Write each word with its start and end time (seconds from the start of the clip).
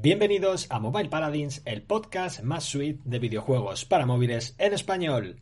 Bienvenidos 0.00 0.66
a 0.70 0.80
Mobile 0.80 1.10
Paladins, 1.10 1.60
el 1.66 1.82
podcast 1.82 2.42
más 2.42 2.64
sweet 2.64 3.00
de 3.04 3.18
videojuegos 3.18 3.84
para 3.84 4.06
móviles 4.06 4.56
en 4.58 4.72
español. 4.72 5.40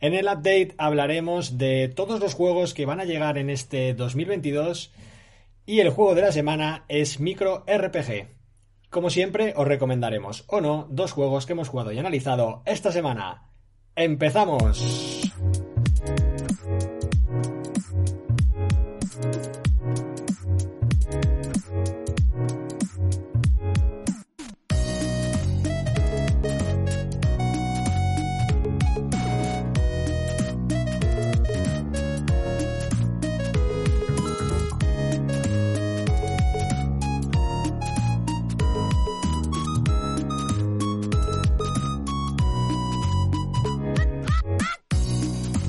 En 0.00 0.14
el 0.14 0.26
update 0.26 0.74
hablaremos 0.78 1.58
de 1.58 1.88
todos 1.88 2.20
los 2.20 2.34
juegos 2.34 2.72
que 2.72 2.86
van 2.86 3.00
a 3.00 3.04
llegar 3.04 3.36
en 3.36 3.50
este 3.50 3.92
2022 3.92 4.92
y 5.66 5.80
el 5.80 5.90
juego 5.90 6.14
de 6.14 6.22
la 6.22 6.32
semana 6.32 6.84
es 6.88 7.18
Micro 7.18 7.64
RPG. 7.66 8.28
Como 8.90 9.10
siempre, 9.10 9.52
os 9.56 9.66
recomendaremos 9.66 10.44
o 10.46 10.60
no 10.60 10.86
dos 10.88 11.10
juegos 11.10 11.44
que 11.44 11.52
hemos 11.52 11.68
jugado 11.68 11.90
y 11.90 11.98
analizado 11.98 12.62
esta 12.66 12.92
semana. 12.92 13.50
¡Empezamos! 13.96 15.13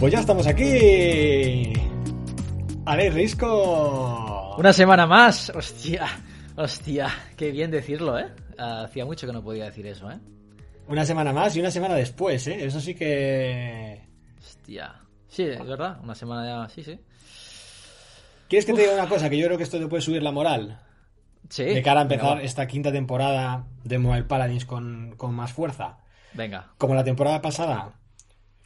Pues 0.05 0.13
ya 0.13 0.19
estamos 0.19 0.45
aquí. 0.45 1.73
Ale 2.85 3.09
Risco. 3.09 4.55
Una 4.55 4.71
semana 4.71 5.07
más. 5.07 5.49
Hostia, 5.49 6.05
hostia. 6.55 7.07
Qué 7.35 7.49
bien 7.49 7.71
decirlo, 7.71 8.19
¿eh? 8.19 8.27
Hacía 8.55 9.03
mucho 9.03 9.25
que 9.25 9.33
no 9.33 9.43
podía 9.43 9.65
decir 9.65 9.87
eso, 9.87 10.11
¿eh? 10.11 10.19
Una 10.87 11.05
semana 11.05 11.33
más 11.33 11.55
y 11.55 11.59
una 11.59 11.71
semana 11.71 11.95
después, 11.95 12.45
¿eh? 12.45 12.65
Eso 12.65 12.79
sí 12.79 12.93
que... 12.93 14.07
Hostia. 14.37 14.93
Sí, 15.27 15.41
es 15.41 15.65
verdad. 15.65 15.97
Una 16.03 16.13
semana 16.13 16.45
ya... 16.45 16.69
Sí, 16.69 16.83
sí. 16.83 16.99
¿Quieres 18.47 18.67
que 18.67 18.73
te 18.73 18.81
diga 18.81 18.93
una 18.93 19.09
cosa? 19.09 19.27
Que 19.27 19.39
yo 19.39 19.47
creo 19.47 19.57
que 19.57 19.63
esto 19.63 19.79
te 19.79 19.87
puede 19.87 20.03
subir 20.03 20.21
la 20.21 20.31
moral. 20.31 20.81
Sí. 21.49 21.63
De 21.63 21.81
cara 21.81 22.01
a 22.01 22.03
empezar 22.03 22.35
venga, 22.35 22.43
esta 22.43 22.67
quinta 22.67 22.91
temporada 22.91 23.65
de 23.83 23.97
Mobile 23.97 24.25
Paladins 24.25 24.65
con, 24.65 25.15
con 25.17 25.33
más 25.33 25.51
fuerza. 25.51 25.97
Venga. 26.33 26.73
Como 26.77 26.93
la 26.93 27.03
temporada 27.03 27.41
pasada 27.41 27.91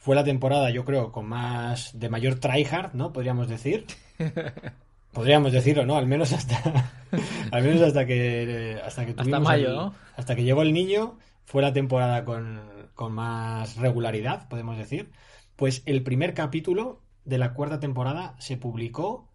fue 0.00 0.16
la 0.16 0.24
temporada, 0.24 0.70
yo 0.70 0.84
creo, 0.86 1.12
con 1.12 1.26
más. 1.28 1.98
de 1.98 2.08
mayor 2.08 2.36
tryhard, 2.40 2.94
¿no? 2.94 3.12
Podríamos 3.12 3.48
decir. 3.48 3.86
Podríamos 5.12 5.52
decirlo, 5.52 5.84
¿no? 5.84 5.96
Al 5.96 6.06
menos 6.06 6.32
hasta. 6.32 6.90
al 7.52 7.62
menos 7.62 7.82
hasta 7.82 8.06
que. 8.06 8.80
Hasta 8.84 9.04
que 9.04 9.10
Hasta 9.10 9.22
tuvimos 9.22 9.42
mayo, 9.42 9.68
el- 9.68 9.76
¿no? 9.76 9.94
Hasta 10.16 10.34
que 10.34 10.42
llegó 10.44 10.62
el 10.62 10.72
niño, 10.72 11.18
fue 11.44 11.60
la 11.62 11.72
temporada 11.74 12.24
con, 12.24 12.62
con 12.94 13.12
más 13.12 13.76
regularidad, 13.76 14.48
podemos 14.48 14.78
decir. 14.78 15.12
Pues 15.56 15.82
el 15.84 16.02
primer 16.02 16.32
capítulo 16.32 17.02
de 17.26 17.36
la 17.38 17.52
cuarta 17.52 17.78
temporada 17.78 18.34
se 18.38 18.56
publicó. 18.56 19.28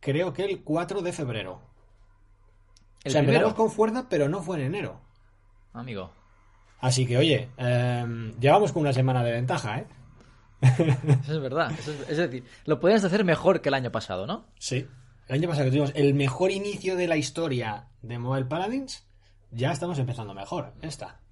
Creo 0.00 0.32
que 0.32 0.44
el 0.44 0.62
4 0.64 1.00
de 1.02 1.12
febrero. 1.12 1.60
El 3.04 3.10
o 3.10 3.12
sea, 3.12 3.20
primero. 3.20 3.46
empezamos 3.46 3.54
con 3.54 3.70
fuerza, 3.70 4.06
pero 4.08 4.28
no 4.28 4.42
fue 4.42 4.56
en 4.56 4.66
enero. 4.66 5.00
Amigo. 5.72 6.10
Así 6.84 7.06
que, 7.06 7.16
oye, 7.16 7.48
eh, 7.56 8.32
llevamos 8.38 8.70
con 8.70 8.82
una 8.82 8.92
semana 8.92 9.24
de 9.24 9.32
ventaja, 9.32 9.78
¿eh? 9.78 9.86
Eso 10.60 11.34
es 11.34 11.40
verdad. 11.40 11.72
Eso 11.78 11.92
es, 11.92 12.10
es 12.10 12.16
decir, 12.18 12.44
lo 12.66 12.78
podías 12.78 13.02
hacer 13.02 13.24
mejor 13.24 13.62
que 13.62 13.70
el 13.70 13.74
año 13.74 13.90
pasado, 13.90 14.26
¿no? 14.26 14.48
Sí. 14.58 14.86
El 15.26 15.36
año 15.36 15.48
pasado 15.48 15.64
que 15.64 15.70
tuvimos 15.70 15.92
el 15.94 16.12
mejor 16.12 16.50
inicio 16.50 16.94
de 16.96 17.08
la 17.08 17.16
historia 17.16 17.88
de 18.02 18.18
Mobile 18.18 18.44
Paladins, 18.44 19.06
ya 19.50 19.72
estamos 19.72 19.98
empezando 19.98 20.34
mejor. 20.34 20.74
Esta. 20.82 21.22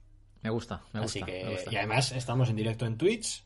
Me 0.41 0.49
gusta, 0.49 0.85
me 0.95 1.01
gusta. 1.01 1.19
Así 1.19 1.31
que, 1.31 1.45
me 1.45 1.51
gusta. 1.51 1.71
y 1.71 1.77
además 1.77 2.13
estamos 2.13 2.49
en 2.49 2.57
directo 2.57 2.87
en 2.87 2.97
Twitch, 2.97 3.45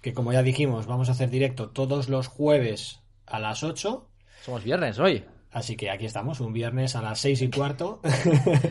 que 0.00 0.14
como 0.14 0.32
ya 0.32 0.42
dijimos, 0.42 0.86
vamos 0.86 1.10
a 1.10 1.12
hacer 1.12 1.28
directo 1.28 1.68
todos 1.68 2.08
los 2.08 2.26
jueves 2.26 3.00
a 3.26 3.38
las 3.38 3.62
8. 3.62 4.08
Somos 4.46 4.64
viernes 4.64 4.98
hoy. 4.98 5.26
Así 5.52 5.76
que 5.76 5.90
aquí 5.90 6.06
estamos, 6.06 6.40
un 6.40 6.54
viernes 6.54 6.96
a 6.96 7.02
las 7.02 7.20
6 7.20 7.42
y 7.42 7.50
cuarto, 7.50 8.00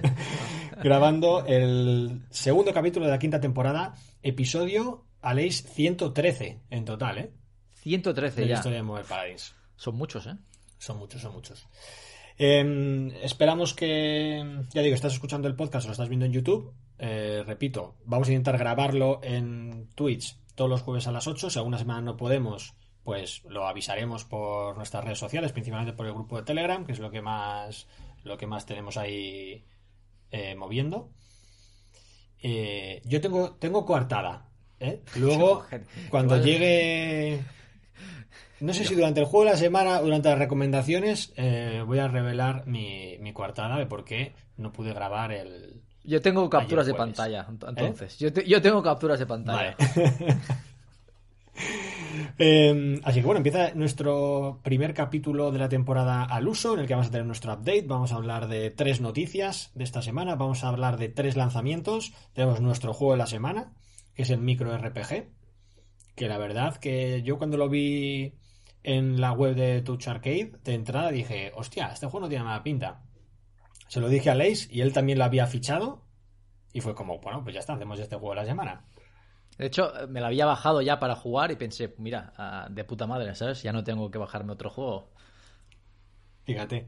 grabando 0.84 1.46
el 1.46 2.24
segundo 2.30 2.74
capítulo 2.74 3.06
de 3.06 3.12
la 3.12 3.20
quinta 3.20 3.40
temporada, 3.40 3.96
episodio, 4.22 5.06
Aleix 5.22 5.64
113 5.64 6.62
en 6.70 6.86
total, 6.86 7.18
¿eh? 7.20 7.32
113 7.76 8.36
De 8.36 8.42
la 8.42 8.48
ya. 8.48 8.56
historia 8.56 8.78
de 8.78 8.84
Mobile 8.84 9.06
Paladins. 9.08 9.56
Son 9.76 9.96
muchos, 9.96 10.26
¿eh? 10.28 10.36
Son 10.78 10.98
muchos, 10.98 11.22
son 11.22 11.34
muchos. 11.34 11.68
Eh, 12.38 13.20
esperamos 13.24 13.74
que, 13.74 14.64
ya 14.74 14.82
digo, 14.82 14.96
estás 14.96 15.14
escuchando 15.14 15.48
el 15.48 15.56
podcast 15.56 15.86
o 15.86 15.90
lo 15.90 15.92
estás 15.94 16.10
viendo 16.10 16.26
en 16.26 16.34
YouTube. 16.34 16.74
Eh, 16.98 17.44
repito, 17.46 17.96
vamos 18.06 18.28
a 18.28 18.32
intentar 18.32 18.58
grabarlo 18.58 19.20
en 19.24 19.90
Twitch 19.96 20.38
todos 20.56 20.70
los 20.70 20.82
jueves 20.82 21.08
a 21.08 21.12
las 21.12 21.28
8. 21.28 21.50
Si 21.50 21.60
alguna 21.60 21.78
semana 21.78 22.02
no 22.02 22.18
podemos, 22.18 22.76
pues 23.04 23.44
lo 23.46 23.68
avisaremos 23.68 24.26
por 24.26 24.76
nuestras 24.78 25.04
redes 25.04 25.20
sociales, 25.20 25.52
principalmente 25.52 25.94
por 25.94 26.06
el 26.06 26.14
grupo 26.14 26.38
de 26.38 26.44
Telegram, 26.44 26.86
que 26.86 26.92
es 26.92 27.00
lo 27.00 27.12
que 27.12 27.22
más, 27.22 27.88
lo 28.24 28.38
que 28.38 28.48
más 28.48 28.66
tenemos 28.66 28.98
ahí 28.98 29.66
eh, 30.32 30.56
moviendo. 30.56 31.10
Eh, 32.42 33.02
yo 33.06 33.22
tengo, 33.22 33.56
tengo 33.56 33.86
coartada. 33.86 34.48
¿eh? 34.80 35.02
Luego, 35.16 35.66
cuando 36.10 36.36
igual- 36.38 36.48
llegue 36.50 37.40
no 38.60 38.74
sé 38.74 38.86
si 38.86 38.94
durante 38.94 39.20
el 39.20 39.26
juego 39.26 39.46
de 39.46 39.52
la 39.52 39.58
semana 39.58 40.00
o 40.00 40.04
durante 40.04 40.30
las 40.30 40.38
recomendaciones 40.38 41.34
voy 41.88 41.98
a 42.00 42.08
revelar 42.08 42.68
mi, 42.68 43.18
mi 43.20 43.34
coartada 43.34 43.78
de 43.80 43.88
por 43.88 44.06
qué 44.06 44.34
no 44.58 44.72
pude 44.72 44.94
grabar 44.94 45.32
el... 45.32 45.82
Yo 46.04 46.22
tengo 46.22 46.48
capturas 46.50 46.86
de 46.86 46.94
pantalla, 46.94 47.48
ent- 47.48 47.68
entonces. 47.70 48.18
Yo, 48.20 48.32
te- 48.32 48.48
yo 48.48 48.62
tengo 48.62 48.82
capturas 48.84 49.18
de 49.20 49.26
pantalla. 49.26 49.76
Vale. 49.96 50.36
Eh, 52.38 53.00
así 53.04 53.20
que 53.20 53.26
bueno, 53.26 53.38
empieza 53.38 53.74
nuestro 53.74 54.60
primer 54.64 54.94
capítulo 54.94 55.52
de 55.52 55.60
la 55.60 55.70
temporada 55.70 56.24
al 56.24 56.48
uso, 56.48 56.74
en 56.74 56.82
el 56.82 56.88
que 56.88 56.94
vamos 56.94 57.08
a 57.08 57.12
tener 57.12 57.26
nuestro 57.26 57.54
update. 57.54 57.86
Vamos 57.88 58.12
a 58.12 58.16
hablar 58.16 58.48
de 58.48 58.72
tres 58.72 59.02
noticias 59.02 59.72
de 59.76 59.84
esta 59.84 60.02
semana, 60.02 60.36
vamos 60.36 60.64
a 60.64 60.70
hablar 60.70 60.98
de 60.98 61.10
tres 61.10 61.36
lanzamientos. 61.36 62.14
Tenemos 62.34 62.62
nuestro 62.62 62.94
juego 62.94 63.14
de 63.14 63.20
la 63.20 63.28
semana, 63.28 63.74
que 64.16 64.24
es 64.24 64.30
el 64.30 64.40
micro 64.40 64.76
RPG, 64.78 65.30
que 66.16 66.28
la 66.28 66.38
verdad 66.38 66.78
que 66.78 67.22
yo 67.24 67.38
cuando 67.38 67.58
lo 67.58 67.70
vi 67.70 68.34
en 68.84 69.22
la 69.22 69.32
web 69.32 69.56
de 69.56 69.82
Touch 69.82 70.08
Arcade, 70.08 70.54
de 70.64 70.74
entrada 70.74 71.12
dije, 71.12 71.52
hostia, 71.56 71.88
este 71.88 72.08
juego 72.08 72.22
no 72.22 72.30
tiene 72.30 72.44
mala 72.44 72.64
pinta. 72.64 73.04
Se 73.88 74.00
lo 74.00 74.10
dije 74.10 74.30
a 74.30 74.36
Leis 74.36 74.68
y 74.72 74.82
él 74.82 74.94
también 74.94 75.18
lo 75.18 75.26
había 75.26 75.48
fichado. 75.48 76.06
Y 76.74 76.80
fue 76.80 76.96
como, 76.96 77.20
bueno, 77.20 77.44
pues 77.44 77.54
ya 77.54 77.60
está, 77.60 77.74
hacemos 77.74 78.00
este 78.00 78.16
juego 78.16 78.34
de 78.34 78.42
la 78.42 78.46
semana. 78.46 78.86
De 79.62 79.68
hecho, 79.68 79.94
me 80.10 80.20
la 80.20 80.26
había 80.26 80.48
bajado 80.48 80.82
ya 80.82 80.98
para 81.00 81.16
jugar 81.16 81.52
y 81.52 81.56
pensé, 81.56 81.94
mira, 82.00 82.34
ah, 82.36 82.68
de 82.68 82.84
puta 82.84 83.06
madre, 83.06 83.36
¿sabes? 83.36 83.62
Ya 83.62 83.72
no 83.72 83.84
tengo 83.84 84.10
que 84.10 84.18
bajarme 84.18 84.54
otro 84.54 84.72
juego. 84.72 85.12
Fíjate. 86.46 86.88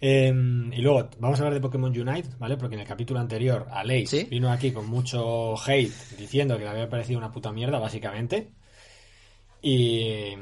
Eh, 0.00 0.28
y 0.28 0.80
luego 0.82 1.10
vamos 1.18 1.40
a 1.40 1.42
hablar 1.42 1.54
de 1.54 1.60
Pokémon 1.60 1.90
Unite, 1.90 2.28
¿vale? 2.38 2.56
Porque 2.56 2.76
en 2.76 2.82
el 2.82 2.86
capítulo 2.86 3.18
anterior 3.18 3.66
Aleix 3.72 4.08
¿Sí? 4.08 4.22
vino 4.30 4.52
aquí 4.52 4.70
con 4.70 4.86
mucho 4.88 5.54
hate 5.60 5.90
diciendo 6.16 6.56
que 6.56 6.62
le 6.62 6.70
había 6.70 6.88
parecido 6.88 7.18
una 7.18 7.32
puta 7.32 7.50
mierda, 7.50 7.80
básicamente. 7.80 8.52
Y, 9.60 10.32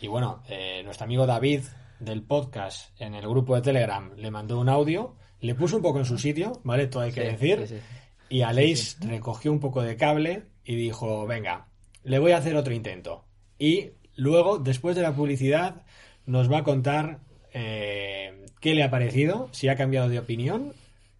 y 0.00 0.06
bueno, 0.08 0.42
eh, 0.48 0.80
nuestro 0.84 1.04
amigo 1.04 1.26
David 1.26 1.64
del 1.98 2.22
podcast 2.22 2.98
en 2.98 3.14
el 3.14 3.28
grupo 3.28 3.54
de 3.56 3.60
Telegram 3.60 4.10
le 4.16 4.30
mandó 4.30 4.58
un 4.58 4.70
audio, 4.70 5.16
le 5.40 5.54
puso 5.54 5.76
un 5.76 5.82
poco 5.82 5.98
en 5.98 6.06
su 6.06 6.16
sitio, 6.16 6.62
¿vale? 6.64 6.86
Todo 6.86 7.02
hay 7.02 7.12
que 7.12 7.24
Sí, 7.24 7.26
decir. 7.36 7.66
sí. 7.68 7.78
Y 8.30 8.40
Aleix 8.40 8.96
recogió 9.00 9.52
un 9.52 9.60
poco 9.60 9.82
de 9.82 9.96
cable 9.96 10.44
y 10.64 10.74
dijo, 10.76 11.26
venga, 11.26 11.66
le 12.04 12.18
voy 12.18 12.32
a 12.32 12.38
hacer 12.38 12.56
otro 12.56 12.72
intento. 12.74 13.24
Y 13.58 13.90
luego, 14.16 14.58
después 14.58 14.96
de 14.96 15.02
la 15.02 15.14
publicidad, 15.14 15.82
nos 16.26 16.50
va 16.50 16.58
a 16.58 16.64
contar 16.64 17.20
eh, 17.52 18.46
qué 18.60 18.74
le 18.74 18.82
ha 18.82 18.90
parecido, 18.90 19.48
si 19.52 19.68
ha 19.68 19.76
cambiado 19.76 20.08
de 20.08 20.18
opinión 20.18 20.72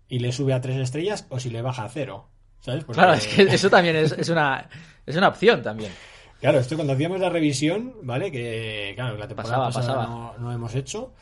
y 0.08 0.18
le 0.20 0.32
sube 0.32 0.52
a 0.52 0.60
tres 0.60 0.76
estrellas 0.76 1.26
o 1.28 1.38
si 1.40 1.50
le 1.50 1.62
baja 1.62 1.84
a 1.84 1.88
cero. 1.88 2.28
¿Sabes? 2.60 2.84
Porque- 2.84 2.98
Claro, 3.00 3.14
es 3.14 3.26
que 3.26 3.42
eso 3.42 3.70
también 3.70 3.96
es, 3.96 4.12
es 4.12 4.28
una, 4.28 4.68
es 5.06 5.16
una 5.16 5.28
opción 5.28 5.62
también. 5.62 5.92
Claro, 6.40 6.58
esto 6.58 6.74
cuando 6.76 6.94
hacíamos 6.94 7.20
la 7.20 7.28
revisión, 7.30 7.94
¿vale? 8.02 8.30
Que, 8.32 8.92
claro, 8.96 9.16
la 9.18 9.28
temporada 9.28 9.56
Pasaba, 9.66 9.66
pasada 9.66 9.98
pasaba. 10.04 10.34
No, 10.38 10.38
no 10.38 10.52
hemos 10.52 10.74
hecho. 10.74 11.12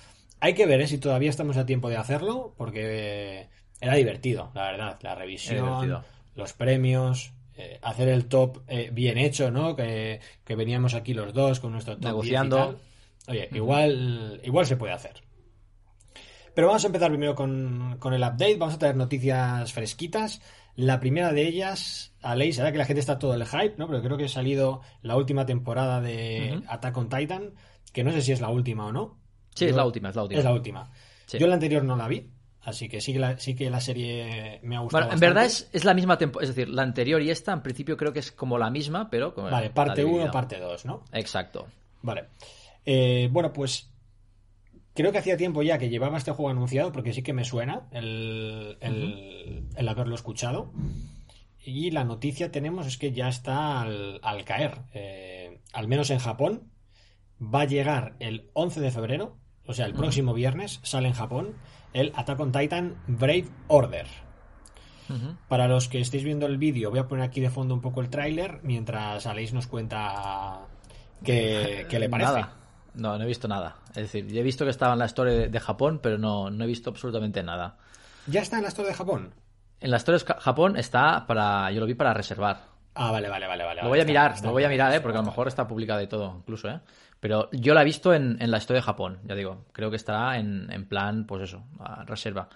Hay 0.40 0.54
que 0.54 0.66
ver 0.66 0.80
¿eh? 0.80 0.86
si 0.86 0.98
todavía 0.98 1.30
estamos 1.30 1.56
a 1.56 1.66
tiempo 1.66 1.88
de 1.88 1.96
hacerlo, 1.96 2.54
porque 2.56 3.48
era 3.80 3.94
divertido, 3.94 4.52
la 4.54 4.70
verdad. 4.70 4.98
La 5.02 5.14
revisión, 5.16 6.02
los 6.36 6.52
premios, 6.52 7.32
eh, 7.58 7.78
hacer 7.82 8.08
el 8.08 8.26
top 8.26 8.62
eh, 8.68 8.90
bien 8.92 9.18
hecho, 9.18 9.50
¿no? 9.50 9.74
Que, 9.74 10.20
que 10.44 10.54
veníamos 10.54 10.94
aquí 10.94 11.12
los 11.12 11.34
dos 11.34 11.58
con 11.60 11.72
nuestro 11.72 11.94
top 11.94 12.02
10 12.02 12.06
y 12.06 12.08
Negociando. 12.12 12.56
tal. 12.56 12.78
Oye, 13.26 13.48
igual, 13.52 14.40
igual 14.44 14.64
se 14.64 14.76
puede 14.76 14.92
hacer. 14.94 15.14
Pero 16.54 16.68
vamos 16.68 16.84
a 16.84 16.86
empezar 16.86 17.10
primero 17.10 17.34
con, 17.34 17.96
con 17.98 18.14
el 18.14 18.22
update. 18.22 18.56
Vamos 18.56 18.76
a 18.76 18.78
tener 18.78 18.96
noticias 18.96 19.72
fresquitas. 19.72 20.40
La 20.76 21.00
primera 21.00 21.32
de 21.32 21.46
ellas, 21.46 22.14
Aleix, 22.22 22.58
ahora 22.58 22.72
que 22.72 22.78
la 22.78 22.84
gente 22.84 23.00
está 23.00 23.18
todo 23.18 23.34
el 23.34 23.44
hype, 23.44 23.74
¿no? 23.76 23.88
Pero 23.88 24.02
creo 24.02 24.16
que 24.16 24.24
ha 24.26 24.28
salido 24.28 24.80
la 25.02 25.16
última 25.16 25.44
temporada 25.44 26.00
de. 26.00 26.62
Attack 26.68 26.96
on 26.96 27.08
Titan, 27.08 27.54
que 27.92 28.04
no 28.04 28.12
sé 28.12 28.22
si 28.22 28.32
es 28.32 28.40
la 28.40 28.50
última 28.50 28.86
o 28.86 28.92
no. 28.92 29.18
Sí, 29.54 29.64
es 29.66 29.74
la 29.74 29.84
última, 29.84 30.10
es 30.10 30.16
la 30.16 30.22
última. 30.22 30.38
Es 30.38 30.44
la 30.44 30.52
última. 30.52 30.90
Sí. 31.26 31.38
Yo 31.38 31.48
la 31.48 31.54
anterior 31.54 31.82
no 31.82 31.96
la 31.96 32.06
vi, 32.06 32.30
Así 32.68 32.88
que 32.88 33.00
sí 33.00 33.12
que 33.12 33.18
la, 33.18 33.38
sí 33.38 33.54
que 33.54 33.70
la 33.70 33.80
serie 33.80 34.60
me 34.62 34.76
ha 34.76 34.80
gustado. 34.80 35.04
Bueno, 35.04 35.14
en 35.14 35.20
verdad 35.20 35.44
es, 35.44 35.68
es 35.72 35.84
la 35.84 35.94
misma 35.94 36.18
temporada, 36.18 36.48
es 36.48 36.54
decir, 36.54 36.72
la 36.72 36.82
anterior 36.82 37.22
y 37.22 37.30
esta 37.30 37.52
en 37.52 37.62
principio 37.62 37.96
creo 37.96 38.12
que 38.12 38.18
es 38.18 38.30
como 38.30 38.58
la 38.58 38.70
misma, 38.70 39.08
pero... 39.10 39.34
Como 39.34 39.50
Vale, 39.50 39.70
parte 39.70 40.04
1, 40.04 40.30
parte 40.30 40.58
2, 40.58 40.84
¿no? 40.84 41.04
Exacto. 41.12 41.66
Vale. 42.02 42.26
Eh, 42.84 43.28
bueno, 43.30 43.52
pues 43.52 43.90
creo 44.94 45.12
que 45.12 45.18
hacía 45.18 45.36
tiempo 45.36 45.62
ya 45.62 45.78
que 45.78 45.88
llevaba 45.88 46.18
este 46.18 46.32
juego 46.32 46.50
anunciado, 46.50 46.92
porque 46.92 47.12
sí 47.12 47.22
que 47.22 47.32
me 47.32 47.44
suena 47.44 47.88
el, 47.92 48.76
el, 48.80 49.88
haberlo 49.88 50.14
escuchado. 50.14 50.72
Y 51.64 51.90
la 51.90 52.04
noticia 52.04 52.50
tenemos 52.50 52.86
es 52.86 52.98
que 52.98 53.12
ya 53.12 53.28
está 53.28 53.82
al, 53.82 54.44
caer. 54.44 54.82
Eh, 54.92 55.60
al 55.72 55.88
menos 55.88 56.10
en 56.10 56.18
Japón. 56.18 56.72
Va 57.40 57.60
a 57.60 57.66
llegar 57.66 58.16
el 58.18 58.50
11 58.54 58.80
de 58.80 58.90
febrero, 58.90 59.38
o 59.68 59.74
sea, 59.74 59.84
el 59.84 59.92
próximo 59.92 60.32
viernes, 60.32 60.80
sale 60.82 61.08
en 61.08 61.14
Japón 61.14 61.54
el 61.92 62.10
Attack 62.16 62.40
on 62.40 62.52
Titan 62.52 62.96
Brave 63.06 63.48
Order. 63.68 64.06
Para 65.48 65.68
los 65.68 65.88
que 65.88 66.00
estéis 66.00 66.24
viendo 66.24 66.46
el 66.46 66.58
vídeo, 66.58 66.90
voy 66.90 66.98
a 66.98 67.06
poner 67.06 67.24
aquí 67.24 67.40
de 67.40 67.48
fondo 67.48 67.74
un 67.74 67.80
poco 67.80 68.00
el 68.00 68.10
tráiler 68.10 68.60
mientras 68.62 69.26
Aleix 69.26 69.52
nos 69.52 69.66
cuenta 69.66 70.60
qué, 71.24 71.86
le 71.90 72.08
parece. 72.08 72.32
Nada. 72.32 72.52
No, 72.94 73.16
no 73.16 73.24
he 73.24 73.26
visto 73.26 73.48
nada. 73.48 73.76
Es 73.90 74.02
decir, 74.02 74.26
yo 74.26 74.40
he 74.40 74.42
visto 74.42 74.64
que 74.64 74.70
estaba 74.70 74.94
en 74.94 74.98
la 74.98 75.06
Store 75.06 75.48
de 75.48 75.60
Japón, 75.60 76.00
pero 76.02 76.18
no, 76.18 76.50
no 76.50 76.64
he 76.64 76.66
visto 76.66 76.90
absolutamente 76.90 77.42
nada. 77.42 77.78
¿Ya 78.26 78.42
está 78.42 78.56
en 78.56 78.64
la 78.64 78.68
Store 78.68 78.88
de 78.88 78.94
Japón? 78.94 79.32
En 79.80 79.90
la 79.90 79.96
Store 79.98 80.18
de 80.18 80.24
Japón 80.24 80.76
está 80.76 81.26
para. 81.26 81.70
Yo 81.72 81.80
lo 81.80 81.86
vi 81.86 81.94
para 81.94 82.12
reservar. 82.12 82.60
Ah, 82.94 83.12
vale, 83.12 83.28
vale, 83.28 83.46
vale. 83.46 83.64
vale 83.64 83.82
lo 83.82 83.88
voy 83.88 84.00
a 84.00 84.04
mirar, 84.04 84.34
lo 84.42 84.50
voy 84.50 84.64
a 84.64 84.68
mirar, 84.68 84.92
¿eh? 84.92 85.00
porque 85.00 85.16
a 85.16 85.20
lo 85.20 85.26
mejor 85.26 85.46
está 85.46 85.68
publicada 85.68 86.02
y 86.02 86.08
todo, 86.08 86.34
incluso, 86.38 86.68
¿eh? 86.68 86.80
Pero 87.20 87.50
yo 87.52 87.74
la 87.74 87.82
he 87.82 87.84
visto 87.84 88.14
en, 88.14 88.38
la 88.38 88.58
Store 88.58 88.78
de 88.78 88.82
Japón, 88.82 89.18
ya 89.24 89.34
digo. 89.34 89.64
Creo 89.72 89.90
que 89.90 89.96
estará 89.96 90.38
en, 90.38 90.70
en 90.70 90.86
plan, 90.86 91.26
pues 91.26 91.42
eso, 91.42 91.64
a 91.80 92.04
reserva. 92.04 92.48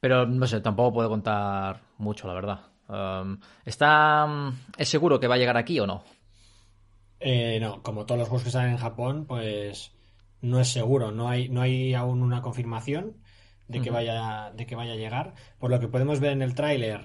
Pero 0.00 0.26
no 0.26 0.46
sé, 0.46 0.60
tampoco 0.60 0.94
puedo 0.94 1.08
contar 1.08 1.80
mucho, 1.98 2.26
la 2.26 2.34
verdad. 2.34 2.60
Um, 2.88 3.38
¿Está. 3.64 4.52
¿Es 4.78 4.88
seguro 4.88 5.18
que 5.18 5.26
va 5.26 5.34
a 5.34 5.38
llegar 5.38 5.56
aquí 5.56 5.78
o 5.80 5.86
no? 5.86 6.04
Eh, 7.20 7.58
no, 7.60 7.82
como 7.82 8.06
todos 8.06 8.18
los 8.18 8.28
juegos 8.28 8.44
que 8.44 8.50
salen 8.50 8.72
en 8.72 8.78
Japón, 8.78 9.24
pues 9.26 9.92
no 10.40 10.60
es 10.60 10.68
seguro, 10.68 11.10
no 11.10 11.28
hay, 11.28 11.48
no 11.48 11.62
hay 11.62 11.94
aún 11.94 12.22
una 12.22 12.42
confirmación 12.42 13.16
de 13.68 13.80
que 13.80 13.90
vaya, 13.90 14.52
de 14.54 14.66
que 14.66 14.76
vaya 14.76 14.92
a 14.92 14.96
llegar. 14.96 15.34
Por 15.58 15.70
lo 15.70 15.80
que 15.80 15.88
podemos 15.88 16.20
ver 16.20 16.32
en 16.32 16.42
el 16.42 16.54
tráiler, 16.54 17.00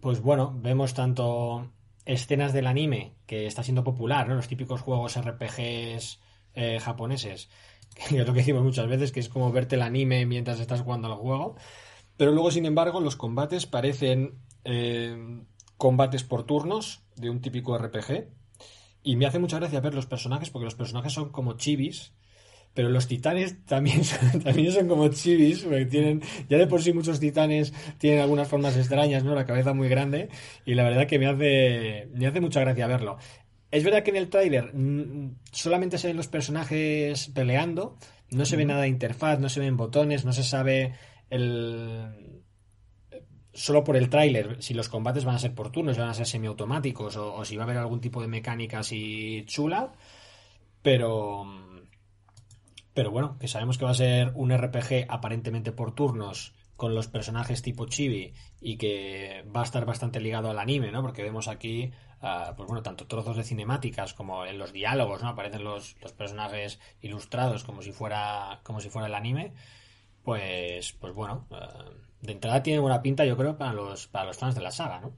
pues 0.00 0.20
bueno, 0.20 0.52
vemos 0.54 0.92
tanto 0.92 1.70
escenas 2.04 2.52
del 2.52 2.66
anime, 2.66 3.14
que 3.26 3.46
está 3.46 3.62
siendo 3.62 3.84
popular, 3.84 4.28
¿no? 4.28 4.34
Los 4.34 4.48
típicos 4.48 4.80
juegos 4.80 5.16
RPGs 5.16 6.20
eh, 6.54 6.78
japoneses, 6.80 7.48
que 7.94 8.20
es 8.20 8.26
lo 8.26 8.32
que 8.32 8.40
decimos 8.40 8.62
muchas 8.62 8.86
veces, 8.88 9.12
que 9.12 9.20
es 9.20 9.28
como 9.28 9.52
verte 9.52 9.76
el 9.76 9.82
anime 9.82 10.26
mientras 10.26 10.60
estás 10.60 10.82
jugando 10.82 11.08
al 11.08 11.18
juego. 11.18 11.56
Pero 12.16 12.32
luego, 12.32 12.50
sin 12.50 12.66
embargo, 12.66 13.00
los 13.00 13.16
combates 13.16 13.66
parecen 13.66 14.38
eh, 14.64 15.42
combates 15.76 16.24
por 16.24 16.44
turnos 16.44 17.02
de 17.16 17.30
un 17.30 17.40
típico 17.40 17.76
RPG. 17.76 18.28
Y 19.02 19.16
me 19.16 19.26
hace 19.26 19.38
mucha 19.38 19.58
gracia 19.58 19.80
ver 19.80 19.94
los 19.94 20.06
personajes, 20.06 20.50
porque 20.50 20.64
los 20.64 20.74
personajes 20.74 21.12
son 21.12 21.30
como 21.30 21.54
chivis, 21.54 22.14
pero 22.74 22.88
los 22.88 23.06
titanes 23.06 23.64
también 23.64 24.04
son, 24.04 24.40
también 24.42 24.72
son 24.72 24.88
como 24.88 25.08
chivis, 25.08 25.62
porque 25.62 25.86
tienen, 25.86 26.22
ya 26.48 26.58
de 26.58 26.66
por 26.66 26.82
sí 26.82 26.92
muchos 26.92 27.20
titanes 27.20 27.72
tienen 27.98 28.20
algunas 28.20 28.48
formas 28.48 28.76
extrañas, 28.76 29.24
¿no? 29.24 29.34
La 29.34 29.46
cabeza 29.46 29.72
muy 29.72 29.88
grande, 29.88 30.28
y 30.66 30.74
la 30.74 30.82
verdad 30.82 31.06
que 31.06 31.18
me 31.18 31.26
hace, 31.26 32.08
me 32.12 32.26
hace 32.26 32.40
mucha 32.40 32.60
gracia 32.60 32.86
verlo. 32.86 33.16
Es 33.70 33.82
verdad 33.82 34.02
que 34.02 34.10
en 34.10 34.16
el 34.16 34.28
tráiler 34.28 34.74
mm, 34.74 35.36
solamente 35.50 35.98
se 35.98 36.08
ven 36.08 36.16
los 36.16 36.28
personajes 36.28 37.28
peleando, 37.28 37.96
no 38.30 38.44
se 38.44 38.56
ve 38.56 38.64
nada 38.64 38.82
de 38.82 38.88
interfaz, 38.88 39.38
no 39.38 39.48
se 39.48 39.60
ven 39.60 39.76
botones, 39.76 40.24
no 40.24 40.32
se 40.32 40.42
sabe 40.42 40.94
el... 41.30 42.42
Solo 43.52 43.84
por 43.84 43.96
el 43.96 44.08
tráiler, 44.10 44.60
si 44.60 44.74
los 44.74 44.88
combates 44.88 45.24
van 45.24 45.36
a 45.36 45.38
ser 45.38 45.54
por 45.54 45.70
turnos, 45.70 45.96
van 45.96 46.08
a 46.08 46.14
ser 46.14 46.26
semiautomáticos 46.26 47.16
o, 47.16 47.34
o 47.36 47.44
si 47.44 47.56
va 47.56 47.62
a 47.62 47.66
haber 47.66 47.76
algún 47.76 48.00
tipo 48.00 48.20
de 48.20 48.26
mecánica 48.26 48.80
así 48.80 49.44
chula, 49.46 49.92
pero 50.82 51.44
pero 52.94 53.10
bueno, 53.10 53.36
que 53.38 53.48
sabemos 53.48 53.76
que 53.76 53.84
va 53.84 53.90
a 53.90 53.94
ser 53.94 54.32
un 54.34 54.56
RPG 54.56 55.06
aparentemente 55.08 55.72
por 55.72 55.94
turnos 55.94 56.54
con 56.76 56.94
los 56.94 57.08
personajes 57.08 57.62
tipo 57.62 57.86
chibi 57.86 58.34
y 58.60 58.76
que 58.76 59.44
va 59.54 59.60
a 59.60 59.64
estar 59.64 59.84
bastante 59.84 60.20
ligado 60.20 60.50
al 60.50 60.58
anime, 60.58 60.90
¿no? 60.90 61.02
Porque 61.02 61.22
vemos 61.22 61.48
aquí, 61.48 61.92
ah, 62.20 62.54
pues 62.56 62.66
bueno, 62.66 62.82
tanto 62.82 63.06
trozos 63.06 63.36
de 63.36 63.44
cinemáticas 63.44 64.14
como 64.14 64.46
en 64.46 64.58
los 64.58 64.72
diálogos, 64.72 65.22
¿no? 65.22 65.28
Aparecen 65.28 65.64
los, 65.64 65.96
los, 66.00 66.12
personajes 66.12 66.80
ilustrados 67.00 67.64
como 67.64 67.82
si 67.82 67.92
fuera 67.92 68.60
como 68.62 68.80
si 68.80 68.90
fuera 68.90 69.08
el 69.08 69.14
anime. 69.14 69.52
Pues, 70.22 70.92
pues 70.94 71.12
bueno, 71.14 71.46
ah, 71.50 71.84
de 72.20 72.32
entrada 72.32 72.62
tiene 72.62 72.80
buena 72.80 73.02
pinta, 73.02 73.24
yo 73.24 73.36
creo, 73.36 73.56
para 73.56 73.72
los 73.72 74.06
para 74.06 74.26
los 74.26 74.36
fans 74.36 74.54
de 74.54 74.62
la 74.62 74.70
saga, 74.70 75.00
¿no? 75.00 75.12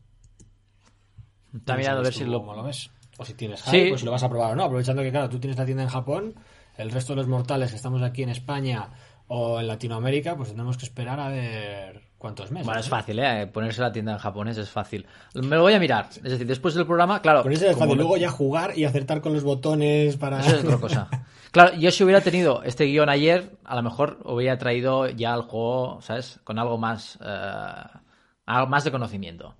Está 1.54 1.76
mirando 1.76 2.00
a 2.00 2.04
ver 2.04 2.12
si 2.12 2.24
lo... 2.24 2.42
lo 2.42 2.62
ves. 2.62 2.90
O 3.18 3.24
si 3.24 3.32
tienes 3.32 3.62
hype, 3.62 3.88
pues 3.88 4.00
si 4.00 4.04
lo 4.04 4.12
vas 4.12 4.22
a 4.22 4.28
probar 4.28 4.52
o 4.52 4.56
no. 4.56 4.64
Aprovechando 4.64 5.02
que, 5.02 5.10
claro, 5.10 5.30
tú 5.30 5.38
tienes 5.38 5.58
la 5.58 5.64
tienda 5.64 5.82
en 5.82 5.88
Japón, 5.88 6.34
el 6.78 6.90
resto 6.90 7.12
de 7.12 7.16
los 7.16 7.28
mortales 7.28 7.70
que 7.70 7.76
estamos 7.76 8.02
aquí 8.02 8.22
en 8.22 8.30
España 8.30 8.88
o 9.28 9.60
en 9.60 9.66
Latinoamérica, 9.66 10.36
pues 10.36 10.50
tenemos 10.50 10.76
que 10.76 10.84
esperar 10.84 11.18
a 11.18 11.28
ver 11.28 12.02
cuántos 12.18 12.50
meses. 12.50 12.66
Bueno, 12.66 12.80
es 12.80 12.88
fácil, 12.88 13.18
¿eh? 13.18 13.46
Ponerse 13.46 13.80
la 13.80 13.92
tienda 13.92 14.12
en 14.12 14.18
japonés 14.18 14.56
es 14.58 14.70
fácil. 14.70 15.06
Me 15.34 15.56
lo 15.56 15.62
voy 15.62 15.74
a 15.74 15.80
mirar. 15.80 16.08
Es 16.10 16.22
decir, 16.22 16.46
después 16.46 16.74
del 16.74 16.86
programa, 16.86 17.20
claro. 17.20 17.42
Ponerse 17.42 17.70
es 17.70 17.76
fácil. 17.76 17.96
Luego 17.96 18.16
ya 18.16 18.30
jugar 18.30 18.78
y 18.78 18.84
acertar 18.84 19.20
con 19.20 19.32
los 19.32 19.42
botones 19.42 20.16
para. 20.16 20.40
Eso 20.40 20.56
es 20.56 20.64
otra 20.64 20.78
cosa. 20.78 21.08
Claro, 21.52 21.74
yo 21.76 21.90
si 21.90 22.04
hubiera 22.04 22.20
tenido 22.20 22.62
este 22.64 22.84
guion 22.84 23.08
ayer, 23.08 23.56
a 23.64 23.76
lo 23.76 23.82
mejor 23.82 24.18
hubiera 24.24 24.58
traído 24.58 25.08
ya 25.08 25.32
el 25.32 25.40
juego, 25.40 26.02
¿sabes? 26.02 26.38
Con 26.44 26.58
algo 26.58 26.76
más. 26.76 27.18
Eh, 27.24 27.98
algo 28.44 28.66
más 28.66 28.84
de 28.84 28.90
conocimiento. 28.90 29.54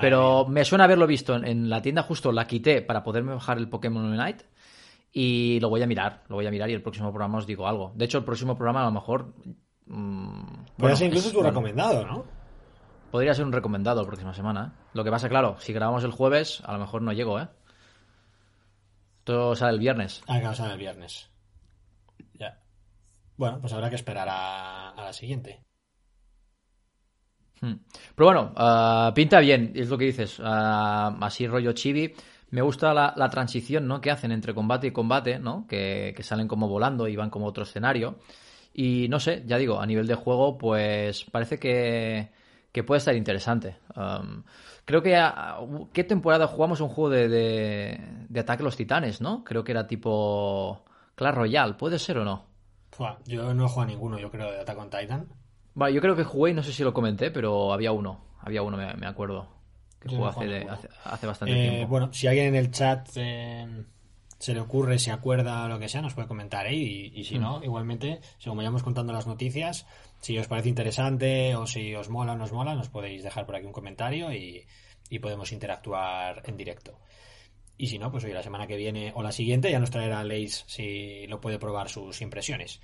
Pero 0.00 0.46
me 0.46 0.64
suena 0.64 0.84
haberlo 0.84 1.06
visto 1.06 1.36
en, 1.36 1.70
la 1.70 1.80
tienda, 1.80 2.02
justo 2.02 2.32
la 2.32 2.46
quité 2.46 2.82
para 2.82 3.04
poderme 3.04 3.34
bajar 3.34 3.58
el 3.58 3.68
Pokémon 3.68 4.04
Unite 4.04 4.44
y 5.18 5.58
lo 5.60 5.70
voy 5.70 5.80
a 5.80 5.86
mirar, 5.86 6.24
lo 6.28 6.36
voy 6.36 6.46
a 6.46 6.50
mirar 6.50 6.68
y 6.68 6.74
el 6.74 6.82
próximo 6.82 7.10
programa 7.10 7.38
os 7.38 7.46
digo 7.46 7.66
algo. 7.66 7.90
De 7.94 8.04
hecho, 8.04 8.18
el 8.18 8.24
próximo 8.24 8.54
programa 8.54 8.82
a 8.82 8.84
lo 8.84 8.90
mejor... 8.90 9.32
Mmm, 9.86 10.66
Puede 10.76 10.94
ser 10.94 11.06
incluso 11.06 11.32
tu 11.32 11.42
recomendado, 11.42 12.06
¿no? 12.06 12.26
Podría 13.10 13.32
ser 13.32 13.46
un 13.46 13.52
recomendado 13.52 14.02
la 14.02 14.06
próxima 14.06 14.34
semana. 14.34 14.74
¿eh? 14.74 14.88
Lo 14.92 15.04
que 15.04 15.10
pasa, 15.10 15.30
claro, 15.30 15.56
si 15.58 15.72
grabamos 15.72 16.04
el 16.04 16.10
jueves, 16.10 16.62
a 16.66 16.74
lo 16.74 16.80
mejor 16.80 17.00
no 17.00 17.14
llego, 17.14 17.40
¿eh? 17.40 17.48
Todo 19.24 19.56
sale 19.56 19.72
el 19.72 19.78
viernes. 19.78 20.22
Ah, 20.26 20.38
claro, 20.38 20.54
sale 20.54 20.74
el 20.74 20.80
viernes. 20.80 21.30
Ya. 22.34 22.60
Bueno, 23.38 23.58
pues 23.58 23.72
habrá 23.72 23.88
que 23.88 23.96
esperar 23.96 24.28
a, 24.30 24.92
la 24.98 25.14
siguiente. 25.14 25.64
Hmm. 27.62 27.76
Pero 28.14 28.26
bueno, 28.26 28.52
ah, 28.54 29.12
pinta 29.14 29.40
bien, 29.40 29.72
es 29.76 29.88
lo 29.88 29.96
que 29.96 30.04
dices. 30.04 30.38
Ah, 30.44 31.16
así 31.22 31.46
rollo 31.46 31.72
chibi. 31.72 32.12
Me 32.50 32.62
gusta 32.62 32.94
la, 32.94 33.28
transición 33.28 33.88
¿no? 33.88 34.00
que 34.00 34.10
hacen 34.10 34.30
entre 34.30 34.54
combate 34.54 34.86
y 34.86 34.90
combate, 34.92 35.38
¿no? 35.38 35.66
Que, 35.66 36.14
salen 36.20 36.46
como 36.46 36.68
volando 36.68 37.08
y 37.08 37.16
van 37.16 37.30
como 37.30 37.46
otro 37.46 37.64
escenario. 37.64 38.18
Y 38.72 39.08
no 39.08 39.18
sé, 39.18 39.42
ya 39.46 39.58
digo, 39.58 39.80
a 39.80 39.86
nivel 39.86 40.06
de 40.06 40.14
juego, 40.14 40.56
pues 40.56 41.24
parece 41.24 41.58
que, 41.58 42.30
puede 42.86 42.98
estar 42.98 43.16
interesante. 43.16 43.78
Um, 43.96 44.44
creo 44.84 45.02
que. 45.02 45.18
¿Qué 45.92 46.04
temporada 46.04 46.46
jugamos 46.46 46.80
un 46.80 46.88
juego 46.88 47.10
de, 47.10 47.28
de, 47.28 48.40
Ataque 48.40 48.62
a 48.62 48.64
los 48.64 48.76
Titanes, 48.76 49.20
no? 49.20 49.42
Creo 49.42 49.64
que 49.64 49.72
era 49.72 49.86
tipo. 49.86 50.84
Clash 51.14 51.34
Royale, 51.34 51.74
¿puede 51.74 51.98
ser 51.98 52.18
o 52.18 52.24
no? 52.24 52.44
yo 53.26 53.54
no 53.54 53.64
he 53.64 53.68
jugado 53.68 53.82
a 53.82 53.86
ninguno, 53.86 54.18
yo 54.18 54.30
creo, 54.30 54.50
de 54.50 54.60
Attack 54.60 54.78
on 54.78 54.90
Titan. 54.90 55.26
Vale, 55.74 55.94
yo 55.94 56.00
creo 56.00 56.14
que 56.14 56.24
jugué, 56.24 56.54
no 56.54 56.62
sé 56.62 56.72
si 56.72 56.84
lo 56.84 56.92
comenté, 56.92 57.30
pero 57.30 57.72
había 57.72 57.92
uno. 57.92 58.24
Había 58.40 58.62
uno, 58.62 58.76
me 58.76 59.06
acuerdo 59.06 59.55
hace, 60.04 61.26
bastante 61.26 61.54
eh, 61.54 61.70
tiempo. 61.70 61.88
Bueno, 61.88 62.12
si 62.12 62.26
alguien 62.26 62.46
en 62.46 62.54
el 62.54 62.70
chat 62.70 63.08
eh, 63.16 63.84
se 64.38 64.54
le 64.54 64.60
ocurre, 64.60 64.98
se 64.98 65.10
acuerda 65.10 65.64
o 65.64 65.68
lo 65.68 65.78
que 65.78 65.88
sea, 65.88 66.02
nos 66.02 66.14
puede 66.14 66.28
comentar 66.28 66.66
ahí. 66.66 67.12
Y, 67.14 67.24
si 67.24 67.38
no, 67.38 67.60
mm. 67.60 67.64
igualmente, 67.64 68.20
según 68.38 68.58
vayamos 68.58 68.82
contando 68.82 69.12
las 69.12 69.26
noticias, 69.26 69.86
si 70.20 70.38
os 70.38 70.48
parece 70.48 70.68
interesante 70.68 71.54
o 71.56 71.66
si 71.66 71.94
os 71.94 72.08
mola 72.08 72.32
o 72.32 72.36
no 72.36 72.44
os 72.44 72.52
mola, 72.52 72.74
nos 72.74 72.88
podéis 72.88 73.22
dejar 73.22 73.46
por 73.46 73.56
aquí 73.56 73.66
un 73.66 73.72
comentario 73.72 74.32
y, 74.32 74.66
podemos 75.20 75.52
interactuar 75.52 76.42
en 76.46 76.56
directo. 76.56 76.98
Y 77.78 77.86
si 77.86 77.98
no, 77.98 78.10
pues 78.10 78.24
hoy 78.24 78.32
la 78.32 78.42
semana 78.42 78.66
que 78.66 78.76
viene 78.76 79.12
o 79.14 79.22
la 79.22 79.32
siguiente 79.32 79.70
ya 79.70 79.78
nos 79.78 79.90
traerá 79.90 80.24
Leis 80.24 80.64
si 80.66 81.26
lo 81.28 81.40
puede 81.40 81.58
probar 81.58 81.88
sus 81.88 82.20
impresiones. 82.22 82.80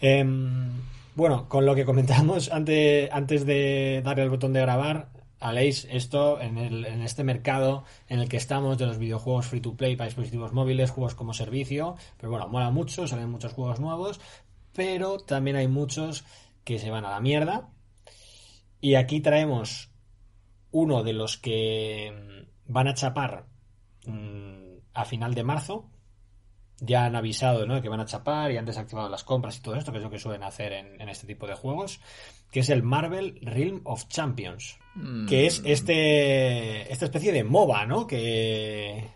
Em, 0.00 0.82
bueno, 1.14 1.48
con 1.48 1.66
lo 1.66 1.74
que 1.74 1.84
comentamos 1.84 2.50
antes, 2.52 3.08
antes 3.12 3.46
de 3.46 4.02
darle 4.04 4.24
el 4.24 4.30
botón 4.30 4.52
de 4.52 4.60
grabar, 4.60 5.08
Aleix, 5.40 5.86
esto 5.90 6.40
en, 6.40 6.58
el, 6.58 6.84
en, 6.84 7.00
este 7.00 7.24
mercado 7.24 7.84
en 8.08 8.20
el 8.20 8.28
que 8.28 8.36
estamos 8.36 8.76
de 8.76 8.86
los 8.86 8.98
videojuegos 8.98 9.46
free 9.46 9.60
to 9.60 9.74
play 9.74 9.96
para 9.96 10.08
dispositivos 10.08 10.52
móviles, 10.52 10.90
juegos 10.90 11.14
como 11.14 11.32
servicio, 11.32 11.96
pero 12.18 12.30
bueno, 12.30 12.46
mola 12.48 12.70
mucho, 12.70 13.08
salen 13.08 13.30
muchos 13.30 13.54
juegos 13.54 13.80
nuevos, 13.80 14.20
pero 14.74 15.18
también 15.18 15.56
hay 15.56 15.66
muchos 15.66 16.24
que 16.64 16.78
se 16.78 16.90
van 16.90 17.04
a 17.06 17.10
la 17.10 17.20
mierda. 17.20 17.70
Y 18.82 18.94
aquí 18.94 19.20
traemos 19.20 19.90
uno 20.70 21.02
de 21.02 21.12
los 21.14 21.36
que 21.36 22.12
mm, 22.12 22.72
van 22.72 22.88
a 22.88 22.94
chapar 22.94 23.46
mm, 24.06 24.78
a 24.94 25.04
final 25.04 25.34
de 25.34 25.44
marzo, 25.44 25.89
ya 26.80 27.04
han 27.04 27.14
avisado 27.14 27.66
¿no? 27.66 27.80
que 27.80 27.88
van 27.88 28.00
a 28.00 28.06
chapar 28.06 28.50
y 28.50 28.56
han 28.56 28.64
desactivado 28.64 29.08
las 29.08 29.24
compras 29.24 29.58
y 29.58 29.62
todo 29.62 29.76
esto, 29.76 29.92
que 29.92 29.98
es 29.98 30.04
lo 30.04 30.10
que 30.10 30.18
suelen 30.18 30.42
hacer 30.42 30.72
en, 30.72 31.08
este 31.08 31.26
tipo 31.26 31.46
de 31.46 31.54
juegos, 31.54 32.00
que 32.50 32.60
es 32.60 32.70
el 32.70 32.82
Marvel 32.82 33.38
Realm 33.42 33.82
of 33.84 34.08
Champions, 34.08 34.78
que 35.28 35.46
es 35.46 35.62
mm. 35.62 35.66
este 35.66 36.92
esta 36.92 37.04
especie 37.04 37.32
de 37.32 37.44
MOBA, 37.44 37.86
¿no? 37.86 38.06
Que... 38.06 39.08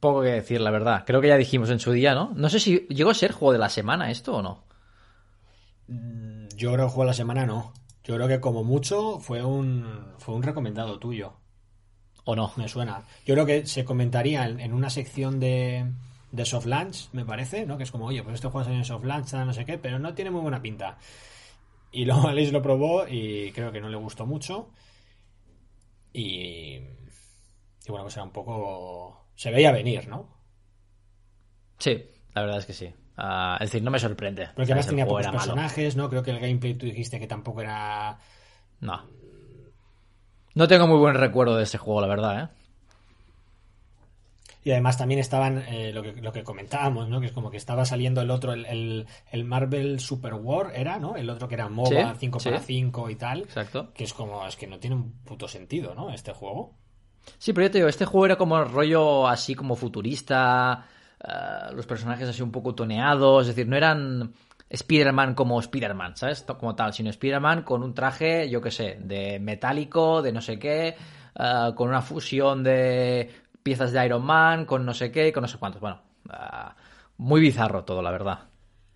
Poco 0.00 0.22
que 0.22 0.28
decir, 0.28 0.60
la 0.60 0.70
verdad. 0.70 1.04
Creo 1.06 1.20
que 1.20 1.28
ya 1.28 1.36
dijimos 1.36 1.70
en 1.70 1.80
su 1.80 1.90
día, 1.92 2.14
¿no? 2.14 2.32
No 2.34 2.48
sé 2.48 2.60
si 2.60 2.86
llegó 2.90 3.10
a 3.10 3.14
ser 3.14 3.32
juego 3.32 3.52
de 3.52 3.58
la 3.58 3.70
semana 3.70 4.10
esto 4.10 4.36
o 4.36 4.42
no. 4.42 4.64
Mm, 5.88 6.48
yo 6.56 6.72
creo 6.72 6.86
que 6.86 6.92
juego 6.92 7.04
de 7.04 7.08
la 7.08 7.14
semana 7.14 7.46
no. 7.46 7.72
Yo 8.04 8.14
creo 8.14 8.28
que 8.28 8.40
como 8.40 8.62
mucho 8.62 9.18
fue 9.20 9.42
un, 9.42 10.12
fue 10.18 10.34
un 10.34 10.42
recomendado 10.42 10.98
tuyo. 10.98 11.34
¿O 12.24 12.36
no? 12.36 12.52
Me 12.56 12.68
suena. 12.68 13.04
Yo 13.24 13.34
creo 13.34 13.46
que 13.46 13.66
se 13.66 13.84
comentaría 13.84 14.46
en 14.46 14.72
una 14.72 14.90
sección 14.90 15.40
de, 15.40 15.86
de 16.36 16.44
soft 16.44 16.66
launch, 16.66 17.08
me 17.12 17.24
parece, 17.24 17.66
¿no? 17.66 17.76
Que 17.76 17.84
es 17.84 17.90
como, 17.90 18.06
oye, 18.06 18.22
pues 18.22 18.34
este 18.34 18.48
juego 18.48 18.64
salió 18.64 18.78
en 18.78 18.84
soft 18.84 19.04
launch, 19.04 19.32
no 19.32 19.52
sé 19.52 19.64
qué, 19.64 19.78
pero 19.78 19.98
no 19.98 20.14
tiene 20.14 20.30
muy 20.30 20.42
buena 20.42 20.60
pinta. 20.60 20.98
Y 21.90 22.04
luego 22.04 22.28
Alice 22.28 22.52
lo 22.52 22.62
probó 22.62 23.08
y 23.08 23.50
creo 23.52 23.72
que 23.72 23.80
no 23.80 23.88
le 23.88 23.96
gustó 23.96 24.26
mucho. 24.26 24.70
Y, 26.12 26.76
y 26.76 27.88
bueno, 27.88 28.04
pues 28.04 28.16
era 28.16 28.24
un 28.24 28.32
poco... 28.32 29.26
Se 29.34 29.50
veía 29.50 29.72
venir, 29.72 30.08
¿no? 30.08 30.28
Sí, 31.78 32.04
la 32.34 32.42
verdad 32.42 32.58
es 32.58 32.66
que 32.66 32.72
sí. 32.72 32.94
Ah, 33.16 33.56
es 33.60 33.70
decir, 33.70 33.82
no 33.82 33.90
me 33.90 33.98
sorprende. 33.98 34.48
Porque 34.54 34.72
además 34.72 34.86
tenía 34.86 35.06
pocos 35.06 35.26
personajes, 35.26 35.96
¿no? 35.96 36.08
Creo 36.08 36.22
que 36.22 36.30
el 36.30 36.40
gameplay 36.40 36.74
tú 36.74 36.86
dijiste 36.86 37.18
que 37.18 37.26
tampoco 37.26 37.62
era... 37.62 38.18
No. 38.80 39.04
No 40.54 40.68
tengo 40.68 40.86
muy 40.86 40.98
buen 40.98 41.14
recuerdo 41.14 41.56
de 41.56 41.64
ese 41.64 41.78
juego, 41.78 42.00
la 42.00 42.06
verdad, 42.06 42.40
¿eh? 42.40 42.65
Y 44.66 44.72
además 44.72 44.98
también 44.98 45.20
estaban 45.20 45.58
eh, 45.68 45.92
lo, 45.92 46.02
que, 46.02 46.20
lo 46.20 46.32
que 46.32 46.42
comentábamos, 46.42 47.08
¿no? 47.08 47.20
Que 47.20 47.26
es 47.26 47.32
como 47.32 47.52
que 47.52 47.56
estaba 47.56 47.84
saliendo 47.84 48.20
el 48.20 48.32
otro, 48.32 48.52
el, 48.52 49.06
el, 49.30 49.44
Marvel 49.44 50.00
Super 50.00 50.34
War, 50.34 50.72
era, 50.74 50.98
¿no? 50.98 51.14
El 51.14 51.30
otro 51.30 51.46
que 51.46 51.54
era 51.54 51.68
MOBA 51.68 52.16
5 52.16 52.38
para 52.42 52.58
5 52.58 53.10
y 53.10 53.14
tal. 53.14 53.42
Exacto. 53.42 53.92
Que 53.94 54.02
es 54.02 54.12
como, 54.12 54.44
es 54.44 54.56
que 54.56 54.66
no 54.66 54.80
tiene 54.80 54.96
un 54.96 55.22
puto 55.22 55.46
sentido, 55.46 55.94
¿no? 55.94 56.10
Este 56.10 56.32
juego. 56.32 56.74
Sí, 57.38 57.52
pero 57.52 57.68
yo 57.68 57.70
te 57.70 57.78
digo, 57.78 57.88
este 57.88 58.06
juego 58.06 58.26
era 58.26 58.34
como 58.34 58.64
rollo 58.64 59.28
así 59.28 59.54
como 59.54 59.76
futurista, 59.76 60.84
eh, 61.22 61.72
los 61.72 61.86
personajes 61.86 62.28
así 62.28 62.42
un 62.42 62.50
poco 62.50 62.74
toneados, 62.74 63.42
es 63.42 63.54
decir, 63.54 63.68
no 63.68 63.76
eran 63.76 64.34
Spider-Man 64.68 65.36
como 65.36 65.60
Spider-Man, 65.60 66.16
¿sabes? 66.16 66.42
Como 66.42 66.74
tal, 66.74 66.92
sino 66.92 67.10
Spider-Man 67.10 67.62
con 67.62 67.84
un 67.84 67.94
traje, 67.94 68.50
yo 68.50 68.60
qué 68.60 68.72
sé, 68.72 68.98
de 69.00 69.38
metálico, 69.38 70.22
de 70.22 70.32
no 70.32 70.40
sé 70.40 70.58
qué, 70.58 70.96
eh, 71.38 71.72
con 71.74 71.88
una 71.88 72.00
fusión 72.00 72.64
de 72.64 73.30
piezas 73.66 73.90
de 73.90 74.06
Iron 74.06 74.24
Man, 74.24 74.64
con 74.64 74.86
no 74.86 74.94
sé 74.94 75.10
qué, 75.10 75.32
con 75.32 75.42
no 75.42 75.48
sé 75.48 75.58
cuántos. 75.58 75.80
Bueno, 75.80 76.00
ah, 76.30 76.76
muy 77.16 77.40
bizarro 77.40 77.82
todo, 77.82 78.00
la 78.00 78.12
verdad. 78.12 78.44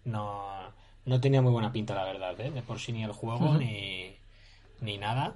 No, 0.04 0.72
no 1.04 1.20
tenía 1.20 1.42
muy 1.42 1.50
buena 1.50 1.72
pinta, 1.72 1.92
la 1.92 2.04
verdad, 2.04 2.40
¿eh? 2.40 2.52
de 2.52 2.62
por 2.62 2.78
sí 2.78 2.92
ni 2.92 3.02
el 3.02 3.10
juego 3.10 3.58
ni, 3.58 4.14
ni 4.80 4.96
nada. 4.96 5.34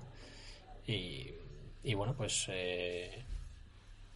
Y, 0.86 1.32
y 1.82 1.94
bueno, 1.94 2.14
pues 2.16 2.46
eh, 2.48 3.24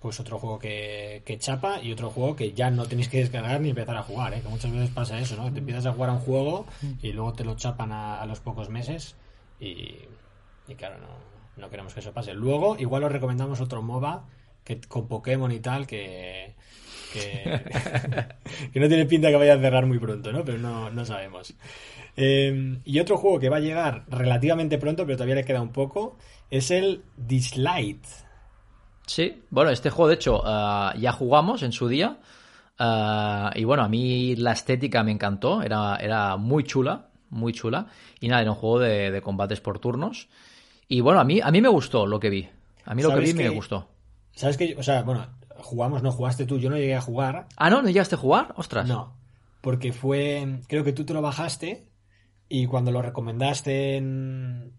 pues 0.01 0.21
otro 0.21 0.39
juego 0.39 0.61
que, 0.61 1.25
que, 1.27 1.37
chapa 1.37 1.83
y 1.83 1.91
otro 1.91 2.11
juego 2.11 2.37
que 2.37 2.53
ya 2.53 2.71
no 2.71 2.87
tenéis 2.87 3.09
que 3.09 3.19
descargar 3.19 3.61
ni 3.61 3.71
empezar 3.71 3.97
a 3.97 4.05
jugar, 4.05 4.35
¿eh? 4.35 4.41
que 4.41 4.49
muchas 4.49 4.71
veces 4.71 4.91
pasa 4.91 5.19
eso, 5.19 5.35
¿no? 5.35 5.47
Que 5.47 5.51
te 5.51 5.59
empiezas 5.59 5.87
a 5.87 5.95
jugar 5.95 6.11
a 6.11 6.13
un 6.13 6.21
juego 6.21 6.65
y 7.03 7.11
luego 7.11 7.33
te 7.33 7.43
lo 7.43 7.57
chapan 7.57 7.91
a, 7.91 8.25
los 8.27 8.39
pocos 8.39 8.69
meses 8.69 9.17
y, 9.59 9.97
y 10.69 10.75
claro, 10.77 10.99
no, 10.99 11.09
no 11.61 11.71
queremos 11.71 11.93
que 11.93 11.99
eso 11.99 12.13
pase. 12.13 12.35
Luego, 12.35 12.77
igual 12.79 13.03
os 13.03 13.11
recomendamos 13.11 13.61
otro 13.61 13.83
MOBA 13.83 14.38
con 14.89 15.09
Pokémon 15.09 15.51
y 15.53 15.61
tal, 15.61 15.87
que, 15.87 16.55
que, 17.13 18.81
no 18.81 18.89
tiene 18.89 19.07
pinta 19.07 19.29
que 19.29 19.37
vaya 19.37 19.55
a 19.55 19.61
cerrar 19.61 19.87
muy 19.87 19.99
pronto, 19.99 20.33
¿no? 20.33 20.45
Pero 20.45 20.59
no, 20.59 21.05
sabemos. 21.05 21.55
Em, 22.17 22.81
y 22.85 22.99
otro 22.99 23.17
juego 23.17 23.39
que 23.39 23.49
va 23.49 23.59
a 23.59 23.61
llegar 23.61 24.05
relativamente 24.09 24.79
pronto, 24.79 25.05
pero 25.05 25.17
todavía 25.17 25.37
le 25.37 25.45
queda 25.45 25.61
un 25.61 25.73
poco, 25.73 26.19
es 26.51 26.71
el 26.71 27.03
Dislight. 27.17 28.05
Sí, 29.07 29.43
bueno, 29.51 29.71
este 29.71 29.91
juego 29.91 30.09
de 30.09 30.15
hecho 30.17 30.43
ah, 30.45 30.93
ya 30.99 31.13
jugamos 31.13 31.63
en 31.63 31.73
su 31.73 31.89
día. 31.89 32.19
Ah, 32.79 33.51
y 33.55 33.65
bueno, 33.65 33.83
a 33.83 33.89
mí 33.89 34.37
la 34.37 34.53
estética 34.53 35.03
me 35.03 35.13
encantó, 35.13 35.63
era, 35.63 35.97
era 35.97 36.37
muy 36.37 36.65
chula, 36.65 37.09
muy 37.31 37.53
chula. 37.53 37.87
Y 38.21 38.29
nada, 38.29 38.43
era 38.43 38.51
un 38.51 38.57
juego 38.57 38.81
de, 38.81 39.21
combates 39.23 39.61
por 39.61 39.79
turnos. 39.79 40.29
Y 40.89 41.01
bueno, 41.01 41.21
a 41.21 41.25
mí, 41.25 41.41
a 41.43 41.51
mí 41.51 41.61
me 41.61 41.69
gustó 41.69 42.07
lo 42.07 42.21
que 42.21 42.31
vi. 42.31 42.49
A 42.85 42.95
mí 42.95 43.03
lo 43.03 43.15
que 43.15 43.21
vi 43.21 43.35
me 43.35 43.49
gustó. 43.49 43.89
¿Sabes 44.39 44.57
que 44.57 44.77
O 44.79 44.85
sea, 44.85 45.03
bueno, 45.03 45.27
jugamos, 45.57 46.05
no 46.05 46.13
jugaste 46.13 46.47
tú, 46.47 46.61
yo 46.61 46.71
no 46.71 46.77
llegué 46.77 46.95
a 46.95 47.01
jugar. 47.01 47.49
Ah, 47.57 47.71
no, 47.71 47.83
no 47.83 47.89
llegaste 47.89 48.15
a 48.15 48.19
jugar, 48.19 48.55
ostras. 48.57 48.87
No, 48.87 49.17
porque 49.61 49.93
fue. 49.93 50.61
Creo 50.69 50.85
que 50.85 50.93
tú 50.93 51.05
te 51.05 51.13
lo 51.13 51.23
bajaste 51.23 51.89
y 52.49 52.67
cuando 52.67 52.93
lo 52.93 53.03
recomendaste 53.03 53.97
en. 53.97 54.75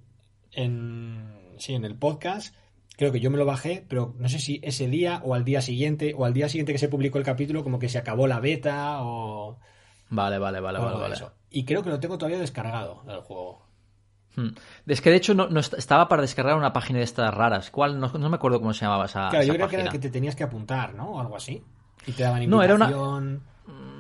en 0.54 1.56
sí, 1.58 1.74
en 1.74 1.84
el 1.84 1.96
podcast. 1.96 2.56
Creo 2.96 3.12
que 3.12 3.20
yo 3.20 3.30
me 3.32 3.38
lo 3.38 3.46
bajé, 3.46 3.86
pero 3.90 4.16
no 4.18 4.30
sé 4.30 4.40
si 4.40 4.62
ese 4.64 4.88
día 4.88 5.22
o 5.26 5.34
al 5.34 5.44
día 5.44 5.62
siguiente, 5.62 6.14
o 6.18 6.24
al 6.24 6.34
día 6.34 6.48
siguiente 6.48 6.72
que 6.72 6.80
se 6.80 6.88
publicó 6.88 7.18
el 7.18 7.26
capítulo, 7.26 7.62
como 7.62 7.80
que 7.80 7.90
se 7.90 7.98
acabó 7.98 8.28
la 8.28 8.40
beta 8.40 9.04
o. 9.04 9.60
Vale, 10.10 10.40
vale, 10.40 10.62
vale, 10.62 10.80
vale, 10.80 10.98
vale. 10.98 11.16
Y 11.50 11.66
creo 11.66 11.84
que 11.84 11.90
lo 11.90 12.00
tengo 12.00 12.18
todavía 12.18 12.40
descargado 12.40 13.04
el 13.10 13.20
juego. 13.20 13.69
Hmm. 14.36 14.50
Es 14.88 15.02
que 15.02 15.10
de 15.10 15.18
hecho 15.18 15.34
no, 15.34 15.60
estaba 15.60 16.08
para 16.08 16.22
descargar 16.22 16.56
una 16.56 16.74
página 16.74 17.00
de 17.00 17.06
estas 17.06 17.34
raras. 17.34 17.72
¿Cuál? 17.72 18.00
No, 18.00 18.10
me 18.30 18.36
acuerdo 18.36 18.60
cómo 18.60 18.74
se 18.74 18.86
llamaba 18.86 19.06
esa. 19.06 19.30
Claro, 19.30 19.46
yo 19.46 19.54
creo 19.54 19.68
que 19.68 19.76
era 19.76 19.92
que 19.92 20.00
te 20.00 20.10
tenías 20.10 20.36
que 20.36 20.44
apuntar, 20.44 20.94
¿no? 20.94 21.12
O 21.12 21.20
algo 21.20 21.36
así. 21.36 21.62
Y 22.06 22.12
te 22.12 22.24
daban 22.24 22.44
invitación. 22.44 22.80
No, 22.80 22.88
era 22.88 23.08
una. 23.08 23.40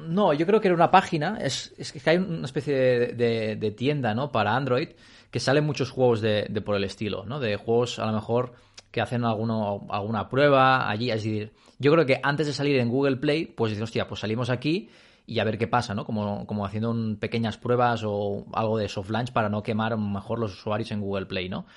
No, 0.08 0.34
yo 0.34 0.48
creo 0.48 0.60
que 0.60 0.68
era 0.68 0.76
una 0.76 0.90
página. 0.90 1.38
Es, 1.40 1.74
es 1.78 1.92
que 1.92 2.10
hay 2.10 2.18
una 2.18 2.46
especie 2.46 2.74
de, 2.74 3.74
tienda, 3.78 4.14
¿no? 4.14 4.32
Para 4.32 4.56
Android 4.56 4.90
que 5.30 5.40
salen 5.40 5.64
muchos 5.64 5.92
juegos 5.92 6.22
de, 6.22 6.46
por 6.66 6.76
el 6.76 6.84
estilo, 6.84 7.24
¿no? 7.26 7.40
De 7.40 7.56
juegos 7.56 8.00
a 8.00 8.06
lo 8.08 8.14
mejor 8.14 8.54
que 8.90 9.02
hacen 9.02 9.24
alguno, 9.24 9.86
alguna 9.90 10.28
prueba 10.28 10.90
allí. 10.90 11.12
Es 11.12 11.24
decir, 11.24 11.54
yo 11.78 11.92
creo 11.92 12.06
que 12.06 12.20
antes 12.24 12.48
de 12.48 12.54
salir 12.54 12.80
en 12.80 12.90
Google 12.90 13.18
Play, 13.18 13.46
pues 13.46 13.72
dices, 13.72 13.84
hostia, 13.84 14.08
pues 14.08 14.22
salimos 14.22 14.50
aquí 14.50 14.90
y 15.30 15.40
a 15.40 15.44
ver 15.44 15.60
qué 15.60 15.68
pasa, 15.68 15.94
¿no? 15.94 16.06
Como, 16.06 16.48
como 16.48 16.66
haciendo 16.66 16.96
pequeñas 17.20 17.58
pruebas 17.58 18.02
o 18.04 18.48
algo 18.52 18.80
de 18.80 18.90
soft 18.90 19.12
launch 19.12 19.32
para 19.32 19.48
no 19.48 19.62
quemar 19.62 19.96
mejor 19.96 20.40
los 20.40 20.54
usuarios 20.54 20.92
en 20.92 21.02
Google 21.02 21.28
Play, 21.28 21.50
¿no? 21.50 21.68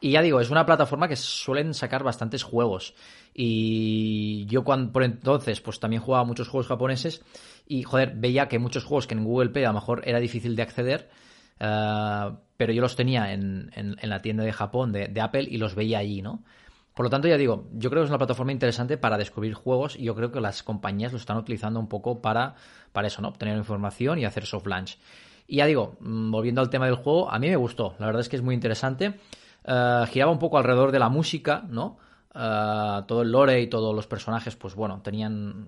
Y 0.00 0.12
ya 0.12 0.22
digo, 0.22 0.40
es 0.40 0.50
una 0.50 0.64
plataforma 0.64 1.06
que 1.06 1.16
suelen 1.16 1.74
sacar 1.74 2.02
bastantes 2.02 2.42
juegos. 2.42 2.94
Y 3.34 4.46
yo 4.46 4.64
cuando, 4.64 4.90
por 4.90 5.02
entonces, 5.02 5.60
pues 5.60 5.80
también 5.80 6.00
jugaba 6.00 6.24
muchos 6.24 6.48
juegos 6.48 6.66
japoneses 6.66 7.22
y, 7.68 7.82
joder, 7.82 8.14
veía 8.16 8.48
que 8.48 8.58
muchos 8.58 8.84
juegos 8.84 9.06
que 9.06 9.14
en 9.14 9.24
Google 9.24 9.50
Play 9.50 9.64
a 9.64 9.68
lo 9.68 9.74
mejor 9.74 10.02
era 10.06 10.18
difícil 10.18 10.56
de 10.56 10.62
acceder, 10.62 11.10
eh, 11.60 12.30
pero 12.56 12.72
yo 12.72 12.80
los 12.80 12.96
tenía 12.96 13.34
en, 13.34 13.70
en, 13.74 14.08
la 14.08 14.22
tienda 14.22 14.44
de 14.44 14.52
Japón 14.52 14.92
de, 14.92 15.08
de, 15.08 15.20
Apple 15.20 15.46
y 15.50 15.58
los 15.58 15.74
veía 15.74 15.98
allí, 15.98 16.22
¿no? 16.22 16.42
Por 16.94 17.04
lo 17.04 17.10
tanto, 17.10 17.26
ya 17.26 17.36
digo, 17.36 17.66
yo 17.72 17.90
creo 17.90 18.02
que 18.02 18.04
es 18.04 18.10
una 18.10 18.18
plataforma 18.18 18.52
interesante 18.52 18.96
para 18.96 19.18
descubrir 19.18 19.54
juegos 19.54 19.96
y 19.96 20.04
yo 20.04 20.14
creo 20.14 20.30
que 20.30 20.40
las 20.40 20.62
compañías 20.62 21.10
lo 21.10 21.18
están 21.18 21.36
utilizando 21.36 21.80
un 21.80 21.88
poco 21.88 22.22
para, 22.22 22.54
para 22.92 23.08
eso, 23.08 23.20
¿no? 23.20 23.28
Obtener 23.28 23.56
información 23.56 24.20
y 24.20 24.24
hacer 24.24 24.46
soft 24.46 24.66
launch. 24.66 24.98
Y 25.48 25.56
ya 25.56 25.66
digo, 25.66 25.96
mm, 26.00 26.30
volviendo 26.30 26.60
al 26.60 26.70
tema 26.70 26.86
del 26.86 26.94
juego, 26.94 27.30
a 27.30 27.38
mí 27.40 27.48
me 27.48 27.56
gustó, 27.56 27.96
la 27.98 28.06
verdad 28.06 28.20
es 28.20 28.28
que 28.28 28.36
es 28.36 28.42
muy 28.42 28.54
interesante. 28.54 29.18
Eh, 29.64 30.04
giraba 30.08 30.30
un 30.30 30.38
poco 30.38 30.56
alrededor 30.56 30.92
de 30.92 31.00
la 31.00 31.08
música, 31.08 31.64
¿no? 31.68 31.98
Eh, 32.32 33.02
todo 33.08 33.22
el 33.22 33.32
lore 33.32 33.60
y 33.60 33.66
todos 33.66 33.94
los 33.94 34.06
personajes, 34.06 34.54
pues 34.54 34.76
bueno, 34.76 35.00
tenían 35.02 35.66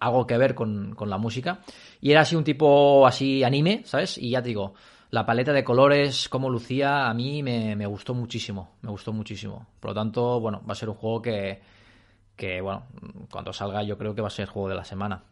algo 0.00 0.26
que 0.26 0.36
ver 0.36 0.54
con, 0.54 0.94
con 0.94 1.08
la 1.08 1.16
música. 1.16 1.60
Y 2.00 2.10
era 2.10 2.20
así 2.20 2.36
un 2.36 2.44
tipo 2.44 3.06
así 3.06 3.42
anime, 3.42 3.82
¿sabes? 3.86 4.18
Y 4.18 4.30
ya 4.30 4.42
te 4.42 4.48
digo, 4.48 4.74
la 5.10 5.24
paleta 5.24 5.52
de 5.52 5.64
colores, 5.64 6.28
cómo 6.28 6.50
lucía, 6.50 7.08
a 7.08 7.14
mí 7.14 7.42
me, 7.42 7.86
gustó 7.86 8.14
muchísimo, 8.14 8.70
me 8.82 8.90
gustó 8.90 9.12
muchísimo. 9.12 9.66
Por 9.80 9.90
lo 9.90 9.94
tanto, 9.94 10.40
bueno, 10.40 10.62
va 10.68 10.72
a 10.72 10.76
ser 10.76 10.88
un 10.88 10.96
juego 10.96 11.22
que, 11.22 11.60
que, 12.34 12.60
bueno, 12.60 12.84
cuando 13.30 13.52
salga 13.52 13.82
yo 13.82 13.96
creo 13.96 14.14
que 14.14 14.20
va 14.20 14.28
a 14.28 14.30
ser 14.30 14.44
el 14.44 14.50
juego 14.50 14.68
de 14.68 14.74
la 14.74 14.84
semana. 14.84 15.22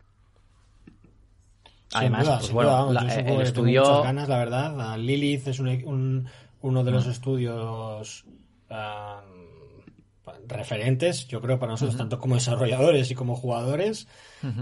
Además, 1.93 2.27
pues 2.41 2.53
bueno, 2.53 2.91
el 2.91 3.41
estudio... 3.41 3.83
Muchas 3.83 4.03
ganas, 4.03 4.29
la 4.29 4.39
verdad. 4.39 4.99
Lilith 4.99 5.49
es 5.49 5.61
un, 5.61 6.27
uno 6.61 6.85
de 6.85 6.91
los 6.91 7.07
mm. 7.07 7.11
estudios 7.11 8.25
referentes, 10.47 11.27
yo 11.29 11.41
creo, 11.41 11.59
para 11.59 11.73
nosotros, 11.73 11.97
tanto 11.97 12.19
como 12.19 12.35
desarrolladores 12.35 13.11
y 13.11 13.15
como 13.15 13.37
jugadores. 13.37 14.09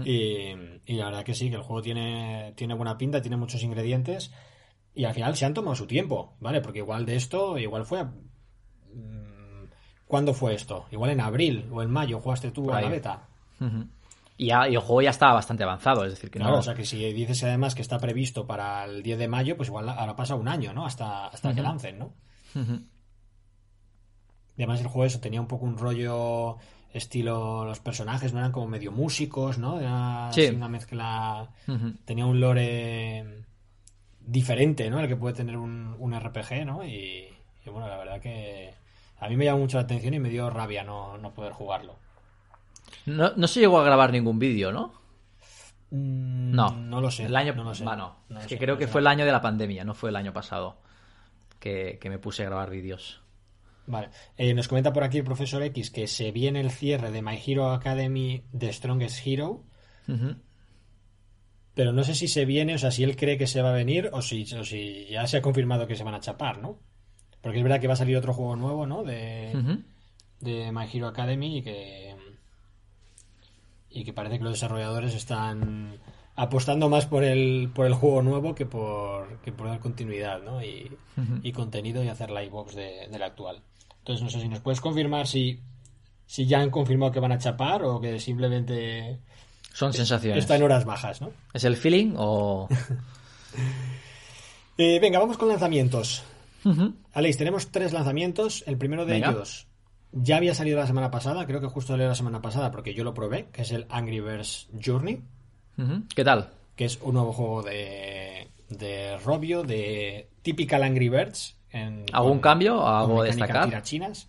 y, 0.05 0.53
y, 0.85 0.93
la 0.93 1.05
verdad 1.05 1.23
que 1.23 1.33
sí, 1.33 1.49
que 1.49 1.55
el 1.55 1.61
juego 1.61 1.81
tiene, 1.81 2.53
tiene 2.55 2.73
buena 2.73 2.97
pinta, 2.97 3.21
tiene 3.21 3.37
muchos 3.37 3.63
ingredientes. 3.63 4.31
Y 4.95 5.05
al 5.05 5.13
final 5.13 5.35
se 5.35 5.45
han 5.45 5.53
tomado 5.53 5.75
su 5.75 5.87
tiempo, 5.87 6.35
¿vale? 6.39 6.61
Porque 6.61 6.79
igual 6.79 7.05
de 7.05 7.15
esto, 7.15 7.57
igual 7.57 7.85
fue... 7.85 8.03
Mm, 8.03 9.65
¿Cuándo 10.05 10.33
fue 10.33 10.53
esto? 10.53 10.85
Igual 10.91 11.11
en 11.11 11.21
abril 11.21 11.67
o 11.71 11.81
en 11.81 11.89
mayo 11.89 12.19
jugaste 12.19 12.51
tú 12.51 12.71
a 12.71 12.81
la 12.81 12.89
beta. 12.89 13.27
y, 14.37 14.47
ya, 14.47 14.65
el 14.67 14.77
juego 14.77 15.01
ya 15.01 15.09
está 15.09 15.31
bastante 15.33 15.63
avanzado, 15.63 16.05
es 16.05 16.11
decir, 16.11 16.29
que 16.29 16.37
no... 16.39 16.57
O 16.59 16.61
sea, 16.61 16.75
que 16.75 16.85
si 16.85 17.11
dices 17.13 17.43
además 17.43 17.73
que 17.73 17.81
está 17.81 17.97
previsto 17.97 18.45
para 18.45 18.85
el 18.85 19.01
10 19.01 19.17
de 19.17 19.27
mayo, 19.27 19.57
pues 19.57 19.69
igual 19.69 19.89
ahora 19.89 20.15
pasa 20.15 20.35
un 20.35 20.47
año, 20.47 20.73
¿no? 20.73 20.85
Hasta, 20.85 21.27
hasta 21.27 21.55
que 21.55 21.61
lancen, 21.61 21.97
¿no? 21.97 22.13
Y 24.55 24.61
además 24.61 24.81
el 24.81 24.87
juego 24.87 25.05
eso 25.05 25.19
tenía 25.19 25.41
un 25.41 25.47
poco 25.47 25.65
un 25.65 25.77
rollo 25.77 26.57
estilo 26.93 27.65
los 27.65 27.79
personajes 27.79 28.33
no 28.33 28.39
eran 28.39 28.51
como 28.51 28.67
medio 28.67 28.91
músicos, 28.91 29.57
¿no? 29.57 29.79
Era 29.79 30.29
Sí. 30.31 30.45
así 30.45 30.55
una 30.55 30.69
mezcla, 30.69 31.49
tenía 32.05 32.27
un 32.27 32.39
lore 32.39 33.45
diferente, 34.25 34.89
¿no? 34.89 34.99
El 34.99 35.07
que 35.07 35.15
puede 35.15 35.35
tener 35.35 35.57
un, 35.57 35.95
un 35.99 36.19
RPG, 36.19 36.65
¿no? 36.65 36.83
Y, 36.85 37.27
y 37.65 37.69
bueno, 37.69 37.87
la 37.87 37.97
verdad 37.97 38.19
que 38.21 38.73
a 39.19 39.27
mí 39.29 39.35
me 39.37 39.45
llamó 39.45 39.59
mucho 39.59 39.77
la 39.77 39.83
atención 39.83 40.13
y 40.13 40.19
me 40.19 40.29
dio 40.29 40.49
rabia 40.49 40.83
no, 40.83 41.17
no 41.17 41.33
poder 41.33 41.53
jugarlo. 41.53 41.97
No, 43.05 43.31
no 43.35 43.47
se 43.47 43.59
llegó 43.59 43.79
a 43.79 43.83
grabar 43.85 44.11
ningún 44.11 44.39
vídeo, 44.39 44.71
¿no? 44.71 44.93
Mm, 45.91 46.51
No. 46.55 46.71
no 46.71 47.01
lo 47.01 47.11
sé. 47.11 47.25
El 47.25 47.35
año, 47.35 47.53
no 47.55 47.63
lo 47.63 47.75
sé. 47.75 47.83
Va, 47.85 47.95
no. 47.95 48.17
No 48.29 48.39
es 48.39 48.47
que 48.47 48.55
sé, 48.55 48.59
creo 48.59 48.77
que 48.77 48.85
sé. 48.85 48.91
fue 48.91 49.01
el 49.01 49.07
año 49.07 49.25
de 49.25 49.31
la 49.31 49.41
pandemia, 49.41 49.83
no 49.83 49.93
fue 49.93 50.09
el 50.09 50.15
año 50.15 50.33
pasado 50.33 50.77
que, 51.59 51.97
que 52.01 52.09
me 52.09 52.19
puse 52.19 52.43
a 52.43 52.47
grabar 52.47 52.69
vídeos. 52.69 53.21
Vale. 53.85 54.09
Eh, 54.37 54.53
nos 54.53 54.67
comenta 54.69 54.93
por 54.93 55.03
aquí 55.03 55.17
el 55.17 55.23
profesor 55.25 55.61
X 55.63 55.91
que 55.91 56.07
se 56.07 56.31
viene 56.31 56.61
el 56.61 56.71
cierre 56.71 57.11
de 57.11 57.21
My 57.21 57.37
Hero 57.45 57.69
Academy 57.71 58.43
The 58.57 58.71
Strongest 58.71 59.25
Hero, 59.27 59.63
Ujú. 60.07 60.35
Pero 61.73 61.91
no 61.91 62.03
sé 62.03 62.13
si 62.15 62.27
se 62.27 62.45
viene, 62.45 62.75
o 62.75 62.77
sea, 62.77 62.91
si 62.91 63.03
él 63.03 63.15
cree 63.15 63.37
que 63.37 63.47
se 63.47 63.61
va 63.61 63.69
a 63.69 63.73
venir 63.73 64.09
o 64.13 64.21
si, 64.21 64.43
o 64.55 64.63
si 64.63 65.07
ya 65.09 65.25
se 65.27 65.37
ha 65.37 65.41
confirmado 65.41 65.87
que 65.87 65.95
se 65.95 66.03
van 66.03 66.13
a 66.13 66.19
chapar, 66.19 66.59
¿no? 66.59 66.77
Porque 67.41 67.57
es 67.57 67.63
verdad 67.63 67.81
que 67.81 67.87
va 67.87 67.93
a 67.93 67.97
salir 67.97 68.15
otro 68.15 68.33
juego 68.33 68.55
nuevo, 68.55 68.85
¿no? 68.85 69.03
De, 69.03 69.81
de 70.39 70.71
My 70.71 70.87
Hero 70.91 71.07
Academy 71.07 71.57
y 71.57 71.61
que 71.61 72.15
y 73.89 74.03
que 74.03 74.13
parece 74.13 74.39
que 74.39 74.43
los 74.43 74.53
desarrolladores 74.53 75.13
están 75.13 75.99
apostando 76.35 76.89
más 76.89 77.05
por 77.05 77.23
el 77.23 77.69
por 77.73 77.85
el 77.85 77.93
juego 77.93 78.21
nuevo 78.23 78.55
que 78.55 78.65
por 78.65 79.39
que 79.41 79.51
por 79.51 79.67
dar 79.67 79.79
continuidad 79.79 80.41
¿no? 80.41 80.63
y, 80.63 80.91
y 81.43 81.51
contenido 81.51 82.03
y 82.03 82.07
hacer 82.07 82.31
live 82.31 82.49
box 82.49 82.75
de, 82.75 83.07
del 83.11 83.21
actual 83.21 83.61
entonces 83.99 84.23
no 84.23 84.29
sé 84.31 84.41
si 84.41 84.47
nos 84.47 84.61
puedes 84.61 84.81
confirmar 84.81 85.27
si 85.27 85.59
si 86.25 86.47
ya 86.47 86.59
han 86.59 86.71
confirmado 86.71 87.11
que 87.11 87.19
van 87.19 87.33
a 87.33 87.37
chapar 87.37 87.83
o 87.83 88.01
que 88.01 88.19
simplemente 88.19 89.19
Son 89.73 89.91
sensaciones. 89.91 90.43
está 90.43 90.55
en 90.55 90.63
horas 90.63 90.85
bajas 90.85 91.19
¿no? 91.21 91.31
¿Es 91.53 91.63
el 91.65 91.75
feeling 91.75 92.13
o...? 92.17 92.69
Eh, 94.77 94.99
venga 94.99 95.19
vamos 95.19 95.37
con 95.37 95.49
lanzamientos. 95.49 96.23
Alex 97.13 97.37
tenemos 97.37 97.67
tres 97.71 97.93
lanzamientos 97.93 98.63
el 98.65 98.77
primero 98.77 99.05
de 99.05 99.13
Venga. 99.13 99.29
ellos 99.29 99.67
ya 100.11 100.37
había 100.37 100.55
salido 100.55 100.79
la 100.79 100.87
semana 100.87 101.11
pasada 101.11 101.45
creo 101.45 101.61
que 101.61 101.67
justo 101.67 101.93
salió 101.93 102.07
la 102.07 102.15
semana 102.15 102.41
pasada 102.41 102.71
porque 102.71 102.93
yo 102.95 103.03
lo 103.03 103.13
probé 103.13 103.49
que 103.51 103.61
es 103.63 103.71
el 103.71 103.85
Angry 103.89 104.19
Birds 104.21 104.69
Journey. 104.83 105.21
¿Qué 106.15 106.23
tal? 106.23 106.49
que 106.75 106.85
es 106.85 106.97
un 107.03 107.13
nuevo 107.13 107.33
juego 107.33 107.61
de, 107.61 108.47
de 108.69 109.17
Robio, 109.19 109.61
de 109.63 110.27
Typical 110.41 110.81
Angry 110.83 111.09
Birds. 111.09 111.55
En, 111.71 112.05
¿Algún 112.11 112.39
cambio? 112.39 112.77
con 112.79 112.87
¿Algo 112.87 113.21
a 113.21 113.25
mecánica 113.25 113.25
destacar? 113.45 113.65
tirachinas. 113.65 114.27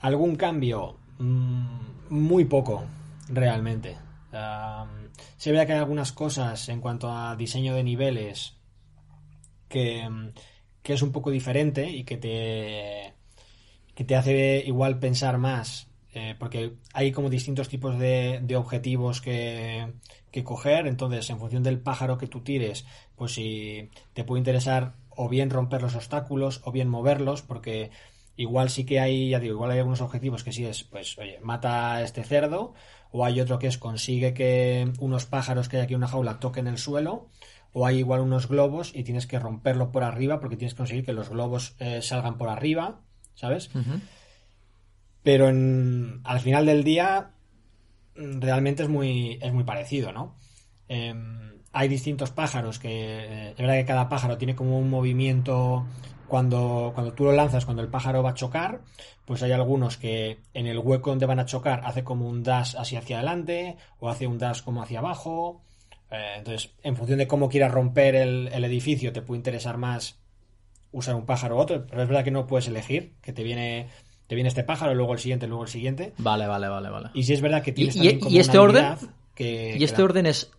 ¿Algún 0.00 0.36
cambio? 0.36 0.96
Mm, 1.18 1.66
muy 2.10 2.44
poco, 2.46 2.84
realmente. 3.28 3.96
Am, 4.32 5.10
se 5.36 5.52
ve 5.52 5.66
que 5.66 5.72
hay 5.72 5.78
algunas 5.78 6.12
cosas 6.12 6.68
en 6.68 6.80
cuanto 6.80 7.10
a 7.10 7.36
diseño 7.36 7.74
de 7.74 7.84
niveles 7.84 8.56
que, 9.68 10.08
mm, 10.08 10.32
que 10.82 10.92
es 10.94 11.02
un 11.02 11.12
poco 11.12 11.30
diferente 11.30 11.88
y 11.90 12.04
que 12.04 12.16
te, 12.16 13.14
que 13.94 14.04
te 14.04 14.16
hace 14.16 14.62
igual 14.66 14.98
pensar 14.98 15.38
más, 15.38 15.88
eh, 16.14 16.34
porque 16.38 16.74
hay 16.92 17.12
como 17.12 17.30
distintos 17.30 17.68
tipos 17.68 17.98
de, 17.98 18.40
de 18.42 18.56
objetivos 18.56 19.20
que, 19.20 19.92
que 20.30 20.44
coger, 20.44 20.86
entonces 20.86 21.28
en 21.30 21.38
función 21.38 21.62
del 21.62 21.80
pájaro 21.80 22.18
que 22.18 22.26
tú 22.26 22.40
tires, 22.40 22.86
pues 23.16 23.32
si 23.32 23.90
te 24.12 24.24
puede 24.24 24.40
interesar 24.40 24.94
o 25.10 25.28
bien 25.28 25.50
romper 25.50 25.82
los 25.82 25.94
obstáculos 25.94 26.60
o 26.64 26.72
bien 26.72 26.88
moverlos, 26.88 27.42
porque 27.42 27.90
igual 28.36 28.70
sí 28.70 28.84
que 28.84 29.00
hay, 29.00 29.30
ya 29.30 29.38
digo, 29.40 29.54
igual 29.54 29.70
hay 29.70 29.78
algunos 29.78 30.00
objetivos 30.00 30.42
que 30.44 30.52
sí 30.52 30.64
es, 30.64 30.84
pues, 30.84 31.16
oye, 31.18 31.38
mata 31.42 31.94
a 31.94 32.02
este 32.02 32.24
cerdo, 32.24 32.74
o 33.10 33.24
hay 33.24 33.40
otro 33.40 33.58
que 33.58 33.66
es 33.66 33.78
consigue 33.78 34.32
que 34.34 34.90
unos 35.00 35.26
pájaros 35.26 35.68
que 35.68 35.76
hay 35.76 35.82
aquí 35.84 35.94
en 35.94 35.98
una 35.98 36.08
jaula 36.08 36.40
toquen 36.40 36.66
el 36.66 36.78
suelo, 36.78 37.28
o 37.74 37.86
hay 37.86 37.98
igual 37.98 38.20
unos 38.20 38.48
globos 38.48 38.92
y 38.94 39.02
tienes 39.04 39.26
que 39.26 39.38
romperlo 39.38 39.92
por 39.92 40.02
arriba 40.04 40.40
porque 40.40 40.56
tienes 40.56 40.74
que 40.74 40.78
conseguir 40.78 41.04
que 41.04 41.12
los 41.12 41.28
globos 41.30 41.74
eh, 41.78 42.02
salgan 42.02 42.36
por 42.38 42.48
arriba, 42.48 43.00
¿sabes? 43.34 43.70
Pero 45.22 45.48
en- 45.48 46.20
al 46.24 46.40
final 46.40 46.66
del 46.66 46.84
día 46.84 47.30
mm, 48.16 48.40
realmente 48.40 48.82
es 48.82 48.88
muy, 48.88 49.38
es 49.40 49.52
muy 49.52 49.64
parecido, 49.64 50.12
¿no? 50.12 50.36
Em, 50.88 51.62
hay 51.72 51.88
distintos 51.88 52.30
pájaros 52.30 52.78
que 52.78 52.90
eh, 52.90 53.50
es 53.52 53.56
verdad 53.56 53.74
que 53.76 53.86
cada 53.86 54.08
pájaro 54.08 54.36
tiene 54.36 54.54
como 54.54 54.78
un 54.78 54.90
movimiento 54.90 55.86
cuando, 56.32 56.92
cuando 56.94 57.12
tú 57.12 57.24
lo 57.24 57.32
lanzas, 57.32 57.66
cuando 57.66 57.82
el 57.82 57.88
pájaro 57.90 58.22
va 58.22 58.30
a 58.30 58.34
chocar, 58.34 58.80
pues 59.26 59.42
hay 59.42 59.52
algunos 59.52 59.98
que 59.98 60.38
en 60.54 60.66
el 60.66 60.78
hueco 60.78 61.10
donde 61.10 61.26
van 61.26 61.38
a 61.40 61.44
chocar 61.44 61.82
hace 61.84 62.04
como 62.04 62.26
un 62.26 62.42
dash 62.42 62.74
así 62.78 62.96
hacia 62.96 63.18
adelante 63.18 63.76
o 64.00 64.08
hace 64.08 64.26
un 64.26 64.38
dash 64.38 64.62
como 64.62 64.82
hacia 64.82 65.00
abajo. 65.00 65.60
Eh, 66.10 66.36
entonces, 66.38 66.70
en 66.82 66.96
función 66.96 67.18
de 67.18 67.26
cómo 67.26 67.50
quieras 67.50 67.70
romper 67.70 68.14
el, 68.14 68.48
el 68.50 68.64
edificio, 68.64 69.12
te 69.12 69.20
puede 69.20 69.40
interesar 69.40 69.76
más 69.76 70.18
usar 70.90 71.16
un 71.16 71.26
pájaro 71.26 71.56
u 71.56 71.58
otro, 71.58 71.86
pero 71.86 72.00
es 72.02 72.08
verdad 72.08 72.24
que 72.24 72.30
no 72.30 72.46
puedes 72.46 72.66
elegir, 72.66 73.12
que 73.20 73.34
te 73.34 73.42
viene, 73.42 73.88
te 74.26 74.34
viene 74.34 74.48
este 74.48 74.64
pájaro, 74.64 74.94
luego 74.94 75.12
el 75.12 75.18
siguiente, 75.18 75.46
luego 75.46 75.64
el 75.64 75.68
siguiente. 75.68 76.14
Vale, 76.16 76.46
vale, 76.46 76.66
vale, 76.68 76.88
vale. 76.88 77.10
Y 77.12 77.24
si 77.24 77.34
es 77.34 77.42
verdad 77.42 77.62
que 77.62 77.72
tienes 77.72 77.94
y- 77.94 77.98
también 77.98 78.16
y 78.16 78.20
como 78.22 78.40
este 78.40 78.58
una 78.58 78.62
orden? 78.70 78.96
que, 79.34 79.74
¿Y 79.74 79.78
que 79.80 79.84
este 79.84 80.02
orden 80.02 80.24
es, 80.24 80.50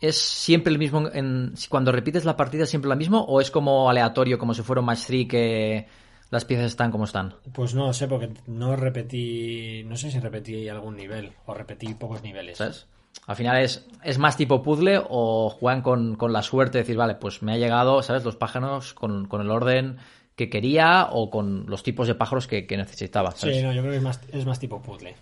es 0.00 0.16
siempre 0.16 0.72
el 0.72 0.78
mismo? 0.78 1.08
En, 1.12 1.54
cuando 1.68 1.92
repites 1.92 2.24
la 2.24 2.36
partida, 2.36 2.64
es 2.64 2.70
siempre 2.70 2.88
la 2.88 2.94
mismo? 2.96 3.20
¿O 3.24 3.40
es 3.40 3.50
como 3.50 3.88
aleatorio, 3.90 4.38
como 4.38 4.54
si 4.54 4.62
fuera 4.62 4.80
un 4.80 4.86
match 4.86 5.04
3 5.06 5.26
que 5.28 5.86
las 6.30 6.44
piezas 6.44 6.66
están 6.66 6.90
como 6.90 7.04
están? 7.04 7.34
Pues 7.52 7.74
no 7.74 7.86
lo 7.86 7.92
sé, 7.92 8.06
porque 8.06 8.30
no 8.46 8.76
repetí, 8.76 9.82
no 9.86 9.96
sé 9.96 10.10
si 10.10 10.20
repetí 10.20 10.68
algún 10.68 10.96
nivel 10.96 11.32
o 11.46 11.54
repetí 11.54 11.94
pocos 11.94 12.22
niveles. 12.22 12.58
¿Sabes? 12.58 12.86
Al 13.26 13.36
final 13.36 13.60
es, 13.62 13.86
es 14.04 14.18
más 14.18 14.36
tipo 14.36 14.62
puzzle 14.62 15.00
o 15.08 15.50
juegan 15.50 15.82
con, 15.82 16.14
con 16.16 16.32
la 16.32 16.42
suerte 16.42 16.78
de 16.78 16.82
decir, 16.84 16.96
vale, 16.96 17.14
pues 17.16 17.42
me 17.42 17.52
ha 17.52 17.56
llegado, 17.56 18.02
¿sabes? 18.02 18.24
Los 18.24 18.36
pájaros 18.36 18.94
con, 18.94 19.26
con 19.26 19.40
el 19.40 19.50
orden 19.50 19.96
que 20.36 20.48
quería 20.48 21.08
o 21.10 21.30
con 21.30 21.66
los 21.66 21.82
tipos 21.82 22.06
de 22.06 22.14
pájaros 22.14 22.46
que, 22.46 22.66
que 22.66 22.76
necesitaba. 22.76 23.32
¿sabes? 23.32 23.56
Sí, 23.56 23.62
no, 23.62 23.72
yo 23.72 23.80
creo 23.80 23.90
que 23.92 23.96
es 23.98 24.02
más, 24.04 24.20
es 24.30 24.46
más 24.46 24.60
tipo 24.60 24.80
puzzle. 24.80 25.16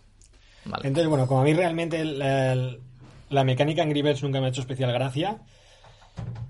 Vale. 0.66 0.86
Entonces, 0.86 1.08
bueno, 1.08 1.26
como 1.26 1.40
a 1.40 1.44
mí 1.44 1.54
realmente 1.54 2.00
el- 2.00 2.20
el- 2.20 2.80
la 3.28 3.44
mecánica 3.44 3.82
Angry 3.82 4.02
Birds 4.02 4.22
nunca 4.22 4.40
me 4.40 4.46
ha 4.46 4.48
hecho 4.50 4.60
especial 4.60 4.92
gracia, 4.92 5.40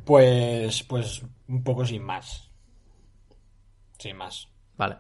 pues, 0.04 0.82
pues 0.84 1.22
un 1.48 1.62
poco 1.64 1.84
sin 1.84 2.02
más. 2.02 2.50
Sin 3.98 4.16
más. 4.16 4.48
Vale. 4.76 4.96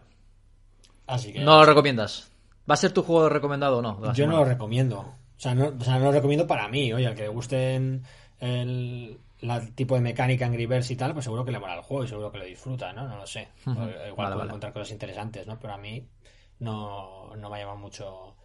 Así 1.06 1.32
que 1.32 1.40
¿No 1.40 1.58
lo 1.58 1.66
recomiendas? 1.66 2.32
¿Va 2.68 2.74
a 2.74 2.78
ser 2.78 2.92
tu 2.92 3.02
juego 3.02 3.28
recomendado 3.28 3.78
o 3.78 3.82
no? 3.82 4.12
yo 4.12 4.26
no 4.26 4.38
lo 4.38 4.44
recomiendo. 4.44 4.98
O 4.98 5.40
sea, 5.40 5.54
no, 5.54 5.68
o 5.78 5.84
sea, 5.84 5.98
no 5.98 6.06
lo 6.06 6.12
recomiendo 6.12 6.46
para 6.46 6.66
mí. 6.68 6.92
Oye, 6.92 7.06
al 7.06 7.14
que 7.14 7.22
le 7.22 7.28
gusten 7.28 8.02
el, 8.40 9.20
tipo 9.74 9.94
de 9.94 10.00
mecánica 10.00 10.46
Angry 10.46 10.66
Birds 10.66 10.90
y 10.90 10.96
tal, 10.96 11.12
pues 11.12 11.24
seguro 11.24 11.44
que 11.44 11.52
le 11.52 11.58
mola 11.58 11.74
el 11.74 11.82
juego 11.82 12.04
y 12.04 12.08
seguro 12.08 12.32
que 12.32 12.38
lo 12.38 12.44
disfruta, 12.44 12.92
¿no? 12.92 13.06
No 13.06 13.16
lo 13.16 13.26
sé. 13.26 13.48
Igual 13.66 14.14
Vale, 14.16 14.36
vale. 14.36 14.44
encontrar 14.44 14.72
cosas 14.72 14.90
interesantes, 14.90 15.46
¿no? 15.46 15.60
Pero 15.60 15.74
a 15.74 15.78
mí 15.78 16.08
no, 16.58 17.36
no 17.36 17.50
me 17.50 17.56
ha 17.56 17.60
llamado 17.60 17.78
mucho, 17.78 18.36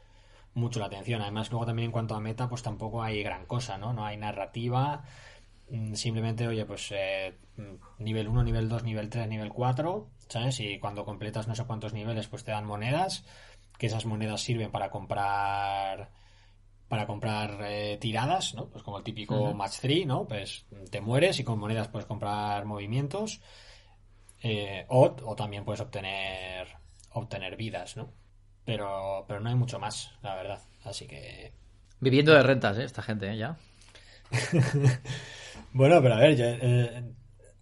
mucho 0.54 0.80
la 0.80 0.88
atención. 0.88 1.22
Además, 1.22 1.50
luego 1.52 1.66
también 1.66 1.88
en 1.88 1.92
cuanto 1.92 2.16
a 2.16 2.20
meta, 2.20 2.50
pues 2.50 2.62
tampoco 2.64 3.02
hay 3.04 3.24
gran 3.24 3.46
cosa, 3.46 3.78
¿no? 3.78 3.94
No 3.94 4.06
hay 4.06 4.18
narrativa. 4.18 5.04
Mm, 5.70 5.94
Simplemente, 5.96 6.48
oye, 6.48 6.66
pues 6.66 6.92
eh, 6.92 7.38
mm, 7.58 8.04
nivel 8.04 8.28
1, 8.28 8.44
nivel 8.44 8.70
2, 8.70 8.84
nivel 8.84 9.10
3, 9.10 9.28
nivel 9.28 9.50
4, 9.50 10.10
¿sabes? 10.28 10.60
Y 10.60 10.80
cuando 10.80 11.06
completas 11.06 11.48
no 11.48 11.56
sé 11.56 11.66
cuántos 11.66 11.94
niveles, 11.94 12.28
pues 12.28 12.44
te 12.44 12.52
dan 12.52 12.66
monedas, 12.66 13.26
que 13.78 13.88
esas 13.88 14.06
monedas 14.06 14.42
sirven 14.42 14.72
para 14.72 14.90
comprar 14.90 16.12
para 16.88 17.08
comprar 17.08 17.60
eh, 17.64 17.98
tiradas, 18.02 18.54
¿no? 18.54 18.68
Pues 18.70 18.84
como 18.84 18.98
el 18.98 19.04
típico 19.06 19.54
match 19.54 19.80
3, 19.80 20.06
¿no? 20.06 20.28
Pues 20.28 20.66
te 20.90 21.00
mueres 21.00 21.40
y 21.40 21.46
con 21.46 21.58
monedas 21.58 21.88
puedes 21.88 22.06
comprar 22.06 22.66
movimientos 22.66 23.40
eh, 24.42 24.86
o, 24.90 25.16
o 25.24 25.36
también 25.36 25.64
puedes 25.64 25.80
obtener 25.80 26.68
obtener 27.14 27.56
vidas, 27.56 27.96
¿no? 27.96 28.12
Pero, 28.66 29.26
pero 29.28 29.40
no 29.40 29.50
hay 29.50 29.56
mucho 29.56 29.80
más, 29.80 30.12
la 30.22 30.36
verdad. 30.36 30.60
Así 30.84 31.08
que 31.08 31.52
Viviendo 32.00 32.34
de 32.34 32.42
rentas, 32.44 32.78
¿eh? 32.78 32.84
Esta 32.84 33.02
gente, 33.02 33.32
¿eh? 33.32 33.38
Ya. 33.38 33.58
Bueno, 35.74 36.02
pero 36.02 36.16
a 36.16 36.20
ver, 36.20 36.36
yo, 36.36 36.46
eh, 36.46 37.04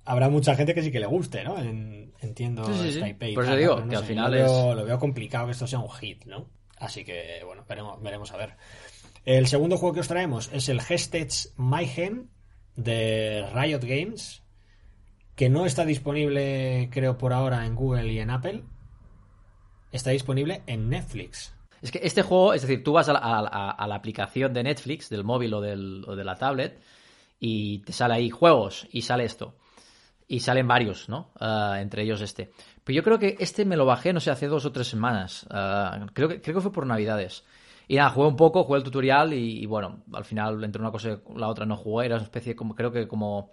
habrá 0.06 0.30
mucha 0.30 0.56
gente 0.56 0.74
que 0.74 0.82
sí 0.82 0.92
que 0.92 1.00
le 1.00 1.06
guste, 1.06 1.44
¿no? 1.44 1.58
En- 1.60 2.12
entiendo 2.22 2.66
Sí, 2.66 2.92
sí, 2.92 3.14
Por 3.36 3.44
eso 3.44 3.56
digo 3.56 3.88
que 3.88 3.96
al 3.96 4.02
sé, 4.02 4.08
final 4.08 4.32
lo 4.32 4.38
veo, 4.38 4.72
es- 4.72 4.78
lo 4.78 4.86
veo 4.86 5.00
complicado 5.00 5.46
que 5.46 5.52
esto 5.52 5.68
sea 5.68 5.80
un 5.80 5.92
hit, 5.92 6.26
¿no? 6.26 6.48
Así 6.80 7.04
que, 7.04 7.42
bueno, 7.46 7.66
veremos, 7.68 8.02
veremos 8.02 8.32
a 8.32 8.38
ver. 8.38 8.56
El 9.26 9.48
segundo 9.48 9.78
juego 9.78 9.94
que 9.94 10.00
os 10.00 10.08
traemos 10.08 10.50
es 10.54 10.70
el 10.70 10.80
Hestage 10.80 11.50
Mayhem 11.58 12.30
de 12.76 13.46
Riot 13.54 13.82
Games, 13.84 14.42
que 15.36 15.50
no 15.50 15.66
está 15.66 15.86
disponible, 15.86 16.90
creo, 16.92 17.18
por 17.18 17.32
ahora 17.34 17.66
en 17.66 17.76
Google 17.76 18.12
y 18.12 18.20
en 18.20 18.30
Apple. 18.32 18.64
Está 19.92 20.12
disponible 20.12 20.62
en 20.68 20.90
Netflix. 20.90 21.54
Es 21.82 21.92
que 21.92 22.00
este 22.04 22.22
juego, 22.24 22.54
es 22.54 22.62
decir, 22.62 22.84
tú 22.84 22.94
vas 22.94 23.08
a 23.10 23.14
la, 23.14 23.20
a 23.20 23.72
a 23.72 23.88
la 23.88 23.96
aplicación 23.96 24.54
de 24.54 24.64
Netflix, 24.64 25.10
del 25.10 25.24
móvil 25.24 25.54
o, 25.54 25.62
del- 25.62 26.04
o 26.08 26.16
de 26.16 26.24
la 26.24 26.36
tablet, 26.36 26.80
y 27.40 27.80
te 27.80 27.94
sale 27.94 28.16
ahí 28.16 28.30
juegos 28.30 28.88
y 28.92 29.02
sale 29.04 29.24
esto. 29.26 29.56
y 30.32 30.42
salen 30.42 30.68
varios, 30.68 31.10
¿no? 31.10 31.32
Uh, 31.42 31.74
entre 31.80 32.04
ellos 32.04 32.22
este. 32.22 32.52
Pero 32.84 32.96
yo 32.98 33.04
creo 33.04 33.18
que 33.18 33.36
este 33.40 33.66
me 33.66 33.76
lo 33.76 33.86
bajé, 33.86 34.14
no 34.14 34.20
sé, 34.20 34.30
hace 34.30 34.46
dos 34.48 34.64
o 34.66 34.72
tres 34.72 34.88
semanas. 34.88 35.48
Uh, 35.50 36.06
creo, 36.14 36.30
que, 36.30 36.40
creo 36.42 36.56
que 36.58 36.62
fue 36.62 36.72
por 36.72 36.86
Navidades. 36.86 37.44
Y 37.88 37.96
nada, 37.96 38.12
jugué 38.12 38.28
un 38.28 38.36
poco, 38.36 38.64
jugué 38.64 38.78
el 38.78 38.84
tutorial 38.84 39.34
y, 39.34 39.64
y, 39.64 39.66
bueno, 39.66 40.04
al 40.14 40.24
final 40.26 40.64
entre 40.64 40.80
una 40.82 40.92
cosa 40.92 41.10
y 41.14 41.40
la 41.40 41.48
otra 41.48 41.66
no 41.66 41.76
jugué. 41.78 42.06
Era 42.06 42.16
una 42.18 42.26
especie 42.26 42.56
como, 42.56 42.76
creo 42.76 42.92
que 42.92 43.08
como, 43.08 43.50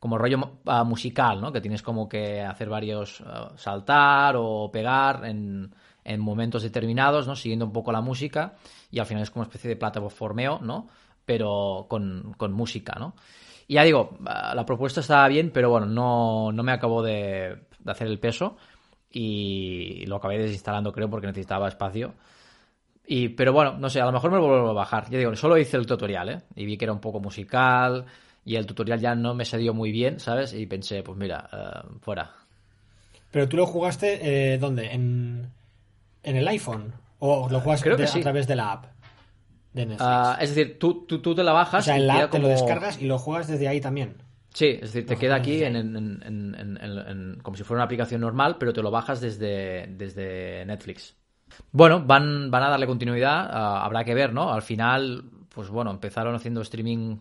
como 0.00 0.16
rollo 0.16 0.38
uh, 0.64 0.84
musical, 0.84 1.40
¿no? 1.40 1.52
Que 1.52 1.60
tienes 1.60 1.82
como 1.82 2.08
que 2.08 2.40
hacer 2.40 2.68
varios, 2.70 3.22
saltar 3.56 4.34
o 4.36 4.70
pegar 4.72 5.26
en, 5.26 5.72
en 6.02 6.20
momentos 6.20 6.62
determinados, 6.62 7.28
¿no? 7.28 7.36
Siguiendo 7.36 7.66
un 7.66 7.72
poco 7.72 7.92
la 7.92 8.00
música 8.00 8.54
y 8.90 8.98
al 8.98 9.06
final 9.06 9.22
es 9.22 9.30
como 9.30 9.42
una 9.42 9.48
especie 9.48 9.68
de 9.68 9.76
plataformeo, 9.76 10.58
¿no? 10.60 10.88
Pero 11.26 11.86
con, 11.88 12.34
con 12.38 12.52
música, 12.52 12.96
¿no? 12.98 13.14
Y 13.68 13.74
ya 13.74 13.84
digo, 13.84 14.16
la 14.24 14.64
propuesta 14.64 15.00
estaba 15.00 15.28
bien, 15.28 15.50
pero 15.52 15.70
bueno, 15.70 15.86
no, 15.86 16.50
no 16.50 16.62
me 16.62 16.72
acabó 16.72 17.02
de, 17.02 17.66
de 17.78 17.92
hacer 17.92 18.08
el 18.08 18.18
peso 18.18 18.56
y 19.12 20.06
lo 20.06 20.16
acabé 20.16 20.38
desinstalando 20.38 20.92
creo 20.92 21.10
porque 21.10 21.26
necesitaba 21.26 21.68
espacio. 21.68 22.14
Y, 23.06 23.28
pero 23.30 23.52
bueno, 23.52 23.76
no 23.76 23.90
sé, 23.90 24.00
a 24.00 24.06
lo 24.06 24.12
mejor 24.12 24.30
me 24.30 24.38
lo 24.38 24.46
vuelvo 24.46 24.70
a 24.70 24.72
bajar. 24.72 25.10
Ya 25.10 25.18
digo, 25.18 25.34
solo 25.36 25.58
hice 25.58 25.76
el 25.76 25.86
tutorial, 25.86 26.28
¿eh? 26.30 26.42
Y 26.54 26.64
vi 26.64 26.76
que 26.76 26.84
era 26.86 26.92
un 26.92 27.00
poco 27.00 27.20
musical 27.20 28.06
y 28.44 28.56
el 28.56 28.66
tutorial 28.66 29.00
ya 29.00 29.14
no 29.14 29.34
me 29.34 29.44
salió 29.44 29.74
muy 29.74 29.92
bien, 29.92 30.20
¿sabes? 30.20 30.52
Y 30.54 30.66
pensé, 30.66 31.02
pues 31.02 31.16
mira, 31.18 31.48
uh, 31.52 31.98
fuera. 32.00 32.30
Pero 33.30 33.48
tú 33.48 33.56
lo 33.56 33.66
jugaste, 33.66 34.54
eh, 34.54 34.58
¿dónde? 34.58 34.92
¿En, 34.92 35.50
¿En 36.22 36.36
el 36.36 36.48
iPhone? 36.48 36.92
¿O 37.18 37.48
lo 37.50 37.60
jugaste 37.60 37.84
Creo 37.84 37.96
que 37.96 38.02
de- 38.02 38.08
sí. 38.08 38.18
a 38.18 38.22
través 38.22 38.46
de 38.46 38.56
la 38.56 38.72
app 38.72 38.84
de 39.72 39.86
Netflix? 39.86 40.02
Ah, 40.04 40.36
es 40.40 40.54
decir, 40.54 40.78
tú, 40.78 41.04
tú, 41.06 41.20
tú 41.20 41.34
te 41.34 41.44
la 41.44 41.52
bajas. 41.52 41.84
o 41.84 41.86
sea, 41.86 41.96
en 41.96 42.06
la 42.06 42.24
app 42.24 42.30
te 42.30 42.38
lo 42.38 42.48
descargas 42.48 43.00
y 43.00 43.06
lo 43.06 43.18
juegas 43.18 43.46
desde 43.46 43.68
ahí 43.68 43.80
también. 43.80 44.16
Sí, 44.52 44.66
es 44.66 44.80
decir, 44.92 45.06
te 45.06 45.14
Lo 45.14 45.20
queda 45.20 45.36
aquí 45.36 45.62
en, 45.62 47.38
como 47.42 47.56
si 47.56 47.62
fuera 47.62 47.78
una 47.78 47.84
aplicación 47.84 48.20
normal, 48.20 48.56
pero 48.58 48.72
te 48.72 48.82
lo 48.82 48.90
bajas 48.90 49.20
desde, 49.20 49.86
desde 49.96 50.64
Netflix. 50.66 51.14
Bueno, 51.72 52.02
van, 52.04 52.50
van 52.50 52.62
a 52.64 52.68
darle 52.70 52.86
continuidad, 52.86 53.48
ah, 53.50 53.84
habrá 53.84 54.04
que 54.04 54.14
ver, 54.14 54.32
¿no? 54.32 54.52
Al 54.52 54.62
final, 54.62 55.24
pues 55.54 55.68
bueno, 55.68 55.90
empezaron 55.90 56.34
haciendo 56.34 56.62
streaming 56.62 57.18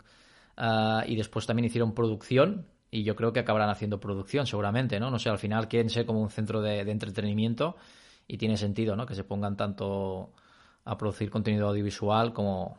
ah, 0.60 1.04
y 1.08 1.16
después 1.16 1.48
también 1.48 1.66
hicieron 1.66 1.94
producción 1.96 2.68
y 2.92 3.04
yo 3.04 3.16
creo 3.16 3.34
que 3.34 3.40
acabarán 3.40 3.70
haciendo 3.70 4.00
producción 4.00 4.46
seguramente, 4.46 5.00
¿no? 5.00 5.10
No 5.10 5.18
sé, 5.18 5.30
al 5.30 5.38
final 5.40 5.68
quieren 5.68 5.90
ser 5.90 6.06
como 6.06 6.22
un 6.22 6.30
centro 6.30 6.62
de, 6.62 6.84
de 6.86 6.92
entretenimiento 6.92 7.76
y 8.28 8.38
tiene 8.38 8.58
sentido, 8.58 8.96
¿no? 8.96 9.06
Que 9.08 9.16
se 9.16 9.24
pongan 9.24 9.56
tanto 9.58 10.34
a 10.86 10.98
producir 10.98 11.30
contenido 11.30 11.68
audiovisual 11.70 12.34
como, 12.34 12.78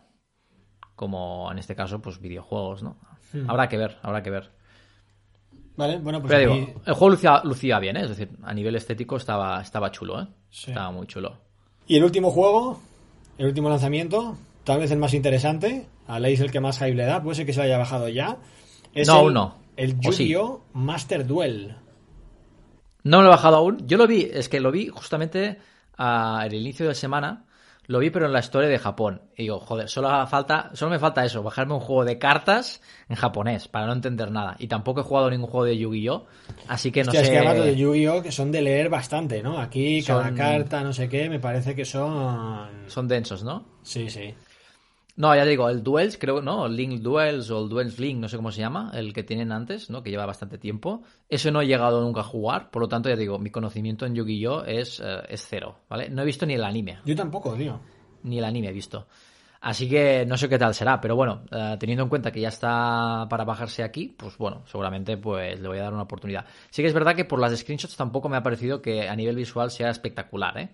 como 0.96 1.50
en 1.50 1.58
este 1.58 1.74
caso, 1.74 2.00
pues 2.00 2.20
videojuegos, 2.20 2.82
¿no? 2.82 2.96
Habrá 3.48 3.68
que 3.68 3.76
ver, 3.76 3.98
habrá 4.02 4.22
que 4.22 4.30
ver. 4.30 4.50
Vale, 5.76 5.98
bueno, 5.98 6.20
pues 6.20 6.32
Pero 6.32 6.52
aquí- 6.52 6.60
digo, 6.66 6.80
el 6.84 6.92
juego 6.94 7.10
lucía, 7.10 7.40
lucía 7.44 7.78
bien, 7.78 7.96
¿eh? 7.96 8.02
Es 8.02 8.08
decir, 8.10 8.30
a 8.42 8.52
nivel 8.52 8.74
estético 8.76 9.16
estaba, 9.16 9.60
estaba 9.62 9.90
chulo, 9.90 10.20
¿eh? 10.20 10.26
Sí. 10.50 10.70
Estaba 10.72 10.90
muy 10.90 11.06
chulo. 11.06 11.38
Y 11.86 11.96
el 11.96 12.04
último 12.04 12.30
juego, 12.30 12.80
el 13.38 13.46
último 13.46 13.68
lanzamiento, 13.70 14.36
tal 14.64 14.80
vez 14.80 14.90
el 14.90 14.98
más 14.98 15.14
interesante, 15.14 15.86
a 16.06 16.18
Leis 16.20 16.40
el 16.40 16.50
que 16.50 16.60
más 16.60 16.78
hype 16.78 16.94
le 16.94 17.04
da, 17.04 17.22
puede 17.22 17.36
ser 17.36 17.46
que 17.46 17.52
se 17.52 17.58
lo 17.60 17.64
haya 17.64 17.78
bajado 17.78 18.08
ya. 18.08 18.38
Es 18.94 19.08
No, 19.08 19.14
el, 19.14 19.20
aún 19.20 19.34
no. 19.34 19.54
El. 19.76 19.98
Yu-Gi-Oh! 20.00 20.62
Master 20.74 21.26
Duel. 21.26 21.76
No 23.02 23.22
lo 23.22 23.28
he 23.28 23.30
bajado 23.30 23.56
aún. 23.56 23.86
Yo 23.86 23.96
lo 23.96 24.06
vi, 24.06 24.28
es 24.32 24.48
que 24.48 24.60
lo 24.60 24.70
vi 24.70 24.88
justamente 24.88 25.58
al 25.96 26.52
inicio 26.52 26.86
de 26.88 26.94
semana. 26.94 27.44
Lo 27.86 27.98
vi, 27.98 28.10
pero 28.10 28.26
en 28.26 28.32
la 28.32 28.38
historia 28.38 28.68
de 28.68 28.78
Japón. 28.78 29.22
Y 29.36 29.42
digo, 29.44 29.58
joder, 29.58 29.88
solo, 29.88 30.08
falta, 30.28 30.70
solo 30.74 30.92
me 30.92 31.00
falta 31.00 31.24
eso, 31.24 31.42
bajarme 31.42 31.74
un 31.74 31.80
juego 31.80 32.04
de 32.04 32.18
cartas 32.18 32.80
en 33.08 33.16
japonés, 33.16 33.66
para 33.66 33.86
no 33.86 33.94
entender 33.94 34.30
nada. 34.30 34.54
Y 34.60 34.68
tampoco 34.68 35.00
he 35.00 35.02
jugado 35.02 35.28
ningún 35.28 35.48
juego 35.50 35.64
de 35.66 35.76
Yu-Gi-Oh! 35.76 36.24
Así 36.68 36.92
que 36.92 37.02
no 37.02 37.08
Hostia, 37.08 37.20
sé. 37.22 37.26
es 37.26 37.30
que 37.32 37.38
además 37.38 37.56
los 37.56 37.66
de 37.66 37.76
Yu-Gi-Oh! 37.76 38.22
que 38.22 38.30
son 38.30 38.52
de 38.52 38.62
leer 38.62 38.90
bastante, 38.90 39.42
¿no? 39.42 39.58
Aquí 39.58 40.04
cada 40.04 40.26
Son- 40.26 40.36
carta, 40.36 40.84
no 40.84 40.92
sé 40.92 41.08
qué, 41.08 41.28
me 41.28 41.40
parece 41.40 41.74
que 41.74 41.84
son... 41.84 42.68
Son 42.86 43.08
densos, 43.08 43.42
¿no? 43.42 43.64
Sí, 43.82 44.08
sí. 44.08 44.34
No, 45.20 45.36
ya 45.36 45.44
digo, 45.44 45.68
el 45.68 45.82
Duels, 45.82 46.16
creo, 46.16 46.40
¿no? 46.40 46.64
El 46.64 46.76
Link 46.76 47.02
Duels 47.02 47.50
o 47.50 47.62
el 47.62 47.68
Duels 47.68 47.98
Link, 47.98 48.18
no 48.18 48.26
sé 48.26 48.38
cómo 48.38 48.50
se 48.50 48.62
llama, 48.62 48.90
el 48.94 49.12
que 49.12 49.22
tienen 49.22 49.52
antes, 49.52 49.90
¿no? 49.90 50.02
Que 50.02 50.08
lleva 50.08 50.24
bastante 50.24 50.56
tiempo. 50.56 51.02
Ese 51.28 51.50
no 51.50 51.60
he 51.60 51.66
llegado 51.66 52.00
nunca 52.00 52.20
a 52.20 52.24
jugar, 52.24 52.70
por 52.70 52.80
lo 52.80 52.88
tanto, 52.88 53.10
ya 53.10 53.16
digo, 53.16 53.38
mi 53.38 53.50
conocimiento 53.50 54.06
en 54.06 54.14
Yu-Gi-Oh! 54.14 54.64
Es, 54.64 54.98
eh, 55.04 55.18
es 55.28 55.46
cero, 55.46 55.76
¿vale? 55.90 56.08
No 56.08 56.22
he 56.22 56.24
visto 56.24 56.46
ni 56.46 56.54
el 56.54 56.64
anime, 56.64 57.00
Yo 57.04 57.14
tampoco, 57.14 57.52
tío. 57.52 57.78
ni 58.22 58.38
el 58.38 58.44
anime 58.44 58.68
he 58.68 58.72
visto. 58.72 59.06
Así 59.60 59.90
que 59.90 60.24
no 60.24 60.38
sé 60.38 60.48
qué 60.48 60.56
tal 60.58 60.72
será, 60.72 61.02
pero 61.02 61.16
bueno, 61.16 61.42
eh, 61.50 61.76
teniendo 61.78 62.04
en 62.04 62.08
cuenta 62.08 62.32
que 62.32 62.40
ya 62.40 62.48
está 62.48 63.26
para 63.28 63.44
bajarse 63.44 63.82
aquí, 63.82 64.14
pues 64.16 64.38
bueno, 64.38 64.62
seguramente 64.64 65.18
pues 65.18 65.60
le 65.60 65.68
voy 65.68 65.76
a 65.80 65.82
dar 65.82 65.92
una 65.92 66.04
oportunidad. 66.04 66.46
Sí 66.70 66.80
que 66.80 66.88
es 66.88 66.94
verdad 66.94 67.14
que 67.14 67.26
por 67.26 67.38
las 67.38 67.54
screenshots 67.58 67.94
tampoco 67.94 68.30
me 68.30 68.38
ha 68.38 68.42
parecido 68.42 68.80
que 68.80 69.06
a 69.06 69.14
nivel 69.14 69.36
visual 69.36 69.70
sea 69.70 69.90
espectacular, 69.90 70.56
¿eh? 70.56 70.70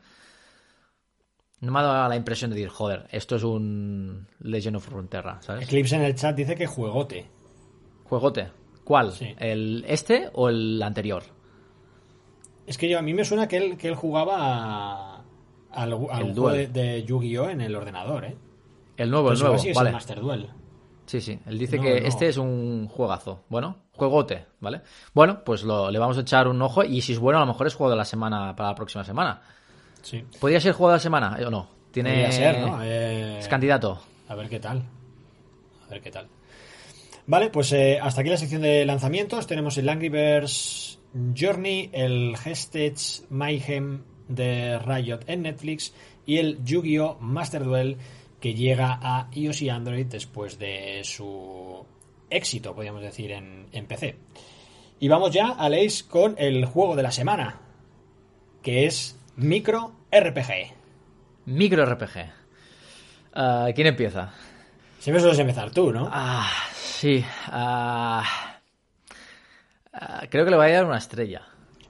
No 1.61 1.73
me 1.73 1.79
ha 1.79 1.83
dado 1.83 2.09
la 2.09 2.17
impresión 2.17 2.51
de 2.51 2.57
decir, 2.57 2.71
joder, 2.71 3.07
esto 3.11 3.37
es 3.37 3.43
un 3.43 4.27
Legend 4.41 4.77
of 4.77 4.89
Runeterra, 4.89 5.41
¿sabes? 5.41 5.65
Eclipse 5.65 5.97
en 5.97 6.03
el 6.03 6.15
chat 6.15 6.37
dice 6.37 6.55
que 6.55 6.67
juegote. 6.67 7.27
Juegote. 8.05 8.49
¿Cuál? 8.85 9.13
Sí. 9.13 9.35
¿El 9.39 9.85
este 9.89 10.31
o 10.35 10.49
el 10.49 10.83
anterior? 10.83 11.23
Es 12.67 12.77
que 12.79 12.89
yo, 12.89 12.99
a 12.99 13.03
mí 13.03 13.15
me 13.15 13.25
suena 13.25 13.49
que 13.49 13.57
él, 13.57 13.77
que 13.77 13.89
él 13.89 13.95
jugaba 13.95 15.25
al, 15.71 15.95
juego 15.95 16.51
de, 16.51 16.67
de 16.69 17.05
Yu-Gi-Oh! 17.05 17.49
en 17.49 17.61
el 17.61 17.75
ordenador, 17.75 18.25
¿eh? 18.25 18.37
El 18.97 19.11
nuevo, 19.11 19.33
el 19.33 19.39
nuevo. 19.39 19.59
sí 19.59 19.71
es 19.71 19.77
vale. 19.77 19.91
el 19.91 19.95
Master 19.95 20.21
Duel. 20.21 20.49
Sí, 21.07 21.21
sí. 21.21 21.39
Él 21.47 21.59
dice 21.59 21.77
No, 21.77 21.83
que 21.85 22.01
no. 22.01 22.07
este 22.07 22.29
es 22.29 22.37
un 22.37 22.89
juegazo. 22.89 23.45
Bueno, 23.49 23.77
juegote, 23.93 24.47
¿vale? 24.61 24.83
Bueno, 25.15 25.45
pues 25.45 25.63
lo, 25.63 25.91
le 25.91 25.99
vamos 25.99 26.19
a 26.19 26.23
echar 26.23 26.49
un 26.49 26.61
ojo 26.63 26.83
y 26.83 27.01
si 27.01 27.13
es 27.13 27.19
bueno, 27.19 27.39
a 27.39 27.43
lo 27.43 27.47
mejor 27.47 27.67
es 27.69 27.75
juego 27.75 27.91
de 27.91 27.97
la 27.97 28.05
semana 28.05 28.57
para 28.57 28.71
la 28.71 28.75
próxima 28.75 29.05
semana. 29.05 29.41
Sí. 30.07 30.23
¿Podría 30.39 30.61
ser 30.61 30.73
juego 30.73 30.91
de 30.91 30.97
la 30.97 31.01
semana 31.01 31.37
o 31.45 31.51
no? 31.51 31.69
Tiene... 31.91 32.11
Podría 32.11 32.31
ser, 32.33 32.61
¿no? 32.61 32.79
Eh, 32.81 33.39
Es 33.41 33.49
candidato. 33.49 34.01
A 34.29 34.37
ver 34.37 34.49
qué 34.49 34.61
tal. 34.61 34.85
A 35.85 35.91
ver 35.91 36.01
qué 36.01 36.13
tal. 36.13 36.29
Vale, 37.27 37.51
pues 37.51 37.73
eh, 37.73 37.99
hasta 38.01 38.21
aquí 38.21 38.31
la 38.31 38.37
sección 38.37 38.63
de 38.63 38.85
lanzamientos. 38.85 39.49
Tenemos 39.49 39.77
el 39.79 39.89
Angry 39.89 40.09
Birds 40.09 41.01
Journey, 41.37 41.91
el 41.93 42.35
Hestage 42.45 43.27
Mayhem 43.31 44.05
de 44.29 44.79
Riot 44.79 45.21
en 45.27 45.43
Netflix 45.43 45.93
y 46.25 46.39
el 46.39 46.63
Yu-Gi-Oh! 46.65 47.17
Master 47.19 47.65
Duel 47.65 47.97
que 48.39 48.55
llega 48.55 49.01
a 49.03 49.29
iOS 49.33 49.63
y 49.63 49.71
Android 49.71 50.07
después 50.07 50.57
de 50.59 51.01
su 51.03 51.85
éxito, 52.31 52.75
podríamos 52.77 53.03
decir, 53.03 53.33
en, 53.33 53.67
en 53.73 53.87
PC. 53.87 54.17
Y 55.01 55.09
vamos 55.09 55.33
ya, 55.33 55.49
Aleix, 55.49 56.05
con 56.05 56.37
el 56.39 56.65
juego 56.65 56.95
de 56.95 57.03
la 57.03 57.11
semana, 57.11 57.61
que 58.63 58.87
es 58.87 59.19
Micro 59.37 59.93
RPG. 60.11 60.73
Micro 61.45 61.85
RPG. 61.85 62.33
Ah, 63.35 63.69
¿Quién 63.75 63.87
empieza? 63.89 64.33
Siempre 64.99 65.21
sueles 65.21 65.39
empezar 65.39 65.71
tú, 65.71 65.93
¿no? 65.93 66.09
Ah, 66.11 66.51
sí. 66.73 67.23
ah, 67.49 68.25
ah, 69.93 70.23
creo 70.31 70.47
que 70.47 70.51
le 70.51 70.57
voy 70.57 70.71
a 70.71 70.73
dar 70.73 70.87
una 70.87 70.97
estrella. 70.97 71.43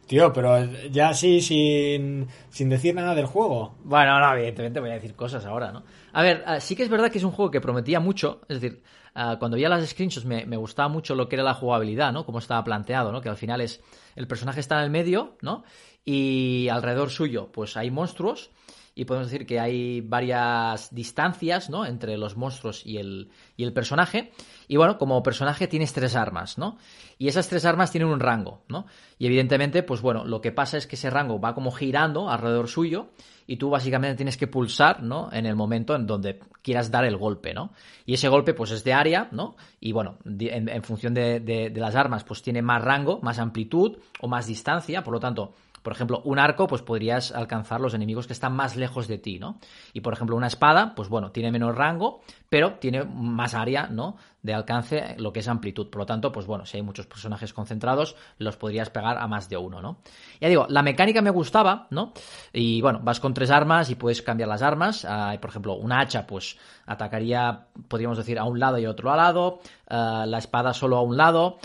Tío, 0.09 0.32
pero 0.32 0.64
ya 0.90 1.11
así 1.11 1.40
sin, 1.40 2.26
sin 2.50 2.68
decir 2.68 2.96
nada 2.96 3.14
del 3.14 3.26
juego. 3.26 3.76
Bueno, 3.85 4.18
no, 4.18 4.32
evidentemente 4.35 4.80
voy 4.80 4.90
a 4.90 4.94
decir 4.94 5.14
cosas 5.14 5.44
ahora, 5.46 5.70
¿no? 5.70 5.85
A 6.12 6.22
ver, 6.22 6.44
sí 6.61 6.74
que 6.74 6.82
es 6.82 6.88
verdad 6.88 7.11
que 7.12 7.18
es 7.18 7.24
un 7.24 7.32
juego 7.32 7.50
que 7.52 7.61
prometía 7.61 8.00
mucho, 8.00 8.40
es 8.48 8.61
decir, 8.61 8.82
cuando 9.14 9.56
veía 9.56 9.68
las 9.68 9.88
screenshots 9.88 10.26
me, 10.26 10.46
me 10.46 10.56
gustaba 10.56 10.88
mucho 10.88 11.14
lo 11.14 11.28
que 11.28 11.37
era 11.37 11.42
la 11.42 11.54
jugabilidad, 11.54 12.12
¿no? 12.12 12.24
Cómo 12.26 12.38
estaba 12.38 12.62
planteado, 12.62 13.11
¿no? 13.12 13.20
Que 13.20 13.28
al 13.28 13.37
final 13.37 13.61
es, 13.61 13.82
el 14.14 14.28
personaje 14.28 14.61
está 14.61 14.78
en 14.78 14.85
el 14.85 14.90
medio, 14.90 15.37
¿no? 15.42 15.64
Y 16.08 16.68
alrededor 16.68 17.10
suyo, 17.10 17.50
pues 17.52 17.76
hay 17.76 17.90
monstruos 17.90 18.50
y 18.94 19.04
podemos 19.04 19.30
decir 19.30 19.44
que 19.46 19.60
hay 19.60 20.00
varias 20.00 20.94
distancias, 20.94 21.68
¿no? 21.68 21.84
Entre 21.84 22.16
los 22.16 22.36
monstruos 22.36 22.86
y 22.86 22.96
el, 22.96 23.28
y 23.56 23.64
el 23.64 23.74
personaje. 23.74 24.32
Y 24.68 24.76
bueno, 24.76 24.96
como 24.96 25.22
personaje 25.22 25.66
tienes 25.66 25.92
tres 25.92 26.16
armas, 26.16 26.56
¿no? 26.56 26.78
Y 27.18 27.28
esas 27.28 27.48
tres 27.48 27.66
armas 27.66 27.90
tienen 27.90 28.08
un 28.08 28.20
rango, 28.20 28.62
¿no? 28.68 28.86
Y 29.18 29.26
evidentemente, 29.26 29.82
pues 29.82 30.00
bueno, 30.00 30.24
lo 30.24 30.40
que 30.40 30.52
pasa 30.52 30.78
es 30.78 30.86
que 30.86 30.96
ese 30.96 31.10
rango 31.10 31.38
va 31.40 31.54
como 31.54 31.72
girando 31.72 32.30
alrededor 32.30 32.68
suyo 32.68 33.08
y 33.46 33.56
tú 33.56 33.68
básicamente 33.68 34.16
tienes 34.16 34.36
que 34.38 34.46
pulsar, 34.46 35.02
¿no? 35.02 35.28
En 35.30 35.44
el 35.44 35.56
momento 35.56 35.94
en 35.94 36.06
donde 36.06 36.40
quieras 36.62 36.90
dar 36.90 37.04
el 37.04 37.16
golpe, 37.18 37.52
¿no? 37.52 37.72
Y 38.06 38.14
ese 38.14 38.28
golpe, 38.28 38.54
pues 38.54 38.70
es 38.70 38.82
de 38.82 38.94
área, 38.94 39.28
¿no? 39.30 39.56
Y 39.78 39.92
bueno, 39.92 40.16
en, 40.24 40.68
en 40.70 40.82
función 40.82 41.12
de- 41.12 41.40
de 41.40 41.70
las 41.80 41.94
armas, 41.96 42.24
pues 42.24 42.40
tiene 42.42 42.62
más 42.62 42.82
rango, 42.82 43.20
más 43.20 43.38
amplitud 43.38 43.98
o 44.20 44.26
más 44.28 44.46
distancia, 44.46 45.04
por 45.04 45.12
lo 45.12 45.20
tanto, 45.20 45.52
por 45.87 45.92
ejemplo, 45.92 46.20
un 46.25 46.40
arco, 46.40 46.66
pues 46.66 46.83
podrías 46.83 47.31
alcanzar 47.31 47.81
los 47.81 47.94
enemigos 47.94 48.27
que 48.27 48.33
están 48.33 48.53
más 48.57 48.75
lejos 48.75 49.07
de 49.07 49.18
ti, 49.18 49.38
¿no? 49.38 49.61
Y 49.92 50.01
por 50.01 50.14
ejemplo, 50.14 50.35
una 50.35 50.49
espada, 50.49 50.96
pues 50.96 51.09
bueno, 51.09 51.31
tiene 51.31 51.53
menos 51.53 51.77
rango, 51.77 52.22
pero 52.49 52.72
tiene 52.81 53.05
más 53.05 53.55
área, 53.55 53.87
¿no? 53.87 54.16
De 54.42 54.53
alcance, 54.53 55.14
lo 55.18 55.33
que 55.33 55.38
es 55.38 55.46
amplitud. 55.46 55.88
Por 55.88 56.01
lo 56.01 56.07
tanto, 56.07 56.33
pues 56.33 56.44
bueno, 56.44 56.66
si 56.66 56.79
hay 56.79 56.83
muchos 56.83 57.07
personajes 57.07 57.53
concentrados, 57.53 58.16
los 58.38 58.57
podrías 58.57 58.90
pegar 58.90 59.16
a 59.16 59.29
más 59.29 59.49
de 59.49 59.59
uno, 59.59 59.81
¿no? 59.81 59.99
Ya 60.40 60.49
digo, 60.49 60.66
la 60.68 60.83
mecánica 60.83 61.22
me 61.22 61.31
gustaba, 61.31 61.87
¿no? 61.90 62.12
Y 62.53 62.81
bueno, 62.83 62.99
vas 63.05 63.20
con 63.20 63.33
tres 63.33 63.53
armas 63.53 63.88
y 63.88 63.94
puedes 63.94 64.22
cambiar 64.22 64.49
las 64.49 64.62
armas. 64.62 65.07
Por 65.40 65.51
ejemplo, 65.51 65.75
una 65.75 66.01
hacha, 66.01 66.27
pues 66.27 66.59
atacaría, 66.87 67.68
podríamos 67.87 68.18
decir, 68.18 68.40
a 68.40 68.44
un 68.44 68.59
lado 68.59 68.79
y 68.79 68.87
otro 68.87 69.14
lado. 69.14 69.61
Ah, 69.88 70.25
la 70.27 70.38
espada 70.38 70.75
solo 70.75 70.96
a 70.96 71.03
un 71.03 71.16
lado. 71.16 71.59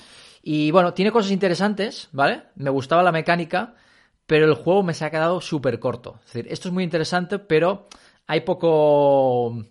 Y 0.43 0.69
bueno, 0.69 0.93
tiene 0.93 1.11
cosas 1.11 1.31
interesantes, 1.31 2.07
¿vale? 2.11 2.43
Me 2.53 2.69
gustaba 2.69 3.01
la 3.01 3.11
mecánica, 3.11 3.73
pero 4.31 4.45
el 4.45 4.53
juego 4.53 4.81
me 4.81 4.93
se 4.93 5.03
ha 5.03 5.11
quedado 5.11 5.41
súper 5.41 5.77
corto. 5.77 6.21
Es 6.25 6.31
decir, 6.31 6.47
esto 6.49 6.69
es 6.69 6.73
muy 6.73 6.85
interesante, 6.85 7.37
pero 7.37 7.89
hay 8.27 8.39
poco 8.39 9.61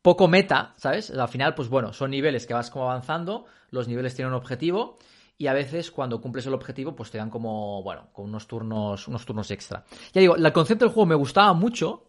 poco 0.00 0.28
meta, 0.28 0.72
¿sabes? 0.78 1.10
Al 1.10 1.28
final, 1.28 1.54
pues 1.54 1.68
bueno, 1.68 1.92
son 1.92 2.10
niveles 2.10 2.46
que 2.46 2.54
vas 2.54 2.70
como 2.70 2.90
avanzando, 2.90 3.44
los 3.68 3.86
niveles 3.86 4.14
tienen 4.14 4.32
un 4.32 4.38
objetivo 4.38 4.96
y 5.36 5.48
a 5.48 5.52
veces 5.52 5.90
cuando 5.90 6.22
cumples 6.22 6.46
el 6.46 6.54
objetivo, 6.54 6.96
pues 6.96 7.10
te 7.10 7.18
dan 7.18 7.28
como, 7.28 7.82
bueno, 7.82 8.08
con 8.14 8.24
unos 8.24 8.46
turnos, 8.46 9.08
unos 9.08 9.26
turnos 9.26 9.50
extra. 9.50 9.84
Ya 10.14 10.22
digo, 10.22 10.36
el 10.36 10.52
concepto 10.54 10.86
del 10.86 10.94
juego 10.94 11.08
me 11.08 11.14
gustaba 11.14 11.52
mucho, 11.52 12.04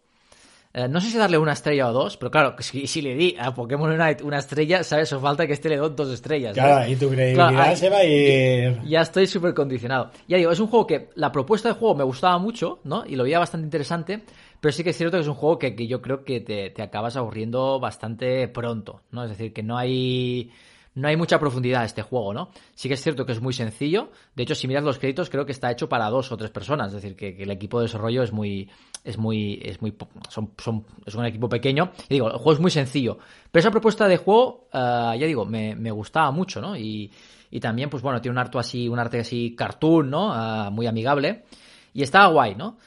eh, 0.73 0.88
no 0.88 0.99
sé 1.01 1.10
si 1.10 1.17
darle 1.17 1.38
una 1.38 1.53
estrella 1.53 1.89
o 1.89 1.93
dos, 1.93 2.17
pero 2.17 2.30
claro, 2.30 2.56
si, 2.60 2.88
si 2.88 3.01
le 3.01 3.15
di 3.15 3.36
a 3.39 3.53
Pokémon 3.53 3.89
Unite 3.89 4.23
una 4.23 4.39
estrella, 4.39 4.84
¿sabes? 4.84 5.12
O 5.13 5.19
falta 5.19 5.47
que 5.47 5.53
este 5.53 5.69
le 5.69 5.77
doy 5.77 5.93
dos 5.95 6.12
estrellas. 6.12 6.53
Claro, 6.53 6.89
y 6.89 6.95
tu 6.95 7.10
credibilidad 7.10 7.75
se 7.75 7.89
va 7.89 7.97
a 7.97 8.03
ir. 8.06 8.82
Ya 8.84 9.01
estoy 9.01 9.27
súper 9.27 9.53
condicionado. 9.53 10.12
Ya 10.27 10.38
digo, 10.38 10.51
es 10.51 10.60
un 10.60 10.67
juego 10.67 10.86
que 10.86 11.10
la 11.15 11.32
propuesta 11.32 11.69
de 11.69 11.75
juego 11.75 11.95
me 11.95 12.03
gustaba 12.03 12.38
mucho, 12.38 12.80
¿no? 12.84 13.03
Y 13.06 13.15
lo 13.15 13.23
veía 13.23 13.39
bastante 13.39 13.65
interesante, 13.65 14.23
pero 14.60 14.71
sí 14.71 14.84
que 14.84 14.91
es 14.91 14.97
cierto 14.97 15.17
que 15.17 15.21
es 15.21 15.27
un 15.27 15.36
juego 15.36 15.58
que, 15.58 15.75
que 15.75 15.88
yo 15.88 16.01
creo 16.01 16.23
que 16.23 16.41
te, 16.41 16.69
te 16.69 16.82
acabas 16.82 17.15
aburriendo 17.15 17.80
bastante 17.80 18.47
pronto, 18.47 19.01
¿no? 19.12 19.23
Es 19.23 19.30
decir, 19.30 19.53
que 19.53 19.63
no 19.63 19.77
hay 19.77 20.51
no 20.97 21.07
hay 21.07 21.15
mucha 21.15 21.39
profundidad 21.39 21.83
a 21.83 21.86
este 21.86 22.01
juego, 22.01 22.33
¿no? 22.33 22.49
Sí 22.73 22.88
que 22.88 22.95
es 22.95 23.03
cierto 23.03 23.23
que 23.23 23.31
es 23.31 23.39
muy 23.39 23.53
sencillo. 23.53 24.10
De 24.36 24.41
hecho, 24.41 24.55
si 24.55 24.67
miras 24.67 24.83
los 24.83 24.97
créditos, 24.97 25.29
creo 25.29 25.45
que 25.45 25.51
está 25.51 25.69
hecho 25.69 25.88
para 25.88 26.10
dos 26.10 26.31
o 26.31 26.38
tres 26.38 26.49
personas. 26.49 26.88
Es 26.88 27.03
decir, 27.03 27.15
que, 27.15 27.43
el 27.43 27.51
equipo 27.51 27.79
de 27.79 27.86
desarrollo 27.86 28.23
es 28.23 28.31
muy. 28.33 28.67
Es 29.03 29.19
muy. 29.19 29.62
Es 29.63 29.79
muy. 29.79 29.95
Son, 30.29 30.53
son, 30.57 30.86
es 31.05 31.13
un 31.13 31.23
equipo 31.23 31.47
pequeño. 31.47 31.91
Y 32.10 32.15
digo, 32.15 32.31
el 32.31 32.38
juego 32.38 32.53
es 32.53 32.60
muy 32.60 32.71
sencillo. 32.71 33.19
Pero 33.51 33.60
esa 33.60 33.69
propuesta 33.69 34.07
de 34.07 34.17
juego, 34.17 34.69
uh, 34.73 35.13
ya 35.13 35.27
digo, 35.27 35.45
me, 35.45 35.75
me, 35.75 35.91
gustaba 35.91 36.31
mucho, 36.31 36.62
¿no? 36.62 36.75
Y, 36.75 37.12
y, 37.51 37.60
también, 37.60 37.91
pues 37.91 38.01
bueno, 38.01 38.19
tiene 38.19 38.33
un 38.33 38.39
arte 38.39 38.57
así, 38.57 38.89
un 38.89 38.97
arte 38.97 39.19
así 39.19 39.53
cartoon, 39.55 40.10
¿no? 40.10 40.31
Uh, 40.31 40.71
muy 40.71 40.88
amigable. 40.88 41.43
Y 41.93 42.01
estaba 42.01 42.25
guay, 42.29 42.55
¿no? 42.55 42.79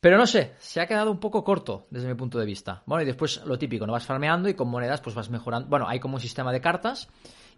Pero 0.00 0.16
no 0.16 0.26
sé, 0.26 0.54
se 0.58 0.80
ha 0.80 0.86
quedado 0.86 1.10
un 1.10 1.18
poco 1.18 1.44
corto 1.44 1.86
desde 1.90 2.08
mi 2.08 2.14
punto 2.14 2.38
de 2.38 2.46
vista. 2.46 2.82
Bueno, 2.86 3.02
y 3.02 3.06
después 3.06 3.44
lo 3.44 3.58
típico, 3.58 3.86
no 3.86 3.92
vas 3.92 4.06
farmeando 4.06 4.48
y 4.48 4.54
con 4.54 4.68
monedas 4.68 5.02
pues 5.02 5.14
vas 5.14 5.28
mejorando. 5.28 5.68
Bueno, 5.68 5.86
hay 5.86 5.98
como 6.00 6.14
un 6.14 6.20
sistema 6.20 6.50
de 6.50 6.62
cartas 6.62 7.08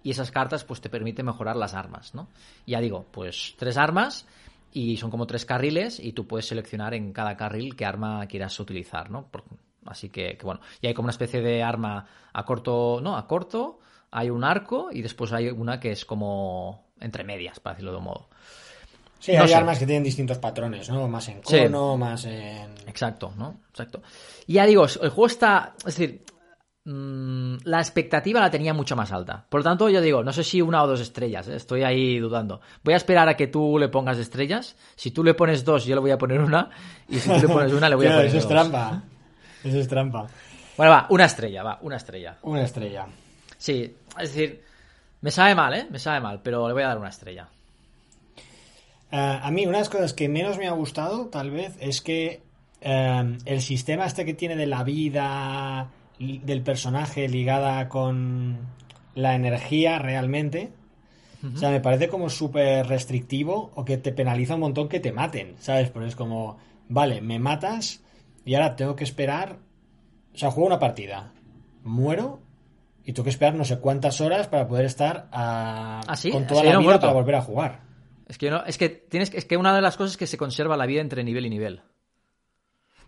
y 0.02 0.10
esas 0.10 0.30
cartas 0.30 0.64
pues 0.64 0.80
te 0.80 0.88
permiten 0.88 1.26
mejorar 1.26 1.56
las 1.56 1.74
armas, 1.74 2.14
¿no? 2.14 2.28
Ya 2.66 2.80
digo, 2.80 3.06
pues 3.10 3.54
tres 3.58 3.76
armas 3.76 4.26
y 4.72 4.96
son 4.96 5.10
como 5.10 5.26
tres 5.26 5.44
carriles 5.44 6.00
y 6.00 6.12
tú 6.12 6.26
puedes 6.26 6.46
seleccionar 6.46 6.94
en 6.94 7.12
cada 7.12 7.36
carril 7.36 7.76
qué 7.76 7.84
arma 7.84 8.26
quieras 8.26 8.58
utilizar, 8.60 9.10
¿no? 9.10 9.28
así 9.86 10.10
que, 10.10 10.36
que, 10.36 10.44
bueno, 10.44 10.60
y 10.80 10.86
hay 10.86 10.94
como 10.94 11.06
una 11.06 11.12
especie 11.12 11.40
de 11.40 11.62
arma 11.62 12.06
a 12.32 12.44
corto, 12.44 13.00
¿no? 13.02 13.16
A 13.16 13.26
corto, 13.26 13.80
hay 14.10 14.30
un 14.30 14.44
arco 14.44 14.90
y 14.92 15.02
después 15.02 15.32
hay 15.32 15.48
una 15.48 15.80
que 15.80 15.92
es 15.92 16.04
como 16.04 16.90
entre 17.00 17.24
medias, 17.24 17.60
para 17.60 17.74
decirlo 17.74 17.92
de 17.92 17.98
un 17.98 18.04
modo. 18.04 18.28
Sí, 19.18 19.32
no 19.32 19.42
hay 19.42 19.48
sé. 19.48 19.54
armas 19.54 19.78
que 19.78 19.86
tienen 19.86 20.02
distintos 20.02 20.38
patrones, 20.38 20.88
¿no? 20.88 21.06
Más 21.06 21.28
en 21.28 21.42
cono, 21.42 21.92
sí. 21.92 21.98
más 21.98 22.24
en... 22.24 22.72
Exacto, 22.86 23.32
¿no? 23.36 23.60
Exacto. 23.68 24.02
Y 24.46 24.54
ya 24.54 24.64
digo, 24.64 24.84
el 24.84 25.10
juego 25.10 25.26
está... 25.26 25.74
Es 25.78 25.96
decir, 25.96 26.22
mmm, 26.84 27.56
la 27.64 27.78
expectativa 27.78 28.40
la 28.40 28.50
tenía 28.50 28.74
mucho 28.74 28.96
más 28.96 29.12
alta. 29.12 29.44
Por 29.48 29.60
lo 29.60 29.64
tanto, 29.64 29.88
yo 29.88 30.00
digo, 30.00 30.22
no 30.22 30.32
sé 30.32 30.44
si 30.44 30.60
una 30.62 30.82
o 30.82 30.86
dos 30.86 31.00
estrellas, 31.00 31.48
¿eh? 31.48 31.56
estoy 31.56 31.82
ahí 31.82 32.18
dudando. 32.18 32.60
Voy 32.84 32.94
a 32.94 32.96
esperar 32.96 33.28
a 33.28 33.36
que 33.36 33.46
tú 33.46 33.78
le 33.78 33.88
pongas 33.88 34.18
estrellas. 34.18 34.76
Si 34.96 35.10
tú 35.10 35.22
le 35.24 35.34
pones 35.34 35.64
dos, 35.64 35.84
yo 35.84 35.94
le 35.94 36.00
voy 36.00 36.10
a 36.10 36.18
poner 36.18 36.40
una. 36.40 36.70
Y 37.08 37.18
si 37.18 37.28
tú 37.28 37.40
le 37.40 37.48
pones 37.48 37.72
una, 37.72 37.88
le 37.88 37.96
voy 37.96 38.06
a 38.06 38.10
poner 38.14 38.26
Eso 38.26 38.38
es 38.38 38.44
dos. 38.44 38.52
trampa. 38.52 39.02
Eso 39.64 39.78
es 39.78 39.88
trampa. 39.88 40.26
Bueno, 40.76 40.92
va, 40.92 41.06
una 41.10 41.26
estrella, 41.26 41.62
va, 41.62 41.78
una 41.82 41.96
estrella. 41.96 42.38
Una 42.42 42.62
estrella. 42.62 43.06
Sí, 43.58 43.94
es 44.18 44.32
decir, 44.34 44.62
me 45.20 45.30
sabe 45.30 45.54
mal, 45.54 45.74
¿eh? 45.74 45.86
Me 45.90 45.98
sabe 45.98 46.20
mal, 46.20 46.40
pero 46.42 46.66
le 46.66 46.72
voy 46.72 46.82
a 46.82 46.88
dar 46.88 46.98
una 46.98 47.10
estrella. 47.10 47.48
Uh, 49.12 49.42
a 49.42 49.50
mí 49.50 49.66
una 49.66 49.78
de 49.78 49.82
las 49.82 49.90
cosas 49.90 50.14
que 50.14 50.28
menos 50.28 50.56
me 50.56 50.68
ha 50.68 50.72
gustado, 50.72 51.26
tal 51.26 51.50
vez, 51.50 51.76
es 51.80 52.00
que 52.00 52.40
uh, 52.82 53.36
el 53.44 53.60
sistema 53.60 54.06
este 54.06 54.24
que 54.24 54.34
tiene 54.34 54.56
de 54.56 54.66
la 54.66 54.84
vida 54.84 55.88
del 56.20 56.62
personaje 56.62 57.28
ligada 57.28 57.88
con 57.88 58.58
la 59.14 59.34
energía 59.34 59.98
realmente, 59.98 60.72
uh 61.42 61.46
-huh. 61.46 61.54
o 61.54 61.58
sea, 61.58 61.70
me 61.70 61.80
parece 61.80 62.08
como 62.08 62.28
súper 62.28 62.86
restrictivo 62.86 63.72
o 63.74 63.84
que 63.84 63.96
te 63.96 64.12
penaliza 64.12 64.54
un 64.54 64.60
montón 64.60 64.88
que 64.88 65.00
te 65.00 65.12
maten, 65.12 65.54
¿sabes? 65.58 65.90
Porque 65.90 66.08
es 66.08 66.16
como, 66.16 66.58
vale, 66.88 67.20
me 67.20 67.38
matas 67.38 68.02
y 68.44 68.54
ahora 68.54 68.76
tengo 68.76 68.94
que 68.96 69.04
esperar, 69.04 69.58
o 70.34 70.38
sea, 70.38 70.50
juego 70.50 70.66
una 70.66 70.78
partida, 70.78 71.32
muero 71.84 72.40
y 73.04 73.12
tengo 73.12 73.24
que 73.24 73.30
esperar 73.30 73.54
no 73.54 73.64
sé 73.64 73.78
cuántas 73.78 74.20
horas 74.20 74.46
para 74.46 74.68
poder 74.68 74.84
estar 74.84 75.28
a, 75.32 76.02
¿Ah, 76.06 76.16
sí? 76.16 76.30
con 76.30 76.46
toda 76.46 76.60
¿Sí, 76.60 76.66
la 76.66 76.72
vida 76.72 76.80
muerto? 76.80 77.00
para 77.00 77.12
volver 77.14 77.34
a 77.36 77.42
jugar. 77.42 77.80
Es 78.28 78.38
que 78.38 78.50
no, 78.50 78.64
es 78.64 78.78
que 78.78 78.88
tienes 78.90 79.34
es 79.34 79.44
que 79.44 79.56
una 79.56 79.74
de 79.74 79.80
las 79.80 79.96
cosas 79.96 80.12
es 80.12 80.16
que 80.16 80.26
se 80.26 80.36
conserva 80.36 80.76
la 80.76 80.86
vida 80.86 81.00
entre 81.00 81.24
nivel 81.24 81.46
y 81.46 81.50
nivel. 81.50 81.82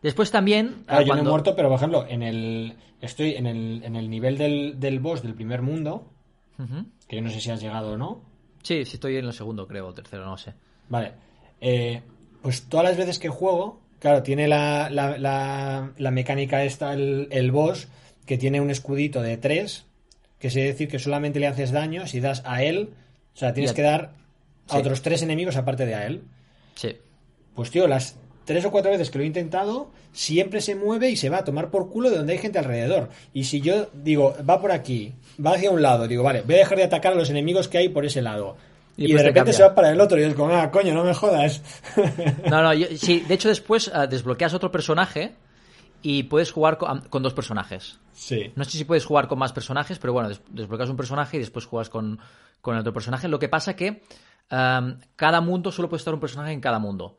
Después 0.02 0.30
también. 0.30 0.82
Claro, 0.86 1.04
cuando... 1.04 1.06
yo 1.06 1.14
no 1.14 1.20
he 1.20 1.30
muerto, 1.30 1.56
pero 1.56 1.68
por 1.68 1.76
ejemplo, 1.76 2.06
en 2.08 2.22
el. 2.22 2.74
Estoy 3.00 3.34
en 3.34 3.46
el, 3.46 3.82
en 3.84 3.96
el 3.96 4.10
nivel 4.10 4.36
del, 4.38 4.78
del 4.78 5.00
boss 5.00 5.22
del 5.22 5.34
primer 5.34 5.62
mundo. 5.62 6.08
Uh 6.58 6.62
-huh. 6.62 6.86
Que 7.08 7.16
yo 7.16 7.22
no 7.22 7.30
sé 7.30 7.40
si 7.40 7.50
has 7.50 7.60
llegado 7.60 7.92
o 7.92 7.96
no. 7.96 8.22
Sí, 8.62 8.84
sí 8.84 8.94
estoy 8.94 9.16
en 9.16 9.24
el 9.24 9.32
segundo, 9.32 9.66
creo, 9.66 9.88
o 9.88 9.94
tercero, 9.94 10.24
no 10.24 10.36
sé. 10.36 10.54
Vale. 10.88 11.12
Eh, 11.60 12.02
pues 12.42 12.68
todas 12.68 12.84
las 12.86 12.96
veces 12.96 13.18
que 13.18 13.28
juego, 13.28 13.80
claro, 13.98 14.22
tiene 14.22 14.46
la, 14.46 14.88
la, 14.90 15.18
la, 15.18 15.92
la 15.96 16.10
mecánica 16.10 16.64
esta, 16.64 16.92
el, 16.92 17.28
el 17.30 17.50
boss, 17.50 17.88
que 18.26 18.38
tiene 18.38 18.60
un 18.60 18.70
escudito 18.70 19.20
de 19.22 19.36
3, 19.36 19.84
que 20.38 20.50
se 20.50 20.60
decir 20.60 20.88
que 20.88 20.98
solamente 20.98 21.40
le 21.40 21.46
haces 21.46 21.72
daño 21.72 22.06
si 22.06 22.20
das 22.20 22.42
a 22.44 22.62
él. 22.62 22.90
O 23.34 23.38
sea, 23.38 23.52
tienes 23.52 23.72
que 23.72 23.82
dar 23.82 24.12
a 24.68 24.72
sí. 24.72 24.78
otros 24.78 25.02
tres 25.02 25.22
enemigos 25.22 25.56
aparte 25.56 25.86
de 25.86 25.94
a 25.94 26.06
él. 26.06 26.22
Sí. 26.74 26.96
Pues 27.54 27.70
tío, 27.70 27.86
las 27.88 28.16
tres 28.44 28.64
o 28.64 28.70
cuatro 28.70 28.90
veces 28.90 29.10
que 29.10 29.18
lo 29.18 29.24
he 29.24 29.26
intentado, 29.26 29.90
siempre 30.12 30.60
se 30.60 30.74
mueve 30.74 31.10
y 31.10 31.16
se 31.16 31.28
va 31.28 31.38
a 31.38 31.44
tomar 31.44 31.70
por 31.70 31.90
culo 31.90 32.10
de 32.10 32.18
donde 32.18 32.34
hay 32.34 32.38
gente 32.38 32.58
alrededor. 32.58 33.08
Y 33.32 33.44
si 33.44 33.60
yo 33.60 33.88
digo, 33.92 34.34
va 34.48 34.60
por 34.60 34.72
aquí, 34.72 35.14
va 35.44 35.54
hacia 35.54 35.70
un 35.70 35.82
lado, 35.82 36.08
digo, 36.08 36.22
vale, 36.22 36.42
voy 36.42 36.56
a 36.56 36.58
dejar 36.58 36.78
de 36.78 36.84
atacar 36.84 37.12
a 37.12 37.16
los 37.16 37.30
enemigos 37.30 37.68
que 37.68 37.78
hay 37.78 37.88
por 37.88 38.04
ese 38.04 38.22
lado. 38.22 38.56
Y, 38.96 39.10
y 39.10 39.14
de 39.14 39.22
repente 39.22 39.52
se 39.52 39.62
va 39.62 39.74
para 39.74 39.90
el 39.90 40.00
otro 40.00 40.20
y 40.20 40.24
es 40.24 40.34
como, 40.34 40.54
ah, 40.54 40.70
coño, 40.70 40.92
no 40.92 41.04
me 41.04 41.14
jodas. 41.14 41.62
No, 42.50 42.62
no, 42.62 42.74
yo, 42.74 42.86
sí, 42.96 43.20
de 43.20 43.34
hecho 43.34 43.48
después 43.48 43.88
uh, 43.88 44.06
desbloqueas 44.08 44.52
otro 44.52 44.70
personaje 44.70 45.34
y 46.02 46.24
puedes 46.24 46.50
jugar 46.50 46.76
con, 46.76 47.00
con, 47.02 47.22
dos 47.22 47.32
personajes. 47.32 47.98
Sí. 48.12 48.52
No 48.56 48.64
sé 48.64 48.76
si 48.76 48.84
puedes 48.84 49.06
jugar 49.06 49.28
con 49.28 49.38
más 49.38 49.52
personajes, 49.52 49.98
pero 49.98 50.12
bueno, 50.12 50.28
des 50.28 50.42
desbloqueas 50.50 50.90
un 50.90 50.96
personaje 50.96 51.36
y 51.36 51.40
después 51.40 51.64
juegas 51.64 51.88
con, 51.88 52.18
con 52.60 52.76
otro 52.76 52.92
personaje. 52.92 53.28
Lo 53.28 53.38
que 53.38 53.48
pasa 53.48 53.74
que 53.74 54.02
um, 54.50 54.96
cada 55.16 55.40
mundo 55.40 55.72
solo 55.72 55.88
puede 55.88 56.00
estar 56.00 56.12
un 56.12 56.20
personaje 56.20 56.52
en 56.52 56.60
cada 56.60 56.78
mundo. 56.78 57.16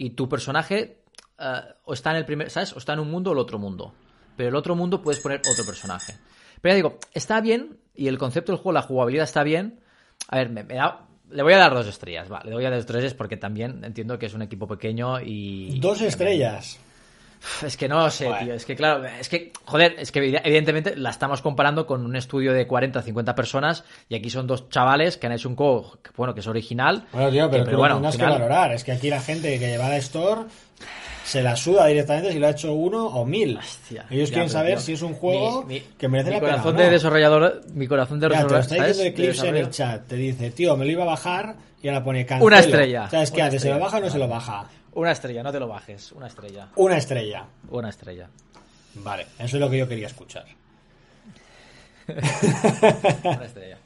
Y 0.00 0.10
tu 0.10 0.28
personaje 0.28 1.02
uh, 1.40 1.72
o 1.84 1.92
está 1.92 2.12
en 2.12 2.18
el 2.18 2.24
primer, 2.24 2.50
¿sabes? 2.50 2.72
O 2.72 2.78
está 2.78 2.92
en 2.92 3.00
un 3.00 3.10
mundo 3.10 3.30
o 3.30 3.32
el 3.32 3.40
otro 3.40 3.58
mundo. 3.58 3.92
Pero 4.36 4.50
el 4.50 4.54
otro 4.54 4.76
mundo 4.76 5.02
puedes 5.02 5.20
poner 5.20 5.40
otro 5.40 5.66
personaje. 5.66 6.14
Pero 6.60 6.72
ya 6.72 6.76
digo, 6.76 6.98
está 7.12 7.40
bien 7.40 7.78
y 7.96 8.06
el 8.06 8.16
concepto 8.16 8.52
del 8.52 8.60
juego, 8.60 8.74
la 8.74 8.82
jugabilidad 8.82 9.24
está 9.24 9.42
bien. 9.42 9.80
A 10.28 10.36
ver, 10.36 10.50
me, 10.50 10.62
me 10.62 10.76
da, 10.76 11.08
le 11.30 11.42
voy 11.42 11.52
a 11.52 11.58
dar 11.58 11.74
dos 11.74 11.88
estrellas, 11.88 12.30
va. 12.30 12.40
Le 12.44 12.52
voy 12.52 12.64
a 12.64 12.70
dar 12.70 12.78
dos 12.78 12.86
estrellas 12.86 13.14
porque 13.14 13.36
también 13.36 13.84
entiendo 13.84 14.18
que 14.20 14.26
es 14.26 14.34
un 14.34 14.42
equipo 14.42 14.68
pequeño 14.68 15.20
y. 15.20 15.80
Dos 15.80 16.00
estrellas. 16.00 16.78
Es 17.64 17.76
que 17.76 17.88
no 17.88 18.00
lo 18.00 18.10
sé, 18.10 18.30
tío. 18.42 18.54
Es 18.54 18.64
que, 18.64 18.76
claro, 18.76 19.04
es 19.04 19.28
que, 19.28 19.52
joder, 19.64 19.96
es 19.98 20.12
que 20.12 20.18
evidentemente 20.18 20.96
la 20.96 21.10
estamos 21.10 21.42
comparando 21.42 21.86
con 21.86 22.04
un 22.04 22.16
estudio 22.16 22.52
de 22.52 22.66
40 22.66 22.98
o 22.98 23.02
50 23.02 23.34
personas 23.34 23.84
y 24.08 24.14
aquí 24.14 24.30
son 24.30 24.46
dos 24.46 24.68
chavales 24.68 25.16
que 25.16 25.26
han 25.26 25.32
hecho 25.32 25.48
un 25.48 25.56
juego, 25.56 25.98
que, 26.02 26.10
bueno, 26.16 26.34
que 26.34 26.40
es 26.40 26.46
original. 26.46 27.04
Bueno, 27.12 27.30
tío, 27.30 27.50
pero, 27.50 27.64
que, 27.64 27.66
pero 27.66 27.78
bueno, 27.78 27.96
tienes 27.96 28.16
final... 28.16 28.32
que 28.32 28.38
valorar. 28.38 28.72
Es 28.72 28.84
que 28.84 28.92
aquí 28.92 29.10
la 29.10 29.20
gente 29.20 29.58
que 29.58 29.66
lleva 29.66 29.88
la 29.88 29.96
Store 29.98 30.42
se 31.24 31.42
la 31.42 31.56
suda 31.56 31.86
directamente 31.86 32.32
si 32.32 32.38
lo 32.38 32.46
ha 32.46 32.50
hecho 32.50 32.72
uno 32.72 33.06
o 33.06 33.24
mil. 33.24 33.58
Hostia, 33.58 34.06
Ellos 34.10 34.30
ya, 34.30 34.34
quieren 34.34 34.50
saber 34.50 34.74
tío, 34.74 34.80
si 34.80 34.92
es 34.94 35.02
un 35.02 35.12
juego 35.14 35.62
mi, 35.64 35.74
mi, 35.74 35.80
que 35.80 36.08
merece 36.08 36.30
mi 36.30 36.36
la 36.36 36.40
corazón 36.40 36.76
pena. 36.76 36.86
De 36.86 36.90
desarrollador, 36.90 37.62
mi 37.74 37.86
corazón 37.86 38.18
de 38.18 38.28
ya, 38.28 38.28
desarrollador. 38.30 38.66
Te 38.66 38.76
lo 38.76 38.84
está 38.84 38.88
diciendo 38.88 39.22
Eclipse 39.22 39.48
en 39.48 39.56
el 39.56 39.70
chat. 39.70 40.06
Te 40.06 40.16
dice, 40.16 40.50
tío, 40.50 40.76
me 40.76 40.86
lo 40.86 40.90
iba 40.90 41.02
a 41.04 41.06
bajar 41.06 41.56
y 41.82 41.88
ahora 41.88 42.02
pone 42.02 42.24
cancelo. 42.24 42.46
Una 42.46 42.58
estrella. 42.60 43.10
¿Sabes 43.10 43.30
qué 43.30 43.42
hace? 43.42 43.58
¿Se 43.58 43.70
lo 43.70 43.78
baja 43.78 43.98
o 43.98 44.00
no 44.00 44.10
se 44.10 44.18
lo 44.18 44.26
baja? 44.26 44.66
Una 44.98 45.12
estrella, 45.12 45.44
no 45.44 45.52
te 45.52 45.60
lo 45.60 45.68
bajes. 45.68 46.10
Una 46.10 46.26
estrella. 46.26 46.70
Una 46.74 46.96
estrella. 46.96 47.46
Una 47.70 47.88
estrella. 47.88 48.28
Vale, 48.94 49.26
eso 49.38 49.56
es 49.56 49.60
lo 49.60 49.70
que 49.70 49.78
yo 49.78 49.86
quería 49.86 50.08
escuchar. 50.08 50.44
una, 52.08 52.18
estrella. 52.18 53.06
una 53.22 53.44
estrella. 53.44 53.78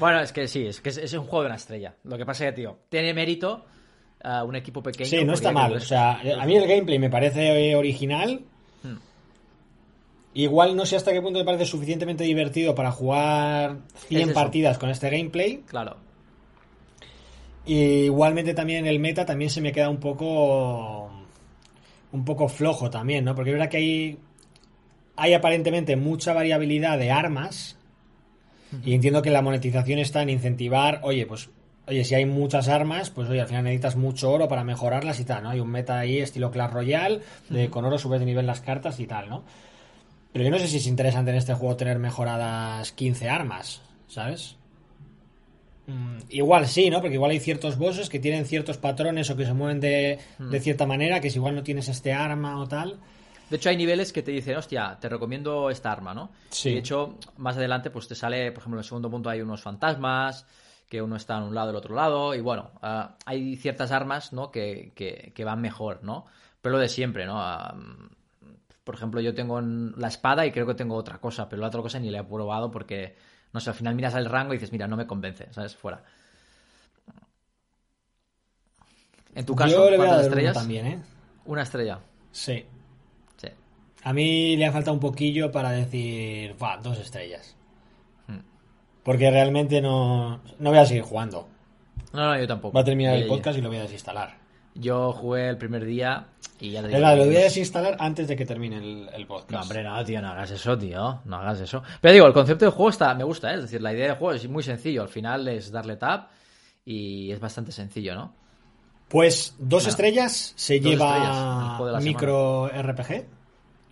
Bueno, 0.00 0.20
es 0.20 0.32
que 0.32 0.48
sí, 0.48 0.66
es 0.66 0.80
que 0.80 0.88
es, 0.88 0.96
es, 0.96 1.12
un 1.12 1.26
juego 1.26 1.42
de 1.42 1.46
una 1.48 1.56
estrella. 1.56 1.96
Lo 2.04 2.16
que 2.16 2.24
pasa 2.24 2.46
es 2.46 2.52
que, 2.52 2.62
tío, 2.62 2.78
tiene 2.88 3.12
mérito 3.12 3.66
uh, 4.24 4.46
un 4.46 4.56
equipo 4.56 4.82
pequeño. 4.82 5.10
Sí, 5.10 5.22
no 5.22 5.34
está 5.34 5.52
mal. 5.52 5.74
O 5.74 5.80
sea, 5.80 6.12
a 6.12 6.46
mí 6.46 6.56
el 6.56 6.66
gameplay 6.66 6.98
me 6.98 7.10
parece 7.10 7.76
original. 7.76 8.40
Hmm. 8.82 8.96
Igual 10.32 10.74
no 10.74 10.86
sé 10.86 10.96
hasta 10.96 11.12
qué 11.12 11.20
punto 11.20 11.40
me 11.40 11.44
parece 11.44 11.66
suficientemente 11.66 12.24
divertido 12.24 12.74
para 12.74 12.90
jugar 12.90 13.80
100 14.08 14.32
partidas 14.32 14.78
con 14.78 14.88
este 14.88 15.10
gameplay. 15.10 15.58
Claro. 15.66 15.98
Y 17.64 18.04
igualmente 18.04 18.54
también 18.54 18.86
el 18.86 18.98
meta 18.98 19.24
también 19.24 19.50
se 19.50 19.60
me 19.60 19.72
queda 19.72 19.88
un 19.88 19.98
poco 20.00 21.10
un 22.12 22.24
poco 22.24 22.48
flojo 22.48 22.90
también, 22.90 23.24
¿no? 23.24 23.34
Porque 23.34 23.50
es 23.50 23.54
verdad 23.54 23.70
que 23.70 23.76
hay 23.78 24.18
hay 25.16 25.34
aparentemente 25.34 25.96
mucha 25.96 26.32
variabilidad 26.32 26.98
de 26.98 27.10
armas, 27.10 27.76
Y 28.84 28.94
entiendo 28.94 29.20
que 29.20 29.30
la 29.30 29.42
monetización 29.42 29.98
está 29.98 30.22
en 30.22 30.30
incentivar, 30.30 31.00
oye, 31.02 31.26
pues, 31.26 31.50
oye, 31.86 32.04
si 32.04 32.14
hay 32.14 32.24
muchas 32.24 32.68
armas, 32.68 33.10
pues 33.10 33.28
oye, 33.28 33.40
al 33.42 33.46
final 33.46 33.64
necesitas 33.64 33.96
mucho 33.96 34.30
oro 34.32 34.48
para 34.48 34.64
mejorarlas 34.64 35.20
y 35.20 35.24
tal, 35.26 35.42
¿no? 35.42 35.50
Hay 35.50 35.60
un 35.60 35.70
meta 35.70 35.98
ahí 35.98 36.18
estilo 36.18 36.50
Clash 36.50 36.70
Royale, 36.72 37.20
de 37.50 37.68
con 37.68 37.84
oro 37.84 37.98
subes 37.98 38.20
de 38.20 38.26
nivel 38.26 38.46
las 38.46 38.62
cartas 38.62 38.98
y 38.98 39.06
tal, 39.06 39.28
¿no? 39.28 39.44
Pero 40.32 40.44
yo 40.46 40.50
no 40.50 40.58
sé 40.58 40.68
si 40.68 40.78
es 40.78 40.86
interesante 40.86 41.30
en 41.32 41.36
este 41.36 41.52
juego 41.54 41.76
tener 41.76 41.98
mejoradas 41.98 42.92
15 42.92 43.28
armas, 43.28 43.82
¿sabes? 44.08 44.56
Mm, 45.86 46.18
igual 46.30 46.66
sí, 46.68 46.90
¿no? 46.90 47.00
Porque 47.00 47.14
igual 47.14 47.32
hay 47.32 47.40
ciertos 47.40 47.76
bosses 47.76 48.08
que 48.08 48.18
tienen 48.20 48.44
ciertos 48.46 48.78
patrones 48.78 49.28
o 49.30 49.36
que 49.36 49.44
se 49.46 49.52
mueven 49.52 49.80
de, 49.80 50.18
de 50.38 50.60
cierta 50.60 50.86
manera, 50.86 51.20
que 51.20 51.30
si 51.30 51.38
igual 51.38 51.54
no 51.56 51.62
tienes 51.62 51.88
este 51.88 52.12
arma 52.12 52.60
o 52.60 52.68
tal. 52.68 52.98
De 53.50 53.56
hecho, 53.56 53.68
hay 53.68 53.76
niveles 53.76 54.12
que 54.12 54.22
te 54.22 54.30
dicen, 54.30 54.56
hostia, 54.56 54.96
te 55.00 55.08
recomiendo 55.08 55.68
esta 55.70 55.92
arma, 55.92 56.14
¿no? 56.14 56.30
Sí. 56.50 56.70
Y 56.70 56.72
de 56.74 56.78
hecho, 56.78 57.18
más 57.36 57.56
adelante, 57.56 57.90
pues 57.90 58.08
te 58.08 58.14
sale, 58.14 58.50
por 58.52 58.60
ejemplo, 58.62 58.78
en 58.78 58.82
el 58.84 58.88
segundo 58.88 59.10
punto 59.10 59.28
hay 59.28 59.40
unos 59.42 59.60
fantasmas, 59.60 60.46
que 60.88 61.02
uno 61.02 61.16
está 61.16 61.36
en 61.38 61.44
un 61.44 61.54
lado 61.54 61.68
y 61.68 61.70
el 61.72 61.76
otro 61.76 61.94
lado, 61.94 62.34
y 62.34 62.40
bueno, 62.40 62.70
ah, 62.80 63.16
hay 63.26 63.56
ciertas 63.56 63.90
armas, 63.92 64.32
¿no? 64.32 64.50
Que, 64.50 64.92
que, 64.94 65.32
que 65.34 65.44
van 65.44 65.60
mejor, 65.60 66.00
¿no? 66.02 66.26
Pero 66.62 66.74
lo 66.76 66.78
de 66.80 66.88
siempre, 66.88 67.26
¿no? 67.26 67.40
Ah, 67.40 67.74
por 68.84 68.94
ejemplo, 68.94 69.20
yo 69.20 69.34
tengo 69.34 69.58
en- 69.58 69.92
la 69.96 70.08
espada 70.08 70.46
y 70.46 70.50
creo 70.52 70.66
que 70.66 70.74
tengo 70.74 70.94
otra 70.96 71.18
cosa, 71.18 71.48
pero 71.48 71.60
la 71.62 71.68
otra 71.68 71.82
cosa 71.82 71.98
ni 71.98 72.10
la 72.10 72.20
he 72.20 72.24
probado 72.24 72.70
porque, 72.70 73.16
no 73.52 73.60
sé, 73.60 73.70
al 73.70 73.76
final 73.76 73.94
miras 73.94 74.14
el 74.14 74.26
rango 74.26 74.54
y 74.54 74.56
dices, 74.56 74.72
mira, 74.72 74.86
no 74.88 74.96
me 74.96 75.06
convence, 75.06 75.48
¿sabes? 75.50 75.76
Fuera. 75.76 76.02
En 79.34 79.46
tu 79.46 79.54
caso, 79.54 79.70
yo 79.70 79.90
le 79.90 79.96
voy 79.96 80.06
a 80.06 80.10
¿cuántas 80.10 80.16
dar 80.16 80.18
uno 80.18 80.28
estrellas? 80.28 80.54
también, 80.54 80.86
¿eh? 80.86 81.02
Una 81.46 81.62
estrella. 81.62 82.00
Sí. 82.30 82.64
Sí. 83.36 83.48
A 84.02 84.12
mí 84.12 84.56
le 84.56 84.66
ha 84.66 84.72
faltado 84.72 84.94
un 84.94 85.00
poquillo 85.00 85.50
para 85.50 85.70
decir, 85.70 86.54
va, 86.62 86.76
dos 86.76 86.98
estrellas. 86.98 87.56
Hmm. 88.26 88.40
Porque 89.02 89.30
realmente 89.30 89.80
no, 89.80 90.40
no 90.58 90.70
voy 90.70 90.78
a 90.78 90.86
seguir 90.86 91.02
jugando. 91.02 91.48
No, 92.12 92.26
no, 92.26 92.38
yo 92.38 92.46
tampoco. 92.46 92.74
Va 92.74 92.82
a 92.82 92.84
terminar 92.84 93.16
el 93.16 93.26
podcast 93.26 93.58
y 93.58 93.62
lo 93.62 93.68
voy 93.68 93.78
a 93.78 93.82
desinstalar. 93.82 94.41
Yo 94.74 95.12
jugué 95.12 95.48
el 95.48 95.58
primer 95.58 95.84
día 95.84 96.26
y 96.58 96.70
ya 96.70 96.80
te 96.80 96.86
Es 96.88 96.92
digo 96.94 97.06
más, 97.06 97.16
lo 97.18 97.24
voy 97.26 97.34
a 97.36 97.38
no- 97.38 97.44
desinstalar 97.44 97.96
antes 97.98 98.26
de 98.28 98.36
que 98.36 98.46
termine 98.46 98.76
el, 98.78 99.08
el 99.12 99.26
podcast. 99.26 99.50
No, 99.52 99.60
hombre, 99.60 99.82
no, 99.82 100.04
tío, 100.04 100.22
no 100.22 100.28
hagas 100.30 100.50
eso, 100.50 100.78
tío. 100.78 101.20
No 101.24 101.36
hagas 101.36 101.60
eso. 101.60 101.82
Pero 102.00 102.14
digo, 102.14 102.26
el 102.26 102.32
concepto 102.32 102.64
del 102.64 102.72
juego 102.72 102.90
está, 102.90 103.14
me 103.14 103.24
gusta, 103.24 103.50
¿eh? 103.52 103.56
es 103.56 103.62
decir, 103.62 103.82
la 103.82 103.92
idea 103.92 104.06
del 104.08 104.16
juego 104.16 104.32
es 104.34 104.48
muy 104.48 104.62
sencillo. 104.62 105.02
Al 105.02 105.08
final 105.08 105.46
es 105.48 105.70
darle 105.70 105.96
tap 105.96 106.30
y 106.84 107.30
es 107.32 107.38
bastante 107.40 107.70
sencillo, 107.72 108.14
¿no? 108.14 108.34
Pues 109.08 109.54
dos 109.58 109.86
estrellas 109.86 110.54
se 110.56 110.80
Dos 110.80 110.90
lleva 110.92 111.76
estrellas, 111.78 112.02
micro 112.02 112.68
RPG. 112.68 113.26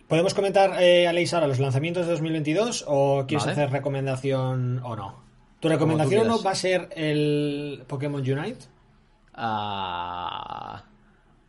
¿Podemos 0.07 0.33
comentar, 0.33 0.81
eh, 0.81 1.07
Aleix, 1.07 1.33
ahora 1.33 1.47
los 1.47 1.59
lanzamientos 1.59 2.05
de 2.07 2.11
2022 2.13 2.85
o 2.87 3.25
quieres 3.27 3.45
Vale. 3.45 3.61
hacer 3.61 3.71
recomendación 3.71 4.81
o 4.83 4.95
no? 4.95 5.21
¿Tu 5.59 5.69
recomendación 5.69 6.27
no 6.27 6.37
quieras. 6.39 6.45
va 6.47 6.51
a 6.51 6.55
ser 6.55 6.89
el 6.95 7.83
Pokémon 7.87 8.19
Unite? 8.21 8.65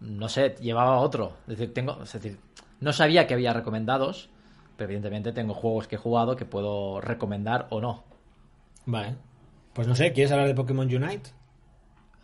No 0.00 0.28
sé, 0.28 0.56
llevaba 0.60 0.98
otro. 0.98 1.36
Es 1.42 1.58
decir, 1.58 1.74
tengo, 1.74 2.02
es 2.02 2.12
decir, 2.12 2.38
no 2.80 2.92
sabía 2.92 3.26
que 3.26 3.34
había 3.34 3.52
recomendados, 3.52 4.28
pero 4.76 4.86
evidentemente 4.88 5.32
tengo 5.32 5.54
juegos 5.54 5.86
que 5.88 5.96
he 5.96 5.98
jugado 5.98 6.36
que 6.36 6.44
puedo 6.44 7.00
recomendar 7.00 7.66
o 7.70 7.80
no. 7.80 8.04
Vale. 8.86 9.16
Pues 9.72 9.86
no 9.88 9.94
sé, 9.94 10.12
¿quieres 10.12 10.32
hablar 10.32 10.48
de 10.48 10.54
Pokémon 10.54 10.86
Unite? 10.86 11.30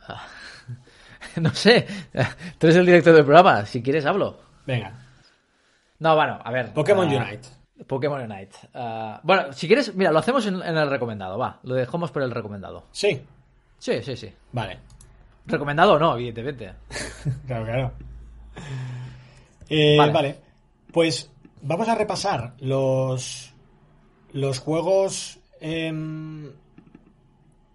no 1.40 1.50
sé, 1.54 1.86
tú 2.58 2.66
eres 2.66 2.76
el 2.76 2.86
director 2.86 3.14
del 3.14 3.24
programa, 3.24 3.64
si 3.66 3.82
quieres 3.82 4.06
hablo. 4.06 4.38
Venga, 4.66 4.92
No, 5.98 6.14
bueno, 6.14 6.38
a 6.42 6.50
ver. 6.50 6.72
Pokémon 6.72 7.08
ah, 7.08 7.16
Unite. 7.24 7.48
Pokémon 7.86 8.20
Unite. 8.20 8.56
Ah, 8.74 9.20
bueno, 9.22 9.52
si 9.52 9.66
quieres, 9.66 9.94
mira, 9.94 10.10
lo 10.12 10.18
hacemos 10.18 10.46
en, 10.46 10.56
en 10.62 10.76
el 10.76 10.90
recomendado, 10.90 11.38
va. 11.38 11.60
Lo 11.62 11.74
dejamos 11.74 12.10
por 12.10 12.22
el 12.22 12.30
recomendado. 12.30 12.84
Sí, 12.92 13.22
Sí, 13.78 14.02
sí, 14.02 14.16
sí. 14.16 14.32
vale. 14.52 14.80
Recomendado 15.48 15.94
o 15.94 15.98
no, 15.98 16.14
evidentemente. 16.14 16.72
Claro, 17.46 17.64
claro. 17.64 17.92
Eh, 19.68 19.96
Vale. 19.98 20.12
vale. 20.12 20.36
Pues 20.92 21.30
vamos 21.62 21.88
a 21.88 21.94
repasar 21.94 22.54
los 22.60 23.52
los 24.32 24.58
juegos 24.60 25.40
em, 25.60 26.50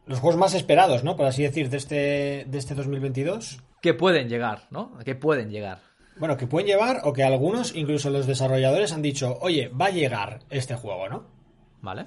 los 0.05 0.19
juegos 0.19 0.39
más 0.39 0.53
esperados, 0.53 1.03
¿no? 1.03 1.15
Por 1.15 1.25
así 1.25 1.43
decir, 1.43 1.69
de 1.69 1.77
este 1.77 2.45
de 2.47 2.57
este 2.57 2.73
2022. 2.75 3.59
Que 3.81 3.93
pueden 3.93 4.29
llegar, 4.29 4.63
¿no? 4.71 4.97
Que 5.03 5.13
pueden 5.15 5.49
llegar. 5.49 5.79
Bueno, 6.17 6.37
que 6.37 6.47
pueden 6.47 6.67
llevar 6.67 7.01
o 7.03 7.11
que 7.13 7.23
algunos, 7.23 7.75
incluso 7.75 8.09
los 8.09 8.27
desarrolladores, 8.27 8.93
han 8.93 9.01
dicho, 9.01 9.37
oye, 9.41 9.67
va 9.69 9.87
a 9.87 9.91
llegar 9.91 10.39
este 10.49 10.75
juego, 10.75 11.09
¿no? 11.09 11.25
¿Vale? 11.81 12.05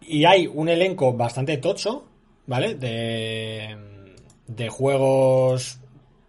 Y 0.00 0.24
hay 0.24 0.46
un 0.46 0.68
elenco 0.68 1.12
bastante 1.12 1.56
tocho, 1.58 2.08
¿vale? 2.46 2.74
De, 2.74 3.76
de 4.56 4.68
juegos 4.68 5.80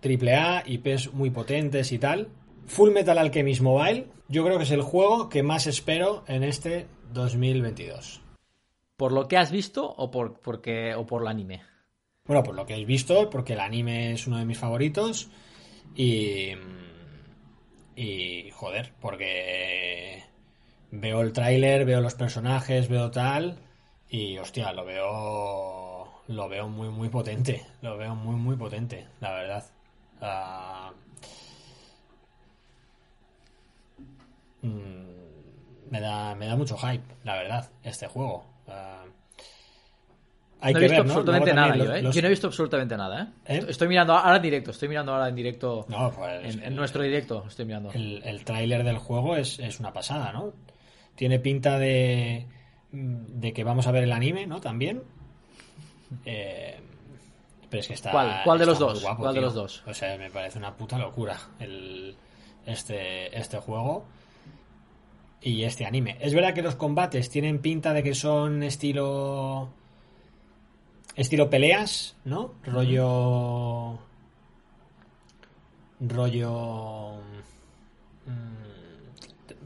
AAA, 0.03 0.63
IPs 0.65 1.13
muy 1.13 1.29
potentes 1.29 1.91
y 1.91 1.99
tal. 1.99 2.29
Full 2.65 2.91
Metal 2.91 3.17
Alchemist 3.17 3.61
Mobile, 3.61 4.07
yo 4.27 4.43
creo 4.43 4.57
que 4.57 4.63
es 4.63 4.71
el 4.71 4.81
juego 4.81 5.29
que 5.29 5.43
más 5.43 5.67
espero 5.67 6.23
en 6.27 6.43
este 6.43 6.87
2022. 7.13 8.21
¿Por 8.95 9.11
lo 9.11 9.27
que 9.27 9.37
has 9.37 9.51
visto 9.51 9.93
o 9.97 10.11
por, 10.11 10.39
porque, 10.39 10.95
o 10.95 11.05
por 11.05 11.23
el 11.23 11.27
anime? 11.27 11.61
Bueno, 12.25 12.43
por 12.43 12.55
lo 12.55 12.65
que 12.65 12.75
he 12.75 12.85
visto, 12.85 13.29
porque 13.29 13.53
el 13.53 13.59
anime 13.59 14.13
es 14.13 14.27
uno 14.27 14.37
de 14.37 14.45
mis 14.45 14.57
favoritos. 14.57 15.29
Y. 15.95 16.51
Y. 17.95 18.49
Joder, 18.51 18.93
porque. 19.01 20.23
Veo 20.91 21.21
el 21.21 21.33
tráiler, 21.33 21.85
veo 21.85 21.99
los 22.01 22.15
personajes, 22.15 22.87
veo 22.87 23.11
tal. 23.11 23.59
Y 24.09 24.37
hostia, 24.37 24.71
lo 24.71 24.85
veo. 24.85 25.82
Lo 26.27 26.47
veo 26.49 26.67
muy, 26.69 26.89
muy 26.89 27.09
potente. 27.09 27.65
Lo 27.81 27.97
veo 27.97 28.15
muy, 28.15 28.35
muy 28.35 28.55
potente, 28.55 29.07
la 29.19 29.33
verdad. 29.33 29.63
Ah, 30.21 30.91
mm, 34.61 35.89
me, 35.91 35.99
da, 35.99 36.35
me 36.35 36.47
da 36.47 36.55
mucho 36.55 36.77
hype, 36.77 37.03
la 37.23 37.35
verdad, 37.35 37.69
este 37.83 38.07
juego. 38.07 38.45
Ah, 38.67 39.03
hay 40.61 40.73
no 40.73 40.79
he 40.79 40.83
visto 40.83 41.01
absolutamente 41.01 41.53
nada 41.53 41.75
yo, 41.75 41.93
¿eh? 41.93 42.01
los- 42.01 42.15
Yo 42.15 42.21
no 42.21 42.27
he 42.27 42.31
visto 42.31 42.47
absolutamente 42.47 42.95
nada, 42.95 43.21
¿eh? 43.47 43.57
¿Eh? 43.57 43.65
Estoy 43.67 43.89
mirando 43.89 44.13
ahora 44.13 44.37
en 44.37 44.41
directo, 44.41 44.71
estoy 44.71 44.87
mirando 44.87 45.11
ahora 45.13 45.27
en 45.27 45.35
directo. 45.35 45.85
No, 45.89 46.09
pues 46.11 46.55
en, 46.55 46.63
en 46.63 46.75
nuestro 46.75 47.03
directo 47.03 47.43
estoy 47.47 47.65
mirando. 47.65 47.91
El, 47.91 48.21
el 48.23 48.45
tráiler 48.45 48.83
del 48.85 48.97
juego 48.97 49.35
es, 49.35 49.59
es 49.59 49.79
una 49.81 49.91
pasada, 49.91 50.31
¿no? 50.31 50.53
Tiene 51.15 51.39
pinta 51.39 51.77
de, 51.77 52.47
de 52.91 53.53
que 53.53 53.63
vamos 53.65 53.87
a 53.87 53.91
ver 53.91 54.03
el 54.03 54.13
anime, 54.13 54.47
¿no? 54.47 54.61
También. 54.61 55.03
Eh, 56.25 56.79
pero 57.69 57.81
es 57.81 57.87
que 57.87 57.93
está. 57.93 58.11
¿Cuál? 58.11 58.41
¿Cuál 58.43 58.59
de 58.59 58.65
los 58.65 58.79
dos? 58.79 59.01
guapo, 59.01 59.23
¿Cuál 59.23 59.35
de 59.35 59.41
los 59.41 59.53
dos? 59.53 59.83
O 59.87 59.93
sea, 59.93 60.17
me 60.17 60.29
parece 60.29 60.59
una 60.59 60.75
puta 60.75 60.97
locura 60.97 61.37
el, 61.59 62.15
este, 62.65 63.37
este 63.37 63.57
juego 63.57 64.05
y 65.41 65.63
este 65.63 65.85
anime. 65.85 66.17
Es 66.19 66.33
verdad 66.33 66.53
que 66.53 66.61
los 66.61 66.75
combates 66.75 67.29
tienen 67.29 67.59
pinta 67.59 67.93
de 67.93 68.03
que 68.03 68.13
son 68.15 68.63
estilo. 68.63 69.69
Estilo 71.15 71.49
peleas, 71.49 72.15
¿no? 72.25 72.53
Rollo. 72.63 73.99
Rollo. 75.99 77.13
mm, 78.25 78.63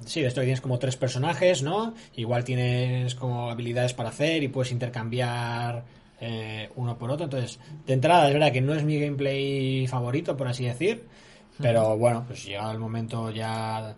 Sí, 0.06 0.22
de 0.22 0.28
esto 0.28 0.40
que 0.40 0.46
tienes 0.46 0.62
como 0.62 0.80
tres 0.80 0.96
personajes, 0.96 1.64
¿no? 1.64 1.94
Igual 2.16 2.46
tienes 2.46 3.14
como 3.16 3.50
habilidades 3.52 3.94
para 3.94 4.10
hacer 4.10 4.42
y 4.44 4.48
puedes 4.48 4.72
intercambiar 4.72 5.84
eh, 6.20 6.70
uno 6.76 6.98
por 6.98 7.12
otro. 7.12 7.26
Entonces, 7.26 7.60
de 7.86 7.94
entrada 7.94 8.28
es 8.28 8.34
verdad 8.34 8.52
que 8.52 8.62
no 8.62 8.74
es 8.74 8.84
mi 8.84 9.00
gameplay 9.00 9.88
favorito, 9.88 10.36
por 10.38 10.48
así 10.48 10.66
decir. 10.66 11.06
Pero 11.60 11.98
bueno, 11.98 12.24
pues 12.28 12.46
llegado 12.46 12.72
el 12.72 12.80
momento 12.80 13.32
ya 13.32 13.96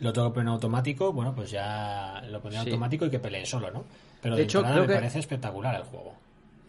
lo 0.00 0.12
tengo 0.12 0.28
que 0.28 0.34
poner 0.34 0.46
en 0.48 0.52
automático, 0.54 1.12
bueno, 1.12 1.34
pues 1.34 1.50
ya 1.50 2.22
lo 2.28 2.40
pondré 2.40 2.60
Sí. 2.60 2.66
automático 2.68 3.06
y 3.06 3.10
que 3.10 3.18
pelee 3.18 3.44
solo, 3.44 3.70
¿no? 3.72 3.84
Pero 4.22 4.36
De 4.36 4.42
de, 4.42 4.44
hecho, 4.44 4.62
creo 4.62 4.82
me 4.82 4.86
que- 4.86 4.94
parece 4.94 5.18
espectacular 5.18 5.74
el 5.74 5.82
juego. 5.82 6.14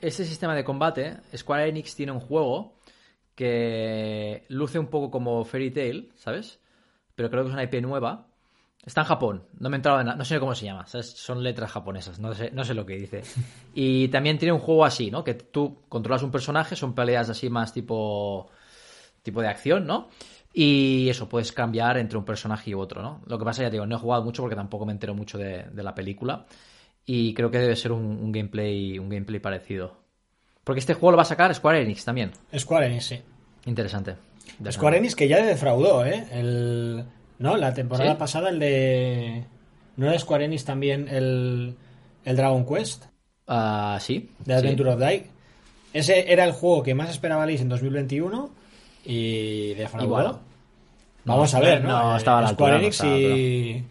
Este 0.01 0.25
sistema 0.25 0.55
de 0.55 0.63
combate, 0.63 1.17
Square 1.35 1.67
Enix 1.69 1.93
tiene 1.95 2.11
un 2.11 2.19
juego 2.19 2.73
que 3.35 4.43
luce 4.49 4.79
un 4.79 4.87
poco 4.87 5.11
como 5.11 5.45
Fairy 5.45 5.71
Tail, 5.71 6.11
¿sabes? 6.15 6.59
Pero 7.15 7.29
creo 7.29 7.43
que 7.43 7.49
es 7.49 7.53
una 7.53 7.63
IP 7.63 7.81
nueva. 7.81 8.27
Está 8.85 9.01
en 9.01 9.07
Japón, 9.07 9.43
no 9.59 9.69
me 9.69 9.75
he 9.75 9.79
entrado 9.79 9.99
en 9.99 10.05
nada, 10.05 10.17
no 10.17 10.23
sé 10.23 10.39
cómo 10.39 10.55
se 10.55 10.65
llama, 10.65 10.87
¿sabes? 10.87 11.11
son 11.11 11.43
letras 11.43 11.71
japonesas, 11.71 12.17
no 12.17 12.33
sé, 12.33 12.49
no 12.51 12.63
sé 12.63 12.73
lo 12.73 12.85
que 12.85 12.95
dice. 12.95 13.23
Y 13.75 14.07
también 14.07 14.37
tiene 14.37 14.53
un 14.53 14.59
juego 14.59 14.85
así, 14.85 15.11
¿no? 15.11 15.23
Que 15.23 15.33
tú 15.33 15.83
controlas 15.89 16.23
un 16.23 16.31
personaje, 16.31 16.75
son 16.75 16.95
peleas 16.95 17.29
así 17.29 17.49
más 17.49 17.73
tipo 17.73 18.49
tipo 19.21 19.41
de 19.41 19.47
acción, 19.47 19.85
¿no? 19.85 20.09
Y 20.53 21.07
eso, 21.09 21.29
puedes 21.29 21.51
cambiar 21.51 21.97
entre 21.97 22.17
un 22.17 22.25
personaje 22.25 22.71
y 22.71 22.73
otro, 22.73 23.01
¿no? 23.01 23.21
Lo 23.27 23.37
que 23.37 23.45
pasa, 23.45 23.61
ya 23.61 23.69
digo, 23.69 23.85
no 23.85 23.95
he 23.95 23.99
jugado 23.99 24.23
mucho 24.23 24.41
porque 24.41 24.55
tampoco 24.55 24.85
me 24.85 24.93
entero 24.93 25.13
mucho 25.13 25.37
de, 25.37 25.65
de 25.71 25.83
la 25.83 25.93
película. 25.93 26.45
Y 27.05 27.33
creo 27.33 27.51
que 27.51 27.59
debe 27.59 27.75
ser 27.75 27.91
un, 27.91 28.03
un 28.05 28.31
gameplay 28.31 28.97
un 28.97 29.09
gameplay 29.09 29.39
parecido. 29.39 29.97
Porque 30.63 30.79
este 30.79 30.93
juego 30.93 31.11
lo 31.11 31.17
va 31.17 31.23
a 31.23 31.25
sacar 31.25 31.53
Square 31.53 31.81
Enix 31.81 32.05
también. 32.05 32.31
Square 32.57 32.87
Enix, 32.87 33.05
sí. 33.05 33.21
Interesante. 33.65 34.15
Square 34.69 34.97
Enix 34.97 35.15
que 35.15 35.27
ya 35.27 35.43
defraudó, 35.43 36.05
¿eh? 36.05 36.27
El, 36.31 37.05
¿No? 37.39 37.57
La 37.57 37.73
temporada 37.73 38.11
¿Sí? 38.11 38.17
pasada 38.19 38.49
el 38.49 38.59
de... 38.59 39.45
¿No 39.95 40.07
era 40.07 40.19
Square 40.19 40.45
Enix 40.45 40.63
también 40.63 41.07
el, 41.09 41.75
el 42.23 42.35
Dragon 42.35 42.65
Quest, 42.65 43.05
Ah, 43.47 43.97
sí. 43.99 44.29
de 44.45 44.53
sí. 44.53 44.59
Adventure 44.59 44.91
of 44.91 44.99
Die. 44.99 45.25
Ese 45.91 46.31
era 46.31 46.45
el 46.45 46.51
juego 46.51 46.83
que 46.83 46.93
más 46.93 47.09
esperabais 47.09 47.59
en 47.61 47.67
2021 47.69 48.49
y. 49.05 49.71
Y 49.71 50.05
bueno. 50.05 50.39
Vamos 51.25 51.53
a 51.55 51.59
ver, 51.59 51.83
¿no? 51.83 51.89
No, 52.11 52.17
estaba 52.17 52.41
la 52.41 52.49
Square 52.49 52.75
altura, 52.75 52.77
no 52.77 52.77
Enix 52.77 52.95
estaba, 52.95 53.17
y... 53.17 53.83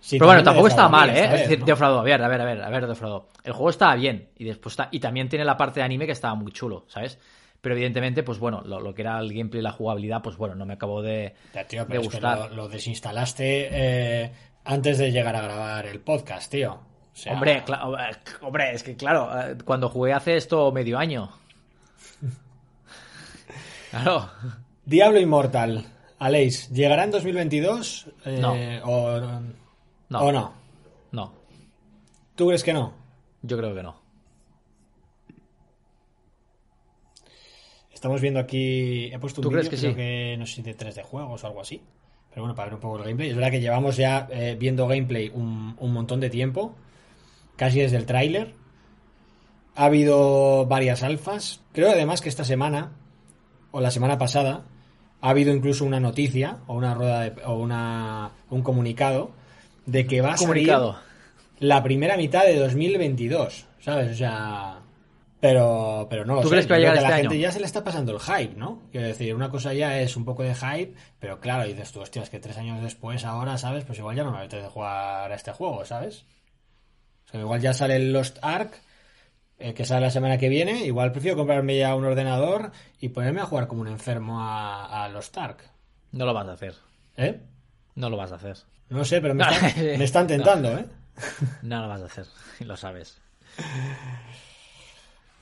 sí, 0.00 0.18
Pero 0.18 0.26
bueno, 0.26 0.42
tampoco 0.42 0.68
estaba 0.68 0.88
defraudó 0.88 1.06
mal, 1.06 1.16
¿eh? 1.16 1.24
Es 1.34 1.40
decir, 1.40 1.60
¿no? 1.60 1.66
defraudó. 1.66 2.00
A 2.00 2.02
ver, 2.02 2.22
a 2.22 2.28
ver, 2.28 2.40
a 2.40 2.44
ver, 2.44 2.62
a 2.62 2.68
ver, 2.68 2.86
defraudó. 2.86 3.28
El 3.42 3.52
juego 3.54 3.70
estaba 3.70 3.94
bien 3.96 4.28
y 4.36 4.44
después 4.44 4.74
está, 4.74 4.88
y 4.90 5.00
también 5.00 5.28
tiene 5.28 5.44
la 5.44 5.56
parte 5.56 5.80
de 5.80 5.84
anime 5.84 6.06
que 6.06 6.12
estaba 6.12 6.34
muy 6.34 6.52
chulo, 6.52 6.84
¿sabes? 6.88 7.18
Pero 7.64 7.76
evidentemente, 7.76 8.22
pues 8.22 8.38
bueno, 8.38 8.60
lo, 8.66 8.78
lo 8.78 8.94
que 8.94 9.00
era 9.00 9.18
el 9.18 9.32
gameplay 9.32 9.60
y 9.60 9.62
la 9.62 9.72
jugabilidad, 9.72 10.20
pues 10.20 10.36
bueno, 10.36 10.54
no 10.54 10.66
me 10.66 10.74
acabó 10.74 11.00
de, 11.00 11.34
Ya, 11.54 11.66
tío, 11.66 11.80
de 11.80 11.86
pero 11.86 12.02
es 12.02 12.08
que 12.08 12.16
gustar. 12.16 12.50
lo, 12.50 12.56
lo 12.56 12.68
desinstalaste 12.68 13.68
eh, 13.70 14.32
antes 14.64 14.98
de 14.98 15.10
llegar 15.10 15.34
a 15.34 15.40
grabar 15.40 15.86
el 15.86 16.00
podcast, 16.00 16.50
tío. 16.52 16.74
O 16.74 17.16
sea, 17.16 17.32
Hombre, 17.32 17.62
hombre, 18.42 18.74
es 18.74 18.82
que 18.82 18.96
claro, 18.96 19.30
eh, 19.40 19.56
cuando 19.64 19.88
jugué 19.88 20.12
hace 20.12 20.36
esto 20.36 20.70
medio 20.72 20.98
año. 20.98 21.30
claro. 23.90 24.28
Diablo 24.84 25.18
Immortal, 25.20 25.86
Aleix, 26.18 26.68
¿llegará 26.70 27.04
en 27.04 27.12
2022? 27.12 28.06
Eh, 28.26 28.38
No. 28.42 28.52
O, 28.84 29.20
No. 30.10 30.18
¿O 30.20 30.32
no? 30.32 30.52
No, 31.12 31.32
¿Tú 32.34 32.46
crees 32.48 32.62
que 32.62 32.74
no? 32.74 32.92
yo 33.40 33.56
creo 33.56 33.74
que 33.74 33.82
no. 33.82 34.03
Estamos 38.04 38.20
viendo 38.20 38.38
aquí. 38.38 39.06
He 39.10 39.18
puesto 39.18 39.40
un 39.40 39.44
¿Tú 39.44 39.48
vídeo, 39.48 39.62
que 39.70 39.78
creo 39.78 39.90
sí? 39.92 39.96
que 39.96 40.36
no 40.38 40.44
sé 40.44 40.56
si 40.56 40.62
de 40.62 40.74
3 40.74 40.94
de 40.94 41.02
juegos 41.02 41.42
o 41.42 41.46
algo 41.46 41.62
así. 41.62 41.80
Pero 42.28 42.42
bueno, 42.42 42.54
para 42.54 42.66
ver 42.66 42.74
un 42.74 42.80
poco 42.82 42.98
el 42.98 43.04
gameplay. 43.04 43.30
Es 43.30 43.34
verdad 43.34 43.50
que 43.50 43.62
llevamos 43.62 43.96
ya 43.96 44.28
eh, 44.30 44.58
viendo 44.60 44.86
gameplay 44.86 45.30
un, 45.32 45.74
un 45.78 45.92
montón 45.94 46.20
de 46.20 46.28
tiempo. 46.28 46.74
Casi 47.56 47.80
desde 47.80 47.96
el 47.96 48.04
tráiler. 48.04 48.52
Ha 49.74 49.86
habido 49.86 50.66
varias 50.66 51.02
alfas. 51.02 51.62
Creo 51.72 51.90
además 51.92 52.20
que 52.20 52.28
esta 52.28 52.44
semana, 52.44 52.92
o 53.70 53.80
la 53.80 53.90
semana 53.90 54.18
pasada, 54.18 54.66
ha 55.22 55.30
habido 55.30 55.54
incluso 55.54 55.86
una 55.86 55.98
noticia, 55.98 56.58
o 56.66 56.74
una 56.74 56.92
rueda 56.92 57.20
de- 57.22 57.42
o 57.46 57.54
una, 57.54 58.32
un 58.50 58.60
comunicado, 58.60 59.30
de 59.86 60.06
que 60.06 60.20
va 60.20 60.34
a 60.34 60.36
Comunicado. 60.36 60.92
salir 60.92 61.06
la 61.70 61.82
primera 61.82 62.18
mitad 62.18 62.44
de 62.44 62.58
2022. 62.58 63.64
¿Sabes? 63.80 64.10
O 64.12 64.14
sea. 64.14 64.80
Pero, 65.46 66.06
pero 66.08 66.24
no 66.24 66.36
lo 66.36 66.40
¿Tú 66.40 66.48
sé. 66.48 66.52
crees 66.52 66.66
que 66.66 66.72
va 66.72 66.76
a 66.76 66.78
llegar 66.78 66.94
la 66.96 67.02
este 67.02 67.14
gente 67.20 67.34
año? 67.34 67.42
ya 67.42 67.52
se 67.52 67.60
le 67.60 67.66
está 67.66 67.84
pasando 67.84 68.12
el 68.12 68.18
hype, 68.20 68.54
¿no? 68.56 68.80
Quiero 68.90 69.06
decir, 69.08 69.34
una 69.34 69.50
cosa 69.50 69.74
ya 69.74 70.00
es 70.00 70.16
un 70.16 70.24
poco 70.24 70.42
de 70.42 70.54
hype, 70.54 70.94
pero 71.20 71.38
claro, 71.38 71.64
dices 71.64 71.92
tú, 71.92 72.00
hostias, 72.00 72.30
que 72.30 72.40
tres 72.40 72.56
años 72.56 72.82
después, 72.82 73.26
ahora, 73.26 73.58
¿sabes? 73.58 73.84
Pues 73.84 73.98
igual 73.98 74.16
ya 74.16 74.24
no 74.24 74.30
me 74.32 74.38
apetece 74.38 74.68
jugar 74.68 75.30
a 75.30 75.34
este 75.34 75.52
juego, 75.52 75.84
¿sabes? 75.84 76.24
O 77.26 77.30
sea, 77.30 77.40
igual 77.40 77.60
ya 77.60 77.74
sale 77.74 77.96
el 77.96 78.10
Lost 78.10 78.38
Ark, 78.40 78.72
eh, 79.58 79.74
que 79.74 79.84
sale 79.84 80.00
la 80.00 80.10
semana 80.10 80.38
que 80.38 80.48
viene, 80.48 80.86
igual 80.86 81.12
prefiero 81.12 81.36
comprarme 81.36 81.76
ya 81.76 81.94
un 81.94 82.06
ordenador 82.06 82.72
y 82.98 83.10
ponerme 83.10 83.42
a 83.42 83.44
jugar 83.44 83.66
como 83.66 83.82
un 83.82 83.88
enfermo 83.88 84.40
a, 84.40 85.04
a 85.04 85.08
Lost 85.10 85.36
Ark. 85.36 85.58
No 86.12 86.24
lo 86.24 86.32
vas 86.32 86.48
a 86.48 86.52
hacer. 86.52 86.74
¿Eh? 87.18 87.38
No 87.96 88.08
lo 88.08 88.16
vas 88.16 88.32
a 88.32 88.36
hacer. 88.36 88.56
No 88.88 89.04
sé, 89.04 89.20
pero 89.20 89.34
me, 89.34 89.44
No. 89.44 89.50
están, 89.50 89.74
me 89.98 90.04
están 90.04 90.26
tentando, 90.26 90.72
¿eh? 90.78 90.86
No 91.60 91.82
lo 91.82 91.88
vas 91.88 92.00
a 92.00 92.06
hacer. 92.06 92.24
Lo 92.60 92.78
sabes. 92.78 93.18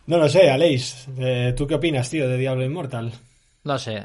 No 0.06 0.18
lo 0.18 0.28
sé, 0.28 0.50
Aleix. 0.50 1.06
eh, 1.18 1.54
¿Tú 1.56 1.66
qué 1.66 1.74
opinas, 1.76 2.10
tío, 2.10 2.28
de 2.28 2.36
Diablo 2.36 2.64
Immortal? 2.64 3.12
No 3.64 3.78
sé. 3.78 4.02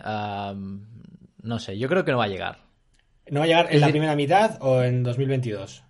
no 1.42 1.60
sé. 1.60 1.78
Yo 1.78 1.88
creo 1.90 2.06
que 2.06 2.12
no 2.12 2.18
va 2.20 2.26
a 2.26 2.30
llegar. 2.30 2.60
¿No 3.30 3.40
va 3.40 3.46
a 3.46 3.48
llegar 3.48 3.66
en 3.68 3.74
Es 3.76 3.82
la 3.82 3.88
decir- 3.88 3.94
primera 3.94 4.16
mitad 4.16 4.58
o 4.62 4.82
en 4.84 5.04
2022? 5.04 5.84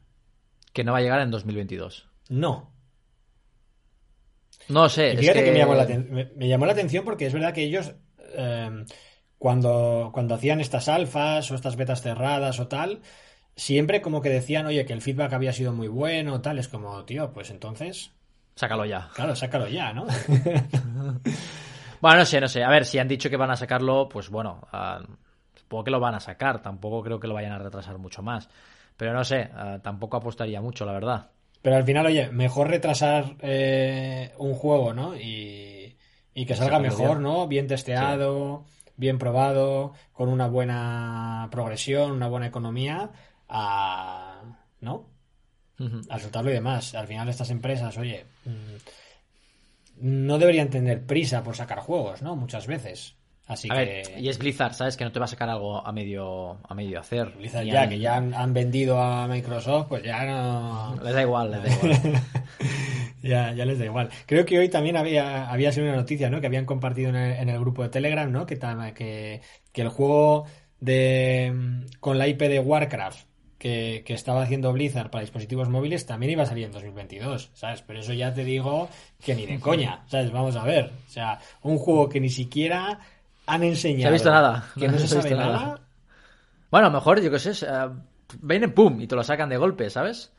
Que 0.74 0.84
no 0.84 0.91
va 0.93 0.99
a 0.99 1.01
llegar 1.01 1.20
en 1.22 1.32
2022. 1.32 2.08
No. 2.30 2.72
No 4.70 4.89
sé. 4.89 5.10
Y 5.10 5.14
es 5.14 5.20
fíjate 5.20 5.39
que, 5.39 5.45
que 5.45 5.51
me, 5.51 5.58
llamó 5.60 5.76
la, 5.76 5.86
me- 5.86 6.32
me 6.36 6.47
llamó 6.47 6.66
la 6.66 6.72
atención 6.74 7.03
porque 7.05 7.26
es 7.26 7.34
verdad 7.34 7.53
que 7.53 7.64
ellos, 7.64 7.93
eh, 8.36 8.86
cuando, 9.38 10.10
cuando 10.14 10.36
hacían 10.36 10.60
estas 10.62 10.88
alfas 10.88 11.49
o 11.51 11.55
estas 11.55 11.76
betas 11.76 12.01
cerradas 12.01 12.60
o 12.60 12.68
tal, 12.68 13.01
siempre 13.55 14.01
como 14.01 14.22
que 14.22 14.30
decían, 14.30 14.66
oye, 14.66 14.86
que 14.86 14.93
el 14.93 15.01
feedback 15.01 15.34
había 15.34 15.53
sido 15.53 15.74
muy 15.74 15.88
bueno, 15.88 16.41
tal. 16.41 16.60
Es 16.60 16.68
como, 16.68 17.03
tío, 17.05 17.32
pues 17.34 17.49
entonces, 17.49 18.12
Sácalo 18.58 18.86
ya. 18.86 19.08
claro, 19.14 19.36
sácalo 19.36 19.68
ya, 19.68 19.93
¿no? 19.93 20.08
Bueno, 22.01 22.18
no 22.20 22.26
sé, 22.26 22.39
no 22.39 22.47
sé. 22.47 22.64
A 22.64 22.70
ver, 22.70 22.86
si 22.86 22.99
han 22.99 23.08
dicho 23.08 23.30
que 23.30 23.38
van 23.38 23.49
a 23.49 23.55
sacarlo, 23.55 24.08
pues 24.08 24.30
bueno, 24.30 24.68
ah, 24.72 25.01
supongo 25.55 25.84
que 25.86 25.91
lo 25.91 25.99
van 25.99 26.16
a 26.16 26.20
sacar. 26.20 26.62
Tampoco 26.62 27.01
creo 27.01 27.20
que 27.20 27.28
lo 27.28 27.34
vayan 27.34 27.53
a 27.53 27.58
retrasar 27.58 27.97
mucho 27.97 28.22
más. 28.22 28.49
Pero 28.95 29.14
no 29.14 29.24
sé, 29.24 29.49
ah, 29.55 29.80
tampoco 29.82 30.18
apostaría 30.18 30.62
mucho, 30.62 30.86
la 30.86 30.91
verdad. 30.91 31.32
Pero 31.62 31.76
al 31.76 31.84
final, 31.84 32.05
oye, 32.05 32.30
mejor 32.30 32.70
retrasar 32.70 33.36
eh, 33.41 34.32
un 34.38 34.53
juego, 34.53 34.93
¿no? 34.93 35.16
Y, 35.16 35.97
y 36.34 36.45
que 36.45 36.55
salga 36.55 36.80
mejor, 36.80 37.18
bien. 37.18 37.24
¿no? 37.24 37.47
Bien 37.47 37.68
testeado, 37.68 38.66
bien 38.95 39.18
probado, 39.18 39.93
con 40.14 40.30
una 40.30 40.47
buena 40.47 41.47
progresión, 41.51 42.12
una 42.12 42.28
buena 42.28 42.47
economía, 42.47 43.10
a, 43.49 44.41
¿no? 44.82 45.16
Al 46.10 46.20
soltarlo 46.20 46.50
y 46.50 46.54
demás. 46.54 46.96
Al 46.96 47.08
final 47.08 47.30
estas 47.30 47.50
empresas, 47.52 47.98
oye, 47.98 48.26
mm, 48.46 48.76
no 50.02 50.38
deberían 50.38 50.70
tener 50.70 51.06
prisa 51.06 51.44
por 51.44 51.56
sacar 51.56 51.80
juegos, 51.80 52.22
¿no? 52.22 52.36
Muchas 52.36 52.68
veces. 52.68 53.16
Así 53.48 53.70
A 53.72 53.76
que 53.76 53.80
ver, 53.80 54.20
y 54.20 54.28
es 54.28 54.38
Blizzard, 54.38 54.74
¿sabes? 54.74 54.98
Que 54.98 55.06
no 55.06 55.12
te 55.14 55.20
va 55.20 55.26
a 55.26 55.30
sacar 55.30 55.50
algo 55.50 55.86
a 55.86 55.92
medio, 55.94 56.58
a 56.68 56.74
medio 56.76 57.00
hacer. 57.00 57.30
Blizzard 57.30 57.64
ya 57.64 57.88
que 57.88 57.98
ya 57.98 58.18
han, 58.18 58.34
han 58.34 58.54
vendido 58.54 59.02
a 59.02 59.26
Microsoft, 59.28 59.88
pues 59.88 60.04
ya 60.04 60.26
no 60.26 61.00
Les 61.02 61.14
da 61.14 61.22
igual, 61.22 61.52
les 61.52 61.64
da 61.64 61.70
igual. 61.76 62.22
ya, 63.24 63.54
ya 63.54 63.66
les 63.66 63.80
da 63.80 63.86
igual. 63.86 64.10
Creo 64.26 64.46
que 64.46 64.60
hoy 64.60 64.68
también 64.68 64.98
había, 64.98 65.50
había 65.50 65.72
sido 65.72 65.86
una 65.88 65.96
noticia, 65.96 66.30
¿no? 66.30 66.42
Que 66.42 66.48
habían 66.48 66.66
compartido 66.66 67.10
en 67.10 67.16
el, 67.16 67.32
en 67.38 67.48
el 67.48 67.60
grupo 67.60 67.84
de 67.84 67.90
Telegram, 67.90 68.30
¿no? 68.30 68.46
Que, 68.46 68.60
que, 68.94 69.42
que 69.72 69.82
el 69.82 69.90
juego 69.90 70.46
de 70.82 71.54
mm, 71.56 72.00
con 72.02 72.18
la 72.18 72.28
IP 72.28 72.42
de 72.42 72.60
Warcraft 72.60 73.28
que, 73.58 74.03
que 74.05 74.14
estaba 74.14 74.43
haciendo 74.43 74.72
Blizzard 74.74 75.10
para 75.10 75.22
dispositivos 75.22 75.70
móviles 75.70 76.05
también 76.05 76.32
iba 76.32 76.43
a 76.43 76.45
salir 76.45 76.66
en 76.66 76.72
2022, 76.72 77.51
¿sabes? 77.53 77.82
Pero 77.82 77.99
eso 77.99 78.14
ya 78.14 78.34
te 78.34 78.43
digo 78.43 78.89
que 79.24 79.36
ni 79.36 79.45
de 79.45 79.60
coña, 79.60 80.03
¿sabes? 80.08 80.32
Vamos 80.32 80.55
a 80.55 80.64
ver. 80.64 80.91
O 81.08 81.12
sea, 81.12 81.39
un 81.64 81.78
juego 81.78 82.10
que 82.10 82.20
ni 82.20 82.30
siquiera 82.30 82.99
han 83.45 83.64
enseñado. 83.64 84.01
Se 84.01 84.08
ha 84.08 84.12
visto 84.12 84.32
nada. 84.32 84.70
Que 84.78 84.88
no 84.88 84.93
No 84.97 84.99
se 84.99 85.08
sabe 85.08 85.32
nada. 85.32 85.51
nada. 85.51 85.82
Bueno, 86.70 86.88
a 86.88 86.89
lo 86.89 86.97
mejor, 86.97 87.22
yo 87.22 87.32
qué 87.32 87.39
sé, 87.39 87.66
eh, 87.66 87.89
vienen 88.41 88.74
pum 88.74 89.01
y 89.01 89.08
te 89.08 89.16
lo 89.16 89.24
sacan 89.24 89.49
de 89.49 89.58
golpe, 89.58 89.89
¿sabes? 89.89 90.32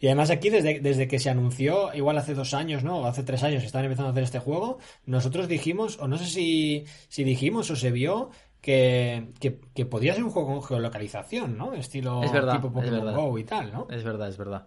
Y 0.00 0.06
además 0.06 0.30
aquí, 0.30 0.50
desde, 0.50 0.80
desde 0.80 1.06
que 1.06 1.20
se 1.20 1.30
anunció, 1.30 1.94
igual 1.94 2.18
hace 2.18 2.34
dos 2.34 2.54
años, 2.54 2.82
¿no? 2.82 2.98
O 2.98 3.06
hace 3.06 3.22
tres 3.22 3.44
años 3.44 3.60
que 3.60 3.66
estaban 3.66 3.84
empezando 3.84 4.08
a 4.08 4.10
hacer 4.10 4.24
este 4.24 4.40
juego, 4.40 4.78
nosotros 5.06 5.46
dijimos, 5.46 5.96
o 6.00 6.08
no 6.08 6.18
sé 6.18 6.26
si, 6.26 6.86
si 7.08 7.22
dijimos 7.22 7.70
o 7.70 7.76
se 7.76 7.92
vio, 7.92 8.30
que, 8.62 9.32
que, 9.40 9.60
que 9.74 9.84
podía 9.84 10.14
ser 10.14 10.24
un 10.24 10.30
juego 10.30 10.48
con 10.54 10.62
geolocalización, 10.62 11.58
¿no? 11.58 11.74
Estilo 11.74 12.22
Es 12.22 12.32
verdad, 12.32 12.54
tipo 12.54 12.68
es 12.68 12.72
Pokémon 12.74 13.00
verdad. 13.04 13.14
Go 13.14 13.38
y 13.38 13.44
tal, 13.44 13.72
¿no? 13.72 13.86
Es 13.90 14.02
verdad, 14.04 14.28
es 14.28 14.38
verdad. 14.38 14.66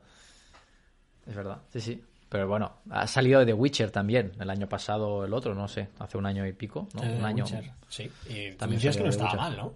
Es 1.26 1.36
verdad, 1.36 1.62
sí, 1.70 1.82
sí. 1.82 2.04
Pero 2.30 2.48
bueno, 2.48 2.74
ha 2.90 3.08
salido 3.08 3.40
de 3.40 3.46
The 3.48 3.54
Witcher 3.54 3.92
también, 3.92 4.34
el 4.40 4.50
año 4.50 4.68
pasado 4.68 5.08
o 5.10 5.26
el 5.26 5.34
otro, 5.34 5.56
no 5.56 5.68
sé, 5.68 5.90
hace 6.00 6.18
un 6.18 6.26
año 6.26 6.46
y 6.46 6.54
pico, 6.54 6.88
¿no? 6.94 7.04
Eh, 7.04 7.16
un 7.18 7.26
año. 7.26 7.46
Witcher, 7.46 7.72
Sí, 7.88 8.12
y 8.28 8.52
También 8.54 8.78
decías 8.80 8.98
que 8.98 9.04
no 9.04 9.10
estaba 9.10 9.32
Witcher. 9.32 9.40
mal, 9.50 9.58
¿no? 9.58 9.74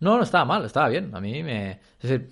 No, 0.00 0.16
no 0.16 0.22
estaba 0.22 0.44
mal, 0.44 0.64
estaba 0.64 0.88
bien. 0.88 1.14
A 1.14 1.20
mí 1.20 1.42
me. 1.42 1.72
Es 2.00 2.08
decir, 2.08 2.30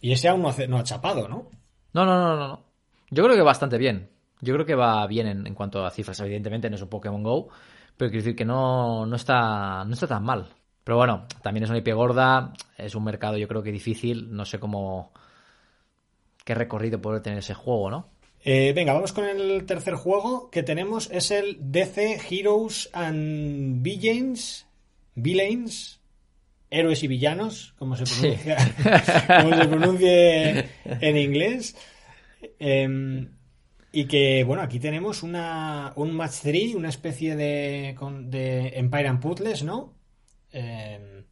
Y 0.00 0.12
ese 0.12 0.28
aún 0.28 0.42
no, 0.42 0.48
hace- 0.48 0.68
no 0.68 0.78
ha 0.78 0.84
chapado, 0.84 1.28
¿no? 1.28 1.50
no, 1.92 2.04
no, 2.06 2.16
no, 2.18 2.36
no, 2.36 2.48
no. 2.48 2.64
Yo 3.10 3.22
creo 3.24 3.36
que 3.36 3.42
bastante 3.42 3.78
bien. 3.78 4.10
Yo 4.40 4.54
creo 4.54 4.66
que 4.66 4.74
va 4.74 5.06
bien 5.06 5.26
en, 5.26 5.46
en 5.46 5.54
cuanto 5.54 5.84
a 5.84 5.90
cifras. 5.90 6.18
Evidentemente 6.20 6.68
no 6.70 6.76
es 6.76 6.82
un 6.82 6.88
Pokémon 6.88 7.22
Go, 7.22 7.48
pero 7.96 8.10
quiero 8.10 8.24
decir 8.24 8.36
que 8.36 8.44
no, 8.44 9.06
no, 9.06 9.16
está, 9.16 9.84
no 9.84 9.92
está 9.94 10.06
tan 10.06 10.24
mal. 10.24 10.48
Pero 10.84 10.98
bueno, 10.98 11.26
también 11.42 11.64
es 11.64 11.70
una 11.70 11.78
IP 11.78 11.94
gorda, 11.94 12.52
es 12.76 12.94
un 12.94 13.04
mercado 13.04 13.38
yo 13.38 13.48
creo 13.48 13.62
que 13.62 13.72
difícil, 13.72 14.34
no 14.34 14.44
sé 14.44 14.58
cómo... 14.58 15.12
qué 16.44 16.54
recorrido 16.54 17.00
puede 17.00 17.20
tener 17.20 17.38
ese 17.38 17.54
juego, 17.54 17.90
¿no? 17.90 18.14
Eh, 18.46 18.74
venga, 18.74 18.92
vamos 18.92 19.12
con 19.14 19.24
el 19.24 19.64
tercer 19.64 19.94
juego 19.94 20.50
que 20.50 20.62
tenemos. 20.62 21.10
Es 21.10 21.30
el 21.30 21.56
DC 21.60 22.20
Heroes 22.28 22.90
and 22.92 23.82
Villains. 23.82 24.66
Villains. 25.14 26.00
Héroes 26.68 27.04
y 27.04 27.08
villanos, 27.08 27.72
como 27.78 27.94
se 27.94 28.04
pronuncia, 28.04 28.56
como 29.42 29.56
se 29.56 29.68
pronuncie 29.68 30.68
en 30.84 31.16
inglés. 31.16 31.76
Em, 32.58 33.30
y 33.94 34.06
que, 34.06 34.42
bueno, 34.42 34.60
aquí 34.60 34.80
tenemos 34.80 35.22
una, 35.22 35.92
un 35.94 36.12
match 36.12 36.40
3, 36.42 36.74
una 36.74 36.88
especie 36.88 37.36
de, 37.36 37.96
de 38.22 38.68
Empire 38.74 39.06
and 39.06 39.20
Puzzles, 39.20 39.62
¿no? 39.62 39.94
Em, 40.50 41.22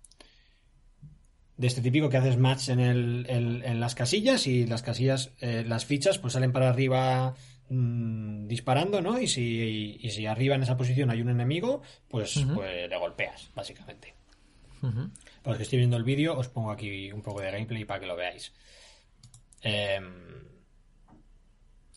de 1.57 1.67
este 1.67 1.81
típico 1.81 2.09
que 2.09 2.19
haces 2.19 2.37
match 2.37 2.69
en, 2.69 2.79
el, 2.79 3.27
en, 3.29 3.65
en 3.65 3.81
las 3.81 3.97
casillas 3.97 4.47
y 4.47 4.65
las 4.65 4.83
casillas, 4.83 5.33
eh, 5.41 5.65
las 5.67 5.87
fichas, 5.87 6.19
pues 6.19 6.35
salen 6.35 6.53
para 6.53 6.69
arriba 6.69 7.35
mm, 7.69 8.47
disparando, 8.47 9.01
¿no? 9.03 9.21
Y 9.21 9.27
si, 9.27 9.99
y 10.01 10.11
si 10.11 10.27
arriba 10.27 10.55
en 10.55 10.63
esa 10.63 10.77
posición 10.77 11.11
hay 11.11 11.21
un 11.21 11.31
enemigo, 11.31 11.83
pues, 12.07 12.45
pues 12.55 12.89
le 12.89 12.97
golpeas, 12.97 13.51
básicamente. 13.57 14.15
Ujú. 14.83 15.11
Para 15.43 15.51
los 15.51 15.57
que 15.57 15.65
estoy 15.65 15.79
viendo 15.79 15.97
el 15.97 16.05
vídeo, 16.05 16.39
os 16.39 16.47
pongo 16.47 16.71
aquí 16.71 17.11
un 17.11 17.23
poco 17.23 17.41
de 17.41 17.51
gameplay 17.51 17.85
para 17.85 17.99
que 17.99 18.07
lo 18.07 18.15
veáis. 18.15 18.53
Em, 19.63 20.52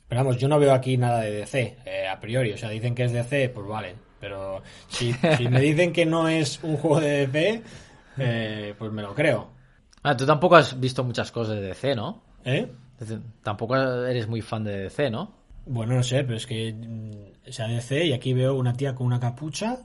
Pero 0.07 0.23
vamos, 0.23 0.37
yo 0.37 0.47
no 0.47 0.59
veo 0.59 0.73
aquí 0.73 0.97
nada 0.97 1.21
de 1.21 1.31
DC, 1.31 1.77
eh, 1.85 2.07
a 2.07 2.19
priori. 2.19 2.51
O 2.53 2.57
sea, 2.57 2.69
dicen 2.69 2.93
que 2.95 3.03
es 3.05 3.11
DC, 3.11 3.49
pues 3.49 3.67
vale. 3.67 3.95
Pero 4.19 4.61
si, 4.87 5.13
si 5.37 5.47
me 5.47 5.59
dicen 5.59 5.91
que 5.93 6.05
no 6.05 6.27
es 6.27 6.59
un 6.63 6.77
juego 6.77 6.99
de 6.99 7.27
DC, 7.27 7.61
eh, 8.17 8.73
pues 8.77 8.91
me 8.91 9.01
lo 9.01 9.13
creo. 9.15 9.49
Ah, 10.03 10.15
tú 10.15 10.25
tampoco 10.25 10.55
has 10.55 10.79
visto 10.79 11.03
muchas 11.03 11.31
cosas 11.31 11.55
de 11.55 11.61
DC, 11.61 11.95
¿no? 11.95 12.21
¿Eh? 12.43 12.71
Tampoco 13.43 13.75
eres 13.75 14.27
muy 14.27 14.41
fan 14.41 14.63
de 14.63 14.83
DC, 14.83 15.09
¿no? 15.09 15.33
Bueno, 15.65 15.95
no 15.95 16.03
sé, 16.03 16.23
pero 16.23 16.37
es 16.37 16.45
que 16.45 16.71
mm, 16.73 17.51
sea 17.51 17.67
DC 17.67 18.05
y 18.05 18.13
aquí 18.13 18.33
veo 18.33 18.53
una 18.55 18.73
tía 18.73 18.93
con 18.95 19.07
una 19.07 19.19
capucha 19.19 19.79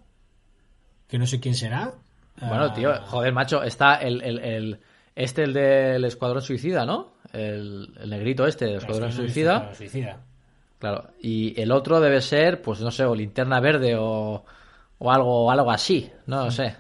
que 1.08 1.18
no 1.18 1.26
sé 1.26 1.40
quién 1.40 1.54
será. 1.54 1.92
Bueno, 2.40 2.64
Ah, 2.64 2.74
tío, 2.74 2.94
joder, 3.06 3.32
macho, 3.32 3.62
está 3.62 3.96
el, 3.96 4.22
el, 4.22 4.38
el- 4.38 4.80
este, 5.22 5.44
el 5.44 5.52
del 5.52 6.04
Escuadrón 6.04 6.42
Suicida, 6.42 6.84
¿no? 6.86 7.14
El, 7.32 7.92
el 8.00 8.10
negrito 8.10 8.46
este 8.46 8.66
del 8.66 8.76
Escuadrón 8.76 9.12
Suicida. 9.12 9.74
Suicida. 9.74 10.18
Claro, 10.78 11.08
y 11.20 11.60
el 11.60 11.72
otro 11.72 12.00
debe 12.00 12.20
ser, 12.22 12.62
pues 12.62 12.80
no 12.80 12.90
sé, 12.90 13.04
o 13.04 13.14
linterna 13.14 13.60
verde 13.60 13.96
o, 13.98 14.44
o 14.98 15.10
algo, 15.12 15.50
algo 15.50 15.70
así, 15.70 16.10
no 16.26 16.44
lo 16.46 16.50
sé. 16.50 16.74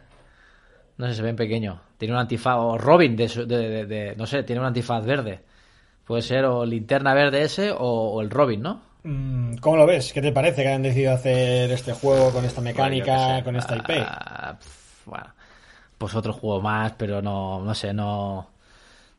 No 0.96 1.06
sé, 1.06 1.14
se 1.14 1.22
ve 1.22 1.30
en 1.30 1.36
pequeño. 1.36 1.80
Tiene 1.98 2.14
un 2.14 2.20
antifaz, 2.20 2.56
o 2.58 2.78
Robin, 2.78 3.14
de, 3.16 3.28
de- 3.28 3.44
de- 3.46 3.86
de- 3.86 4.16
no 4.16 4.26
sé, 4.26 4.42
tiene 4.42 4.60
un 4.60 4.66
antifaz 4.66 5.04
verde. 5.04 5.40
Puede 6.04 6.22
ser 6.22 6.44
o 6.46 6.64
linterna 6.64 7.12
verde 7.14 7.42
ese 7.42 7.70
o, 7.72 7.76
o 7.78 8.20
el 8.22 8.30
Robin, 8.30 8.62
¿no? 8.62 8.82
Mm, 9.02 9.56
¿Cómo 9.58 9.76
lo 9.76 9.86
ves? 9.86 10.12
¿Qué 10.12 10.20
te 10.22 10.32
parece 10.32 10.62
que 10.62 10.68
hayan 10.68 10.82
decidido 10.82 11.12
hacer 11.12 11.70
este 11.70 11.92
juego 11.92 12.30
con 12.32 12.44
esta 12.44 12.60
mecánica, 12.62 13.42
con 13.44 13.54
esta 13.56 13.76
IP? 13.76 13.90
Ah, 14.00 14.56
pf, 14.58 15.04
bueno, 15.10 15.26
pues 16.00 16.14
otro 16.14 16.32
juego 16.32 16.62
más, 16.62 16.92
pero 16.96 17.20
no, 17.20 17.60
no 17.62 17.74
sé, 17.74 17.92
no... 17.92 18.48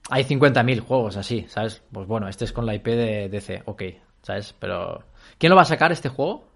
Hay 0.10 0.24
50.000 0.24 0.80
juegos 0.80 1.16
así, 1.16 1.46
¿sabes? 1.48 1.84
Pues 1.92 2.08
bueno, 2.08 2.28
este 2.28 2.44
es 2.46 2.52
con 2.52 2.66
la 2.66 2.74
IP 2.74 2.88
de 2.88 3.30
DC, 3.30 3.62
ok, 3.66 3.84
¿sabes? 4.24 4.56
Pero... 4.58 5.04
¿Quién 5.38 5.52
lo 5.52 5.56
va 5.56 5.62
a 5.62 5.66
sacar 5.66 5.92
este 5.92 6.10
juego? 6.10 6.48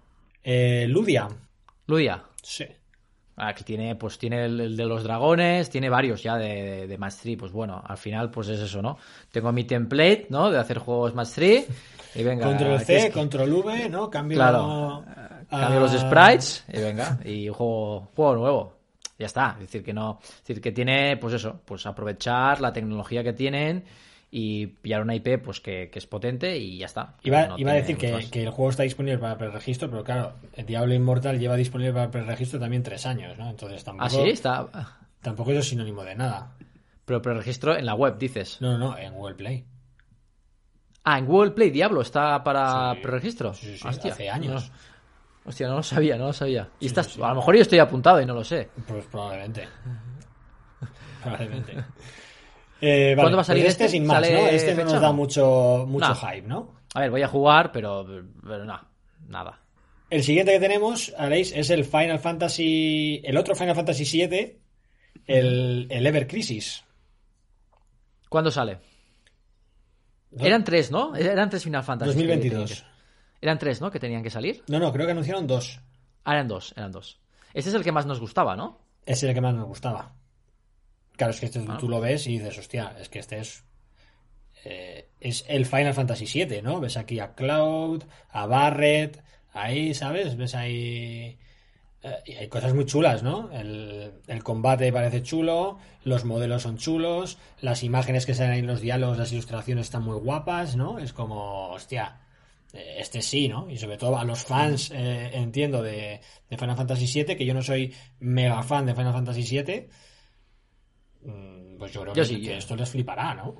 Eh, 0.42 0.86
Ludia. 0.88 1.28
Ludia. 1.86 2.24
Sí. 2.42 2.66
Aquí 3.36 3.62
tiene, 3.62 3.94
pues 3.94 4.18
tiene 4.18 4.46
el, 4.46 4.58
el 4.58 4.76
de 4.76 4.84
los 4.86 5.04
dragones, 5.04 5.70
tiene 5.70 5.88
varios 5.88 6.24
ya 6.24 6.36
de, 6.36 6.48
de, 6.48 6.86
de 6.88 6.98
Match 6.98 7.14
3. 7.22 7.36
Pues 7.38 7.52
bueno, 7.52 7.80
al 7.86 7.96
final, 7.96 8.32
pues 8.32 8.48
es 8.48 8.58
eso, 8.58 8.82
¿no? 8.82 8.98
Tengo 9.30 9.52
mi 9.52 9.62
template, 9.62 10.26
¿no? 10.28 10.50
De 10.50 10.58
hacer 10.58 10.78
juegos 10.78 11.14
Match 11.14 11.30
3. 11.36 11.68
Y 12.16 12.22
venga, 12.24 12.46
Control 12.46 12.78
¿qué 12.78 12.84
C, 12.84 12.96
es? 13.06 13.12
control 13.14 13.52
V, 13.52 13.88
¿no? 13.90 14.10
Cambio, 14.10 14.38
Claro. 14.38 15.04
Cambio 15.48 15.78
los 15.80 15.92
sprites 15.92 16.64
y 16.72 16.80
venga, 16.80 17.20
y 17.24 17.46
juego, 17.46 18.08
juego 18.16 18.34
nuevo. 18.34 18.75
Ya 19.18 19.26
está. 19.26 19.52
Es 19.54 19.60
decir, 19.60 19.82
que 19.82 19.92
no. 19.94 20.18
Es 20.22 20.38
decir, 20.46 20.60
que 20.60 20.72
tiene, 20.72 21.16
pues 21.16 21.34
eso, 21.34 21.60
pues 21.64 21.86
aprovechar 21.86 22.60
la 22.60 22.72
tecnología 22.72 23.24
que 23.24 23.32
tienen 23.32 23.84
y 24.30 24.66
pillar 24.66 25.00
una 25.02 25.14
IP, 25.14 25.38
pues 25.42 25.60
que, 25.60 25.88
que 25.90 25.98
es 25.98 26.06
potente 26.06 26.56
y 26.58 26.78
ya 26.78 26.86
está. 26.86 27.14
Iba, 27.22 27.46
No 27.46 27.58
iba 27.58 27.70
a 27.70 27.74
decir 27.74 27.96
que, 27.96 28.28
que 28.30 28.42
el 28.42 28.50
juego 28.50 28.70
está 28.70 28.82
disponible 28.82 29.18
para 29.18 29.38
preregistro, 29.38 29.88
pero 29.88 30.04
claro, 30.04 30.34
el 30.54 30.66
Diablo 30.66 30.92
Immortal 30.94 31.38
lleva 31.38 31.56
disponible 31.56 31.92
para 31.94 32.10
preregistro 32.10 32.58
también 32.60 32.82
tres 32.82 33.06
años, 33.06 33.38
¿no? 33.38 33.48
Entonces 33.48 33.82
tampoco, 33.84 34.04
Ah, 34.06 34.10
sí, 34.10 34.28
está. 34.28 34.68
tampoco 35.22 35.52
eso 35.52 35.60
es 35.60 35.68
sinónimo 35.68 36.02
de 36.04 36.14
nada. 36.16 36.52
Pero 37.06 37.22
preregistro 37.22 37.76
en 37.76 37.86
la 37.86 37.94
web, 37.94 38.18
dices. 38.18 38.58
No, 38.60 38.76
no, 38.76 38.90
no, 38.90 38.98
en 38.98 39.14
Google 39.14 39.36
Play. 39.36 39.64
Ah, 41.04 41.18
en 41.18 41.26
Google 41.26 41.52
Play 41.52 41.70
Diablo 41.70 42.00
está 42.02 42.42
para 42.42 42.94
Sí. 42.94 43.00
preregistro. 43.00 43.54
Sí, 43.54 43.78
sí, 43.78 43.86
Hostia, 43.88 44.12
hace 44.12 44.28
años. 44.28 44.70
no- 44.70 44.95
hostia, 45.46 45.68
no 45.68 45.76
lo 45.76 45.82
sabía, 45.82 46.16
no 46.16 46.26
lo 46.26 46.32
sabía. 46.32 46.68
Y 46.80 46.84
Sí, 46.84 46.86
estás, 46.86 47.06
sí, 47.06 47.22
a 47.22 47.28
lo 47.28 47.36
mejor 47.36 47.54
yo 47.56 47.62
estoy 47.62 47.78
apuntado 47.78 48.20
y 48.20 48.26
no 48.26 48.34
lo 48.34 48.44
sé. 48.44 48.68
Pues 48.86 49.04
probablemente. 49.06 49.68
probablemente. 51.22 51.72
Eh, 52.80 53.14
vale, 53.16 53.16
¿Cuándo 53.16 53.36
va 53.36 53.42
a 53.42 53.44
salir 53.44 53.64
pues 53.64 53.72
este? 53.72 53.84
este? 53.84 53.96
sin 53.96 54.06
más, 54.06 54.16
¿Sale 54.16 54.32
¿no? 54.34 54.48
Este 54.48 54.74
no 54.74 54.84
nos 54.84 55.00
da 55.00 55.12
mucho, 55.12 55.84
mucho 55.88 56.14
hype, 56.14 56.46
¿no? 56.46 56.74
A 56.94 57.00
ver, 57.00 57.10
voy 57.10 57.22
a 57.22 57.28
jugar, 57.28 57.72
pero, 57.72 58.06
pero 58.42 58.64
no, 58.64 58.80
nada. 59.28 59.60
El 60.08 60.22
siguiente 60.22 60.52
que 60.52 60.60
tenemos, 60.60 61.12
Aleix, 61.18 61.52
es 61.52 61.70
el 61.70 61.84
Final 61.84 62.18
Fantasy. 62.18 63.20
El 63.24 63.36
otro 63.36 63.54
Final 63.54 63.74
Fantasy 63.74 64.04
VII, 64.04 64.58
el, 65.26 65.86
el 65.90 66.06
Ever 66.06 66.26
Crisis. 66.26 66.84
¿Cuándo 68.28 68.50
sale? 68.50 68.78
Eran 70.38 70.64
tres, 70.64 70.90
¿no? 70.90 71.16
Eran 71.16 71.48
tres 71.50 71.64
Final 71.64 71.82
Fantasy. 71.82 72.10
2022. 72.12 72.84
Eran 73.40 73.58
tres, 73.58 73.80
¿no? 73.80 73.90
Que 73.90 74.00
tenían 74.00 74.22
que 74.22 74.30
salir. 74.30 74.62
No, 74.68 74.78
no, 74.78 74.92
creo 74.92 75.06
que 75.06 75.12
anunciaron 75.12 75.46
dos. 75.46 75.80
Ah, 76.24 76.32
eran 76.32 76.48
dos, 76.48 76.72
eran 76.76 76.90
dos. 76.92 77.20
Este 77.54 77.70
es 77.70 77.74
el 77.76 77.84
que 77.84 77.92
más 77.92 78.06
nos 78.06 78.20
gustaba, 78.20 78.56
¿no? 78.56 78.78
Ese 79.04 79.26
es 79.26 79.30
el 79.30 79.34
que 79.34 79.40
más 79.40 79.54
nos 79.54 79.66
gustaba. 79.66 80.12
Claro, 81.16 81.32
es 81.32 81.40
que 81.40 81.46
este, 81.46 81.64
Ah. 81.68 81.76
tú 81.78 81.88
lo 81.88 82.00
ves 82.00 82.26
y 82.26 82.38
dices, 82.38 82.58
hostia, 82.58 82.94
es 83.00 83.08
que 83.08 83.18
este 83.20 83.38
es. 83.38 83.64
eh, 84.64 85.10
es 85.20 85.44
el 85.48 85.64
Final 85.64 85.94
Fantasy 85.94 86.26
VII, 86.44 86.60
¿no? 86.62 86.80
Ves 86.80 86.96
aquí 86.96 87.20
a 87.20 87.34
Cloud, 87.34 88.02
a 88.30 88.46
Barret, 88.46 89.22
ahí, 89.52 89.94
¿sabes? 89.94 90.36
Ves 90.36 90.54
ahí. 90.56 91.38
eh, 92.02 92.16
y 92.26 92.32
hay 92.34 92.48
cosas 92.48 92.74
muy 92.74 92.84
chulas, 92.84 93.22
¿no? 93.22 93.50
El, 93.52 94.12
el 94.26 94.42
combate 94.44 94.92
parece 94.92 95.22
chulo, 95.22 95.78
los 96.04 96.24
modelos 96.24 96.62
son 96.62 96.76
chulos, 96.78 97.38
las 97.60 97.82
imágenes 97.82 98.26
que 98.26 98.34
salen 98.34 98.52
ahí 98.52 98.58
en 98.60 98.66
los 98.66 98.80
diálogos, 98.80 99.18
las 99.18 99.32
ilustraciones 99.32 99.86
están 99.86 100.02
muy 100.02 100.18
guapas, 100.18 100.76
¿no? 100.76 100.98
Es 100.98 101.12
como, 101.12 101.68
hostia, 101.70 102.18
este 102.72 103.22
sí, 103.22 103.48
¿no? 103.48 103.70
Y 103.70 103.76
sobre 103.78 103.96
todo 103.98 104.18
a 104.18 104.24
los 104.24 104.44
fans, 104.44 104.90
eh, 104.92 105.30
entiendo, 105.34 105.82
de, 105.82 106.20
de 106.48 106.58
Final 106.58 106.76
Fantasy 106.76 107.06
VII, 107.24 107.36
que 107.36 107.46
yo 107.46 107.54
no 107.54 107.62
soy 107.62 107.94
mega 108.20 108.62
fan 108.62 108.86
de 108.86 108.94
Final 108.94 109.12
Fantasy 109.12 109.42
VII, 109.42 109.88
mm, 111.22 111.78
pues 111.78 111.92
yo 111.92 112.02
creo 112.02 112.14
Yo 112.14 112.24
que, 112.24 112.24
sí, 112.24 112.40
que 112.40 112.50
yo. 112.50 112.54
esto 112.56 112.76
les 112.76 112.90
flipará, 112.90 113.34
¿no? 113.34 113.54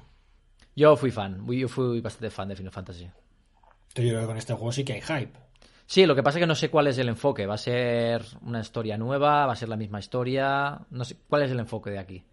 Yo 0.77 0.97
fui 0.97 1.11
fan, 1.11 1.33
yo 1.63 1.69
fui 1.69 2.01
bastante 2.01 2.31
fan 2.31 2.49
de 2.49 2.57
Final 2.57 2.73
Fantasy. 2.73 3.05
Entonces 3.89 4.05
yo 4.05 4.11
creo 4.11 4.21
que 4.21 4.27
con 4.27 4.37
este 4.37 4.53
juego 4.55 4.73
sí 4.73 4.85
que 4.85 4.93
hay 4.95 5.01
hype. 5.01 5.39
Sí, 5.87 6.05
lo 6.07 6.15
que 6.15 6.23
pasa 6.23 6.39
es 6.39 6.43
que 6.43 6.47
no 6.47 6.55
sé 6.55 6.69
cuál 6.69 6.89
es 6.89 6.99
el 6.99 7.09
enfoque. 7.09 7.47
¿Va 7.47 7.55
a 7.55 7.59
ser 7.59 8.23
una 8.43 8.61
historia 8.61 8.99
nueva? 8.99 9.47
¿Va 9.47 9.53
a 9.53 9.57
ser 9.57 9.69
la 9.69 9.77
misma 9.77 10.01
historia? 10.01 10.81
No 10.91 11.05
sé 11.05 11.17
cuál 11.29 11.43
es 11.45 11.51
el 11.51 11.61
enfoque 11.61 11.91
de 11.91 11.99
aquí. 11.99 12.25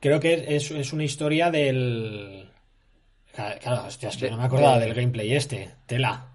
Creo 0.00 0.18
que 0.20 0.56
es, 0.56 0.70
es 0.70 0.92
una 0.92 1.04
historia 1.04 1.50
del... 1.50 2.50
Claro, 3.34 3.84
hostia, 3.86 4.08
es 4.08 4.16
que 4.16 4.26
De- 4.26 4.30
no 4.32 4.36
me 4.38 4.44
acordaba 4.44 4.78
de- 4.78 4.86
del 4.86 4.94
gameplay 4.94 5.32
este. 5.34 5.74
Tela. 5.86 6.26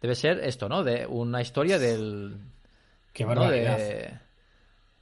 Debe 0.00 0.14
ser 0.14 0.40
esto, 0.44 0.68
¿no? 0.68 0.82
De 0.82 1.06
una 1.06 1.40
historia 1.40 1.78
del. 1.78 2.38
Qué 3.12 3.24
¿no? 3.24 3.28
barbaridad. 3.30 3.76
De, 3.78 4.18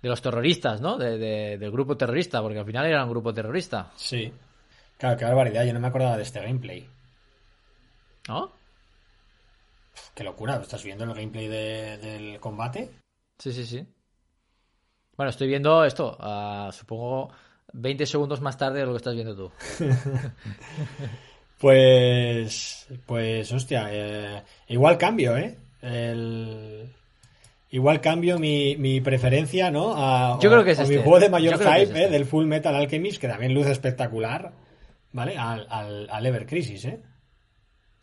de 0.03 0.09
los 0.09 0.20
terroristas, 0.20 0.81
¿no? 0.81 0.99
De- 0.99 1.16
de- 1.18 1.59
del 1.59 1.70
grupo 1.70 1.97
terrorista, 1.97 2.43
porque 2.43 2.59
al 2.59 2.66
final 2.66 2.87
era 2.87 3.05
un 3.05 3.11
grupo 3.11 3.33
terrorista, 3.33 3.93
Sí. 3.97 4.33
Claro, 4.99 5.16
qué 5.16 5.25
barbaridad. 5.25 5.64
Yo 5.64 5.73
no 5.73 5.81
me 5.81 5.89
acordaba 5.89 6.16
de 6.16 6.23
este 6.23 6.41
gameplay. 6.41 6.89
¿no? 8.29 8.53
Qué 10.14 10.23
locura. 10.25 10.57
¿Estás 10.57 10.85
viendo 10.85 11.05
el 11.05 11.14
gameplay 11.14 11.49
de- 11.49 11.99
del 11.99 12.41
combate? 12.41 12.91
Sí, 13.39 13.53
sí, 13.53 13.66
sí. 13.66 13.87
Bueno, 15.16 15.31
estoy 15.31 15.49
viendo 15.49 15.85
esto, 15.85 16.16
ah, 16.20 16.70
supongo 16.73 17.31
20 17.73 18.07
segundos 18.07 18.41
más 18.41 18.57
tarde 18.59 18.81
de 18.81 18.87
lo 18.87 18.93
que 18.93 18.99
estás 18.99 19.14
viendo 19.14 19.35
tú. 19.37 19.51
Pues, 21.59 22.89
pues, 23.07 23.53
hostia, 23.53 23.87
eh, 23.93 24.43
igual 24.66 24.99
cambio, 24.99 25.37
¿eh? 25.37 25.57
El- 25.81 26.89
igual 27.70 28.01
cambio 28.01 28.39
mi, 28.41 28.77
mi 28.77 29.01
preferencia, 29.01 29.70
¿no? 29.70 29.95
A, 29.97 30.41
Yo 30.41 30.49
o- 30.49 30.53
creo 30.53 30.64
que 30.64 30.73
es 30.73 30.79
mi 30.81 30.97
este. 30.97 31.05
juego 31.05 31.20
de 31.20 31.29
mayor 31.29 31.59
hype, 31.59 31.83
es 31.83 31.91
¿eh? 31.91 31.93
este. 32.03 32.09
Del 32.11 32.25
Full 32.27 32.47
Metal 32.47 32.75
Alchemist, 32.75 33.20
que 33.20 33.29
también 33.29 33.55
luce 33.55 33.70
espectacular, 33.70 34.53
¿vale? 35.12 35.39
Al, 35.39 35.68
al, 35.70 36.11
al 36.11 36.27
Ever 36.27 36.47
Crisis, 36.47 36.85
¿eh? 36.85 37.01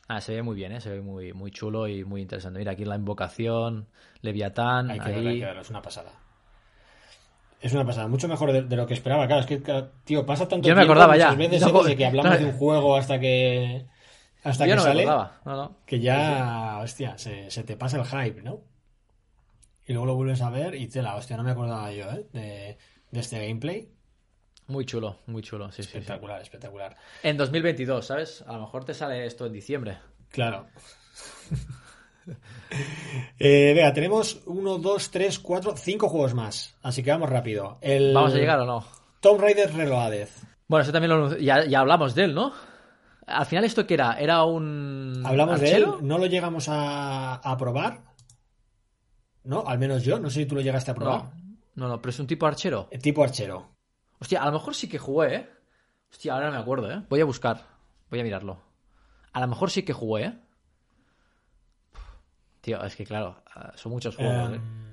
Ah, 0.08 0.22
se 0.22 0.36
ve 0.36 0.42
muy 0.42 0.56
bien, 0.56 0.72
¿eh? 0.72 0.80
Se 0.80 0.90
ve 0.90 1.02
muy, 1.02 1.34
muy 1.34 1.52
chulo 1.52 1.86
y 1.90 2.06
muy 2.06 2.22
interesante. 2.22 2.60
Mira, 2.60 2.72
aquí 2.72 2.86
la 2.86 2.96
invocación, 2.96 3.88
Leviatán, 4.22 4.90
Hay 4.90 5.00
que 5.00 5.10
verlo, 5.10 5.22
hay 5.22 5.28
ahí... 5.36 5.40
que 5.42 5.46
verlo, 5.48 5.62
es 5.64 5.70
una 5.70 5.82
pasada. 5.82 6.14
Es 7.62 7.74
una 7.74 7.86
pasada, 7.86 8.08
mucho 8.08 8.28
mejor 8.28 8.52
de, 8.54 8.62
de 8.64 8.76
lo 8.76 8.88
que 8.88 8.94
esperaba. 8.94 9.28
Claro, 9.28 9.42
es 9.42 9.48
que, 9.48 9.58
tío, 10.06 10.26
pasa 10.26 10.48
tanto 10.48 10.68
Yo 10.68 10.74
no 10.74 10.80
me 10.80 10.86
tiempo 10.86 10.94
acordaba 10.94 11.14
muchas 11.14 11.32
ya. 11.32 11.38
veces 11.38 11.62
No, 11.74 11.84
desde 11.84 11.98
que 11.98 12.06
hablamos 12.06 12.32
no. 12.32 12.38
de 12.38 12.46
un 12.46 12.54
juego 12.58 12.96
hasta 12.96 13.20
que 13.20 13.86
hasta 14.44 14.66
Yo 14.66 14.72
que 14.72 14.76
no 14.78 14.82
sale. 14.82 15.06
no, 15.06 15.30
no. 15.46 15.76
que 15.86 16.00
ya, 16.00 16.80
hostia, 16.82 17.18
se, 17.18 17.52
se 17.52 17.64
te 17.64 17.76
pasa 17.76 17.98
el 17.98 18.06
hype, 18.06 18.42
¿no? 18.42 18.62
Y 19.86 19.92
luego 19.94 20.06
lo 20.06 20.16
vuelves 20.16 20.42
a 20.42 20.50
ver 20.50 20.76
y 20.76 20.88
tela, 20.88 21.16
hostia, 21.16 21.36
no 21.36 21.44
me 21.44 21.52
acordaba 21.52 21.92
yo, 21.92 22.06
¿eh? 22.12 22.26
De, 22.32 22.78
de 23.12 23.20
este 23.20 23.46
gameplay. 23.46 23.90
Muy 24.68 24.86
chulo, 24.86 25.18
muy 25.26 25.42
chulo, 25.42 25.72
sí, 25.72 25.82
sí, 25.82 25.90
sí. 25.90 25.98
Espectacular, 25.98 26.42
espectacular. 26.42 26.96
En 27.24 27.36
2022, 27.38 28.06
¿sabes? 28.06 28.44
A 28.48 28.54
lo 28.54 28.62
mejor 28.62 28.86
te 28.86 28.94
sale 28.94 29.26
esto 29.26 29.46
en 29.48 29.52
diciembre. 29.54 29.98
Claro. 30.30 30.68
eh, 33.40 33.74
venga, 33.76 33.94
tenemos 33.94 34.42
uno, 34.46 34.78
dos, 34.78 35.12
tres, 35.12 35.40
cuatro, 35.40 35.76
cinco 35.76 36.10
juegos 36.10 36.34
más. 36.34 36.76
Así 36.82 37.04
que 37.04 37.12
vamos 37.12 37.30
rápido. 37.30 37.78
El 37.82 38.14
¿Vamos 38.14 38.34
a 38.34 38.38
llegar 38.38 38.60
o 38.60 38.66
no? 38.66 38.86
Tomb 39.20 39.42
Raider 39.42 39.74
Reloaded. 39.74 40.30
Bueno, 40.68 40.84
eso 40.84 40.92
también 40.92 41.10
lo... 41.10 41.38
Ya, 41.38 41.66
ya 41.66 41.80
hablamos 41.80 42.16
de 42.16 42.26
él, 42.26 42.36
¿no? 42.36 42.54
Al 43.26 43.46
final, 43.46 43.64
¿esto 43.64 43.86
qué 43.86 43.96
era? 43.96 44.14
¿Era 44.20 44.44
un... 44.44 45.22
Hablamos 45.26 45.60
de 45.60 45.72
él, 45.72 45.88
no 46.02 46.18
lo 46.18 46.26
llegamos 46.26 46.68
a, 46.70 47.36
a 47.36 47.58
probar. 47.58 48.02
¿No? 49.44 49.64
Al 49.66 49.80
menos 49.80 50.04
yo, 50.04 50.20
no 50.20 50.30
sé 50.30 50.42
si 50.42 50.46
tú 50.46 50.56
lo 50.56 50.62
llegaste 50.62 50.92
a 50.92 50.96
probar. 50.96 51.24
No, 51.24 51.32
no, 51.76 51.88
no, 51.88 52.02
pero 52.02 52.10
es 52.10 52.20
un 52.20 52.28
tipo 52.28 52.46
archero. 52.46 52.88
Eh, 52.92 53.00
Tipo 53.00 53.24
archero. 53.24 53.70
Hostia, 54.20 54.42
a 54.42 54.46
lo 54.46 54.52
mejor 54.52 54.76
sí 54.76 54.88
que 54.90 54.98
jugué, 54.98 55.36
¿eh? 55.36 55.50
Hostia, 56.12 56.34
ahora 56.34 56.48
no 56.48 56.54
me 56.54 56.60
acuerdo, 56.60 56.92
¿eh? 56.92 57.02
Voy 57.10 57.22
a 57.22 57.26
buscar. 57.26 57.66
Voy 58.10 58.20
a 58.20 58.24
mirarlo. 58.24 58.60
A 59.32 59.40
lo 59.40 59.48
mejor 59.48 59.72
sí 59.72 59.84
que 59.84 59.94
jugué, 59.94 60.26
¿eh? 60.26 60.34
Tío, 62.62 62.84
es 62.84 62.96
que 62.96 63.06
claro, 63.06 63.44
son 63.76 63.92
muchos 63.92 64.16
juegos. 64.16 64.54
¿eh? 64.54 64.56
Em, 64.56 64.90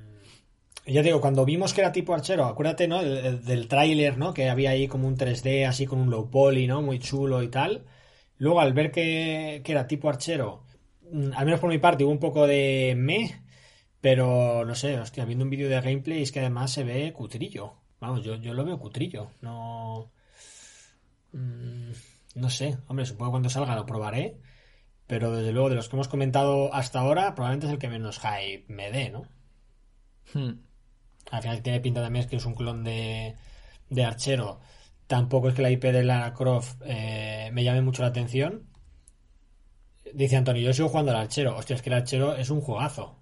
ya 0.87 1.03
digo, 1.03 1.21
cuando 1.21 1.45
vimos 1.45 1.75
que 1.75 1.81
era 1.81 1.91
tipo 1.93 2.15
archero, 2.15 2.45
acuérdate, 2.45 2.87
¿no? 2.87 3.03
del 3.03 3.67
tráiler, 3.67 4.19
¿no? 4.19 4.33
Que 4.33 4.49
había 4.49 4.71
ahí 4.71 4.87
como 4.87 5.09
un 5.09 5.17
3D 5.17 5.67
así 5.67 5.85
con 5.87 6.01
un 6.01 6.11
low 6.11 6.31
poly, 6.31 6.67
¿no? 6.67 6.81
Muy 6.81 7.01
chulo 7.01 7.43
y 7.43 7.49
tal. 7.49 7.85
Luego, 8.39 8.61
al 8.61 8.73
ver 8.73 8.93
que, 8.93 9.63
que 9.65 9.73
era 9.73 9.89
tipo 9.89 10.09
archero, 10.09 10.65
mm, 11.11 11.31
al 11.35 11.45
menos 11.45 11.61
por 11.61 11.71
mi 11.71 11.79
parte, 11.79 12.05
hubo 12.05 12.13
un 12.13 12.21
poco 12.21 12.47
de 12.47 12.95
me, 12.97 13.43
pero 14.01 14.65
no 14.65 14.75
sé, 14.77 14.99
hostia, 15.01 15.25
viendo 15.25 15.45
un 15.45 15.51
vídeo 15.51 15.69
de 15.69 15.81
gameplay 15.81 16.23
es 16.23 16.31
que 16.31 16.41
además 16.41 16.73
se 16.73 16.85
ve 16.85 17.13
cutrillo. 17.13 17.75
Vamos, 18.01 18.23
yo, 18.23 18.37
yo 18.37 18.55
lo 18.55 18.65
veo 18.65 18.79
cutrillo. 18.79 19.31
No. 19.41 20.13
Mm, 21.33 21.91
no 22.37 22.51
sé, 22.51 22.79
hombre, 22.87 23.07
supongo 23.07 23.31
que 23.31 23.33
cuando 23.33 23.51
salga 23.51 23.75
lo 23.75 23.87
probaré. 23.87 24.37
Pero 25.07 25.33
desde 25.33 25.53
luego, 25.53 25.69
de 25.69 25.77
los 25.77 25.89
que 25.89 25.97
hemos 25.97 26.09
comentado 26.09 26.75
hasta 26.75 27.01
ahora, 27.01 27.35
probablemente 27.35 27.67
es 27.67 27.73
el 27.73 27.79
que 27.79 27.89
menos 27.89 28.19
hype 28.19 28.65
me 28.69 28.91
dé, 28.91 29.11
¿no? 29.11 29.23
Hmm. 30.35 30.61
Al 31.31 31.43
final 31.43 31.63
tiene 31.63 31.81
pinta 31.81 32.03
también 32.03 32.29
que 32.29 32.37
es 32.37 32.45
un 32.45 32.55
clon 32.55 32.85
de, 32.85 33.37
de 33.91 34.05
Archero. 34.05 34.61
Tampoco 35.07 35.49
es 35.49 35.55
que 35.55 35.63
la 35.63 35.71
IP 35.71 35.85
de 35.85 36.03
Lara 36.03 36.35
Croft 36.35 36.83
eh, 36.85 37.51
me 37.53 37.63
llame 37.65 37.83
mucho 37.83 38.03
la 38.03 38.09
atención. 38.09 38.67
Dice 40.13 40.37
Antonio, 40.37 40.63
yo 40.63 40.73
sigo 40.73 40.89
jugando 40.89 41.13
al 41.13 41.19
Archero. 41.19 41.57
Hostia, 41.57 41.77
es 41.77 41.83
que 41.83 41.91
el 41.91 41.97
Archero 41.97 42.35
es 42.37 42.51
un 42.51 42.61
juegazo. 42.61 43.19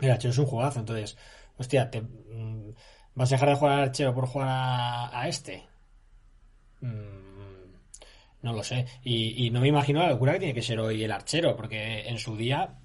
El 0.00 0.10
Archero 0.10 0.32
es 0.32 0.38
un 0.38 0.46
jugazo. 0.46 0.80
Entonces, 0.80 1.16
hostia, 1.56 1.90
te, 1.90 2.02
mm, 2.02 2.74
¿vas 3.14 3.32
a 3.32 3.34
dejar 3.34 3.48
de 3.50 3.54
jugar 3.56 3.78
al 3.78 3.84
Archero 3.84 4.14
por 4.14 4.26
jugar 4.26 4.48
a, 4.48 5.28
este? 5.28 5.64
Mm, 6.80 7.23
no 8.44 8.52
lo 8.52 8.62
sé. 8.62 8.86
Y, 9.02 9.50
no 9.50 9.60
me 9.60 9.68
imagino 9.68 10.00
la 10.00 10.10
locura 10.10 10.34
que 10.34 10.38
tiene 10.38 10.54
que 10.54 10.62
ser 10.62 10.78
hoy 10.78 11.02
el 11.02 11.10
archero, 11.10 11.56
porque 11.56 12.06
en 12.06 12.18
su 12.18 12.36
día, 12.36 12.76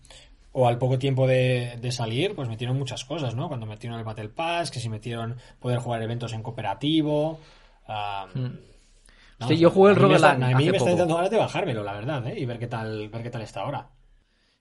o 0.53 0.67
al 0.67 0.77
poco 0.77 0.97
tiempo 0.97 1.27
de, 1.27 1.77
salir, 1.91 2.33
pues 2.33 2.47
metieron 2.47 2.77
muchas 2.77 3.03
cosas, 3.03 3.35
¿no? 3.35 3.49
Cuando 3.49 3.65
metieron 3.65 3.99
el 3.99 4.05
Battle 4.05 4.29
Pass, 4.29 4.71
que 4.71 4.79
si 4.79 4.89
metieron 4.89 5.35
poder 5.59 5.79
jugar 5.79 6.01
eventos 6.01 6.31
en 6.33 6.41
cooperativo. 6.41 7.39
sí, 9.47 9.57
yo 9.57 9.69
jugué 9.69 9.91
el 9.91 9.97
Rogueland. 9.97 10.43
A 10.43 10.57
mí 10.57 10.69
me 10.69 10.77
está 10.77 10.89
intentando 10.89 11.15
ganas 11.15 11.29
de 11.29 11.37
bajármelo, 11.37 11.83
la 11.83 11.93
verdad, 11.93 12.25
¿eh? 12.27 12.39
Y 12.39 12.45
ver 12.45 12.57
qué 12.57 12.67
tal, 12.67 13.09
ver 13.09 13.21
qué 13.21 13.29
tal 13.29 13.41
está 13.41 13.61
ahora. 13.61 13.89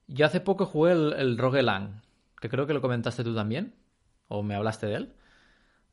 Yo 0.09 0.27
hace 0.27 0.41
poco 0.41 0.67
jugué 0.67 0.93
el, 0.93 1.13
el 1.13 1.39
Rogueland, 1.39 2.03
que 2.41 2.49
creo 2.49 2.67
que 2.67 2.75
lo 2.75 2.81
comentaste 2.81 3.23
tú 3.23 3.37
también, 3.37 3.75
o 4.27 4.43
me 4.43 4.57
hablaste 4.57 4.87
de 4.87 4.95
él, 4.97 5.13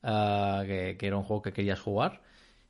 ah, 0.02 0.64
que, 0.66 0.96
que, 0.98 1.06
era 1.06 1.18
un 1.18 1.24
juego 1.24 1.44
que 1.44 1.54
querías 1.54 1.80
jugar. 1.80 2.22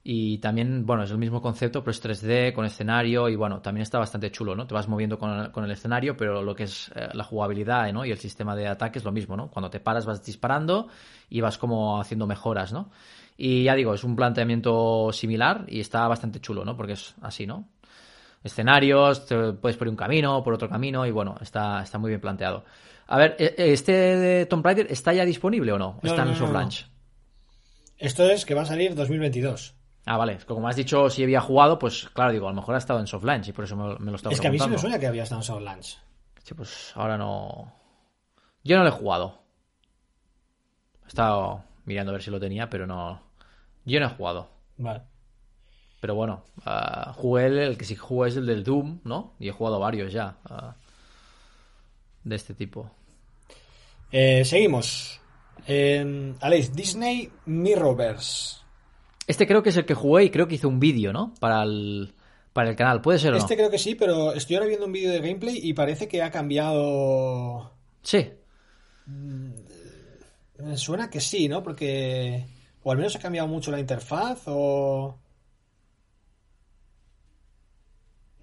Y 0.08 0.38
también, 0.38 0.86
bueno, 0.86 1.02
es 1.02 1.10
el 1.10 1.18
mismo 1.18 1.42
concepto, 1.42 1.84
pero 1.84 1.90
es 1.90 2.06
3D, 2.06 2.54
con 2.54 2.64
escenario, 2.64 3.28
y 3.28 3.36
bueno, 3.36 3.60
también 3.60 3.82
está 3.82 3.98
bastante 3.98 4.30
chulo, 4.30 4.56
¿no? 4.56 4.68
Te 4.68 4.76
vas 4.76 4.88
moviendo 4.88 5.18
con 5.18 5.32
el, 5.32 5.52
con 5.52 5.64
el 5.64 5.72
escenario, 5.72 6.16
pero 6.16 6.44
lo 6.44 6.54
que 6.54 6.66
es 6.66 6.92
eh, 6.94 7.10
la 7.14 7.24
jugabilidad, 7.24 7.92
¿no? 7.92 8.06
Y 8.06 8.12
el 8.12 8.20
sistema 8.20 8.56
de 8.56 8.68
ataque 8.68 9.00
es 9.00 9.04
lo 9.04 9.12
mismo, 9.12 9.36
¿no? 9.36 9.50
Cuando 9.50 9.72
te 9.72 9.80
paras 9.80 10.06
vas 10.06 10.24
disparando 10.24 10.90
y 11.28 11.42
vas 11.42 11.58
como 11.58 12.00
haciendo 12.00 12.28
mejoras, 12.28 12.72
¿no? 12.72 12.92
Y 13.36 13.64
ya 13.64 13.74
digo, 13.74 13.96
es 13.96 14.04
un 14.04 14.16
planteamiento 14.16 15.12
similar 15.12 15.66
y 15.68 15.80
está 15.80 16.08
bastante 16.08 16.40
chulo, 16.40 16.64
¿no? 16.64 16.78
Porque 16.78 16.94
es 16.94 17.16
así, 17.24 17.48
¿no? 17.48 17.68
Escenarios, 18.44 19.26
te 19.26 19.54
puedes 19.54 19.76
por 19.76 19.88
un 19.88 19.96
camino, 19.96 20.44
por 20.44 20.54
otro 20.54 20.70
camino, 20.70 21.04
y 21.08 21.10
bueno, 21.10 21.36
está, 21.42 21.82
está 21.82 21.98
muy 21.98 22.10
bien 22.12 22.22
planteado. 22.22 22.64
A 23.08 23.18
ver, 23.18 23.38
¿e, 23.40 23.56
¿este 23.58 23.92
de 23.92 24.46
Tomb 24.46 24.64
Raider 24.64 24.86
está 24.88 25.14
ya 25.14 25.26
disponible 25.26 25.72
o 25.72 25.80
no? 25.80 26.00
está 26.04 26.22
en 26.22 26.36
soft 26.36 26.54
launch. 26.54 26.86
Esto 27.98 28.30
es 28.30 28.46
que 28.46 28.54
va 28.54 28.62
a 28.62 28.66
salir 28.68 28.94
2022. 28.94 29.74
Ah, 30.06 30.18
vale. 30.18 30.38
Como 30.46 30.68
has 30.68 30.76
dicho, 30.76 31.10
si 31.10 31.24
había 31.24 31.42
jugado, 31.42 31.80
pues 31.80 32.10
claro, 32.14 32.32
digo, 32.32 32.48
a 32.48 32.52
lo 32.52 32.56
mejor 32.56 32.76
ha 32.76 32.78
estado 32.78 33.00
en 33.00 33.08
soft 33.08 33.24
launch 33.24 33.48
y 33.48 33.54
por 33.54 33.66
eso 33.66 33.76
me, 33.76 34.12
lo 34.12 34.16
estaba 34.16 34.34
Es 34.34 34.40
que 34.40 34.48
a 34.48 34.52
mí 34.52 34.60
sí 34.60 34.70
me 34.70 34.78
suena 34.78 35.00
que 35.00 35.08
había 35.08 35.24
estado 35.24 35.42
en 35.42 35.46
soft 35.46 35.62
launch. 35.62 35.98
Sí, 36.44 36.54
pues 36.54 36.92
ahora 36.96 37.18
no. 37.18 37.74
Yo 38.64 38.78
no 38.78 38.84
lo 38.84 38.90
he 38.90 38.92
jugado. 38.94 39.42
He 41.06 41.08
estado 41.08 41.64
mirando 41.86 42.12
a 42.12 42.14
ver 42.14 42.24
si 42.24 42.32
lo 42.32 42.40
tenía, 42.40 42.70
pero 42.70 42.86
no. 42.86 43.22
Yo 43.86 44.00
no 44.00 44.06
he 44.06 44.10
jugado. 44.10 44.50
Vale. 44.78 45.02
Pero 46.02 46.14
bueno, 46.14 46.44
uh, 46.66 47.14
jugué 47.14 47.48
el, 47.48 47.58
el, 47.58 47.78
que 47.78 47.86
sí 47.86 47.96
jugué 47.96 48.30
es 48.30 48.38
el 48.38 48.46
del 48.46 48.64
Doom, 48.64 49.00
¿no? 49.04 49.34
Y 49.40 49.50
he 49.50 49.52
jugado 49.52 49.80
varios 49.80 50.14
ya. 50.14 50.38
Uh, 50.50 50.74
de 52.26 52.36
este 52.36 52.54
tipo. 52.54 52.92
Eh, 54.12 54.44
seguimos. 54.44 55.22
Eh, 55.68 56.34
Alex, 56.42 56.76
Disney 56.76 57.32
Mirrorverse. 57.46 58.65
Este 59.28 59.48
creo 59.48 59.64
que 59.64 59.70
es 59.70 59.78
el 59.78 59.86
que 59.86 59.94
jugué 59.94 60.26
y 60.26 60.30
creo 60.30 60.48
que 60.48 60.56
hizo 60.56 60.68
un 60.68 60.80
vídeo, 60.80 61.12
¿no? 61.12 61.34
Para 61.40 61.64
el, 61.64 62.14
para 62.54 62.70
el 62.70 62.76
canal. 62.76 63.02
¿Puede 63.02 63.20
ser 63.20 63.32
o 63.32 63.34
no? 63.34 63.38
Este 63.38 63.56
creo 63.56 63.72
que 63.72 63.80
sí, 63.80 63.96
pero 63.96 64.34
estoy 64.34 64.56
ahora 64.56 64.68
viendo 64.68 64.86
un 64.86 64.92
vídeo 64.92 65.12
de 65.12 65.20
gameplay 65.20 65.60
y 65.62 65.74
parece 65.74 66.08
que 66.08 66.22
ha 66.22 66.32
cambiado. 66.32 67.74
Sí. 68.04 68.30
Mm, 69.08 69.52
me 70.60 70.78
suena 70.78 71.10
que 71.10 71.20
sí, 71.20 71.48
¿no? 71.48 71.64
Porque. 71.64 72.46
O 72.84 72.92
al 72.92 72.98
menos 72.98 73.16
ha 73.16 73.20
cambiado 73.20 73.48
mucho 73.48 73.72
la 73.72 73.80
interfaz 73.80 74.44
o. 74.46 75.18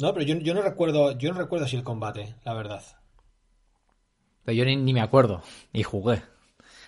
No, 0.00 0.12
pero 0.12 0.24
yo, 0.24 0.54
no 0.54 0.62
recuerdo. 0.62 1.16
Yo 1.16 1.32
no 1.32 1.38
recuerdo 1.38 1.66
así 1.66 1.76
el 1.76 1.84
combate, 1.84 2.34
la 2.44 2.54
verdad. 2.54 2.82
Pero 4.44 4.56
yo 4.56 4.64
ni, 4.64 4.74
ni 4.74 4.92
me 4.92 5.00
acuerdo. 5.00 5.42
Y 5.72 5.84
jugué. 5.84 6.22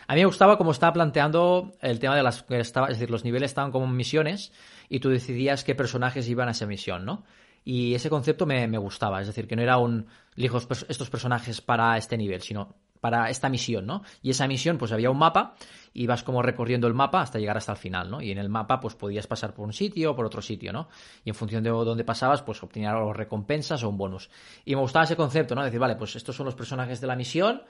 A 0.07 0.15
mí 0.15 0.21
me 0.21 0.27
gustaba 0.27 0.59
cómo 0.59 0.73
estaba 0.73 0.93
planteando 0.93 1.73
el 1.81 1.99
tema 1.99 2.17
de 2.17 2.23
las... 2.23 2.45
Estaba, 2.49 2.89
es 2.89 2.95
decir, 2.95 3.11
los 3.11 3.25
niveles 3.25 3.51
estaban 3.51 3.73
como 3.73 3.87
misiones 3.87 4.53
y 4.89 5.01
tú 5.01 5.11
decidías 5.11 5.65
qué 5.65 5.75
personajes 5.75 6.29
iban 6.29 6.49
a 6.49 6.53
esa 6.53 6.67
misión, 6.67 7.05
¿no? 7.05 7.25
Y 7.65 7.95
ese 7.95 8.11
concepto 8.11 8.45
me, 8.45 8.67
gustaba, 8.77 9.21
es 9.23 9.27
decir, 9.27 9.47
que 9.47 9.57
no 9.57 9.63
era 9.63 9.79
un... 9.79 10.07
Elijo 10.37 10.59
estos 10.59 11.11
personajes 11.11 11.61
para 11.61 11.97
este 11.97 12.19
nivel, 12.19 12.43
sino 12.43 12.75
para 13.05 13.29
esta 13.29 13.51
misión, 13.51 13.85
¿no? 13.85 14.03
Y 14.23 14.31
esa 14.31 14.47
misión, 14.47 14.79
pues 14.79 14.91
había 14.91 15.11
un 15.11 15.19
mapa 15.19 15.57
y 15.93 16.07
vas 16.07 16.23
como 16.23 16.41
recorriendo 16.41 16.87
el 16.87 16.95
mapa 16.95 17.21
hasta 17.21 17.39
llegar 17.39 17.57
hasta 17.57 17.73
el 17.73 17.79
final, 17.79 18.11
¿no? 18.11 18.23
Y 18.23 18.31
en 18.31 18.39
el 18.39 18.49
mapa, 18.49 18.81
pues 18.81 18.95
podías 18.95 19.27
pasar 19.27 19.53
por 19.53 19.67
un 19.67 19.75
sitio 19.75 20.13
o 20.13 20.17
por 20.17 20.25
otro 20.25 20.41
sitio, 20.41 20.73
¿no? 20.73 20.89
Y 21.23 21.29
en 21.29 21.35
función 21.35 21.63
de 21.63 21.69
dónde 21.69 22.03
pasabas, 22.03 22.41
pues 22.41 22.63
obtenías 22.63 22.95
recompensas 23.15 23.83
o 23.83 23.91
un 23.91 23.99
bonus. 23.99 24.31
Y 24.65 24.75
me 24.75 24.81
gustaba 24.81 25.05
ese 25.05 25.17
concepto, 25.17 25.55
¿no? 25.55 25.63
decir, 25.63 25.79
vale, 25.79 25.97
pues 25.97 26.17
estos 26.17 26.35
son 26.35 26.47
los 26.47 26.55
personajes 26.55 27.01
de 27.03 27.07
la 27.07 27.15
misión 27.15 27.63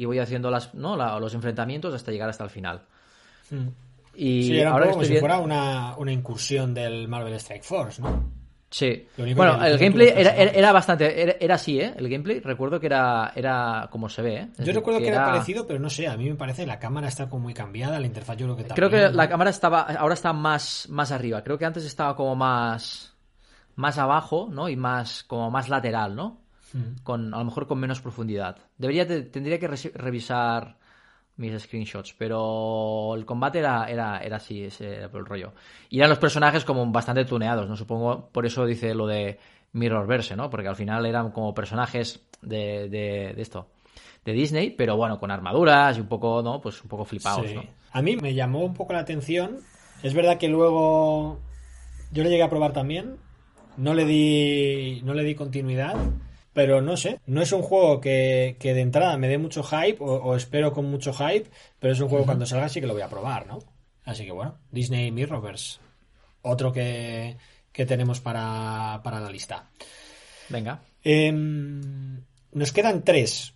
y 0.00 0.06
voy 0.06 0.18
haciendo 0.18 0.50
las, 0.50 0.72
¿no? 0.74 0.96
los 1.20 1.34
enfrentamientos 1.34 1.92
hasta 1.92 2.10
llegar 2.10 2.30
hasta 2.30 2.42
el 2.42 2.48
final. 2.48 2.80
Hmm. 3.50 3.68
Y 4.14 4.44
sí, 4.44 4.58
era 4.58 4.70
ahora 4.70 4.92
como 4.92 5.04
si 5.04 5.18
fuera 5.18 5.38
una, 5.38 5.94
incursión 6.10 6.72
del 6.72 7.06
Marvel 7.06 7.34
Strike 7.34 7.62
Force, 7.62 8.00
¿no? 8.00 8.40
Sí. 8.70 9.06
Bueno, 9.36 9.62
el 9.62 9.76
gameplay 9.76 10.10
era, 10.16 10.72
bastante. 10.72 11.44
Era, 11.44 11.54
así, 11.54 11.78
¿eh? 11.78 11.92
El 11.98 12.08
gameplay, 12.08 12.40
recuerdo 12.40 12.80
que 12.80 12.86
era, 12.86 13.32
era 13.34 13.88
como 13.90 14.08
se 14.08 14.22
ve, 14.22 14.36
¿eh? 14.36 14.48
yo 14.60 14.72
recuerdo 14.72 15.00
que, 15.00 15.08
era... 15.08 15.26
parecido, 15.26 15.66
pero 15.66 15.78
no 15.78 15.90
sé. 15.90 16.08
A 16.08 16.16
mí 16.16 16.30
me 16.30 16.36
parece 16.36 16.64
la 16.64 16.78
cámara 16.78 17.08
está 17.08 17.28
como 17.28 17.42
muy 17.42 17.52
cambiada, 17.52 18.00
la 18.00 18.06
interfaz 18.06 18.38
yo 18.38 18.46
creo 18.46 18.56
que 18.56 18.74
Creo 18.74 18.88
que 18.88 19.10
la 19.10 19.28
cámara 19.28 19.50
estaba. 19.50 19.82
Ahora 19.82 20.14
está 20.14 20.32
más, 20.32 20.86
más 20.88 21.12
arriba. 21.12 21.44
Creo 21.44 21.58
que 21.58 21.66
antes 21.66 21.84
estaba 21.84 22.16
como 22.16 22.34
más. 22.36 23.12
Más 23.76 23.98
abajo, 23.98 24.48
¿no? 24.50 24.70
Y 24.70 24.76
más. 24.76 25.24
Como 25.24 25.50
más 25.50 25.68
lateral, 25.68 26.16
¿no? 26.16 26.39
Con 27.02 27.34
a 27.34 27.38
lo 27.38 27.44
mejor 27.44 27.66
con 27.66 27.78
menos 27.78 28.00
profundidad. 28.00 28.58
Debería 28.78 29.06
tendría 29.06 29.58
que 29.58 29.68
revisar 29.68 30.76
mis 31.36 31.60
screenshots, 31.62 32.14
pero 32.16 33.14
el 33.16 33.24
combate 33.24 33.60
era, 33.60 33.86
era, 33.86 34.18
era 34.18 34.36
así, 34.36 34.64
ese 34.64 34.96
era 34.96 35.06
el 35.06 35.24
rollo. 35.24 35.52
Y 35.88 35.98
eran 35.98 36.10
los 36.10 36.18
personajes 36.18 36.64
como 36.64 36.84
bastante 36.92 37.24
tuneados, 37.24 37.68
¿no? 37.68 37.76
Supongo, 37.76 38.28
por 38.30 38.44
eso 38.44 38.66
dice 38.66 38.94
lo 38.94 39.06
de 39.06 39.38
Mirrorverse, 39.72 40.36
¿no? 40.36 40.50
Porque 40.50 40.68
al 40.68 40.76
final 40.76 41.06
eran 41.06 41.30
como 41.30 41.54
personajes 41.54 42.20
de, 42.42 42.88
de, 42.88 43.40
esto, 43.40 43.68
de 44.24 44.32
Disney, 44.32 44.70
pero 44.70 44.96
bueno, 44.96 45.18
con 45.18 45.30
armaduras 45.30 45.96
y 45.96 46.00
un 46.00 46.08
poco, 46.08 46.42
¿no? 46.42 46.60
Pues 46.60 46.82
un 46.82 46.88
poco 46.88 47.06
flipados, 47.06 47.46
A 47.92 48.02
mí 48.02 48.16
me 48.16 48.34
llamó 48.34 48.64
un 48.64 48.74
poco 48.74 48.92
la 48.92 49.00
atención. 49.00 49.60
Es 50.02 50.12
verdad 50.12 50.38
que 50.38 50.48
luego 50.48 51.38
yo 52.12 52.22
le 52.22 52.30
llegué 52.30 52.42
a 52.42 52.50
probar 52.50 52.72
también. 52.72 53.16
No 53.78 53.94
le 53.94 54.04
di, 54.04 55.00
no 55.04 55.14
le 55.14 55.24
di 55.24 55.34
continuidad. 55.34 55.96
Pero 56.52 56.82
no 56.82 56.96
sé, 56.96 57.20
no 57.26 57.42
es 57.42 57.52
un 57.52 57.62
juego 57.62 58.00
que, 58.00 58.56
de 58.60 58.80
entrada 58.80 59.16
me 59.16 59.28
dé 59.28 59.38
mucho 59.38 59.62
hype 59.62 59.98
o, 60.00 60.34
espero 60.34 60.72
con 60.72 60.86
mucho 60.86 61.12
hype, 61.12 61.48
pero 61.78 61.92
es 61.92 62.00
un 62.00 62.08
juego 62.08 62.24
cuando 62.24 62.46
salga 62.46 62.68
sí 62.68 62.80
que 62.80 62.86
lo 62.86 62.92
voy 62.92 63.02
a 63.02 63.08
probar, 63.08 63.46
¿no? 63.46 63.60
Así 64.04 64.24
que 64.24 64.32
bueno, 64.32 64.58
Disney 64.70 65.12
Mirrorverse. 65.12 65.78
Otro 66.42 66.72
que, 66.72 67.36
tenemos 67.72 68.20
para, 68.20 69.00
la 69.04 69.30
lista. 69.30 69.70
Venga. 70.48 70.82
Em, 71.04 72.24
nos 72.52 72.72
quedan 72.72 73.04
tres. 73.04 73.54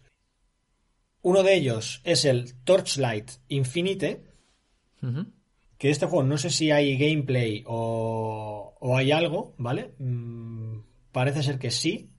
Uno 1.23 1.43
de 1.43 1.55
ellos 1.55 2.01
es 2.05 2.25
el 2.25 2.55
Torchlight 2.63 3.31
Infinite. 3.49 4.23
Que 5.77 5.91
este 5.91 6.07
juego 6.07 6.23
no 6.23 6.39
sé 6.39 6.49
si 6.49 6.71
hay 6.71 6.97
gameplay 6.97 7.63
o, 7.67 8.75
o 8.81 8.97
hay 8.97 9.13
algo, 9.13 9.55
¿vale? 9.59 9.93
Mm, 9.99 10.79
parece 11.13 11.43
ser 11.43 11.59
que 11.59 11.71
sí. 11.71 12.14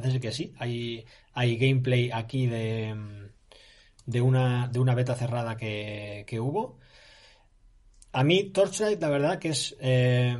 Parece 0.00 0.20
que 0.20 0.32
sí. 0.32 0.54
Hay, 0.58 1.04
hay 1.32 1.56
gameplay 1.56 2.10
aquí 2.10 2.46
de, 2.46 2.94
de, 4.06 4.20
una, 4.20 4.68
de 4.68 4.78
una 4.78 4.94
beta 4.94 5.14
cerrada 5.14 5.56
que, 5.56 6.38
hubo. 6.40 6.78
A 8.12 8.24
mí, 8.24 8.44
Torchlight, 8.44 9.00
la 9.00 9.08
verdad 9.08 9.38
que 9.38 9.50
es 9.50 9.76
eh, 9.80 10.36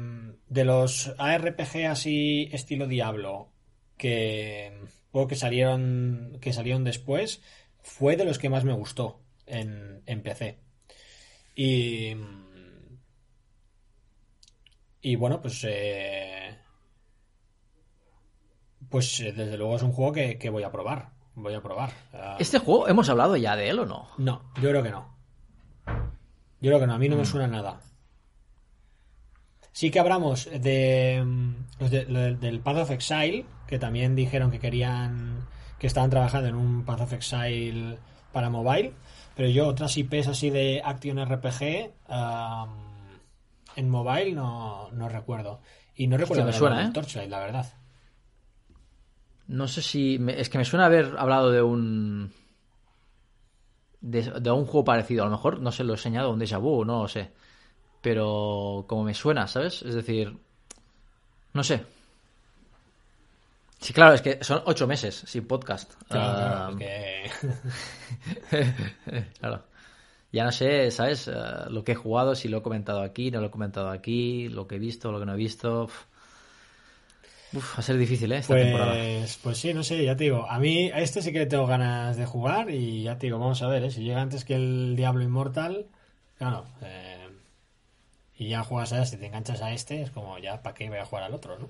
de 0.49 0.65
los 0.65 1.15
ARPG 1.19 1.87
así 1.87 2.49
estilo 2.53 2.87
Diablo 2.87 3.51
que, 3.97 4.73
juego 5.11 5.29
que 5.29 5.37
salieron, 5.37 6.39
que 6.41 6.53
salieron 6.53 6.85
después, 6.85 7.43
fue 7.83 8.17
de 8.17 8.25
los 8.25 8.39
que 8.39 8.49
más 8.49 8.65
me 8.65 8.73
gustó 8.75 9.21
en, 9.47 10.03
en 10.07 10.23
PC. 10.23 10.59
Y. 11.57 12.15
Y 15.03 15.17
bueno, 15.17 15.41
pues. 15.43 15.65
eh, 15.65 16.42
pues 18.93 19.19
eh, 19.21 19.33
desde 19.33 19.57
luego 19.57 19.75
es 19.75 19.83
un 19.83 19.91
juego 19.93 20.13
que, 20.13 20.39
que 20.39 20.51
voy 20.51 20.63
a 20.63 20.71
probar. 20.71 21.09
Voy 21.35 21.55
a 21.55 21.61
probar. 21.63 21.91
Ah, 22.13 22.37
¿Este 22.39 22.59
juego 22.59 22.87
hemos 22.89 23.09
hablado 23.09 23.37
ya 23.37 23.57
de 23.57 23.69
él 23.71 23.79
o 23.81 23.87
no? 23.87 24.07
No, 24.19 24.43
yo 24.61 24.69
creo 24.69 24.83
que 24.85 24.91
no. 24.91 25.17
Yo 26.61 26.71
creo 26.71 26.79
que 26.79 26.87
no, 26.87 26.95
a 26.95 26.99
mí 26.99 27.09
Mm. 27.09 27.11
no 27.13 27.17
me 27.17 27.25
suena 27.25 27.47
nada. 27.49 27.81
Sí 29.73 29.91
que 29.91 29.99
hablamos 29.99 30.49
de, 30.53 31.23
mm, 31.25 31.55
de- 31.89 32.37
del- 32.37 32.61
Path 32.61 32.77
of 32.77 32.91
Exile, 32.91 33.47
que 33.67 33.79
también 33.79 34.15
dijeron 34.15 34.51
que 34.51 34.59
querían, 34.61 35.47
que 35.79 35.87
estaban 35.87 36.11
trabajando 36.11 36.49
en 36.49 36.55
un 36.55 36.85
Path 36.85 37.01
of 37.01 37.13
Exile 37.15 37.99
para 38.33 38.51
mobile, 38.51 38.93
pero 39.35 39.49
yo 39.49 39.67
otras 39.67 39.97
IPs 39.97 40.29
así 40.29 40.51
de 40.51 40.83
Action 40.85 41.19
RPG 41.19 41.91
en 43.77 43.89
mobile 43.89 44.33
no, 44.33 44.91
no 44.93 45.09
recuerdo. 45.09 45.61
Y 45.97 46.07
no 46.07 46.17
recuerdo 46.19 46.43
me 46.45 46.51
haber 46.51 46.59
suena, 46.59 46.85
¿eh? 46.87 46.91
Torchlight, 46.93 47.31
la 47.31 47.39
verdad. 47.41 47.67
No 49.53 49.69
sé 49.69 49.83
si. 49.83 50.19
me- 50.19 50.41
es 50.41 50.49
que 50.49 50.59
me 50.59 50.65
suena 50.65 50.87
haber 50.87 51.15
hablado 51.19 51.51
de 51.51 51.63
un. 51.63 52.33
De, 54.01 54.23
de 54.41 54.51
un 54.51 54.65
juego 54.67 54.85
parecido. 54.85 55.23
A 55.23 55.27
lo 55.27 55.33
mejor, 55.33 55.61
no 55.61 55.71
sé, 55.71 55.85
lo 55.85 55.93
he 55.93 55.97
enseñado, 55.97 56.31
un 56.33 56.41
déjà 56.41 56.59
vu, 56.59 56.85
no 56.85 57.03
lo 57.03 57.09
sé. 57.09 57.31
Pero 58.01 58.85
como 58.89 59.05
me 59.05 59.15
suena, 59.15 59.47
¿sabes? 59.47 59.83
Es 59.83 59.95
decir. 59.95 60.37
No 61.55 61.63
sé. 61.63 61.85
Sí, 63.79 63.93
claro, 63.93 64.15
es 64.15 64.23
que 64.23 64.43
son 64.45 64.63
ocho 64.67 64.87
meses 64.87 65.23
sin 65.27 65.47
podcast. 65.47 65.93
Claro, 66.09 66.35
claro, 66.39 66.57
Ah, 66.57 66.71
es 66.71 67.33
que- 68.51 69.25
claro. 69.41 69.63
Ya 70.33 70.45
no 70.45 70.53
sé, 70.53 70.91
¿sabes? 70.91 71.29
Eh, 71.29 71.33
lo 71.69 71.85
que 71.85 71.93
he 71.93 71.95
jugado, 71.97 72.35
si 72.35 72.49
lo 72.49 72.59
he 72.59 72.63
comentado 72.63 73.03
aquí, 73.03 73.31
no 73.31 73.41
lo 73.41 73.49
he 73.49 73.51
comentado 73.51 73.91
aquí, 73.91 74.49
lo 74.49 74.67
que 74.67 74.77
he 74.77 74.79
visto, 74.79 75.13
lo 75.13 75.19
que 75.21 75.27
no 75.27 75.35
he 75.35 75.37
visto. 75.37 75.89
Uf, 77.55 77.75
va 77.77 77.79
a 77.81 77.83
ser 77.83 77.99
difícil, 77.99 78.33
¿eh? 78.33 78.39
Esta 78.39 78.55
temporada. 78.55 78.93
Pues, 78.93 79.39
pues 79.43 79.59
sí, 79.59 79.75
no 79.75 79.83
sé, 79.83 80.05
ya 80.05 80.17
te 80.17 80.25
digo. 80.25 80.47
A 80.49 80.59
mí, 80.59 80.91
a 80.91 81.01
este 81.01 81.21
sí 81.23 81.33
que 81.33 81.41
le 81.41 81.47
tengo 81.47 81.67
ganas 81.67 82.17
de 82.17 82.25
jugar 82.27 82.71
y 82.71 83.03
ya 83.03 83.19
te 83.19 83.27
digo, 83.27 83.39
vamos 83.39 83.63
a 83.63 83.69
ver, 83.69 83.85
¿eh? 83.85 83.91
si 83.91 84.03
llega 84.03 84.21
antes 84.23 84.45
que 84.45 84.55
el 84.55 84.95
Diablo 84.97 85.23
Inmortal, 85.23 85.87
claro, 86.39 86.65
eh, 86.83 87.29
y 88.39 88.49
ya 88.49 88.63
juegas 88.63 88.93
a 88.93 89.03
este, 89.03 89.19
te 89.19 89.27
enganchas 89.27 89.61
a 89.61 89.73
este, 89.73 90.03
es 90.03 90.11
como 90.11 90.39
ya, 90.39 90.63
¿para 90.63 90.75
qué 90.75 90.89
voy 90.89 90.99
a 90.99 91.05
jugar 91.07 91.25
al 91.25 91.35
otro, 91.35 91.59
no? 91.59 91.69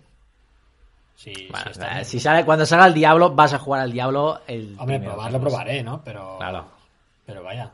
Bueno, 1.50 1.70
está 1.70 2.04
si 2.04 2.18
sale, 2.18 2.44
cuando 2.44 2.66
salga 2.66 2.86
el 2.86 2.94
Diablo, 2.94 3.34
vas 3.34 3.52
a 3.52 3.58
jugar 3.58 3.82
al 3.82 3.92
Diablo 3.92 4.40
el. 4.46 4.76
Hombre, 4.78 4.98
probarlo 4.98 5.40
probaré, 5.40 5.82
¿no? 5.82 6.02
Pero, 6.02 6.36
Claro. 6.38 6.66
pero 7.24 7.42
vaya. 7.42 7.72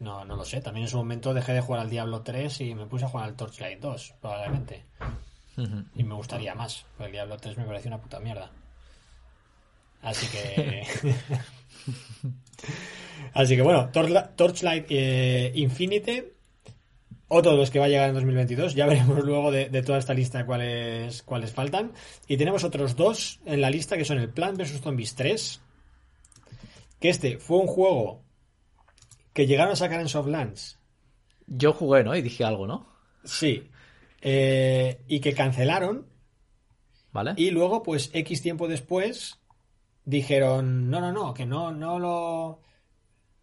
No, 0.00 0.24
no 0.24 0.34
lo 0.34 0.44
sé. 0.44 0.60
También 0.60 0.84
en 0.86 0.90
su 0.90 0.96
momento 0.96 1.32
dejé 1.32 1.52
de 1.52 1.60
jugar 1.60 1.82
al 1.82 1.90
Diablo 1.90 2.22
3 2.22 2.60
y 2.62 2.74
me 2.74 2.86
puse 2.86 3.04
a 3.04 3.08
jugar 3.08 3.26
al 3.26 3.36
Torchlight 3.36 3.78
2, 3.78 4.14
probablemente. 4.20 4.84
Y 5.94 6.04
me 6.04 6.14
gustaría 6.14 6.54
más, 6.54 6.86
porque 6.96 7.06
el 7.06 7.12
Diablo 7.12 7.36
3 7.36 7.58
me 7.58 7.64
pareció 7.64 7.88
una 7.88 8.00
puta 8.00 8.20
mierda. 8.20 8.50
Así 10.00 10.26
que. 10.28 10.86
Así 13.34 13.56
que 13.56 13.62
bueno, 13.62 13.90
Torchlight 13.90 14.86
eh, 14.90 15.52
Infinite. 15.54 16.34
Otro 17.28 17.52
de 17.52 17.56
los 17.56 17.70
que 17.70 17.78
va 17.78 17.86
a 17.86 17.88
llegar 17.88 18.08
en 18.08 18.14
2022. 18.14 18.74
Ya 18.74 18.86
veremos 18.86 19.24
luego 19.24 19.50
de, 19.50 19.68
de 19.68 19.82
toda 19.82 19.98
esta 19.98 20.12
lista 20.12 20.44
cuáles, 20.44 21.22
cuáles 21.22 21.52
faltan. 21.52 21.92
Y 22.26 22.36
tenemos 22.36 22.64
otros 22.64 22.96
dos 22.96 23.40
en 23.46 23.60
la 23.60 23.70
lista 23.70 23.96
que 23.96 24.04
son 24.04 24.18
el 24.18 24.28
Plan 24.30 24.56
vs 24.56 24.80
Zombies 24.80 25.14
3. 25.14 25.60
Que 27.00 27.08
este 27.08 27.38
fue 27.38 27.58
un 27.58 27.66
juego 27.66 28.22
que 29.32 29.46
llegaron 29.46 29.72
a 29.72 29.76
sacar 29.76 30.00
en 30.00 30.08
Softlands. 30.08 30.78
Yo 31.46 31.72
jugué, 31.72 32.04
¿no? 32.04 32.14
Y 32.14 32.22
dije 32.22 32.44
algo, 32.44 32.66
¿no? 32.66 32.86
Sí. 33.24 33.70
Eh, 34.22 35.02
y 35.08 35.20
que 35.20 35.34
cancelaron 35.34 36.06
¿Vale? 37.12 37.34
Y 37.36 37.50
luego, 37.50 37.82
pues, 37.82 38.08
X 38.14 38.40
tiempo 38.40 38.68
después, 38.68 39.38
dijeron, 40.04 40.88
no, 40.88 41.00
no, 41.00 41.12
no, 41.12 41.34
que 41.34 41.44
no, 41.44 41.70
no 41.72 41.98
lo, 41.98 42.60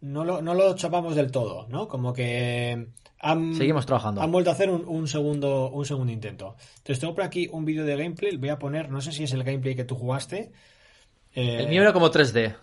no 0.00 0.24
lo, 0.24 0.42
no 0.42 0.54
lo 0.54 0.74
chapamos 0.74 1.14
del 1.14 1.30
todo, 1.30 1.68
¿no? 1.68 1.86
Como 1.86 2.12
que 2.12 2.88
han, 3.20 3.54
Seguimos 3.54 3.86
trabajando. 3.86 4.22
han 4.22 4.32
vuelto 4.32 4.50
a 4.50 4.54
hacer 4.54 4.70
un, 4.70 4.84
un 4.88 5.06
segundo, 5.06 5.70
un 5.70 5.84
segundo 5.84 6.12
intento. 6.12 6.56
Entonces 6.78 6.98
tengo 6.98 7.14
por 7.14 7.22
aquí 7.24 7.48
un 7.52 7.64
vídeo 7.64 7.84
de 7.84 7.96
gameplay, 7.96 8.36
voy 8.38 8.48
a 8.48 8.58
poner, 8.58 8.90
no 8.90 9.00
sé 9.00 9.12
si 9.12 9.22
es 9.24 9.32
el 9.32 9.44
gameplay 9.44 9.76
que 9.76 9.84
tú 9.84 9.94
jugaste. 9.94 10.50
eh, 11.34 11.58
El 11.60 11.68
mío 11.68 11.82
era 11.82 11.92
como 11.92 12.10
3D. 12.10 12.56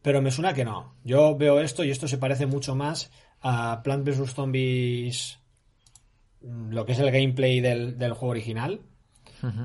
pero 0.00 0.22
me 0.22 0.30
suena 0.30 0.54
que 0.54 0.64
no. 0.64 0.94
Yo 1.04 1.36
veo 1.36 1.60
esto 1.60 1.84
y 1.84 1.90
esto 1.90 2.08
se 2.08 2.16
parece 2.16 2.46
mucho 2.46 2.74
más 2.74 3.10
a 3.42 3.82
Plant 3.82 4.06
vs. 4.08 4.32
Zombies, 4.32 5.38
lo 6.42 6.84
que 6.86 6.92
es 6.92 6.98
el 6.98 7.10
gameplay 7.10 7.60
del, 7.60 7.98
del 7.98 8.12
juego 8.12 8.30
original. 8.32 8.80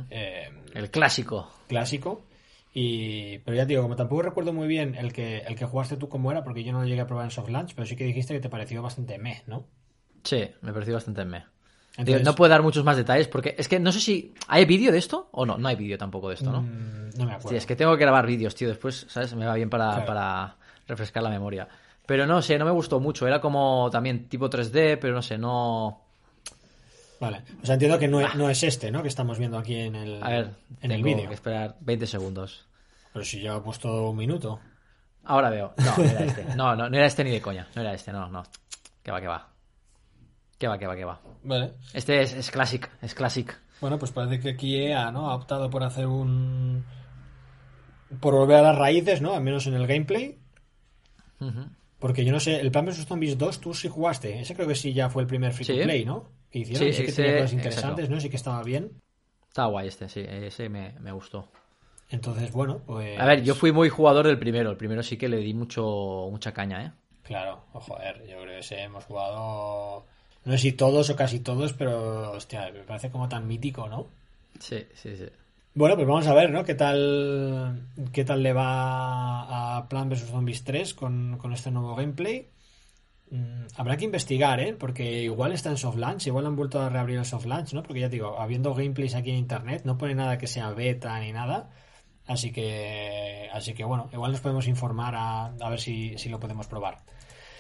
Eh, 0.10 0.50
El 0.74 0.90
clásico. 0.92 1.50
clásico. 1.68 2.24
Y, 2.74 3.40
pero 3.40 3.58
ya 3.58 3.64
te 3.64 3.70
digo, 3.70 3.82
como 3.84 3.96
tampoco 3.98 4.22
recuerdo 4.22 4.54
muy 4.54 4.68
bien 4.68 4.96
el 4.96 5.12
que, 5.12 5.40
el 5.40 5.56
que 5.56 5.66
jugaste 5.66 5.98
tú 5.98 6.08
cómo 6.08 6.32
era, 6.32 6.44
porque 6.44 6.64
yo 6.64 6.72
no 6.72 6.82
lo 6.82 6.88
llegué 6.88 7.02
a 7.02 7.08
probar 7.08 7.26
en 7.26 7.32
Soft 7.32 7.50
Launch, 7.50 7.74
pero 7.76 7.86
sí 7.86 7.96
que 7.98 8.06
dijiste 8.06 8.34
que 8.34 8.40
te 8.40 8.50
pareció 8.50 8.82
bastante 8.82 9.18
meh, 9.18 9.44
¿no? 9.48 9.66
Sí, 10.24 10.50
me 10.62 10.72
pareció 10.72 10.94
bastante 10.94 11.26
me. 11.26 11.44
Entonces- 11.98 12.24
no 12.24 12.34
puedo 12.36 12.50
dar 12.50 12.62
muchos 12.64 12.86
más 12.86 12.96
detalles 12.96 13.28
porque 13.28 13.56
es 13.58 13.68
que 13.68 13.78
no 13.80 13.92
sé 13.92 14.00
si. 14.00 14.34
¿Hay 14.48 14.64
vídeo 14.64 14.92
de 14.94 14.98
esto? 15.00 15.28
O 15.34 15.46
no, 15.46 15.58
no 15.58 15.68
hay 15.68 15.76
vídeo 15.76 15.98
tampoco 15.98 16.30
de 16.30 16.36
esto, 16.36 16.50
¿no? 16.50 16.62
Mm, 16.62 17.10
no 17.18 17.26
me 17.26 17.32
acuerdo. 17.34 17.50
Sí, 17.50 17.56
es 17.58 17.66
que 17.66 17.76
tengo 17.76 17.98
que 17.98 18.02
grabar 18.06 18.26
vídeos, 18.26 18.56
tío. 18.56 18.70
Después, 18.70 19.06
¿sabes? 19.10 19.36
Me 19.36 19.46
va 19.46 19.56
bien 19.56 19.70
para, 19.70 19.90
Claro. 19.90 20.06
para 20.06 20.56
refrescar 20.88 21.24
la 21.24 21.30
memoria. 21.30 21.68
Pero 22.06 22.26
no 22.26 22.42
sé, 22.42 22.58
no 22.58 22.64
me 22.64 22.72
gustó 22.72 23.02
mucho. 23.02 23.28
Era 23.28 23.42
como 23.42 23.90
también 23.92 24.30
tipo 24.30 24.50
3D, 24.50 24.98
pero 24.98 25.14
no 25.14 25.22
sé, 25.22 25.38
no. 25.38 26.06
Vale. 27.22 27.44
O 27.62 27.66
sea, 27.66 27.76
entiendo 27.76 27.98
que 27.98 28.08
no, 28.10 28.20
es- 28.20 28.36
no 28.36 28.50
es 28.50 28.62
este, 28.64 28.92
¿no? 28.92 29.02
Que 29.02 29.08
estamos 29.08 29.38
viendo 29.40 29.58
aquí 29.58 29.76
en 29.76 29.96
el, 29.96 30.22
A 30.22 30.30
ver, 30.30 30.56
en 30.82 30.92
el 30.92 31.02
tengo 31.02 31.16
vídeo. 31.16 31.30
que 31.30 31.36
esperar 31.36 31.78
20 31.80 32.06
segundos. 32.08 32.68
Pero 33.14 33.24
si 33.24 33.40
yo 33.42 33.58
he 33.58 33.62
puesto 33.62 34.10
un 34.10 34.18
minuto. 34.18 34.60
Ahora 35.24 35.50
veo. 35.52 35.74
No, 35.78 35.98
no 35.98 36.04
era 36.04 36.24
este. 36.26 36.44
No, 36.56 36.76
no, 36.76 36.90
no 36.90 36.98
era 36.98 37.06
este 37.06 37.24
ni 37.24 37.30
de 37.32 37.40
coña. 37.42 37.68
No 37.76 37.82
era 37.82 37.94
este, 37.94 38.12
no, 38.12 38.28
no. 38.30 38.44
Que 39.04 39.12
va, 39.12 39.22
que 39.22 39.28
va. 39.28 39.48
Que 40.58 40.68
va, 40.68 40.78
que 40.78 40.88
va, 40.88 40.96
que 40.96 41.06
va. 41.06 41.22
Vale. 41.44 41.74
Este 41.94 42.22
es, 42.22 42.34
es 42.34 42.50
Classic, 42.52 42.90
es 43.02 43.14
Classic. 43.16 43.56
Bueno, 43.82 43.98
pues 44.00 44.12
parece 44.12 44.40
que 44.40 44.50
aquí 44.50 44.76
EA, 44.78 45.12
¿no? 45.12 45.30
Ha 45.30 45.36
optado 45.36 45.70
por 45.70 45.84
hacer 45.84 46.06
un... 46.08 46.84
Por 48.20 48.34
volver 48.36 48.58
a 48.58 48.62
las 48.64 48.78
raíces, 48.78 49.22
¿no? 49.22 49.34
Al 49.36 49.42
menos 49.44 49.66
en 49.68 49.74
el 49.76 49.88
gameplay. 49.88 50.38
Porque 52.00 52.24
yo 52.26 52.32
no 52.32 52.40
sé, 52.40 52.60
el 52.60 52.72
Plan 52.72 52.86
vs 52.86 53.06
Zombies 53.06 53.38
2 53.38 53.60
tú 53.62 53.74
sí 53.74 53.88
jugaste. 53.90 54.40
Ese 54.40 54.56
creo 54.56 54.68
que 54.68 54.76
sí 54.76 54.94
ya 54.94 55.10
fue 55.10 55.22
el 55.24 55.28
primer 55.28 55.54
free 55.54 55.66
to 55.66 55.74
Sí. 55.74 55.80
play, 55.84 56.06
¿no? 56.06 56.30
Que 56.52 56.60
hicieron. 56.60 56.88
Sí, 56.88 56.94
Sí, 56.94 57.06
que 57.06 57.12
tenía 57.12 57.38
cosas 57.38 57.54
interesantes, 57.54 58.06
exacto. 58.06 58.16
¿no? 58.16 58.22
Sí 58.22 58.30
que 58.30 58.36
estaba 58.36 58.64
bien. 58.64 58.92
Está 59.48 59.66
guay 59.66 59.88
este, 59.88 60.10
sí. 60.10 60.24
Ese 60.28 60.70
me, 60.70 60.94
me 61.00 61.12
gustó. 61.12 61.48
Entonces, 62.10 62.52
bueno, 62.52 62.82
pues. 62.86 63.20
A 63.20 63.26
ver, 63.26 63.42
yo 63.44 63.56
fui 63.56 63.72
muy 63.72 63.90
jugador 63.90 64.28
del 64.28 64.38
primero. 64.38 64.70
El 64.70 64.78
primero 64.78 65.02
sí 65.02 65.18
que 65.18 65.30
le 65.30 65.38
di 65.38 65.54
mucho 65.54 66.28
mucha 66.30 66.54
caña, 66.54 66.86
¿eh? 66.86 66.92
Claro, 67.24 67.62
oh, 67.74 67.80
joder, 67.80 68.22
yo 68.28 68.42
creo 68.42 68.46
que 68.46 68.60
ese 68.60 68.82
hemos 68.82 69.06
jugado. 69.06 70.06
No 70.44 70.52
sé 70.54 70.58
si 70.58 70.72
todos 70.74 71.10
o 71.10 71.16
casi 71.16 71.40
todos, 71.40 71.74
pero 71.74 72.32
hostia, 72.32 72.70
me 72.74 72.84
parece 72.84 73.12
como 73.12 73.30
tan 73.30 73.48
mítico, 73.48 73.88
¿no? 73.88 74.08
Sí, 74.60 74.86
sí, 74.96 75.16
sí. 75.16 75.28
Bueno, 75.74 75.96
pues 75.96 76.08
vamos 76.08 76.28
a 76.28 76.34
ver, 76.34 76.50
¿no? 76.50 76.66
¿Qué 76.66 76.76
tal, 76.76 77.88
qué 78.12 78.26
tal 78.26 78.44
le 78.44 78.52
va 78.52 79.78
a 79.78 79.88
Plan 79.88 80.10
vs 80.10 80.26
Zombies 80.26 80.64
3 80.66 80.94
con, 80.94 81.38
con 81.38 81.54
este 81.54 81.72
nuevo 81.72 81.96
gameplay? 81.96 82.48
Mm, 83.32 83.66
habrá 83.78 83.98
que 83.98 84.06
investigar, 84.06 84.60
¿eh? 84.60 84.74
Porque 84.74 85.24
igual 85.24 85.54
está 85.54 85.70
en 85.70 85.78
soft 85.78 85.98
launch, 85.98 86.28
igual 86.28 86.46
han 86.46 86.56
vuelto 86.56 86.80
a 86.82 86.90
reabrir 86.90 87.18
el 87.18 87.26
soft 87.26 87.46
launch, 87.46 87.74
¿no? 87.74 87.82
Porque 87.82 88.02
ya 88.02 88.08
te 88.10 88.18
digo, 88.18 88.40
habiendo 88.40 88.74
gameplays 88.76 89.16
aquí 89.16 89.32
en 89.32 89.38
internet, 89.38 89.84
no 89.86 89.98
pone 89.98 90.14
nada 90.16 90.38
que 90.38 90.48
sea 90.48 90.70
beta 90.72 91.20
ni 91.20 91.32
nada. 91.32 91.70
Así 92.28 92.52
que, 92.52 93.50
así 93.54 93.74
que 93.74 93.84
bueno, 93.84 94.10
igual 94.14 94.32
nos 94.32 94.42
podemos 94.42 94.68
informar 94.68 95.16
a, 95.16 95.46
a 95.46 95.70
ver 95.70 95.80
si, 95.80 96.18
si 96.18 96.30
lo 96.30 96.40
podemos 96.40 96.68
probar. 96.68 96.98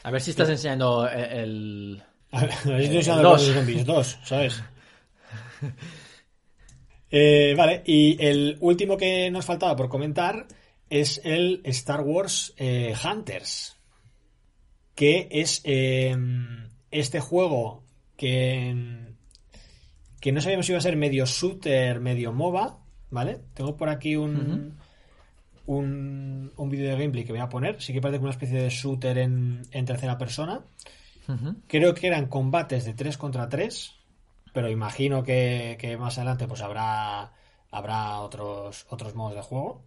A 0.04 0.12
ver 0.12 0.22
si 0.22 0.32
estás 0.32 0.50
enseñando 0.50 1.08
el... 1.10 1.24
el- 1.24 2.04
A 2.32 2.42
ver, 2.42 2.52
si 2.54 2.84
estoy 2.84 2.98
usando 3.00 3.36
El 3.36 3.42
el 3.50 3.54
Zombies 3.56 3.86
2, 3.86 4.20
¿sabes? 4.24 4.64
Eh, 7.14 7.54
vale, 7.58 7.84
y 7.86 8.24
el 8.26 8.58
último 8.62 8.96
que 8.96 9.30
nos 9.32 9.46
faltaba 9.46 9.76
por 9.76 9.90
comentar 9.90 10.48
es 10.90 11.20
el 11.26 11.62
Star 11.66 12.02
Wars 12.02 12.54
eh, 12.58 12.94
Hunters, 13.04 13.78
que 15.02 15.28
es 15.32 15.62
eh, 15.64 16.16
este 16.92 17.20
juego 17.20 17.84
que, 18.18 18.76
que 20.20 20.32
no 20.32 20.42
sabíamos 20.42 20.68
si 20.68 20.74
iba 20.74 20.78
a 20.78 20.82
ser 20.82 20.96
medio 20.96 21.26
shooter, 21.26 22.00
medio 22.00 22.32
MOBA, 22.32 22.78
¿vale? 23.10 23.40
Tengo 23.56 23.76
por 23.78 23.90
aquí 23.90 24.16
un, 24.16 24.78
un, 25.66 26.52
un 26.56 26.70
vídeo 26.70 26.86
de 26.92 26.98
gameplay 26.98 27.24
que 27.24 27.32
voy 27.32 27.42
a 27.42 27.50
poner, 27.50 27.82
sí 27.82 27.94
que 27.94 28.02
parece 28.02 28.20
como 28.20 28.28
una 28.28 28.34
especie 28.36 28.62
de 28.62 28.70
shooter 28.70 29.18
en, 29.18 29.64
en 29.72 29.86
tercera 29.86 30.20
persona. 30.20 30.62
Creo 31.68 31.94
que 31.96 32.06
eran 32.08 32.28
combates 32.28 32.86
de 32.86 32.94
3 32.94 33.18
contra 33.18 33.50
3, 33.50 33.94
pero 34.54 34.70
imagino 34.70 35.24
que, 35.24 35.78
que 35.80 35.98
más 35.98 36.18
adelante 36.20 36.48
pues 36.48 36.62
habrá 36.62 37.32
habrá 37.72 38.20
otros 38.20 38.86
otros 38.90 39.16
modos 39.16 39.34
de 39.36 39.42
juego. 39.42 39.84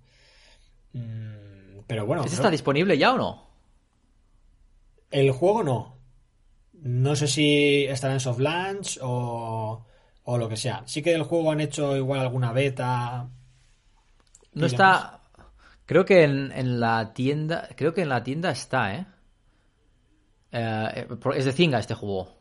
Mm, 0.94 1.80
pero 1.86 2.04
bueno. 2.06 2.22
¿Este 2.22 2.30
creo- 2.36 2.42
está 2.46 2.50
disponible 2.50 2.96
ya 2.98 3.12
o 3.12 3.18
no? 3.18 3.53
El 5.14 5.30
juego 5.30 5.62
no. 5.62 5.96
No 6.72 7.14
sé 7.14 7.28
si 7.28 7.84
estará 7.84 8.14
en 8.14 8.20
soft 8.20 8.40
launch 8.40 8.98
o, 9.00 9.86
o 10.24 10.38
lo 10.38 10.48
que 10.48 10.56
sea. 10.56 10.82
Sí 10.86 11.02
que 11.02 11.12
del 11.12 11.22
juego 11.22 11.52
han 11.52 11.60
hecho 11.60 11.96
igual 11.96 12.18
alguna 12.18 12.52
beta. 12.52 13.30
No 14.54 14.66
está. 14.66 15.20
Creo 15.86 16.04
que 16.04 16.24
en, 16.24 16.50
en 16.50 16.80
la 16.80 17.14
tienda. 17.14 17.68
Creo 17.76 17.94
que 17.94 18.02
en 18.02 18.08
la 18.08 18.24
tienda 18.24 18.50
está, 18.50 18.92
¿eh? 18.92 19.06
Eh, 20.50 21.06
es 21.36 21.44
de 21.44 21.52
Zynga 21.52 21.78
este 21.78 21.94
juego. 21.94 22.36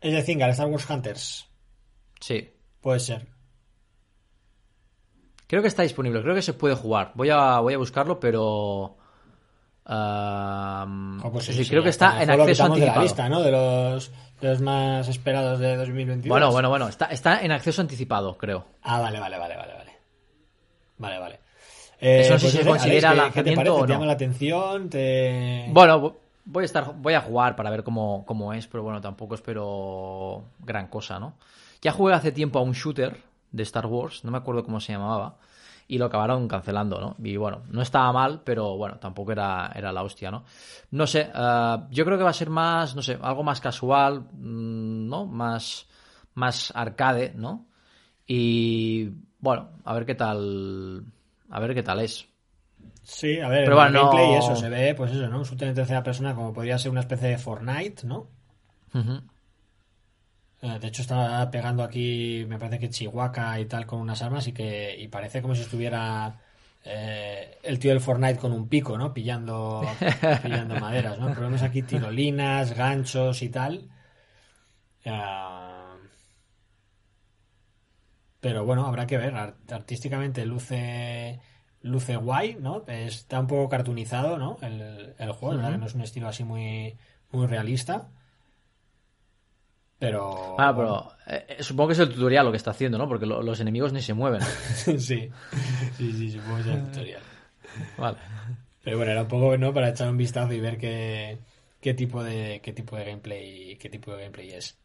Es 0.00 0.12
de 0.12 0.22
Zynga, 0.24 0.46
el 0.46 0.52
Star 0.52 0.66
Wars 0.66 0.90
Hunters. 0.90 1.48
Sí. 2.18 2.50
Puede 2.80 2.98
ser. 2.98 3.28
Creo 5.46 5.62
que 5.62 5.68
está 5.68 5.84
disponible, 5.84 6.20
creo 6.20 6.34
que 6.34 6.42
se 6.42 6.54
puede 6.54 6.74
jugar. 6.74 7.12
Voy 7.14 7.30
a, 7.30 7.60
voy 7.60 7.74
a 7.74 7.78
buscarlo, 7.78 8.18
pero. 8.18 8.96
Ah, 9.86 10.86
pues 11.32 11.48
es 11.48 11.56
sí, 11.56 11.66
creo 11.68 11.82
que 11.82 11.88
está 11.90 12.22
en 12.22 12.30
acceso 12.30 12.62
de 12.64 12.68
la 12.68 12.74
anticipado. 12.74 13.02
lista, 13.02 13.28
¿no? 13.28 13.40
De 13.42 13.50
los, 13.50 14.10
de 14.40 14.48
los 14.48 14.60
más 14.60 15.08
esperados 15.08 15.58
de 15.58 15.76
2022. 15.76 16.28
Bueno, 16.28 16.50
bueno, 16.52 16.68
bueno. 16.68 16.88
Está, 16.88 17.06
está 17.06 17.40
en 17.42 17.52
acceso 17.52 17.80
anticipado, 17.82 18.36
creo. 18.36 18.64
Ah, 18.82 19.00
vale, 19.00 19.18
vale, 19.20 19.38
vale, 19.38 19.56
vale, 19.56 19.72
vale. 19.74 19.92
Vale, 20.98 21.18
vale. 21.18 21.40
Eh, 22.00 22.20
Eso 22.22 22.32
no 22.34 22.38
sé 22.38 22.46
si 22.46 22.52
se 22.52 22.58
Alex, 22.62 22.70
considera 22.72 23.10
¿qué- 23.10 23.14
¿qué, 23.14 23.20
te 23.20 23.22
lanzamiento 23.24 23.56
parece? 23.60 23.70
o 23.82 23.86
¿Te 23.86 23.92
llama 23.92 24.06
la 24.06 24.12
atención? 24.12 24.88
¿Te... 24.90 25.66
Bueno, 25.70 26.00
vo- 26.00 26.14
voy 26.44 26.62
a 26.62 26.64
estar, 26.64 26.92
voy 26.96 27.14
a 27.14 27.20
jugar 27.20 27.54
para 27.56 27.70
ver 27.70 27.84
cómo, 27.84 28.24
cómo 28.26 28.52
es, 28.52 28.66
pero 28.66 28.82
bueno, 28.82 29.00
tampoco 29.00 29.34
espero 29.36 30.42
gran 30.60 30.88
cosa, 30.88 31.18
¿no? 31.20 31.34
Ya 31.80 31.92
jugué 31.92 32.14
hace 32.14 32.32
tiempo 32.32 32.58
a 32.58 32.62
un 32.62 32.72
shooter 32.72 33.16
de 33.52 33.62
Star 33.62 33.86
Wars, 33.86 34.24
no 34.24 34.30
me 34.32 34.38
acuerdo 34.38 34.64
cómo 34.64 34.80
se 34.80 34.92
llamaba, 34.92 35.36
y 35.92 35.98
lo 35.98 36.06
acabaron 36.06 36.48
cancelando, 36.48 37.00
¿no? 37.00 37.16
Y 37.22 37.36
bueno, 37.36 37.62
no 37.70 37.82
estaba 37.82 38.10
mal, 38.12 38.40
pero 38.44 38.76
bueno, 38.78 38.96
tampoco 38.98 39.32
era, 39.32 39.70
era 39.74 39.92
la 39.92 40.02
hostia, 40.02 40.30
¿no? 40.30 40.44
No 40.90 41.06
sé, 41.06 41.30
eh, 41.34 41.76
yo 41.90 42.04
creo 42.06 42.16
que 42.16 42.24
va 42.24 42.30
a 42.30 42.32
ser 42.32 42.48
más, 42.50 42.96
no 42.96 43.02
sé, 43.02 43.18
algo 43.20 43.42
más 43.42 43.60
casual, 43.60 44.20
mm, 44.32 45.08
¿no? 45.08 45.26
Más, 45.26 45.86
más 46.34 46.72
arcade, 46.74 47.32
¿no? 47.36 47.66
Y 48.26 49.10
bueno, 49.40 49.70
a 49.84 49.92
ver 49.94 50.06
qué 50.06 50.14
tal, 50.14 51.04
a 51.50 51.60
ver 51.60 51.74
qué 51.74 51.82
tal 51.82 52.00
es. 52.00 52.26
Sí, 53.04 53.38
a 53.40 53.48
ver, 53.48 53.64
Pero 53.64 53.76
el 53.76 53.82
bueno, 53.82 53.92
gameplay 53.98 54.32
no- 54.32 54.38
eso 54.38 54.56
se 54.56 54.68
ve, 54.68 54.94
pues 54.94 55.12
eso, 55.12 55.28
¿no? 55.28 55.38
Un 55.38 55.44
shooter 55.44 55.68
en 55.68 55.74
tercera 55.74 56.02
persona 56.02 56.34
como 56.34 56.52
podría 56.52 56.78
ser 56.78 56.90
una 56.90 57.00
especie 57.00 57.28
de 57.28 57.38
Fortnite, 57.38 58.06
¿no? 58.06 58.28
Ujú. 58.94 59.12
Eh, 59.12 59.22
De 60.62 60.86
hecho, 60.88 61.02
está 61.02 61.50
pegando 61.50 61.82
aquí, 61.82 62.44
me 62.48 62.56
parece 62.58 62.78
que 62.78 62.88
Chihuahua 62.90 63.58
y 63.60 63.66
tal, 63.66 63.84
con 63.86 64.00
unas 64.00 64.22
armas 64.22 64.46
y 64.46 64.52
que 64.52 64.96
y 64.98 65.08
parece 65.08 65.42
como 65.42 65.54
si 65.56 65.62
estuviera 65.62 66.40
eh, 66.84 67.58
el 67.64 67.78
tío 67.80 67.90
del 67.90 68.00
Fortnite 68.00 68.38
con 68.38 68.52
un 68.52 68.68
pico, 68.68 68.96
¿no? 68.96 69.12
Pillando, 69.12 70.00
pillando 70.40 70.76
maderas, 70.76 71.18
¿no? 71.18 71.32
Pero 71.32 71.46
vemos 71.46 71.62
aquí 71.62 71.82
tirolinas, 71.82 72.74
ganchos 72.74 73.42
y 73.42 73.48
tal. 73.48 73.88
Ah, 75.06 75.96
pero 78.40 78.64
bueno, 78.64 78.86
habrá 78.86 79.06
que 79.06 79.18
ver. 79.18 79.34
Art- 79.34 79.70
artísticamente 79.72 80.44
luce 80.46 81.40
luce 81.82 82.16
guay, 82.16 82.56
¿no? 82.60 82.84
Está 82.86 83.40
un 83.40 83.46
poco 83.48 83.68
cartoonizado, 83.68 84.38
¿no? 84.38 84.58
El, 84.62 85.14
el 85.18 85.32
juego. 85.32 85.56
Que 85.70 85.78
no 85.78 85.86
es 85.86 85.94
un 85.94 86.02
estilo 86.02 86.28
así 86.28 86.44
muy, 86.44 86.96
muy 87.30 87.46
realista. 87.46 88.08
Pero. 90.02 90.56
Ah, 90.58 90.74
pero 90.74 91.12
eh, 91.28 91.46
eh, 91.58 91.62
supongo 91.62 91.86
que 91.88 91.92
es 91.92 91.98
el 92.00 92.08
tutorial 92.12 92.44
lo 92.44 92.50
que 92.50 92.56
está 92.56 92.72
haciendo, 92.72 92.98
¿no? 92.98 93.06
Porque 93.06 93.24
lo- 93.24 93.40
los 93.40 93.60
enemigos 93.60 93.92
ni 93.92 94.02
se 94.02 94.14
mueven. 94.14 94.40
sí, 94.74 94.98
sí, 94.98 95.30
sí, 95.96 96.30
supongo 96.32 96.56
que 96.56 96.60
es 96.62 96.66
el 96.66 96.82
tutorial. 96.90 97.22
Vale. 97.96 98.18
Pero 98.82 98.96
bueno, 98.96 99.12
era 99.12 99.22
un 99.22 99.28
poco, 99.28 99.56
¿no? 99.56 99.72
Para 99.72 99.90
echar 99.90 100.08
un 100.10 100.16
vistazo 100.16 100.52
y 100.52 100.58
ver 100.58 100.76
qué, 100.76 101.38
qué 101.80 101.94
tipo 101.94 102.24
de 102.24 102.60
qué 102.64 102.72
tipo 102.72 102.96
de 102.96 103.04
gameplay 103.04 103.76
qué 103.76 103.88
tipo 103.88 104.10
de 104.10 104.22
gameplay 104.24 104.50
es. 104.50 104.76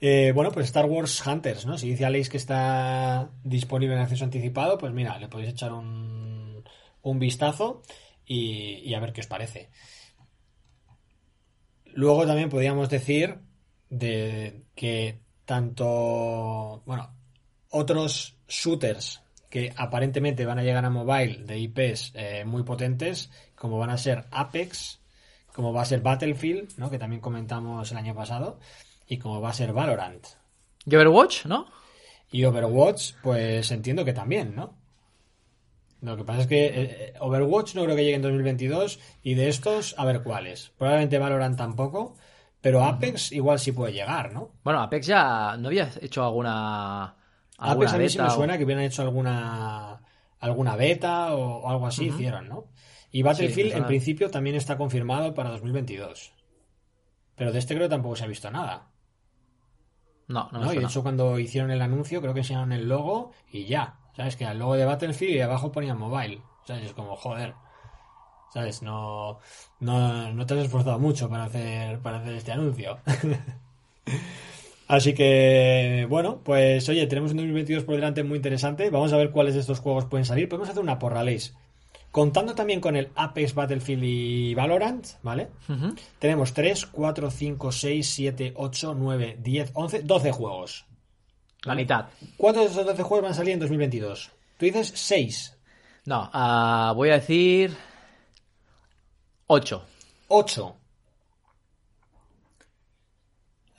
Eh, 0.00 0.32
bueno, 0.34 0.50
pues 0.52 0.64
Star 0.64 0.86
Wars 0.86 1.26
Hunters, 1.26 1.66
¿no? 1.66 1.76
Si 1.76 1.90
dice 1.90 2.06
Alex 2.06 2.30
que 2.30 2.38
está 2.38 3.28
disponible 3.44 3.94
en 3.94 4.00
acceso 4.00 4.24
anticipado, 4.24 4.78
pues 4.78 4.94
mira, 4.94 5.18
le 5.18 5.28
podéis 5.28 5.50
echar 5.50 5.74
un, 5.74 6.64
un 7.02 7.18
vistazo 7.18 7.82
y, 8.24 8.76
y 8.88 8.94
a 8.94 9.00
ver 9.00 9.12
qué 9.12 9.20
os 9.20 9.26
parece. 9.26 9.68
Luego 11.92 12.26
también 12.26 12.48
podríamos 12.48 12.88
decir 12.88 13.40
de 13.90 14.62
que 14.74 15.18
tanto, 15.44 16.82
bueno, 16.86 17.12
otros 17.70 18.36
shooters 18.48 19.20
que 19.50 19.72
aparentemente 19.76 20.46
van 20.46 20.60
a 20.60 20.62
llegar 20.62 20.84
a 20.84 20.90
mobile 20.90 21.44
de 21.44 21.58
IPs 21.58 22.12
eh, 22.14 22.44
muy 22.44 22.62
potentes, 22.62 23.30
como 23.56 23.78
van 23.78 23.90
a 23.90 23.98
ser 23.98 24.26
Apex, 24.30 25.00
como 25.52 25.72
va 25.72 25.82
a 25.82 25.86
ser 25.86 26.00
Battlefield, 26.00 26.78
¿no? 26.78 26.88
que 26.88 26.98
también 26.98 27.20
comentamos 27.20 27.90
el 27.90 27.98
año 27.98 28.14
pasado, 28.14 28.60
y 29.08 29.18
como 29.18 29.40
va 29.40 29.50
a 29.50 29.54
ser 29.54 29.72
Valorant. 29.72 30.24
¿Y 30.86 30.94
Overwatch, 30.94 31.46
no? 31.46 31.66
Y 32.30 32.44
Overwatch, 32.44 33.14
pues 33.22 33.70
entiendo 33.72 34.04
que 34.04 34.12
también, 34.12 34.54
¿no? 34.54 34.78
Lo 36.00 36.16
que 36.16 36.24
pasa 36.24 36.42
es 36.42 36.46
que 36.46 36.66
eh, 36.66 37.14
Overwatch 37.20 37.74
no 37.74 37.84
creo 37.84 37.96
que 37.96 38.04
llegue 38.04 38.16
en 38.16 38.22
2022 38.22 39.00
y 39.22 39.34
de 39.34 39.48
estos, 39.48 39.94
a 39.98 40.04
ver 40.04 40.22
cuáles. 40.22 40.70
Probablemente 40.78 41.18
Valorant 41.18 41.58
tampoco, 41.58 42.16
pero 42.60 42.84
Apex 42.84 43.32
igual 43.32 43.58
sí 43.58 43.72
puede 43.72 43.92
llegar, 43.92 44.32
¿no? 44.32 44.52
Bueno, 44.62 44.80
Apex 44.80 45.06
ya 45.06 45.56
no 45.56 45.68
había 45.68 45.90
hecho 46.00 46.24
alguna. 46.24 47.16
alguna 47.58 47.86
Apex 47.88 47.92
a 47.94 47.98
mí 47.98 48.08
sí 48.08 48.18
me 48.18 48.24
beta 48.24 48.34
o- 48.34 48.36
suena 48.36 48.58
que 48.58 48.64
hubieran 48.64 48.84
hecho 48.84 49.02
alguna 49.02 50.00
alguna 50.40 50.76
beta 50.76 51.34
o, 51.34 51.68
algo 51.68 51.86
así, 51.86 52.06
hicieron, 52.06 52.48
¿no? 52.48 52.66
Y 53.12 53.22
Battlefield 53.22 53.72
en 53.72 53.86
principio 53.86 54.30
también 54.30 54.56
está 54.56 54.76
confirmado 54.78 55.34
para 55.34 55.50
2022. 55.50 56.32
Pero 57.34 57.52
de 57.52 57.58
este 57.58 57.74
creo 57.74 57.86
que 57.88 57.90
tampoco 57.94 58.16
se 58.16 58.24
ha 58.24 58.28
visto 58.28 58.50
nada. 58.50 58.88
No, 60.28 60.48
no 60.52 60.60
me 60.60 60.66
¿no? 60.66 60.72
Y 60.74 60.78
de 60.78 60.84
hecho 60.84 61.02
cuando 61.02 61.38
hicieron 61.38 61.70
el 61.70 61.82
anuncio 61.82 62.20
creo 62.20 62.32
que 62.34 62.40
enseñaron 62.40 62.72
el 62.72 62.88
logo 62.88 63.32
y 63.50 63.64
ya. 63.66 63.96
¿Sabes? 64.16 64.36
Que 64.36 64.44
el 64.44 64.58
logo 64.58 64.76
de 64.76 64.84
Battlefield 64.84 65.34
y 65.36 65.40
abajo 65.40 65.72
ponían 65.72 65.98
mobile. 65.98 66.42
¿Sabes? 66.66 66.84
Es 66.84 66.92
como, 66.92 67.16
joder. 67.16 67.54
¿Sabes? 68.52 68.82
No, 68.82 69.38
no, 69.78 70.32
no 70.32 70.46
te 70.46 70.54
has 70.54 70.64
esforzado 70.64 70.98
mucho 70.98 71.28
para 71.28 71.44
hacer, 71.44 72.00
para 72.00 72.18
hacer 72.18 72.34
este 72.34 72.52
anuncio. 72.52 72.98
Así 74.88 75.14
que, 75.14 76.04
bueno, 76.08 76.40
pues 76.42 76.88
oye, 76.88 77.06
tenemos 77.06 77.30
un 77.30 77.36
2022 77.36 77.84
por 77.84 77.94
delante 77.94 78.24
muy 78.24 78.36
interesante. 78.36 78.90
Vamos 78.90 79.12
a 79.12 79.16
ver 79.16 79.30
cuáles 79.30 79.54
de 79.54 79.60
estos 79.60 79.78
juegos 79.78 80.06
pueden 80.06 80.24
salir. 80.24 80.48
Podemos 80.48 80.68
hacer 80.68 80.82
una 80.82 80.98
porra, 80.98 81.22
Leis. 81.22 81.54
Contando 82.10 82.56
también 82.56 82.80
con 82.80 82.96
el 82.96 83.10
Apex, 83.14 83.54
Battlefield 83.54 84.02
y 84.02 84.54
Valorant, 84.54 85.06
¿vale? 85.22 85.50
Ujú. 85.68 85.94
Tenemos 86.18 86.52
3, 86.52 86.86
4, 86.86 87.30
5, 87.30 87.70
6, 87.70 88.08
7, 88.08 88.52
8, 88.56 88.94
9, 88.98 89.38
10, 89.40 89.70
11, 89.74 90.02
12 90.02 90.32
juegos. 90.32 90.86
La 91.62 91.76
mitad. 91.76 92.06
¿Cuántos 92.36 92.64
de 92.64 92.70
esos 92.70 92.84
12 92.84 93.02
juegos 93.04 93.22
van 93.22 93.32
a 93.32 93.36
salir 93.36 93.52
en 93.52 93.60
2022? 93.60 94.32
Tú 94.56 94.66
dices 94.66 94.92
6, 94.96 95.56
No, 96.06 96.28
ah, 96.32 96.92
voy 96.96 97.10
a 97.10 97.14
decir. 97.14 97.76
8. 99.52 99.82
8. 100.28 100.76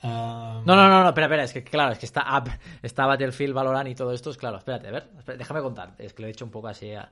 Ah, 0.02 0.60
No, 0.66 0.76
no, 0.76 0.86
no, 0.88 1.02
no, 1.02 1.08
espera, 1.08 1.26
espera, 1.26 1.44
es 1.44 1.52
que 1.54 1.64
claro, 1.64 1.92
es 1.92 1.98
que 1.98 2.04
está 2.04 2.26
Up, 2.38 2.50
está 2.82 3.06
Battlefield, 3.06 3.54
Valorant 3.54 3.88
y 3.88 3.94
todo 3.94 4.12
esto, 4.12 4.28
es 4.30 4.36
claro, 4.36 4.58
espérate, 4.58 4.88
a 4.88 4.90
ver, 4.90 5.08
déjame 5.38 5.62
contar, 5.62 5.94
es 5.96 6.12
que 6.12 6.20
lo 6.22 6.28
he 6.28 6.30
hecho 6.32 6.44
un 6.44 6.50
poco 6.50 6.68
así. 6.68 6.92
A, 6.92 7.10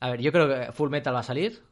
a 0.00 0.10
ver, 0.10 0.20
yo 0.20 0.32
creo 0.32 0.46
que 0.48 0.72
Full 0.72 0.90
Metal 0.90 1.14
va 1.14 1.20
a 1.20 1.22
salir. 1.22 1.62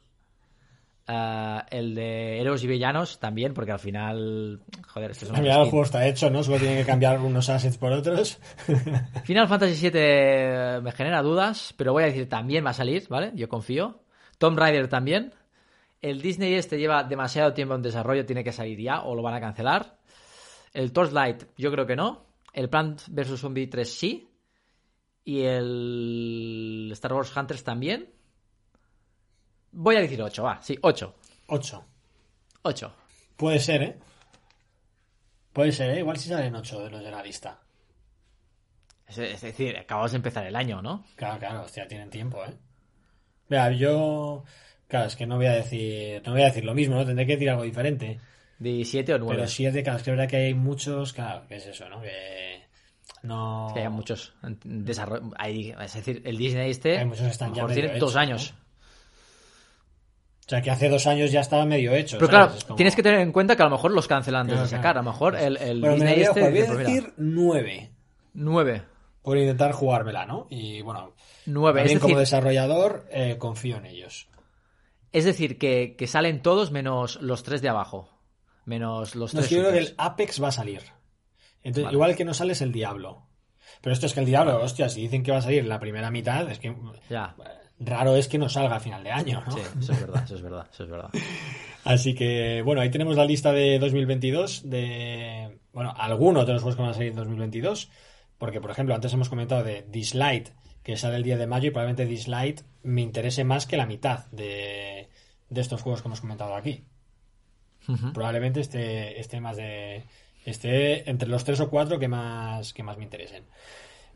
Ah, 1.06 1.66
el 1.68 1.94
de 1.94 2.40
Héroes 2.40 2.64
y 2.64 2.66
Villanos 2.68 3.18
también, 3.18 3.52
porque 3.52 3.72
al 3.72 3.80
final. 3.80 4.62
Joder, 4.88 5.10
es 5.10 5.18
que 5.18 5.26
son 5.26 5.36
al 5.36 5.42
final 5.42 5.60
el 5.64 5.68
juego 5.68 5.84
está 5.84 6.06
hecho, 6.06 6.30
¿no? 6.30 6.42
Solo 6.42 6.58
tienen 6.58 6.78
que 6.78 6.86
cambiar 6.86 7.18
unos 7.20 7.50
assets 7.50 7.76
por 7.76 7.92
otros. 7.92 8.38
Final 9.24 9.48
Fantasy 9.48 9.90
VII 9.90 10.80
me 10.80 10.92
genera 10.92 11.20
dudas, 11.20 11.74
pero 11.76 11.92
voy 11.92 12.04
a 12.04 12.06
decir 12.06 12.26
también 12.28 12.64
va 12.64 12.70
a 12.70 12.74
salir, 12.74 13.06
¿vale? 13.08 13.32
Yo 13.34 13.48
confío. 13.50 14.00
Tomb 14.38 14.56
Raider 14.58 14.88
también. 14.88 15.34
El 16.02 16.20
Disney 16.20 16.54
este 16.54 16.78
lleva 16.78 17.04
demasiado 17.04 17.54
tiempo 17.54 17.76
en 17.76 17.82
desarrollo, 17.82 18.26
tiene 18.26 18.42
que 18.42 18.52
salir 18.52 18.80
ya 18.80 19.02
o 19.02 19.14
lo 19.14 19.22
van 19.22 19.34
a 19.34 19.40
cancelar. 19.40 19.98
El 20.74 20.92
Torchlight 20.92 21.44
yo 21.56 21.70
creo 21.70 21.86
que 21.86 21.94
no. 21.94 22.26
El 22.52 22.68
Plant 22.68 23.02
vs. 23.08 23.40
Zombie 23.40 23.68
3 23.68 23.88
sí. 23.90 24.28
Y 25.24 25.42
el 25.42 26.90
Star 26.92 27.12
Wars 27.12 27.34
Hunters 27.34 27.62
también. 27.62 28.12
Voy 29.70 29.94
a 29.94 30.00
decir 30.00 30.20
8, 30.20 30.42
va, 30.42 30.60
sí, 30.60 30.76
8. 30.82 31.14
8. 31.46 31.84
8. 32.62 32.94
Puede 33.36 33.60
ser, 33.60 33.82
¿eh? 33.82 33.98
Puede 35.52 35.70
ser, 35.70 35.90
¿eh? 35.90 36.00
Igual 36.00 36.16
si 36.18 36.28
salen 36.28 36.54
8 36.54 36.84
de 36.84 36.90
los 36.90 37.02
de 37.02 37.10
la 37.10 37.22
lista. 37.22 37.60
Es, 39.06 39.18
es 39.18 39.40
decir, 39.40 39.76
acabamos 39.76 40.10
de 40.10 40.16
empezar 40.16 40.44
el 40.46 40.56
año, 40.56 40.82
¿no? 40.82 41.04
Claro, 41.14 41.38
claro, 41.38 41.62
hostia, 41.62 41.86
tienen 41.86 42.10
tiempo, 42.10 42.44
¿eh? 42.44 42.56
Mira, 43.48 43.70
yo... 43.70 44.44
Claro, 44.92 45.06
es 45.06 45.16
que 45.16 45.24
no 45.26 45.36
voy 45.36 45.46
a 45.46 45.52
decir... 45.52 46.20
No 46.26 46.32
voy 46.32 46.42
a 46.42 46.44
decir 46.44 46.66
lo 46.66 46.74
mismo, 46.74 46.96
¿no? 46.96 47.06
Tendré 47.06 47.24
que 47.24 47.32
decir 47.32 47.48
algo 47.48 47.62
diferente. 47.62 48.20
17 48.58 49.14
o 49.14 49.18
9. 49.20 49.34
Pero 49.36 49.48
sí 49.48 49.64
es 49.64 49.72
de 49.72 49.82
claro, 49.82 49.96
es 49.96 50.02
que 50.04 50.10
es 50.10 50.16
verdad 50.18 50.30
que 50.30 50.36
hay 50.36 50.52
muchos, 50.52 51.14
claro, 51.14 51.48
que 51.48 51.56
es 51.56 51.64
eso, 51.66 51.88
¿no? 51.88 52.02
Que 52.02 52.60
No... 53.22 53.68
Es 53.68 53.72
que 53.72 53.80
hay 53.80 53.88
muchos 53.88 54.34
desarrollos. 54.62 55.32
Es 55.80 55.94
decir, 55.94 56.20
el 56.26 56.36
Disney 56.36 56.70
este. 56.70 56.98
Hay 56.98 57.06
muchos 57.06 57.24
están 57.24 57.54
ya 57.54 57.66
tiene 57.68 57.98
dos 57.98 58.16
años. 58.16 58.52
O 60.44 60.48
sea, 60.50 60.60
que 60.60 60.70
hace 60.70 60.90
dos 60.90 61.06
años 61.06 61.32
ya 61.32 61.40
estaba 61.40 61.64
medio 61.64 61.94
hecho. 61.94 62.18
Pero 62.18 62.30
¿sabes? 62.30 62.46
claro, 62.46 62.58
Es 62.58 62.64
como- 62.64 62.76
tienes 62.76 62.94
que 62.94 63.02
tener 63.02 63.20
en 63.20 63.32
cuenta 63.32 63.56
que 63.56 63.62
a 63.62 63.64
lo 63.64 63.70
mejor 63.70 63.92
los 63.92 64.06
cancelan 64.06 64.42
antes 64.42 64.56
Claro, 64.56 64.68
de 64.68 64.76
sacar. 64.76 64.98
A 64.98 65.02
lo 65.02 65.10
mejor 65.10 65.36
el, 65.36 65.56
el 65.56 65.80
Bueno, 65.80 65.96
me 65.96 66.04
Disney 66.04 66.24
a, 66.24 66.28
este. 66.28 66.40
voy 66.50 66.58
a 66.58 66.78
decir 66.78 67.14
nueve. 67.16 67.90
nueve. 68.34 68.82
Por 69.22 69.38
intentar 69.38 69.72
jugármela, 69.72 70.26
¿no? 70.26 70.48
Y 70.50 70.82
bueno, 70.82 71.14
Nueve. 71.46 71.80
Es 71.80 71.84
también 71.84 72.00
como 72.00 72.18
decir, 72.18 72.36
desarrollador 72.36 73.06
eh, 73.10 73.36
confío 73.38 73.76
en 73.78 73.86
ellos. 73.86 74.28
Es 75.12 75.24
decir 75.24 75.58
que, 75.58 75.94
que 75.96 76.06
salen 76.06 76.42
todos 76.42 76.70
menos 76.70 77.20
los 77.22 77.42
tres 77.42 77.62
de 77.62 77.68
abajo. 77.68 78.08
Menos 78.64 79.14
los 79.14 79.34
No, 79.34 79.40
tres. 79.40 79.44
es 79.44 79.48
que 79.50 79.54
yo 79.56 79.60
creo 79.68 79.72
que 79.72 79.88
el. 79.88 79.94
Apex 79.98 80.42
va 80.42 80.48
a 80.48 80.52
salir. 80.52 80.82
Entonces, 81.62 81.84
Vale. 81.84 81.94
igual 81.94 82.16
que 82.16 82.24
no 82.24 82.34
sale 82.34 82.52
es 82.52 82.60
el 82.62 82.72
Diablo. 82.72 83.26
Pero 83.80 83.92
esto 83.94 84.06
es 84.06 84.14
que 84.14 84.20
el 84.20 84.26
Diablo, 84.26 84.60
hostia, 84.62 84.88
si 84.88 85.00
dicen 85.02 85.22
que 85.22 85.32
va 85.32 85.38
a 85.38 85.42
salir 85.42 85.60
en 85.60 85.68
la 85.68 85.80
primera 85.80 86.10
mitad, 86.10 86.48
es 86.50 86.58
que 86.58 86.74
Ya. 87.10 87.34
raro 87.80 88.14
es 88.16 88.28
que 88.28 88.38
no 88.38 88.48
salga 88.48 88.76
a 88.76 88.80
final 88.80 89.02
de 89.02 89.10
año, 89.10 89.42
¿no? 89.46 89.52
Sí, 89.52 89.60
eso 89.80 89.92
es 89.92 90.00
verdad, 90.00 90.22
eso 90.24 90.34
es 90.36 90.42
verdad, 90.42 90.68
eso 90.72 90.84
es 90.84 90.90
verdad. 90.90 91.10
Así 91.84 92.14
que, 92.14 92.62
bueno, 92.62 92.80
ahí 92.80 92.90
tenemos 92.90 93.16
la 93.16 93.24
lista 93.24 93.50
de 93.52 93.78
2022 93.80 94.68
de, 94.70 95.58
bueno, 95.72 95.92
algunos 95.96 96.46
de 96.46 96.52
los 96.52 96.62
juegos 96.62 96.76
que 96.76 96.82
van 96.82 96.90
a 96.92 96.94
salir 96.94 97.10
en 97.10 97.16
2022. 97.16 97.90
Porque, 98.38 98.60
por 98.60 98.70
ejemplo, 98.70 98.94
antes 98.94 99.12
hemos 99.12 99.28
comentado 99.28 99.64
de 99.64 99.84
Dislight, 99.88 100.50
que 100.84 100.96
sale 100.96 101.16
el 101.16 101.22
10 101.24 101.38
de 101.40 101.46
mayo 101.46 101.68
y 101.68 101.70
probablemente 101.70 102.06
Dislight 102.06 102.60
me 102.82 103.00
interese 103.02 103.44
más 103.44 103.66
que 103.66 103.76
la 103.76 103.86
mitad 103.86 104.26
de, 104.32 105.08
de 105.48 105.60
estos 105.60 105.82
juegos 105.82 106.02
que 106.02 106.08
hemos 106.08 106.20
comentado 106.20 106.54
aquí. 106.54 106.84
Probablemente 108.14 108.60
esté, 108.60 109.18
esté 109.20 109.40
más 109.40 109.56
de. 109.56 110.04
esté 110.44 111.08
entre 111.10 111.28
los 111.28 111.42
tres 111.44 111.58
o 111.60 111.68
cuatro 111.68 111.98
que 111.98 112.06
más, 112.08 112.72
que 112.72 112.82
más 112.84 112.96
me 112.96 113.04
interesen. 113.04 113.44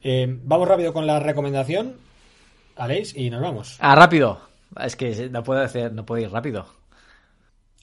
Eh, 0.03 0.27
vamos 0.45 0.69
rápido 0.69 0.93
con 0.93 1.05
la 1.07 1.19
recomendación, 1.19 1.97
Aleix, 2.77 3.17
y 3.17 3.29
nos 3.31 3.43
vamos. 3.43 3.77
Ah, 3.81 3.97
rápido. 3.97 4.41
Es 4.81 4.95
que 4.95 5.29
no 5.31 5.43
puedo 5.43 5.61
hacer, 5.62 5.93
no 5.93 6.07
puedo 6.07 6.23
ir 6.23 6.31
rápido. 6.31 6.67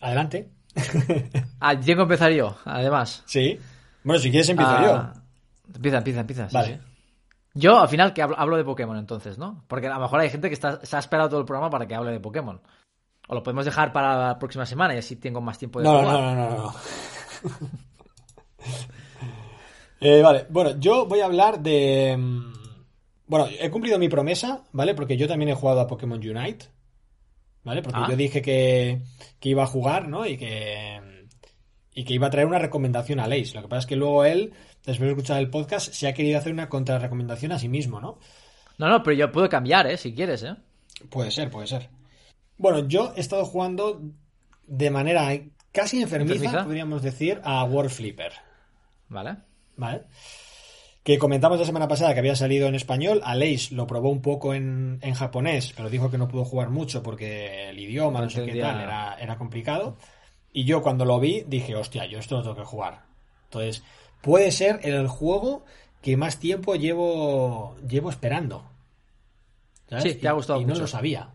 Adelante. 0.02 0.50
Ah, 1.60 1.80
tengo 1.80 1.98
que 2.00 2.14
empezar 2.14 2.32
yo, 2.34 2.58
además. 2.66 3.24
sí. 3.26 3.58
Bueno, 4.04 4.20
si 4.22 4.30
quieres 4.32 4.50
empiezo 4.50 4.72
Ah, 4.74 5.14
Empieza, 5.74 5.98
empieza, 6.00 6.20
empieza. 6.22 6.50
sí, 6.50 6.54
Vale. 6.56 6.76
sí. 6.76 6.82
Yo, 7.56 7.78
al 7.80 7.88
final, 7.90 8.14
que 8.14 8.22
hablo, 8.22 8.38
hablo 8.40 8.58
de 8.58 8.64
Pokémon 8.64 8.98
entonces, 8.98 9.38
¿no? 9.38 9.64
Porque 9.68 9.88
a 9.88 9.94
lo 9.96 10.00
mejor 10.02 10.20
hay 10.20 10.30
gente 10.30 10.48
que 10.48 10.56
está, 10.56 10.84
se 10.86 10.96
ha 10.96 11.00
esperado 11.00 11.30
todo 11.30 11.40
el 11.40 11.46
programa 11.46 11.70
para 11.70 11.88
que 11.88 11.94
hable 11.96 12.12
de 12.12 12.20
Pokémon. 12.20 12.60
O 13.28 13.36
lo 13.36 13.44
podemos 13.44 13.64
dejar 13.66 13.94
para 13.94 14.28
la 14.28 14.40
próxima 14.40 14.66
semana 14.66 14.96
y 14.96 14.98
así 14.98 15.16
tengo 15.16 15.40
más 15.40 15.58
tiempo 15.60 15.80
de 15.80 15.86
No, 15.86 16.00
jugar. 16.02 16.14
no, 16.20 16.36
no, 16.36 16.50
no. 16.50 16.58
no. 16.58 16.74
Eh, 20.00 20.22
vale, 20.22 20.46
bueno, 20.50 20.78
yo 20.80 21.06
voy 21.06 21.22
a 21.22 21.26
hablar 21.26 21.62
de. 21.62 22.16
mm, 22.18 22.54
Bueno, 23.28 23.48
he 23.60 23.70
cumplido 23.72 23.98
mi 23.98 24.10
promesa, 24.10 24.64
¿vale? 24.74 24.94
Porque 24.96 25.16
yo 25.16 25.28
también 25.30 25.50
he 25.50 25.54
jugado 25.56 25.80
a 25.80 25.88
Pokémon 25.88 26.20
Unite. 26.20 26.66
¿Vale? 27.64 27.82
Porque 27.82 28.00
Ah. 28.02 28.08
yo 28.10 28.18
dije 28.18 28.42
que, 28.42 29.02
que 29.40 29.50
iba 29.50 29.64
a 29.64 29.68
jugar, 29.68 30.10
¿no? 30.10 30.26
Y 30.26 30.38
que. 30.38 31.00
Y 31.94 32.04
que 32.04 32.14
iba 32.14 32.28
a 32.28 32.30
traer 32.30 32.48
una 32.48 32.60
recomendación 32.60 33.20
a 33.22 33.28
Leis. 33.28 33.56
Lo 33.56 33.62
que 33.62 33.70
pasa 33.70 33.80
es 33.80 33.86
que 33.86 33.96
luego 33.96 34.26
él, 34.26 34.54
después 34.86 35.08
de 35.08 35.10
escuchar 35.10 35.40
el 35.40 35.50
podcast, 35.50 35.94
se 35.94 36.08
ha 36.08 36.14
querido 36.14 36.38
hacer 36.38 36.52
una 36.54 36.70
contrarrecomendación 36.70 37.52
a 37.52 37.60
sí 37.60 37.70
mismo, 37.70 38.00
¿no? 38.00 38.20
No, 38.78 38.90
no, 38.90 39.04
pero 39.04 39.16
yo 39.16 39.32
puedo 39.32 39.50
cambiar, 39.50 39.88
¿eh? 39.88 39.98
Si 39.98 40.14
quieres, 40.14 40.44
¿eh? 40.44 40.56
Puede 41.10 41.32
ser, 41.32 41.50
puede 41.50 41.68
ser. 41.68 41.90
Bueno, 42.58 42.88
yo 42.88 43.14
he 43.16 43.20
estado 43.20 43.46
jugando 43.46 44.02
de 44.68 44.90
manera 44.90 45.30
casi 45.72 46.02
enfermiza, 46.02 46.36
¿Enfermiza? 46.36 46.64
podríamos 46.66 47.02
decir, 47.02 47.42
a 47.44 47.64
World 47.64 47.92
Flipper. 47.92 48.32
Vale. 49.10 49.38
¿Vale? 49.76 50.04
Que 51.04 51.18
comentamos 51.18 51.60
la 51.60 51.66
semana 51.66 51.88
pasada 51.88 52.14
que 52.14 52.20
había 52.20 52.36
salido 52.36 52.68
en 52.68 52.76
español. 52.76 53.22
Aleix 53.26 53.72
lo 53.72 53.86
probó 53.86 54.10
un 54.10 54.22
poco 54.22 54.54
en, 54.54 55.00
en 55.02 55.14
japonés, 55.14 55.74
pero 55.76 55.90
dijo 55.90 56.10
que 56.10 56.18
no 56.18 56.30
pudo 56.30 56.46
jugar 56.46 56.70
mucho 56.70 57.04
porque 57.04 57.70
el 57.70 57.80
idioma, 57.80 58.20
No 58.20 58.26
no 58.26 58.30
sé 58.32 58.46
qué 58.46 58.62
tal, 58.62 58.80
era, 58.80 59.18
era 59.20 59.38
complicado. 59.38 59.98
Y 60.54 60.64
yo 60.64 60.82
cuando 60.82 61.04
lo 61.04 61.20
vi 61.20 61.44
dije, 61.46 61.76
hostia, 61.76 62.06
yo 62.06 62.20
esto 62.20 62.38
lo 62.38 62.44
tengo 62.44 62.56
que 62.56 62.64
jugar. 62.64 63.02
Entonces, 63.46 63.84
puede 64.24 64.52
ser 64.52 64.80
el 64.84 65.08
juego 65.08 65.64
que 66.02 66.18
más 66.18 66.40
tiempo 66.40 66.74
llevo, 66.76 67.76
llevo 67.88 68.10
esperando. 68.10 68.64
¿Sabes? 69.90 70.04
Sí, 70.04 70.16
te 70.16 70.28
ha 70.28 70.32
Y- 70.32 70.36
gustado 70.36 70.60
y 70.60 70.64
no 70.64 70.70
mucho. 70.70 70.82
lo 70.82 70.88
sabía. 70.88 71.30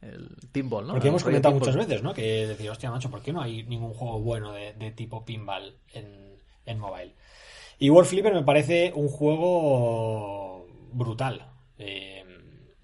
El 0.00 0.36
pinball, 0.52 0.86
¿no? 0.86 0.92
Porque 0.94 1.08
El 1.08 1.10
hemos 1.10 1.22
comentado 1.24 1.54
muchas 1.54 1.76
veces, 1.76 2.02
¿no? 2.02 2.14
Que 2.14 2.46
decía, 2.46 2.72
hostia, 2.72 2.90
macho, 2.90 3.10
¿por 3.10 3.20
qué 3.22 3.32
no 3.32 3.40
hay 3.42 3.62
ningún 3.64 3.92
juego 3.94 4.20
bueno 4.20 4.52
de, 4.52 4.72
de 4.74 4.90
tipo 4.92 5.24
pinball 5.24 5.76
en, 5.92 6.36
en 6.66 6.78
mobile? 6.78 7.14
Y 7.78 7.90
World 7.90 8.08
Flipper 8.08 8.32
me 8.34 8.42
parece 8.42 8.92
un 8.94 9.08
juego 9.08 10.66
brutal. 10.92 11.46
Eh, 11.78 12.24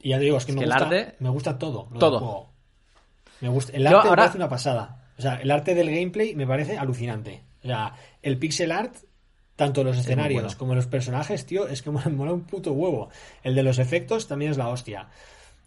y 0.01 0.11
ya 0.11 0.19
te 0.19 0.25
digo, 0.25 0.37
es 0.39 0.45
que, 0.45 0.53
Es 0.53 0.57
me, 0.57 0.63
que 0.65 0.67
gusta, 0.71 0.85
arte- 0.87 1.15
me 1.21 1.29
gusta 1.31 1.59
todo. 1.59 1.89
lo 1.91 1.99
Todo. 1.99 2.11
del 2.11 2.21
juego. 2.21 2.51
Me 3.41 3.49
gusta, 3.49 3.73
el 3.77 3.87
arte 3.87 3.97
me 4.05 4.09
ahora- 4.11 4.23
parece 4.23 4.39
una 4.39 4.49
pasada. 4.49 5.11
O 5.19 5.23
sea, 5.23 5.37
el 5.37 5.51
arte 5.51 5.75
del 5.75 5.91
gameplay 5.91 6.35
me 6.35 6.47
parece 6.47 6.77
alucinante. 6.79 7.45
O 7.63 7.67
sea, 7.67 7.95
el 8.23 8.39
pixel 8.39 8.73
art, 8.73 8.97
tanto 9.57 9.85
los 9.85 9.97
escenarios 9.97 10.43
bueno. 10.43 10.59
como 10.59 10.75
los 10.75 10.87
personajes, 10.87 11.47
tío, 11.47 11.69
es 11.69 11.83
que 11.83 11.91
me 11.93 12.05
mola 12.11 12.33
un 12.33 12.43
puto 12.43 12.73
huevo. 12.73 13.09
El 13.43 13.55
de 13.55 13.63
los 13.63 13.79
efectos 13.79 14.27
también 14.27 14.51
es 14.51 14.57
la 14.57 14.69
hostia. 14.69 15.09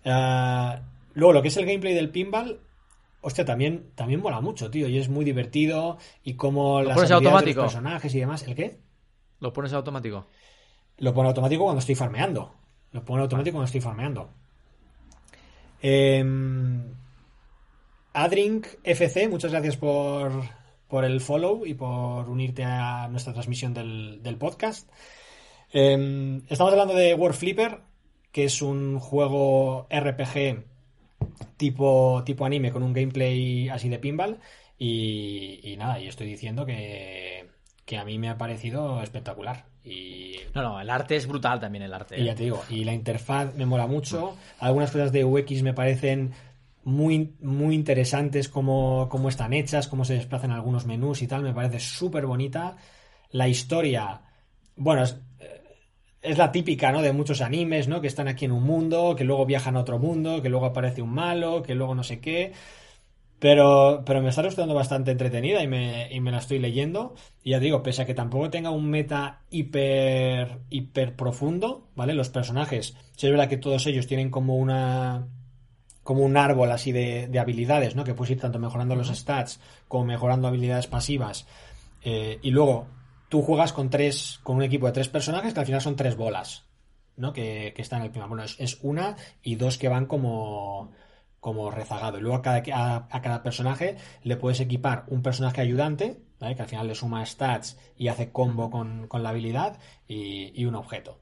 Ah, 0.06 0.82
luego, 1.14 1.34
lo 1.34 1.42
que 1.42 1.48
es 1.50 1.58
el 1.58 1.66
gameplay 1.66 1.94
del 1.94 2.10
pinball, 2.10 2.60
hostia, 3.22 3.46
también, 3.46 3.92
también 3.96 4.22
mola 4.22 4.42
mucho, 4.42 4.70
tío. 4.70 4.88
Y 4.88 4.98
es 4.98 5.10
muy 5.10 5.26
divertido. 5.26 5.98
Y 6.24 6.36
como 6.36 6.82
las 6.82 6.96
pones 6.96 7.10
de 7.10 7.16
automático? 7.16 7.62
los 7.62 7.74
personajes 7.74 8.14
y 8.14 8.20
demás. 8.20 8.44
¿El 8.48 8.56
qué? 8.56 8.78
¿Lo 9.40 9.54
pones 9.54 9.74
automático? 9.74 10.28
Lo 10.98 11.14
pone 11.14 11.30
automático 11.30 11.64
cuando 11.64 11.80
estoy 11.80 11.96
farmeando. 11.96 12.54
Lo 12.92 13.04
pone 13.04 13.22
automático 13.22 13.56
cuando 13.56 13.66
estoy 13.66 13.82
farmeando. 13.82 14.30
Em, 15.82 16.82
Adrink 18.14 18.66
FC, 18.84 19.28
muchas 19.28 19.52
gracias 19.52 19.78
por, 19.78 20.32
por 20.88 21.06
el 21.06 21.20
follow 21.22 21.66
y 21.66 21.74
por 21.74 22.30
unirte 22.30 22.64
a 22.64 23.08
nuestra 23.10 23.34
transmisión 23.34 23.74
del, 23.74 24.22
del 24.24 24.38
podcast. 24.38 24.90
Em, 25.72 26.44
estamos 26.50 26.72
hablando 26.72 26.94
de 26.94 27.14
World 27.14 27.36
Flipper, 27.38 27.80
que 28.32 28.46
es 28.46 28.62
un 28.62 29.00
juego 29.00 29.88
RPG 29.92 30.64
tipo, 31.58 32.24
tipo 32.26 32.46
anime 32.46 32.72
con 32.72 32.84
un 32.84 32.94
gameplay 32.94 33.70
así 33.70 33.90
de 33.90 34.00
pinball. 34.00 34.40
Y, 34.80 35.60
y 35.64 35.76
nada, 35.78 36.00
y 36.00 36.08
estoy 36.08 36.28
diciendo 36.28 36.66
que, 36.66 37.48
que 37.86 37.98
a 37.98 38.06
mí 38.06 38.18
me 38.20 38.30
ha 38.30 38.38
parecido 38.38 39.02
espectacular. 39.02 39.66
Y 39.84 40.36
No, 40.54 40.62
no, 40.62 40.82
el 40.82 40.90
arte 40.90 41.16
es 41.16 41.28
brutal 41.28 41.60
también, 41.60 41.84
el 41.84 41.94
arte. 41.94 42.20
y 42.20 42.26
ya 42.26 42.36
te 42.36 42.44
digo, 42.44 42.62
y 42.70 42.84
la 42.84 42.94
interfaz 42.94 43.56
me 43.56 43.66
mola 43.66 43.88
mucho. 43.88 44.36
Algunas 44.60 44.92
cosas 44.92 45.12
de 45.12 45.24
UX 45.24 45.64
me 45.64 45.74
parecen 45.74 46.34
muy, 46.88 47.36
muy 47.42 47.76
interesantes 47.76 48.48
cómo, 48.48 49.10
cómo 49.10 49.28
están 49.28 49.52
hechas, 49.52 49.90
cómo 49.90 50.06
se 50.06 50.14
desplazan 50.14 50.52
algunos 50.52 50.86
menús 50.86 51.22
y 51.22 51.28
tal. 51.28 51.44
Me 51.44 51.54
parece 51.54 51.82
súper 51.82 52.26
bonita. 52.26 52.78
La 53.32 53.50
historia, 53.50 54.22
bueno, 54.78 55.04
es, 55.04 55.20
eh, 55.40 55.64
es 56.22 56.38
la 56.38 56.50
típica, 56.50 56.94
¿no? 56.94 57.02
De 57.02 57.12
muchos 57.12 57.42
animes, 57.42 57.90
¿no? 57.90 58.00
Que 58.00 58.08
están 58.08 58.30
aquí 58.30 58.46
en 58.46 58.54
un 58.54 58.64
mundo, 58.64 59.16
que 59.18 59.26
luego 59.26 59.46
viajan 59.46 59.76
a 59.76 59.82
otro 59.82 60.00
mundo, 60.00 60.42
que 60.42 60.48
luego 60.48 60.66
aparece 60.66 61.02
un 61.02 61.14
malo, 61.14 61.62
que 61.62 61.76
luego 61.76 61.94
no 61.94 62.04
sé 62.04 62.22
qué. 62.22 62.54
Pero, 63.40 64.04
pero 64.06 64.22
me 64.22 64.30
está 64.30 64.42
resultando 64.42 64.74
bastante 64.74 65.12
entretenida 65.12 65.62
y 65.62 65.68
me, 65.68 66.08
y 66.10 66.22
me 66.22 66.32
la 66.32 66.38
estoy 66.38 66.60
leyendo. 66.60 67.16
Y 67.44 67.52
ya 67.52 67.60
digo, 67.60 67.84
pese 67.84 68.04
a 68.04 68.06
que 68.06 68.14
tampoco 68.14 68.50
tenga 68.50 68.72
un 68.72 68.90
meta 68.90 69.42
hiper, 69.50 70.60
hiper 70.70 71.18
profundo, 71.18 71.90
¿vale? 71.96 72.14
Los 72.14 72.30
personajes, 72.30 72.96
si 73.18 73.28
es 73.28 73.32
verdad 73.32 73.50
que 73.50 73.58
todos 73.58 73.86
ellos 73.88 74.08
tienen 74.08 74.32
como 74.32 74.56
una 74.56 75.28
como 76.08 76.24
un 76.24 76.38
árbol 76.38 76.72
así 76.72 76.94
de, 76.94 77.28
de 77.28 77.38
habilidades, 77.38 77.98
¿no? 77.98 78.06
Que 78.06 78.14
puedes 78.14 78.32
ir 78.32 78.40
tanto 78.40 78.60
mejorando 78.60 78.96
los 78.96 79.10
stats 79.10 79.60
como 79.90 80.06
mejorando 80.06 80.48
habilidades 80.48 80.88
pasivas. 80.88 81.46
Eh, 82.02 82.40
y 82.42 82.52
luego 82.52 82.88
tú 83.28 83.42
juegas 83.42 83.74
con 83.74 83.90
tres, 83.90 84.40
con 84.42 84.56
un 84.56 84.64
equipo 84.64 84.86
de 84.86 84.94
tres 84.94 85.10
personajes 85.10 85.54
que 85.54 85.60
al 85.60 85.66
final 85.66 85.82
son 85.82 85.98
tres 85.98 86.16
bolas, 86.16 86.64
¿no? 87.18 87.34
Que, 87.34 87.74
que 87.76 87.82
están 87.82 88.00
en 88.00 88.06
el 88.06 88.12
primer. 88.12 88.30
Bueno, 88.30 88.46
es, 88.46 88.56
es 88.58 88.80
una 88.84 89.18
y 89.44 89.56
dos 89.56 89.78
que 89.78 89.90
van 89.90 90.06
como, 90.06 90.94
como 91.42 91.72
rezagado. 91.72 92.20
Y 92.20 92.22
luego 92.22 92.38
a 92.38 92.42
cada, 92.42 92.64
a, 92.74 93.08
a 93.12 93.22
cada 93.22 93.44
personaje 93.44 93.98
le 94.24 94.38
puedes 94.38 94.62
equipar 94.62 95.04
un 95.08 95.22
personaje 95.22 95.60
ayudante, 95.60 96.22
¿vale? 96.40 96.56
Que 96.56 96.62
al 96.62 96.70
final 96.70 96.88
le 96.88 96.96
suma 96.96 97.26
stats 97.26 97.78
y 97.98 98.08
hace 98.08 98.32
combo 98.32 98.72
con, 98.72 99.10
con 99.10 99.24
la 99.24 99.32
habilidad 99.32 99.78
y, 100.08 100.54
y 100.56 100.64
un 100.68 100.76
objeto. 100.76 101.20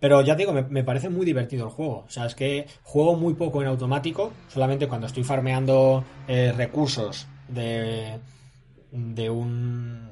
Pero 0.00 0.22
ya 0.22 0.34
te 0.34 0.42
digo, 0.42 0.52
me, 0.52 0.62
me 0.62 0.82
parece 0.82 1.10
muy 1.10 1.26
divertido 1.26 1.66
el 1.66 1.70
juego. 1.70 2.04
O 2.06 2.10
sea, 2.10 2.26
es 2.26 2.34
que 2.34 2.66
juego 2.82 3.16
muy 3.16 3.34
poco 3.34 3.60
en 3.62 3.68
automático, 3.68 4.32
solamente 4.48 4.88
cuando 4.88 5.06
estoy 5.06 5.24
farmeando 5.24 6.04
eh, 6.26 6.52
recursos 6.56 7.28
de, 7.48 8.18
de 8.90 9.30
un 9.30 10.10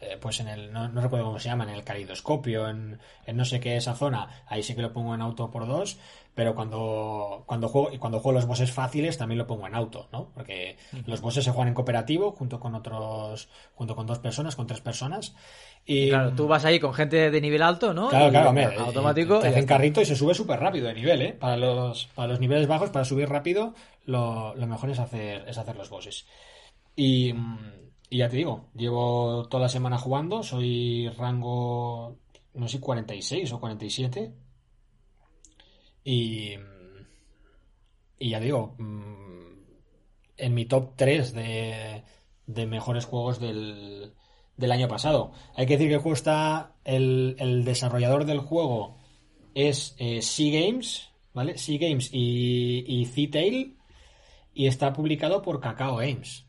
eh, 0.00 0.18
pues 0.20 0.40
en 0.40 0.48
el, 0.48 0.72
no, 0.72 0.88
recuerdo 0.88 1.26
cómo 1.26 1.38
se 1.38 1.48
llama, 1.48 1.64
en 1.64 1.70
el 1.70 1.84
calidoscopio, 1.84 2.68
en, 2.68 2.98
en, 3.24 3.36
no 3.36 3.44
sé 3.44 3.60
qué 3.60 3.76
esa 3.76 3.94
zona, 3.94 4.44
ahí 4.46 4.62
sí 4.62 4.74
que 4.74 4.82
lo 4.82 4.92
pongo 4.92 5.14
en 5.14 5.22
auto 5.22 5.50
por 5.50 5.66
dos, 5.66 5.98
pero 6.34 6.54
cuando, 6.54 7.44
cuando 7.46 7.68
juego, 7.68 7.92
y 7.92 7.98
cuando 7.98 8.18
juego 8.18 8.38
los 8.38 8.46
bosses 8.46 8.72
fáciles 8.72 9.16
también 9.16 9.38
lo 9.38 9.46
pongo 9.46 9.66
en 9.66 9.74
auto, 9.74 10.08
¿no? 10.12 10.30
Porque 10.34 10.76
los 11.06 11.20
bosses 11.20 11.44
se 11.44 11.52
juegan 11.52 11.68
en 11.68 11.74
cooperativo, 11.74 12.32
junto 12.32 12.58
con 12.58 12.74
otros, 12.74 13.48
junto 13.74 13.94
con 13.94 14.06
dos 14.06 14.18
personas, 14.18 14.56
con 14.56 14.66
tres 14.66 14.80
personas. 14.80 15.34
Y, 15.86 16.08
claro, 16.08 16.32
tú 16.32 16.48
vas 16.48 16.64
ahí 16.64 16.80
con 16.80 16.92
gente 16.92 17.30
de 17.30 17.40
nivel 17.40 17.62
alto, 17.62 17.94
¿no? 17.94 18.08
Claro, 18.08 18.30
claro, 18.30 18.48
hombre, 18.48 18.74
automático. 18.76 19.38
Te, 19.38 19.48
hacen 19.48 19.66
carrito 19.66 20.00
y 20.00 20.06
se 20.06 20.16
sube 20.16 20.34
súper 20.34 20.58
rápido 20.58 20.88
de 20.88 20.94
nivel, 20.94 21.22
¿eh? 21.22 21.32
Para 21.34 21.56
los, 21.56 22.06
para 22.14 22.28
los 22.28 22.40
niveles 22.40 22.66
bajos, 22.66 22.90
para 22.90 23.04
subir 23.04 23.28
rápido, 23.28 23.74
lo, 24.04 24.54
lo 24.56 24.66
mejor 24.66 24.90
es 24.90 24.98
hacer, 24.98 25.44
es 25.46 25.56
hacer 25.56 25.76
los 25.76 25.88
bosses. 25.88 26.26
Y, 26.96 27.32
y 28.10 28.18
ya 28.18 28.28
te 28.28 28.36
digo, 28.36 28.70
llevo 28.74 29.46
toda 29.48 29.64
la 29.64 29.68
semana 29.68 29.98
jugando, 29.98 30.42
soy 30.42 31.08
rango, 31.10 32.16
no 32.54 32.66
sé, 32.66 32.80
46 32.80 33.52
o 33.52 33.60
47. 33.60 34.32
Y, 36.04 36.52
y 38.18 38.30
ya 38.30 38.40
digo, 38.40 38.74
mm, 38.78 39.34
en 40.36 40.54
mi 40.54 40.66
top 40.66 40.92
3 40.96 41.32
de, 41.32 42.02
mejores 42.66 43.06
juegos 43.06 43.40
del, 43.40 44.12
año 44.70 44.88
pasado. 44.88 45.32
Hay 45.56 45.66
que 45.66 45.74
decir 45.74 45.88
que 45.88 45.94
el 45.94 46.00
juego 46.00 46.14
está, 46.14 46.76
el, 46.84 47.62
desarrollador 47.64 48.24
del 48.24 48.40
juego 48.40 48.98
es 49.54 49.94
eh, 49.98 50.20
Sea 50.22 50.60
Games, 50.60 51.08
¿vale? 51.32 51.58
Sea 51.58 51.78
Games 51.78 52.10
y, 52.12 52.84
y 52.86 53.06
C-Tail, 53.06 53.78
y 54.52 54.66
está 54.66 54.92
publicado 54.92 55.42
por 55.42 55.60
Cacao 55.60 55.96
Games. 55.96 56.46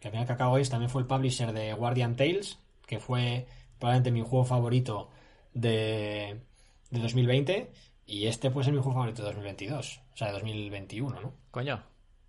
Que 0.00 0.08
al 0.08 0.12
final 0.12 0.26
Cacao 0.26 0.52
Games 0.52 0.70
también 0.70 0.90
fue 0.90 1.02
el 1.02 1.08
publisher 1.08 1.52
de 1.52 1.72
Guardian 1.74 2.16
Tales, 2.16 2.58
que 2.86 2.98
fue 2.98 3.46
probablemente 3.78 4.10
mi 4.10 4.20
juego 4.20 4.44
favorito 4.44 5.10
de, 5.54 6.40
de 6.90 7.00
2020, 7.00 7.70
y 8.06 8.26
este 8.26 8.50
pues 8.50 8.66
es 8.66 8.72
mi 8.72 8.78
juego 8.78 8.94
favorito 8.94 9.22
de 9.22 9.28
2022, 9.28 10.00
o 10.12 10.16
sea, 10.16 10.28
de 10.28 10.32
2021, 10.34 11.20
¿no? 11.20 11.34
Coño, 11.50 11.82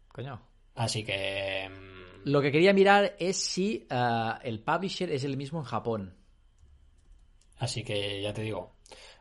coño. 0.09 0.41
Así 0.75 1.03
que... 1.03 1.69
Mm, 1.69 2.29
Lo 2.29 2.41
que 2.41 2.51
quería 2.51 2.73
mirar 2.73 3.15
es 3.19 3.37
si 3.37 3.87
eh, 3.89 4.33
el 4.43 4.59
publisher 4.61 5.11
es 5.11 5.23
el 5.23 5.37
mismo 5.37 5.59
en 5.59 5.65
Japón. 5.65 6.17
Así 7.57 7.83
que 7.83 8.21
ya 8.21 8.33
te 8.33 8.41
digo, 8.41 8.75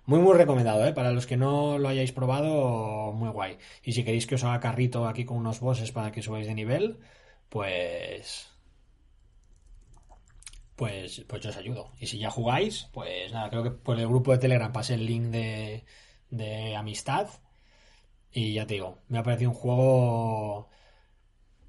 muy, 0.04 0.18
muy 0.18 0.36
recomendado, 0.36 0.84
¿eh? 0.84 0.92
Para 0.92 1.12
los 1.12 1.26
que 1.26 1.36
no 1.36 1.78
lo 1.78 1.88
hayáis 1.88 2.12
probado, 2.12 3.12
muy 3.12 3.30
guay. 3.30 3.58
Y 3.84 3.92
si 3.92 4.04
queréis 4.04 4.26
que 4.26 4.34
os 4.34 4.44
haga 4.44 4.60
carrito 4.60 5.06
aquí 5.06 5.24
con 5.24 5.36
unos 5.36 5.60
bosses 5.60 5.92
para 5.92 6.10
que 6.10 6.22
subáis 6.22 6.46
de 6.46 6.54
nivel, 6.54 6.98
pues... 7.48 8.48
Pues, 10.74 11.24
pues 11.28 11.42
yo 11.42 11.50
os 11.50 11.56
ayudo. 11.56 11.92
Y 12.00 12.06
si 12.06 12.18
ya 12.18 12.30
jugáis, 12.30 12.88
pues 12.92 13.30
nada, 13.32 13.48
creo 13.50 13.62
que 13.62 13.70
por 13.70 14.00
el 14.00 14.08
grupo 14.08 14.32
de 14.32 14.38
Telegram 14.38 14.72
pasé 14.72 14.94
el 14.94 15.06
link 15.06 15.26
de, 15.26 15.84
de 16.32 16.74
amistad. 16.74 17.28
Y 18.32 18.54
ya 18.54 18.66
te 18.66 18.74
digo, 18.74 18.98
me 19.08 19.18
ha 19.18 19.22
parecido 19.22 19.50
un 19.50 19.56
juego 19.56 20.68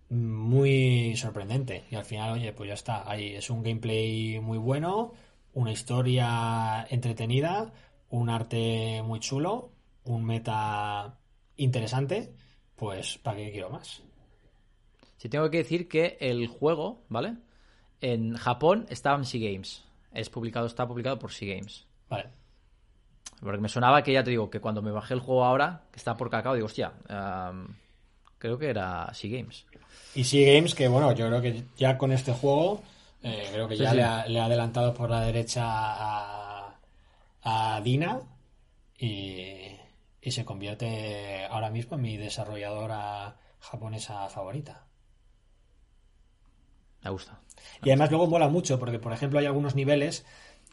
muy 0.09 1.15
sorprendente. 1.17 1.85
Y 1.91 1.95
al 1.95 2.05
final, 2.05 2.33
oye, 2.33 2.53
pues 2.53 2.69
ya 2.69 2.73
está. 2.73 3.09
Ahí 3.09 3.35
es 3.35 3.49
un 3.49 3.61
gameplay 3.61 4.39
muy 4.39 4.57
bueno, 4.57 5.13
una 5.53 5.71
historia 5.71 6.87
entretenida, 6.89 7.73
un 8.09 8.29
arte 8.29 9.01
muy 9.03 9.19
chulo, 9.19 9.71
un 10.05 10.25
meta 10.25 11.19
interesante, 11.57 12.33
pues 12.75 13.17
¿para 13.17 13.37
qué 13.37 13.51
quiero 13.51 13.69
más? 13.69 14.01
Si 15.17 15.29
tengo 15.29 15.49
que 15.49 15.57
decir 15.57 15.87
que 15.87 16.17
el 16.19 16.47
juego, 16.47 17.03
¿vale? 17.09 17.37
En 18.01 18.35
Japón 18.35 18.85
estaba 18.89 19.17
en 19.17 19.25
Sea 19.25 19.51
Games. 19.51 19.83
Es 20.13 20.29
publicado, 20.29 20.67
está 20.67 20.87
publicado 20.87 21.19
por 21.19 21.31
Sea 21.31 21.55
Games. 21.55 21.87
Vale. 22.09 22.42
Porque 23.43 23.61
me 23.61 23.69
sonaba 23.69 24.03
que 24.03 24.13
ya 24.13 24.23
te 24.23 24.29
digo, 24.29 24.49
que 24.49 24.61
cuando 24.61 24.81
me 24.81 24.91
bajé 24.91 25.13
el 25.13 25.19
juego 25.19 25.43
ahora, 25.43 25.81
que 25.91 25.97
está 25.97 26.15
por 26.15 26.29
cacao, 26.29 26.53
digo, 26.53 26.65
hostia, 26.65 26.93
um, 27.09 27.67
creo 28.37 28.57
que 28.57 28.69
era 28.69 29.13
Sea 29.13 29.37
Games. 29.37 29.65
Y 30.15 30.23
Sea 30.23 30.55
Games, 30.55 30.73
que 30.73 30.87
bueno, 30.87 31.11
yo 31.13 31.27
creo 31.27 31.41
que 31.41 31.63
ya 31.75 31.97
con 31.97 32.13
este 32.13 32.31
juego, 32.31 32.81
eh, 33.21 33.49
creo 33.51 33.67
que 33.67 33.75
ya 33.75 33.93
Le, 33.93 34.03
ha, 34.03 34.25
le, 34.27 34.39
ha, 34.39 34.45
adelantado 34.45 34.93
por 34.93 35.09
la 35.09 35.21
derecha 35.21 35.63
a, 35.65 36.79
a 37.41 37.81
Dina 37.81 38.21
y, 38.97 39.75
y, 40.21 40.31
se 40.31 40.45
convierte 40.45 41.45
ahora 41.45 41.69
mismo 41.69 41.97
en 41.97 42.01
mi 42.01 42.15
desarrolladora 42.15 43.35
japonesa 43.59 44.29
favorita. 44.29 44.85
Me 47.01 47.09
gusta. 47.09 47.41
Y 47.83 47.89
además 47.89 48.09
luego 48.09 48.27
mola 48.27 48.47
mucho 48.47 48.79
porque, 48.79 48.99
por 48.99 49.11
ejemplo, 49.11 49.39
hay 49.39 49.45
algunos 49.45 49.75
niveles 49.75 50.25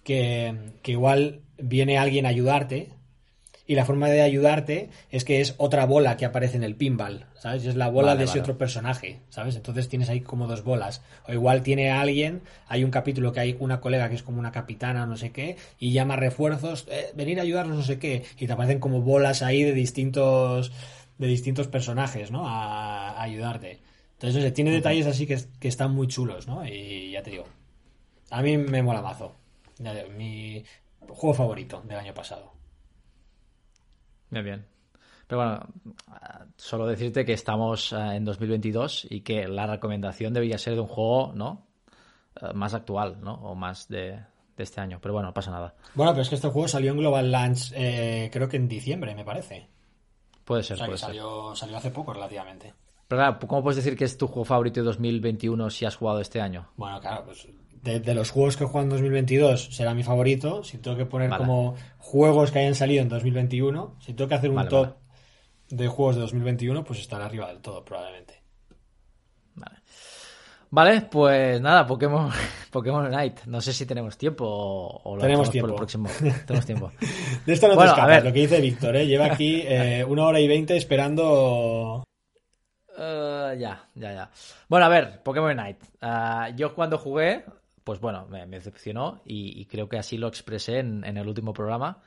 que, 0.04 0.54
que 0.82 0.92
igual 0.92 1.40
viene 1.58 1.98
alguien 1.98 2.26
a 2.26 2.30
ayudarte 2.30 2.90
y 3.70 3.76
la 3.76 3.84
forma 3.84 4.08
de 4.08 4.20
ayudarte 4.20 4.90
es 5.10 5.24
que 5.24 5.40
es 5.40 5.54
otra 5.56 5.86
bola 5.86 6.16
que 6.16 6.24
aparece 6.24 6.56
en 6.56 6.64
el 6.64 6.74
pinball, 6.74 7.26
¿sabes? 7.38 7.64
Es 7.66 7.76
la 7.76 7.88
bola 7.88 8.08
vale, 8.08 8.18
de 8.18 8.24
ese 8.24 8.32
vale. 8.32 8.40
otro 8.40 8.58
personaje, 8.58 9.20
¿sabes? 9.28 9.54
Entonces 9.54 9.88
tienes 9.88 10.08
ahí 10.08 10.22
como 10.22 10.48
dos 10.48 10.64
bolas. 10.64 11.02
O 11.28 11.32
igual 11.32 11.62
tiene 11.62 11.92
alguien, 11.92 12.42
hay 12.66 12.82
un 12.82 12.90
capítulo 12.90 13.32
que 13.32 13.38
hay 13.38 13.56
una 13.60 13.80
colega 13.80 14.08
que 14.08 14.16
es 14.16 14.24
como 14.24 14.40
una 14.40 14.50
capitana 14.50 15.04
o 15.04 15.06
no 15.06 15.16
sé 15.16 15.30
qué, 15.30 15.56
y 15.78 15.92
llama 15.92 16.16
refuerzos, 16.16 16.88
eh, 16.90 17.12
venir 17.14 17.38
a 17.38 17.42
ayudarnos 17.42 17.76
no 17.76 17.84
sé 17.84 18.00
qué, 18.00 18.24
y 18.40 18.48
te 18.48 18.52
aparecen 18.52 18.80
como 18.80 19.02
bolas 19.02 19.40
ahí 19.40 19.62
de 19.62 19.72
distintos 19.72 20.72
de 21.18 21.28
distintos 21.28 21.68
personajes, 21.68 22.32
¿no? 22.32 22.48
A, 22.48 23.10
a 23.10 23.22
ayudarte. 23.22 23.78
Entonces, 24.14 24.42
oye, 24.42 24.50
tiene 24.50 24.72
detalles 24.72 25.06
así 25.06 25.28
que, 25.28 25.38
que, 25.60 25.68
están 25.68 25.92
muy 25.92 26.08
chulos, 26.08 26.48
¿no? 26.48 26.66
Y 26.66 27.12
ya 27.12 27.22
te 27.22 27.30
digo, 27.30 27.44
a 28.30 28.42
mí 28.42 28.58
me 28.58 28.82
mola 28.82 29.00
mazo. 29.00 29.36
Mi 30.16 30.64
juego 31.08 31.34
favorito 31.34 31.82
del 31.82 31.98
año 31.98 32.14
pasado. 32.14 32.52
Bien, 34.30 34.44
bien. 34.44 34.66
Pero 35.26 35.42
bueno, 35.42 35.66
solo 36.56 36.86
decirte 36.86 37.24
que 37.24 37.32
estamos 37.32 37.92
en 37.92 38.24
2022 38.24 39.06
y 39.10 39.20
que 39.20 39.46
la 39.46 39.66
recomendación 39.66 40.34
debería 40.34 40.58
ser 40.58 40.74
de 40.74 40.80
un 40.80 40.88
juego, 40.88 41.32
¿no? 41.34 41.66
Más 42.54 42.74
actual, 42.74 43.20
¿no? 43.20 43.34
O 43.34 43.54
más 43.54 43.88
de, 43.88 44.18
de 44.56 44.64
este 44.64 44.80
año. 44.80 44.98
Pero 45.00 45.14
bueno, 45.14 45.28
no 45.28 45.34
pasa 45.34 45.50
nada. 45.50 45.74
Bueno, 45.94 46.12
pero 46.12 46.22
es 46.22 46.28
que 46.28 46.34
este 46.34 46.48
juego 46.48 46.68
salió 46.68 46.90
en 46.92 46.98
Global 46.98 47.30
Launch, 47.30 47.72
eh, 47.74 48.28
creo 48.32 48.48
que 48.48 48.56
en 48.56 48.68
diciembre, 48.68 49.14
me 49.14 49.24
parece. 49.24 49.68
Puede 50.44 50.62
ser, 50.62 50.74
o 50.74 50.78
sea, 50.78 50.86
puede 50.86 50.96
que 50.96 51.00
salió, 51.00 51.48
ser. 51.50 51.58
salió 51.58 51.76
hace 51.76 51.90
poco 51.90 52.12
relativamente. 52.12 52.74
Pero 53.10 53.22
claro, 53.22 53.38
¿cómo 53.48 53.64
puedes 53.64 53.74
decir 53.74 53.98
que 53.98 54.04
es 54.04 54.16
tu 54.16 54.28
juego 54.28 54.44
favorito 54.44 54.78
de 54.78 54.84
2021 54.84 55.68
si 55.70 55.84
has 55.84 55.96
jugado 55.96 56.20
este 56.20 56.40
año? 56.40 56.68
Bueno, 56.76 57.00
claro, 57.00 57.24
pues 57.24 57.48
de, 57.82 57.98
de, 57.98 58.14
los 58.14 58.30
juegos 58.30 58.56
que 58.56 58.62
he 58.62 58.66
jugado 58.68 58.84
en 58.84 58.90
2022 58.90 59.74
será 59.74 59.94
mi 59.94 60.04
favorito. 60.04 60.62
Si 60.62 60.78
tengo 60.78 60.96
que 60.96 61.06
poner 61.06 61.28
vale. 61.28 61.44
como 61.44 61.74
juegos 61.98 62.52
que 62.52 62.60
hayan 62.60 62.76
salido 62.76 63.02
en 63.02 63.08
2021, 63.08 63.96
si 63.98 64.14
tengo 64.14 64.28
que 64.28 64.36
hacer 64.36 64.50
un 64.50 64.56
vale, 64.56 64.68
top 64.68 64.86
vale. 64.86 64.96
de 65.70 65.88
juegos 65.88 66.14
de 66.14 66.20
2021, 66.20 66.84
pues 66.84 67.00
estará 67.00 67.26
arriba 67.26 67.48
del 67.48 67.58
todo, 67.58 67.84
probablemente. 67.84 68.44
Vale. 69.56 69.78
Vale, 70.70 71.00
pues 71.10 71.60
nada, 71.60 71.84
Pokémon, 71.88 72.30
Pokémon 72.70 73.10
Night. 73.10 73.40
No 73.46 73.60
sé 73.60 73.72
si 73.72 73.86
tenemos 73.86 74.16
tiempo 74.16 74.44
o, 74.46 75.00
o 75.02 75.16
lo 75.16 75.22
tenemos 75.22 75.50
tiempo. 75.50 75.66
por 75.66 75.74
el 75.74 75.78
próximo. 75.78 76.08
tenemos 76.46 76.64
tiempo. 76.64 76.92
de 77.44 77.52
esto 77.54 77.66
no 77.66 77.74
bueno, 77.74 77.92
te 77.92 78.00
escapas, 78.00 78.24
lo 78.24 78.32
que 78.32 78.38
dice 78.38 78.60
Víctor, 78.60 78.94
¿eh? 78.94 79.06
Lleva 79.08 79.24
aquí 79.24 79.62
eh, 79.66 80.04
una 80.08 80.26
hora 80.26 80.38
y 80.38 80.46
veinte 80.46 80.76
esperando 80.76 82.04
Uh, 83.00 83.56
ya, 83.56 83.88
ya, 83.94 84.12
ya. 84.12 84.30
Bueno, 84.68 84.84
a 84.84 84.88
ver, 84.90 85.22
Pokémon 85.22 85.56
Night. 85.56 85.78
Uh, 86.02 86.54
yo 86.54 86.74
cuando 86.74 86.98
jugué, 86.98 87.46
pues 87.82 87.98
bueno, 87.98 88.26
me, 88.28 88.46
decepcionó 88.46 89.22
y, 89.24 89.64
creo 89.64 89.88
que 89.88 89.96
así 89.96 90.18
lo 90.18 90.28
expresé 90.28 90.80
en, 90.80 91.04
el 91.04 91.26
último 91.26 91.54
programa. 91.54 92.02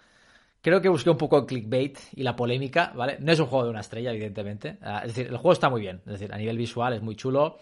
Creo 0.62 0.82
que 0.82 0.90
busqué 0.90 1.10
un 1.10 1.18
poco 1.18 1.40
el 1.40 1.46
clickbait 1.48 1.98
y 2.14 2.22
la 2.22 2.36
polémica, 2.36 2.94
¿vale? 2.96 3.18
No 3.20 3.32
es 3.32 3.40
un 3.40 3.48
juego 3.48 3.66
de 3.66 3.72
una 3.72 3.80
estrella, 3.80 4.12
evidentemente. 4.12 4.78
Uh, 4.84 4.98
es 4.98 5.16
decir, 5.16 5.28
el 5.28 5.38
juego 5.38 5.54
está 5.54 5.68
muy 5.68 5.82
bien. 5.82 6.00
Es 6.06 6.14
decir, 6.14 6.32
a 6.32 6.38
nivel 6.38 6.60
visual 6.60 6.94
es 6.94 7.02
muy 7.02 7.16
chulo. 7.16 7.58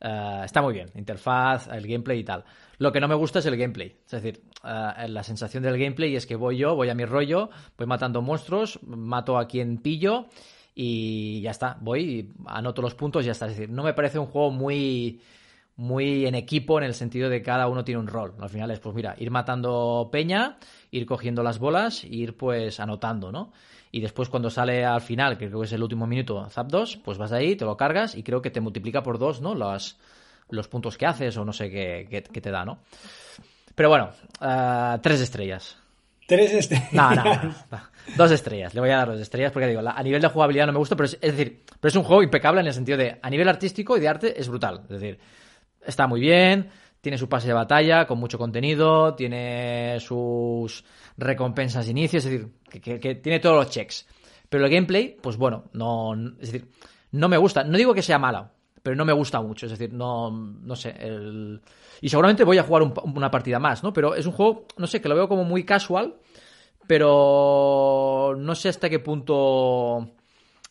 está 0.00 0.60
muy 0.60 0.74
bien. 0.74 0.90
Interfaz, 0.96 1.68
el 1.68 1.86
gameplay 1.86 2.18
y 2.18 2.24
tal. 2.24 2.44
Lo 2.78 2.90
que 2.90 2.98
no 2.98 3.06
me 3.06 3.14
gusta 3.14 3.38
es 3.38 3.46
el 3.46 3.56
gameplay. 3.56 3.96
Es 4.06 4.10
decir, 4.10 4.42
la 4.64 5.22
sensación 5.22 5.62
del 5.62 5.78
gameplay 5.78 6.16
es 6.16 6.26
que 6.26 6.34
voy 6.34 6.56
yo, 6.56 6.74
voy 6.74 6.88
a 6.88 6.96
mi 6.96 7.04
rollo, 7.04 7.48
voy 7.78 7.86
matando 7.86 8.22
monstruos, 8.22 8.80
mato 8.82 9.38
a 9.38 9.46
quien 9.46 9.78
pillo 9.78 10.26
y 10.74 11.40
ya 11.42 11.50
está, 11.50 11.76
voy, 11.80 12.32
anoto 12.46 12.82
los 12.82 12.94
puntos 12.94 13.22
y 13.22 13.26
ya 13.26 13.32
está. 13.32 13.46
Es 13.46 13.56
decir, 13.56 13.70
no 13.70 13.82
me 13.82 13.94
parece 13.94 14.18
un 14.18 14.26
juego 14.26 14.50
muy, 14.50 15.20
muy 15.76 16.26
en 16.26 16.34
equipo 16.34 16.78
en 16.78 16.84
el 16.84 16.94
sentido 16.94 17.28
de 17.28 17.38
que 17.38 17.44
cada 17.44 17.68
uno 17.68 17.84
tiene 17.84 18.00
un 18.00 18.06
rol. 18.06 18.34
Al 18.40 18.48
final 18.48 18.70
es, 18.70 18.80
pues 18.80 18.94
mira, 18.94 19.14
ir 19.18 19.30
matando 19.30 20.08
peña, 20.10 20.58
ir 20.90 21.06
cogiendo 21.06 21.42
las 21.42 21.58
bolas, 21.58 22.04
ir 22.04 22.36
pues 22.36 22.80
anotando, 22.80 23.32
¿no? 23.32 23.52
Y 23.90 24.00
después 24.00 24.30
cuando 24.30 24.48
sale 24.48 24.84
al 24.84 25.02
final, 25.02 25.36
que 25.36 25.48
creo 25.48 25.60
que 25.60 25.66
es 25.66 25.72
el 25.72 25.82
último 25.82 26.06
minuto, 26.06 26.48
Zap 26.48 26.68
2, 26.68 26.98
pues 27.04 27.18
vas 27.18 27.32
ahí, 27.32 27.56
te 27.56 27.66
lo 27.66 27.76
cargas 27.76 28.14
y 28.14 28.22
creo 28.22 28.40
que 28.40 28.50
te 28.50 28.60
multiplica 28.60 29.02
por 29.02 29.18
dos, 29.18 29.42
¿no? 29.42 29.54
Los, 29.54 29.98
los 30.48 30.68
puntos 30.68 30.96
que 30.96 31.04
haces 31.04 31.36
o 31.36 31.44
no 31.44 31.52
sé 31.52 31.70
qué, 31.70 32.06
qué, 32.32 32.40
te 32.40 32.50
da, 32.50 32.64
¿no? 32.64 32.78
Pero 33.74 33.90
bueno, 33.90 34.10
uh, 34.40 34.98
tres 35.02 35.20
estrellas. 35.20 35.81
Tres 36.26 36.52
estrellas. 36.52 36.92
No, 36.92 37.14
no, 37.14 37.24
no, 37.24 37.80
Dos 38.16 38.30
estrellas. 38.30 38.74
Le 38.74 38.80
voy 38.80 38.90
a 38.90 38.96
dar 38.96 39.08
dos 39.08 39.20
estrellas 39.20 39.52
porque 39.52 39.68
digo, 39.68 39.80
a 39.84 40.02
nivel 40.02 40.20
de 40.20 40.28
jugabilidad 40.28 40.66
no 40.66 40.72
me 40.72 40.78
gusta, 40.78 40.96
pero 40.96 41.06
es, 41.06 41.18
es, 41.20 41.36
decir, 41.36 41.62
pero 41.80 41.88
es 41.88 41.96
un 41.96 42.04
juego 42.04 42.22
impecable 42.22 42.60
en 42.60 42.66
el 42.66 42.74
sentido 42.74 42.98
de, 42.98 43.18
a 43.22 43.30
nivel 43.30 43.48
artístico 43.48 43.96
y 43.96 44.00
de 44.00 44.08
arte 44.08 44.40
es 44.40 44.48
brutal. 44.48 44.82
Es 44.84 45.00
decir, 45.00 45.18
está 45.84 46.06
muy 46.06 46.20
bien, 46.20 46.70
tiene 47.02 47.18
su 47.18 47.28
pase 47.28 47.48
de 47.48 47.52
batalla 47.52 48.06
con 48.06 48.18
mucho 48.18 48.38
contenido, 48.38 49.14
tiene 49.14 49.98
sus 50.00 50.84
recompensas 51.16 51.84
de 51.84 51.90
inicio, 51.90 52.18
es 52.18 52.24
decir, 52.24 52.48
que, 52.80 53.14
tiene 53.16 53.40
todos 53.40 53.56
los 53.56 53.70
checks. 53.70 54.06
Pero 54.48 54.64
el 54.64 54.70
gameplay, 54.70 55.16
pues 55.20 55.36
bueno, 55.36 55.64
no, 55.72 56.14
es 56.14 56.52
decir, 56.52 56.68
no 57.10 57.28
me 57.28 57.36
gusta. 57.36 57.64
No 57.64 57.76
digo 57.76 57.92
que 57.92 58.02
sea 58.02 58.18
malo, 58.18 58.50
pero 58.82 58.96
no 58.96 59.04
me 59.04 59.12
gusta 59.12 59.40
mucho. 59.40 59.66
Es 59.66 59.72
decir, 59.72 59.92
no, 59.92 60.30
no 60.30 60.76
sé. 60.76 60.94
Y 62.00 62.08
seguramente 62.08 62.44
voy 62.44 62.58
a 62.58 62.64
jugar 62.64 62.92
una 63.04 63.30
partida 63.30 63.58
más, 63.58 63.82
¿no? 63.82 63.92
Pero 63.92 64.14
es 64.14 64.26
un 64.26 64.32
juego, 64.32 64.66
no 64.76 64.86
sé, 64.86 65.00
que 65.00 65.08
lo 65.08 65.14
veo 65.14 65.28
como 65.28 65.44
muy 65.44 65.64
casual, 65.64 66.16
pero 66.86 68.34
no 68.36 68.54
sé 68.54 68.68
hasta 68.68 68.90
qué 68.90 68.98
punto 68.98 70.10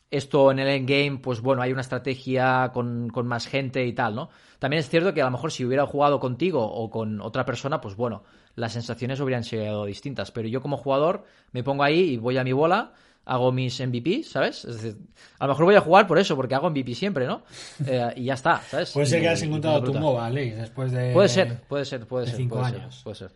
esto 0.09 0.51
en 0.51 0.59
el 0.59 0.67
endgame, 0.67 1.19
pues 1.19 1.39
bueno, 1.39 1.61
hay 1.61 1.71
una 1.71 1.81
estrategia 1.81 2.71
con, 2.73 3.09
con, 3.09 3.27
más 3.27 3.47
gente 3.47 3.85
y 3.85 3.93
tal, 3.93 4.13
¿no? 4.13 4.29
También 4.59 4.81
es 4.81 4.89
cierto 4.89 5.13
que 5.13 5.21
a 5.21 5.25
lo 5.25 5.31
mejor 5.31 5.53
si 5.53 5.63
hubiera 5.63 5.85
jugado 5.85 6.19
contigo 6.19 6.65
o 6.69 6.89
con 6.89 7.21
otra 7.21 7.45
persona, 7.45 7.79
pues 7.79 7.95
bueno, 7.95 8.23
las 8.55 8.73
sensaciones 8.73 9.21
hubieran 9.21 9.45
sido 9.45 9.85
distintas. 9.85 10.31
Pero 10.31 10.49
yo 10.49 10.61
como 10.61 10.75
jugador 10.75 11.23
me 11.53 11.63
pongo 11.63 11.83
ahí 11.83 12.01
y 12.01 12.17
voy 12.17 12.38
a 12.38 12.43
mi 12.43 12.51
bola, 12.51 12.93
hago 13.31 13.51
mis 13.53 13.79
MVP, 13.79 14.23
¿sabes? 14.23 14.65
Es 14.65 14.81
decir, 14.81 14.97
a 15.39 15.45
lo 15.45 15.53
mejor 15.53 15.65
voy 15.65 15.75
a 15.75 15.81
jugar 15.81 16.05
por 16.05 16.19
eso, 16.19 16.35
porque 16.35 16.53
hago 16.53 16.69
MVP 16.69 16.93
siempre, 16.95 17.25
¿no? 17.25 17.43
Eh, 17.87 18.13
y 18.17 18.25
ya 18.25 18.33
está, 18.33 18.61
¿sabes? 18.61 18.91
Puede 18.91 19.05
ser 19.07 19.21
que 19.21 19.29
hayas 19.29 19.41
encontrado 19.41 19.81
tu 19.83 19.93
MOBA, 19.93 20.25
Alex, 20.25 20.57
después 20.57 20.91
de... 20.91 21.13
Puede 21.13 21.29
ser, 21.29 21.61
puede 21.61 21.85
ser, 21.85 22.05
puede 22.05 22.27
ser. 22.27 22.35
Cinco 22.35 22.55
puede 22.57 22.67
años. 22.67 22.95
Ser, 22.95 23.03
puede 23.03 23.15
ser. 23.15 23.31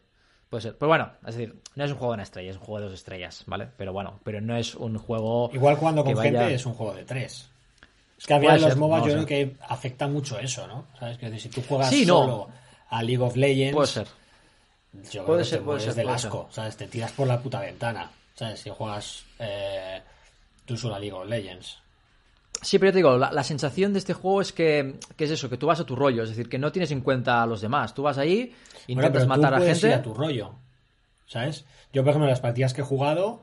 Puede 0.49 0.61
ser. 0.61 0.77
Pero 0.77 0.89
bueno, 0.89 1.11
es 1.26 1.35
decir, 1.35 1.55
no 1.76 1.85
es 1.85 1.91
un 1.91 1.97
juego 1.97 2.11
de 2.11 2.15
una 2.15 2.23
estrella, 2.23 2.51
es 2.51 2.57
un 2.57 2.63
juego 2.63 2.80
de 2.80 2.85
dos 2.88 2.93
estrellas, 2.93 3.43
¿vale? 3.47 3.69
Pero 3.77 3.93
bueno, 3.93 4.19
pero 4.23 4.41
no 4.41 4.57
es 4.57 4.76
un 4.76 4.97
juego. 4.97 5.49
Igual 5.53 5.77
cuando 5.77 6.03
con 6.03 6.17
gente 6.17 6.53
es 6.53 6.65
un 6.65 6.73
juego 6.73 6.93
de 6.93 7.05
tres. 7.05 7.49
Es 8.17 8.26
que 8.26 8.34
a 8.34 8.57
los 8.57 8.76
MOBA 8.76 8.99
yo 8.99 9.13
creo 9.13 9.26
que 9.26 9.55
afecta 9.67 10.07
mucho 10.07 10.38
eso, 10.39 10.67
¿no? 10.67 10.88
¿Sabes? 10.99 11.17
Que 11.17 11.39
si 11.39 11.47
tú 11.47 11.61
juegas 11.61 11.89
solo 11.89 12.49
a 12.89 13.01
League 13.01 13.23
of 13.23 13.38
Legends. 13.38 13.73
Puede 13.73 13.88
ser. 13.88 14.07
Yo 15.11 15.26
puede 15.26 15.45
ser, 15.45 15.61
puede 15.61 15.80
ser. 15.80 15.93
del 15.95 16.09
asco, 16.09 16.47
¿sabes? 16.51 16.76
Te 16.76 16.88
tiras 16.88 17.13
por 17.13 17.27
la 17.27 17.39
puta 17.39 17.61
ventana. 17.61 18.09
¿Sabes? 18.36 18.60
Si 18.60 18.70
juegas 18.70 19.26
eh, 19.40 20.02
tú 20.66 20.78
solo 20.78 20.95
a 20.95 20.99
League 20.99 21.14
of 21.14 21.28
Legends. 21.28 21.80
Sí, 22.62 22.80
pero 22.80 22.91
te 22.91 22.98
digo, 22.98 23.18
la, 23.18 23.44
sensación 23.44 23.94
de 23.94 23.99
este 23.99 24.14
juego 24.14 24.41
es 24.41 24.52
que, 24.52 24.95
es 25.18 25.30
eso, 25.30 25.49
que 25.49 25.57
tú 25.57 25.68
vas 25.68 25.80
a 25.80 25.86
tu 25.86 25.95
rollo, 25.95 26.24
es 26.24 26.30
decir, 26.30 26.49
que 26.49 26.57
no 26.57 26.72
tienes 26.72 26.91
en 26.91 27.02
cuenta 27.02 27.44
a 27.44 27.45
los 27.45 27.62
demás. 27.62 27.94
Tú 27.94 28.03
vas 28.03 28.18
ahí, 28.18 28.53
intentas 28.88 29.28
matar 29.28 29.53
a 29.53 29.60
gente. 29.60 29.88
Ir 29.88 29.94
a 29.94 30.02
tu 30.02 30.14
rollo, 30.14 30.53
¿sabes? 31.28 31.66
Yo, 31.94 32.03
por 32.03 32.10
ejemplo, 32.10 32.26
en 32.26 32.32
las 32.32 32.40
partidas 32.40 32.74
que 32.74 32.82
he 32.82 32.86
jugado, 32.86 33.41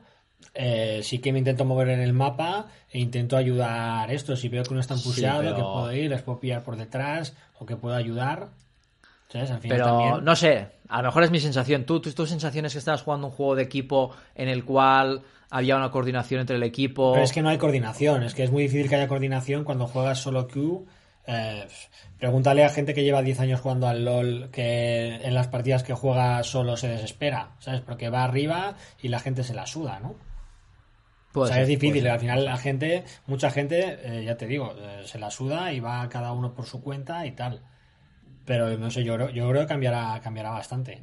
eh, 0.53 1.01
sí 1.03 1.19
que 1.19 1.31
me 1.31 1.39
intento 1.39 1.63
mover 1.63 1.89
en 1.89 2.01
el 2.01 2.13
mapa 2.13 2.67
e 2.91 2.99
intento 2.99 3.37
ayudar 3.37 4.11
esto. 4.11 4.35
Si 4.35 4.49
veo 4.49 4.63
que 4.63 4.71
uno 4.71 4.81
está 4.81 4.95
pusheado, 4.95 5.55
que 5.55 5.61
puedo 5.61 5.93
ir, 5.93 6.09
les 6.09 6.21
puedo 6.21 6.39
pillar 6.39 6.63
por 6.63 6.75
detrás 6.75 7.33
o 7.59 7.65
que 7.65 7.75
puedo 7.75 7.95
ayudar. 7.95 8.49
¿Sabes? 9.33 9.49
Al 9.49 9.59
final 9.59 9.77
pero 9.77 10.21
no 10.21 10.35
sé, 10.35 10.67
a 10.87 11.01
lo 11.01 11.07
mejor 11.07 11.23
es 11.23 11.31
mi 11.31 11.39
sensación. 11.39 11.85
¿Tú, 11.85 11.99
tus 11.99 12.29
sensaciones 12.29 12.71
que 12.73 12.77
estabas 12.77 13.01
jugando 13.01 13.27
un 13.27 13.33
juego 13.33 13.55
de 13.55 13.63
equipo 13.63 14.11
en 14.35 14.47
el 14.47 14.63
cual 14.63 15.23
había 15.49 15.75
una 15.75 15.89
coordinación 15.89 16.41
entre 16.41 16.55
el 16.55 16.63
equipo. 16.63 17.13
Pero 17.13 17.23
es 17.23 17.31
que 17.31 17.41
no 17.41 17.49
hay 17.49 17.57
coordinación, 17.57 18.23
es 18.23 18.35
que 18.35 18.43
es 18.43 18.51
muy 18.51 18.63
difícil 18.63 18.89
que 18.89 18.95
haya 18.95 19.07
coordinación 19.07 19.63
cuando 19.63 19.87
juegas 19.87 20.19
solo 20.19 20.47
Q. 20.47 20.85
Eh, 21.25 21.67
pregúntale 22.19 22.63
a 22.63 22.69
gente 22.69 22.93
que 22.93 23.03
lleva 23.03 23.23
10 23.23 23.39
años 23.39 23.61
jugando 23.61 23.87
al 23.87 24.05
LOL 24.05 24.49
que 24.51 25.15
en 25.23 25.33
las 25.33 25.47
partidas 25.47 25.83
que 25.83 25.93
juega 25.93 26.43
solo 26.43 26.77
se 26.77 26.89
desespera, 26.89 27.51
¿sabes? 27.59 27.81
Porque 27.81 28.09
va 28.09 28.23
arriba 28.23 28.75
y 29.01 29.07
la 29.07 29.19
gente 29.19 29.43
se 29.43 29.55
la 29.55 29.65
suda, 29.65 29.99
¿no? 29.99 30.15
o 31.35 31.47
sea, 31.47 31.61
es 31.61 31.67
difícil, 31.67 32.07
al 32.07 32.19
final 32.19 32.45
la 32.45 32.57
gente, 32.57 33.03
mucha 33.25 33.49
gente, 33.49 33.97
eh, 34.03 34.23
ya 34.23 34.37
te 34.37 34.45
digo, 34.45 34.75
eh, 34.77 35.01
se 35.05 35.17
la 35.17 35.31
suda 35.31 35.73
y 35.73 35.79
va 35.79 36.07
cada 36.09 36.31
uno 36.31 36.53
por 36.53 36.67
su 36.67 36.81
cuenta 36.81 37.25
y 37.25 37.31
tal. 37.31 37.61
Pero 38.45 38.77
no 38.77 38.91
sé, 38.91 39.03
yo 39.03 39.15
creo, 39.15 39.29
yo 39.29 39.49
creo 39.49 39.61
que 39.61 39.67
cambiará, 39.67 40.19
cambiará 40.21 40.51
bastante. 40.51 41.01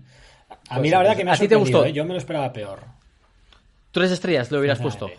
A 0.69 0.79
mí 0.79 0.91
la 0.91 0.99
verdad 0.99 1.17
que 1.17 1.25
me 1.25 1.31
ha 1.31 1.37
sorprendido, 1.37 1.87
yo 1.87 2.05
me 2.05 2.13
lo 2.13 2.19
esperaba 2.19 2.53
peor. 2.53 2.81
Tres 3.93 4.11
estrellas 4.11 4.51
le 4.51 4.59
hubieras 4.59 4.81
puesto. 4.81 5.11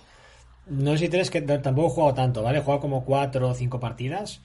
No 0.68 0.92
sé 0.92 1.00
si 1.00 1.10
tres, 1.10 1.30
que 1.30 1.42
tampoco 1.42 1.88
he 1.88 1.92
jugado 1.92 2.14
tanto, 2.14 2.44
¿vale? 2.44 2.60
He 2.60 2.62
jugado 2.62 2.82
como 2.82 3.04
cuatro 3.04 3.50
o 3.50 3.54
cinco 3.54 3.80
partidas. 3.80 4.42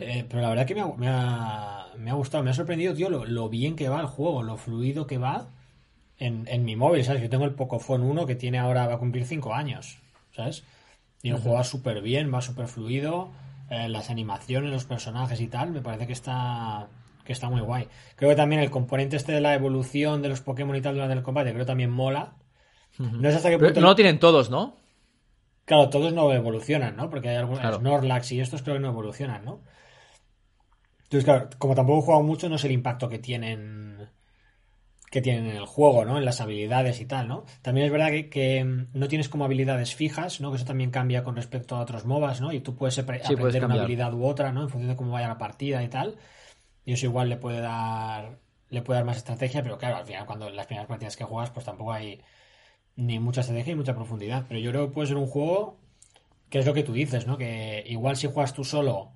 Eh, 0.00 0.24
pero 0.28 0.40
la 0.40 0.48
verdad 0.48 0.66
que 0.66 0.74
me 0.74 0.80
ha, 0.80 1.86
me, 1.96 2.10
ha, 2.10 2.14
gustado, 2.14 2.42
me 2.42 2.50
ha 2.50 2.54
sorprendido, 2.54 2.94
tío, 2.94 3.10
lo, 3.10 3.48
bien 3.48 3.76
que 3.76 3.88
va 3.88 4.00
el 4.00 4.06
juego, 4.06 4.42
lo 4.42 4.56
fluido 4.56 5.06
que 5.06 5.18
va 5.18 5.48
en, 6.18 6.64
mi 6.64 6.74
móvil, 6.74 7.04
¿sabes? 7.04 7.20
Yo 7.20 7.28
tengo 7.28 7.44
el 7.44 7.52
Pocophone 7.52 8.04
1 8.04 8.26
que 8.26 8.34
tiene 8.34 8.58
ahora, 8.58 8.86
va 8.86 8.94
a 8.94 8.98
cumplir 8.98 9.26
cinco 9.26 9.52
años, 9.52 9.98
¿sabes? 10.34 10.64
Y 11.22 11.30
el 11.30 11.36
juego 11.36 11.56
va 11.56 11.64
súper 11.64 12.00
bien, 12.00 12.32
va 12.32 12.40
súper 12.40 12.66
fluido, 12.66 13.30
eh, 13.70 13.88
las 13.88 14.10
animaciones, 14.10 14.70
los 14.70 14.84
personajes 14.84 15.40
y 15.40 15.48
tal, 15.48 15.70
me 15.70 15.80
parece 15.80 16.06
que 16.06 16.12
está 16.12 16.88
que 17.24 17.32
está 17.32 17.48
muy 17.48 17.62
guay. 17.62 17.88
Creo 18.16 18.30
que 18.30 18.36
también 18.36 18.60
el 18.60 18.70
componente 18.70 19.16
este 19.16 19.32
de 19.32 19.40
la 19.40 19.54
evolución 19.54 20.20
de 20.20 20.28
los 20.28 20.42
Pokémon 20.42 20.76
y 20.76 20.82
tal 20.82 20.94
durante 20.94 21.14
el 21.14 21.22
combate, 21.22 21.50
creo 21.50 21.64
que 21.64 21.68
también 21.68 21.90
mola, 21.90 22.34
no 22.98 23.28
hasta 23.28 23.50
qué 23.50 23.58
punto. 23.58 23.80
no 23.80 23.88
lo 23.88 23.94
tienen 23.94 24.18
todos, 24.18 24.50
¿no? 24.50 24.76
Claro, 25.64 25.88
todos 25.88 26.12
no 26.12 26.30
evolucionan, 26.32 26.96
¿no? 26.96 27.08
Porque 27.08 27.30
hay 27.30 27.36
algunos. 27.36 27.76
Snorlax 27.76 28.32
y 28.32 28.40
estos 28.40 28.62
creo 28.62 28.76
que 28.76 28.80
no 28.80 28.88
evolucionan, 28.88 29.44
¿no? 29.44 29.60
Entonces, 31.04 31.24
claro, 31.24 31.48
como 31.58 31.74
tampoco 31.74 32.00
he 32.00 32.02
jugado 32.02 32.22
mucho, 32.22 32.48
no 32.48 32.58
sé 32.58 32.66
el 32.66 32.74
impacto 32.74 33.08
que 33.08 33.18
tienen. 33.18 34.03
Que 35.14 35.22
tienen 35.22 35.46
en 35.46 35.56
el 35.56 35.64
juego, 35.64 36.04
¿no? 36.04 36.18
En 36.18 36.24
las 36.24 36.40
habilidades 36.40 37.00
y 37.00 37.06
tal, 37.06 37.28
¿no? 37.28 37.44
También 37.62 37.86
es 37.86 37.92
verdad 37.92 38.10
que, 38.28 38.64
mm, 38.64 38.98
no 38.98 39.06
tienes 39.06 39.28
como 39.28 39.44
habilidades 39.44 39.94
fijas, 39.94 40.40
¿no? 40.40 40.50
Que 40.50 40.56
eso 40.56 40.64
también 40.64 40.90
cambia 40.90 41.22
con 41.22 41.36
respecto 41.36 41.76
a 41.76 41.80
otros 41.82 42.04
MOBAs, 42.04 42.40
¿no? 42.40 42.52
Y 42.52 42.58
tú 42.58 42.74
puedes 42.74 42.98
aprender 42.98 43.64
una 43.64 43.74
habilidad 43.76 44.12
u 44.12 44.24
otra, 44.24 44.50
¿no? 44.50 44.62
En 44.62 44.68
función 44.70 44.90
de 44.90 44.96
cómo 44.96 45.12
vaya 45.12 45.28
la 45.28 45.38
partida 45.38 45.84
y 45.84 45.88
tal. 45.88 46.16
Y 46.84 46.94
eso 46.94 47.06
igual 47.06 47.28
le 47.28 47.36
puede 47.36 47.60
dar. 47.60 48.40
le 48.70 48.82
puede 48.82 48.98
dar 48.98 49.06
más 49.06 49.18
estrategia, 49.18 49.62
pero 49.62 49.78
claro, 49.78 49.98
al 49.98 50.04
final 50.04 50.26
cuando 50.26 50.50
las 50.50 50.66
primeras 50.66 50.88
partidas 50.88 51.16
que 51.16 51.22
juegas, 51.22 51.50
pues 51.50 51.64
tampoco 51.64 51.92
hay 51.92 52.20
ni 52.96 53.20
mucha 53.20 53.42
estrategia 53.42 53.74
ni 53.74 53.78
mucha 53.78 53.94
profundidad. 53.94 54.46
Pero 54.48 54.58
yo 54.58 54.72
creo 54.72 54.88
que 54.88 54.94
puede 54.94 55.06
ser 55.08 55.16
un 55.16 55.28
juego 55.28 55.78
que 56.50 56.58
es 56.58 56.66
lo 56.66 56.74
que 56.74 56.82
tú 56.82 56.92
dices, 56.92 57.26
¿no? 57.28 57.38
Que 57.38 57.84
igual 57.86 58.16
si 58.16 58.26
juegas 58.26 58.52
tú 58.52 58.64
solo, 58.64 59.12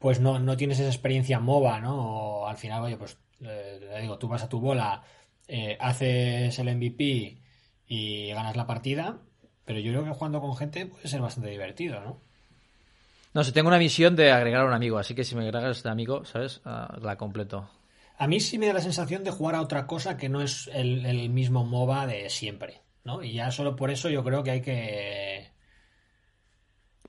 pues 0.00 0.20
no, 0.20 0.40
no 0.40 0.56
tienes 0.56 0.80
esa 0.80 0.88
experiencia 0.88 1.38
MOBA, 1.40 1.80
¿no? 1.80 2.42
O 2.42 2.46
al 2.48 2.56
final, 2.56 2.82
oye, 2.82 2.96
pues 2.96 3.18
eh, 3.40 3.98
digo, 4.00 4.18
tú 4.18 4.28
vas 4.28 4.42
a 4.42 4.48
tu 4.48 4.60
bola, 4.60 5.02
eh, 5.48 5.76
haces 5.80 6.58
el 6.58 6.76
MVP 6.76 7.38
y 7.86 8.28
ganas 8.30 8.56
la 8.56 8.66
partida, 8.66 9.18
pero 9.64 9.78
yo 9.78 9.92
creo 9.92 10.04
que 10.04 10.10
jugando 10.10 10.40
con 10.40 10.56
gente 10.56 10.86
puede 10.86 11.08
ser 11.08 11.20
bastante 11.20 11.50
divertido, 11.50 12.00
¿no? 12.00 12.20
No 13.34 13.42
sé, 13.42 13.50
tengo 13.50 13.68
una 13.68 13.78
misión 13.78 14.14
de 14.14 14.30
agregar 14.30 14.62
a 14.62 14.66
un 14.66 14.72
amigo, 14.72 14.96
así 14.96 15.14
que 15.14 15.24
si 15.24 15.34
me 15.34 15.42
agregas 15.42 15.78
este 15.78 15.88
amigo, 15.88 16.24
¿sabes? 16.24 16.60
Ah, 16.64 16.96
la 17.02 17.16
completo. 17.16 17.68
A 18.16 18.28
mí 18.28 18.38
sí 18.38 18.58
me 18.58 18.68
da 18.68 18.74
la 18.74 18.80
sensación 18.80 19.24
de 19.24 19.32
jugar 19.32 19.56
a 19.56 19.60
otra 19.60 19.88
cosa 19.88 20.16
que 20.16 20.28
no 20.28 20.40
es 20.40 20.70
el, 20.72 21.28
mismo 21.30 21.64
MOBA 21.64 22.06
de 22.06 22.30
siempre, 22.30 22.82
¿no? 23.02 23.24
Y 23.24 23.32
ya 23.32 23.50
solo 23.50 23.74
por 23.74 23.90
eso 23.90 24.08
yo 24.08 24.22
creo 24.22 24.44
que 24.44 24.50
hay 24.52 24.60
que... 24.60 25.50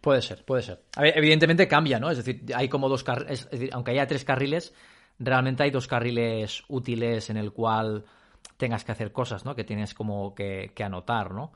Puede 0.02 0.24
ser, 0.24 0.44
puede 0.46 0.64
ser. 0.64 0.84
evidentemente 0.98 1.68
cambia, 1.68 2.00
¿no? 2.00 2.10
Es 2.10 2.18
decir, 2.18 2.44
hay 2.56 2.70
como 2.70 2.90
dos 2.90 3.04
carriles, 3.04 3.48
aunque 3.72 3.92
haya 3.92 4.08
tres 4.08 4.26
carriles, 4.26 4.74
realmente 5.20 5.64
hay 5.64 5.72
dos 5.72 5.88
carriles 5.88 6.64
útiles 6.68 7.30
en 7.30 7.38
el 7.38 7.52
cual 7.52 8.06
tengas 8.58 8.84
que 8.84 8.92
hacer 8.92 9.12
cosas, 9.12 9.46
¿no? 9.46 9.56
Que 9.56 9.64
tienes 9.64 9.94
como 9.94 10.34
que, 10.34 10.72
anotar, 10.84 11.34
¿no? 11.34 11.52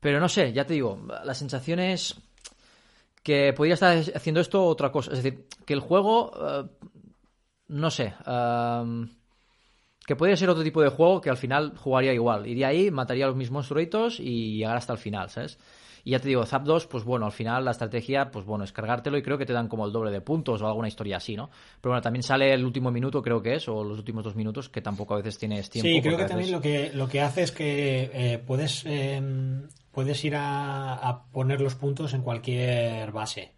Pero 0.00 0.20
no 0.20 0.28
sé, 0.28 0.52
ya 0.52 0.64
te 0.66 0.74
digo, 0.74 1.00
la 1.24 1.34
sensación 1.34 1.80
es 1.80 2.14
que 3.22 3.52
podría 3.52 3.74
estar 3.74 3.96
haciendo 4.14 4.40
esto 4.40 4.64
otra 4.64 4.92
cosa. 4.92 5.12
Es 5.12 5.22
decir, 5.22 5.46
que 5.64 5.74
el 5.74 5.80
juego 5.80 6.32
eh, 6.38 6.64
no 7.68 7.90
sé. 7.90 8.14
que 10.06 10.16
podría 10.16 10.36
ser 10.36 10.50
otro 10.50 10.62
tipo 10.62 10.82
de 10.82 10.88
juego 10.88 11.20
que 11.20 11.30
al 11.30 11.36
final 11.36 11.76
jugaría 11.76 12.12
igual. 12.12 12.46
Iría 12.46 12.68
ahí, 12.68 12.90
mataría 12.90 13.24
a 13.24 13.28
los 13.28 13.36
mismos 13.36 13.62
monstruitos 13.62 14.20
y 14.20 14.58
llegar 14.58 14.76
hasta 14.76 14.92
el 14.92 14.98
final, 14.98 15.30
¿sabes? 15.30 15.58
Y 16.06 16.12
ya 16.12 16.20
te 16.20 16.28
digo, 16.28 16.46
Zap 16.46 16.62
2, 16.62 16.86
pues 16.86 17.02
bueno, 17.02 17.26
al 17.26 17.32
final 17.32 17.64
la 17.64 17.72
estrategia, 17.72 18.30
pues 18.30 18.46
bueno, 18.46 18.62
es 18.62 18.70
cargártelo 18.70 19.18
y 19.18 19.22
creo 19.22 19.36
que 19.36 19.44
te 19.44 19.52
dan 19.52 19.66
como 19.66 19.84
el 19.84 19.92
doble 19.92 20.12
de 20.12 20.20
puntos 20.20 20.62
o 20.62 20.66
alguna 20.66 20.86
historia 20.86 21.16
así, 21.16 21.34
¿no? 21.34 21.50
Pero 21.80 21.90
bueno, 21.90 22.00
también 22.00 22.22
sale 22.22 22.54
el 22.54 22.64
último 22.64 22.90
minuto, 22.90 23.20
creo 23.20 23.42
que 23.42 23.56
es, 23.56 23.68
o 23.68 23.82
los 23.82 23.98
últimos 23.98 24.22
dos 24.22 24.36
minutos, 24.36 24.68
que 24.68 24.80
tampoco 24.80 25.14
a 25.14 25.16
veces 25.16 25.36
tienes 25.36 25.68
tiempo. 25.68 25.88
Sí, 25.88 26.00
creo 26.00 26.16
que 26.16 26.26
también 26.26 26.52
lo 26.52 26.60
que, 26.60 26.92
lo 26.94 27.08
que 27.08 27.20
hace 27.20 27.42
es 27.42 27.50
que 27.50 28.10
eh, 28.14 28.38
puedes, 28.38 28.84
em, 28.86 29.68
puedes 29.90 30.24
ir 30.24 30.36
a 30.36 31.24
poner 31.32 31.60
los 31.60 31.74
puntos 31.74 32.14
en 32.14 32.22
cualquier 32.22 33.10
base. 33.10 33.56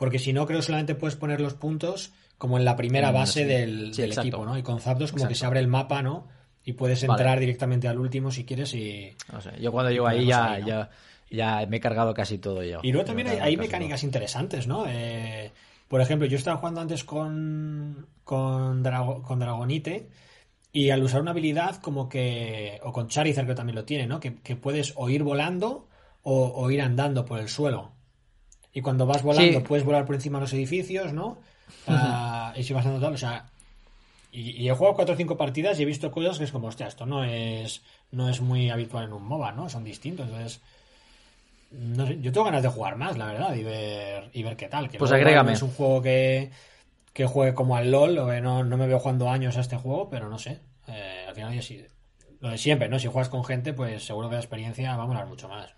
Porque 0.00 0.18
si 0.18 0.32
no, 0.32 0.46
creo 0.46 0.60
que 0.60 0.64
solamente 0.64 0.94
puedes 0.94 1.14
poner 1.14 1.42
los 1.42 1.52
puntos 1.52 2.14
como 2.38 2.56
en 2.56 2.64
la 2.64 2.74
primera 2.74 3.10
base 3.10 3.44
del, 3.44 3.92
equipo, 3.98 4.46
¿no? 4.46 4.56
Y 4.56 4.62
con 4.62 4.80
Zapdos 4.80 5.12
como 5.12 5.28
que 5.28 5.34
se 5.34 5.44
abre 5.44 5.60
el 5.60 5.68
mapa, 5.68 6.00
¿no? 6.00 6.26
Y 6.64 6.72
puedes 6.72 7.02
entrar 7.02 7.38
directamente 7.38 7.86
al 7.86 7.98
último 7.98 8.30
si 8.30 8.46
quieres 8.46 8.72
y... 8.72 9.14
No 9.30 9.42
sé, 9.42 9.50
yo 9.60 9.70
cuando 9.70 9.90
llego 9.90 10.06
ahí 10.06 10.24
ya, 10.24 10.58
ya, 10.58 10.88
ya, 11.30 11.66
me 11.66 11.78
he 11.78 11.80
cargado 11.80 12.14
casi 12.14 12.38
todo 12.38 12.62
yo. 12.62 12.80
Y 12.82 12.92
luego 12.92 13.06
también 13.06 13.28
hay, 13.28 13.56
mecánicas 13.56 14.02
interesantes, 14.02 14.66
¿no? 14.66 14.84
Eh, 14.88 15.52
por 15.88 16.00
ejemplo, 16.00 16.26
yo 16.26 16.36
estaba 16.36 16.58
jugando 16.58 16.80
antes 16.80 17.04
con, 17.04 18.06
con, 18.24 18.82
con 18.82 19.38
Dragonite 19.38 20.08
y 20.72 20.90
al 20.90 21.02
usar 21.02 21.20
una 21.20 21.32
habilidad 21.32 21.76
como 21.76 22.08
que... 22.08 22.80
o 22.84 22.92
con 22.92 23.08
Charizard 23.08 23.46
que 23.46 23.54
también 23.54 23.76
lo 23.76 23.84
tiene, 23.84 24.06
¿no? 24.06 24.20
Que, 24.20 24.30
puedes 24.56 24.92
o 24.96 25.08
ir 25.08 25.22
volando 25.22 25.88
o, 26.22 26.70
ir 26.70 26.82
andando 26.82 27.24
por 27.24 27.40
el 27.40 27.48
suelo. 27.48 27.92
Y 28.72 28.82
cuando 28.82 29.06
vas 29.06 29.22
volando 29.22 29.64
puedes 29.64 29.84
volar 29.84 30.04
por 30.04 30.14
encima 30.14 30.38
de 30.38 30.42
los 30.42 30.52
edificios, 30.52 31.12
¿no? 31.12 31.38
Ah, 31.86 32.52
y 32.56 32.62
si 32.62 32.72
vas 32.72 32.84
andando 32.84 33.06
tal, 33.06 33.14
o 33.14 33.18
sea, 33.18 33.46
y, 34.32 34.68
he 34.68 34.72
jugado 34.72 34.94
cuatro 34.94 35.14
o 35.14 35.16
cinco 35.18 35.36
partidas 35.36 35.78
y 35.78 35.82
he 35.82 35.86
visto 35.86 36.10
cosas 36.10 36.38
que 36.38 36.44
es 36.44 36.52
como, 36.52 36.68
hostia, 36.68 36.86
esto 36.86 37.04
no 37.04 37.24
es, 37.24 37.82
no 38.12 38.28
es 38.28 38.40
muy 38.40 38.70
habitual 38.70 39.06
en 39.06 39.12
un 39.12 39.24
MOBA, 39.24 39.52
¿no? 39.52 39.68
Son 39.68 39.84
distintos, 39.84 40.26
entonces... 40.26 40.60
No 41.70 42.06
sé, 42.06 42.20
yo 42.20 42.32
tengo 42.32 42.46
ganas 42.46 42.62
de 42.62 42.68
jugar 42.68 42.96
más, 42.96 43.16
la 43.16 43.26
verdad, 43.26 43.54
y 43.54 43.62
ver, 43.62 44.30
y 44.32 44.42
ver 44.42 44.56
qué 44.56 44.68
tal. 44.68 44.88
Que 44.88 44.98
pues 44.98 45.12
agrégame. 45.12 45.52
Es 45.52 45.62
un 45.62 45.70
juego 45.70 46.02
que, 46.02 46.50
que 47.12 47.26
juegue 47.26 47.54
como 47.54 47.76
al 47.76 47.90
LOL, 47.90 48.18
o 48.18 48.28
que 48.28 48.40
no, 48.40 48.64
no 48.64 48.76
me 48.76 48.86
veo 48.86 48.98
jugando 48.98 49.30
años 49.30 49.56
a 49.56 49.60
este 49.60 49.76
juego, 49.76 50.10
pero 50.10 50.28
no 50.28 50.38
sé. 50.38 50.60
Eh, 50.88 51.26
al 51.28 51.34
final, 51.34 51.54
yo 51.54 51.62
sí, 51.62 51.84
lo 52.40 52.50
de 52.50 52.58
siempre, 52.58 52.88
¿no? 52.88 52.98
Si 52.98 53.06
juegas 53.06 53.28
con 53.28 53.44
gente, 53.44 53.72
pues 53.72 54.04
seguro 54.04 54.28
que 54.28 54.34
la 54.34 54.40
experiencia 54.40 54.96
va 54.96 55.04
a 55.04 55.06
molar 55.06 55.26
mucho 55.26 55.48
más. 55.48 55.74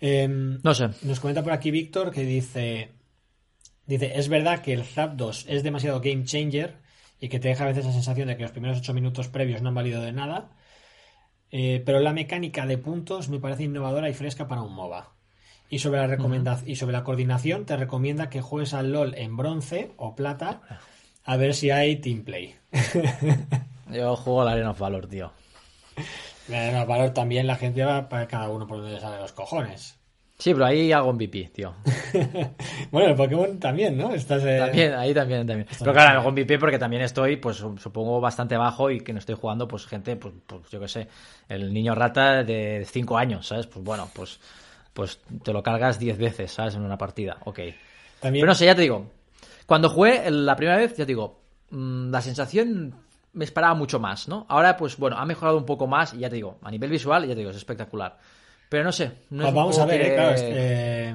Em, 0.00 0.60
no 0.62 0.74
sé. 0.74 0.88
Nos 1.02 1.20
comenta 1.20 1.42
por 1.42 1.52
aquí 1.52 1.70
Víctor 1.70 2.10
que 2.10 2.22
dice: 2.22 2.90
Dice, 3.86 4.12
es 4.16 4.28
verdad 4.28 4.60
que 4.60 4.72
el 4.72 4.84
Zap 4.84 5.14
2 5.14 5.46
es 5.48 5.62
demasiado 5.62 6.00
game 6.00 6.24
changer 6.24 6.76
y 7.20 7.28
que 7.28 7.38
te 7.38 7.48
deja 7.48 7.64
a 7.64 7.68
veces 7.68 7.84
la 7.84 7.92
sensación 7.92 8.28
de 8.28 8.36
que 8.36 8.42
los 8.42 8.52
primeros 8.52 8.78
8 8.78 8.94
minutos 8.94 9.28
previos 9.28 9.62
no 9.62 9.68
han 9.68 9.74
valido 9.74 10.02
de 10.02 10.12
nada. 10.12 10.50
Eh, 11.52 11.82
pero 11.84 12.00
la 12.00 12.14
mecánica 12.14 12.66
de 12.66 12.78
puntos 12.78 13.28
me 13.28 13.38
parece 13.38 13.64
innovadora 13.64 14.08
y 14.08 14.14
fresca 14.14 14.48
para 14.48 14.62
un 14.62 14.74
MOBA. 14.74 15.12
Y 15.68 15.78
sobre 15.78 16.06
la 16.06 16.60
y 16.66 16.76
sobre 16.76 16.92
la 16.92 17.04
coordinación 17.04 17.66
te 17.66 17.76
recomienda 17.76 18.30
que 18.30 18.40
juegues 18.40 18.74
al 18.74 18.92
LOL 18.92 19.14
en 19.14 19.36
bronce 19.36 19.92
o 19.96 20.14
plata 20.14 20.62
a 21.24 21.36
ver 21.36 21.54
si 21.54 21.70
hay 21.70 21.96
team 21.96 22.24
play. 22.24 22.56
Yo 23.90 24.16
juego 24.16 24.44
la 24.44 24.52
Arena 24.52 24.70
of 24.70 24.78
Valor, 24.78 25.06
tío. 25.06 25.32
La 26.48 26.62
Arena 26.62 26.82
of 26.82 26.88
Valor 26.88 27.10
también 27.10 27.46
la 27.46 27.56
gente 27.56 27.84
va 27.84 28.08
para 28.08 28.26
cada 28.26 28.48
uno 28.48 28.66
por 28.66 28.78
donde 28.78 28.94
le 28.94 29.00
sale 29.00 29.18
los 29.18 29.32
cojones. 29.32 29.98
Sí, 30.38 30.52
pero 30.52 30.66
ahí 30.66 30.90
hago 30.90 31.10
un 31.10 31.16
MVP, 31.16 31.50
tío. 31.54 31.74
bueno, 32.90 33.10
el 33.10 33.14
Pokémon 33.14 33.60
también, 33.60 33.96
¿no? 33.96 34.12
Estás, 34.12 34.42
También, 34.42 34.94
ahí 34.94 35.14
también, 35.14 35.46
también. 35.46 35.68
pero 35.78 35.92
claro, 35.92 36.18
hago 36.18 36.28
un 36.28 36.34
MVP 36.34 36.58
porque 36.58 36.78
también 36.78 37.02
estoy, 37.02 37.36
pues 37.36 37.58
supongo, 37.58 38.20
bastante 38.20 38.56
bajo 38.56 38.90
y 38.90 39.00
que 39.00 39.12
no 39.12 39.20
estoy 39.20 39.36
jugando, 39.36 39.68
pues 39.68 39.86
gente, 39.86 40.16
pues, 40.16 40.34
pues 40.46 40.68
yo 40.68 40.80
qué 40.80 40.88
sé, 40.88 41.08
el 41.48 41.72
niño 41.72 41.94
rata 41.94 42.42
de 42.42 42.84
5 42.90 43.16
años, 43.16 43.46
¿sabes? 43.46 43.68
Pues 43.68 43.84
bueno, 43.84 44.10
pues, 44.12 44.40
pues 44.92 45.20
te 45.44 45.52
lo 45.52 45.62
cargas 45.62 45.98
10 46.00 46.18
veces, 46.18 46.50
¿sabes? 46.52 46.74
En 46.74 46.82
una 46.82 46.98
partida, 46.98 47.36
ok. 47.44 47.60
También... 48.20 48.42
Pero 48.42 48.46
no 48.46 48.54
sé, 48.54 48.66
ya 48.66 48.74
te 48.74 48.82
digo, 48.82 49.06
cuando 49.66 49.88
jugué 49.88 50.28
la 50.30 50.56
primera 50.56 50.78
vez, 50.78 50.90
ya 50.92 51.04
te 51.04 51.12
digo, 51.12 51.40
mm, 51.70 52.10
la 52.10 52.20
sensación 52.20 52.94
me 53.32 53.44
esperaba 53.44 53.74
mucho 53.74 53.98
más, 54.00 54.28
¿no? 54.28 54.44
Ahora, 54.48 54.76
pues 54.76 54.96
bueno, 54.96 55.16
ha 55.18 55.24
mejorado 55.24 55.56
un 55.56 55.66
poco 55.66 55.86
más 55.86 56.14
y 56.14 56.18
ya 56.18 56.28
te 56.28 56.36
digo, 56.36 56.58
a 56.62 56.70
nivel 56.70 56.90
visual, 56.90 57.22
ya 57.22 57.34
te 57.34 57.38
digo, 57.38 57.50
es 57.50 57.56
espectacular. 57.56 58.18
Pero 58.72 58.84
no 58.84 58.92
sé. 58.92 59.12
No 59.28 59.46
es 59.46 59.52
Vamos 59.52 59.78
a 59.78 59.84
ver, 59.84 60.00
eh, 60.00 60.14
claro, 60.14 60.34
eh, 60.38 61.14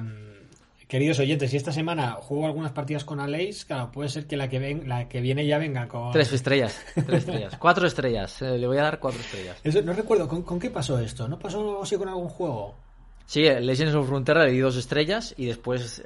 queridos 0.86 1.18
oyentes, 1.18 1.50
si 1.50 1.56
esta 1.56 1.72
semana 1.72 2.12
juego 2.12 2.46
algunas 2.46 2.70
partidas 2.70 3.02
con 3.04 3.18
Aleix, 3.18 3.64
claro, 3.64 3.90
puede 3.90 4.08
ser 4.08 4.28
que 4.28 4.36
la 4.36 4.48
que, 4.48 4.60
ven, 4.60 4.88
la 4.88 5.08
que 5.08 5.20
viene 5.20 5.44
ya 5.44 5.58
venga 5.58 5.88
con... 5.88 6.12
Tres 6.12 6.32
estrellas, 6.32 6.80
tres 6.94 7.24
estrellas, 7.26 7.56
cuatro 7.58 7.88
estrellas, 7.88 8.42
eh, 8.42 8.58
le 8.58 8.66
voy 8.68 8.78
a 8.78 8.84
dar 8.84 9.00
cuatro 9.00 9.20
estrellas. 9.20 9.56
no 9.84 9.92
recuerdo, 9.92 10.28
¿con, 10.28 10.60
qué 10.60 10.70
pasó 10.70 11.00
esto? 11.00 11.26
¿No 11.26 11.36
pasó 11.36 11.58
algo 11.58 11.82
así 11.82 11.96
con 11.96 12.08
algún 12.08 12.28
juego? 12.28 12.76
Sí, 13.26 13.42
Legends 13.42 13.96
of 13.96 14.06
Frontera 14.06 14.44
le 14.44 14.52
di 14.52 14.60
dos 14.60 14.76
estrellas 14.76 15.34
y 15.36 15.46
después 15.46 16.04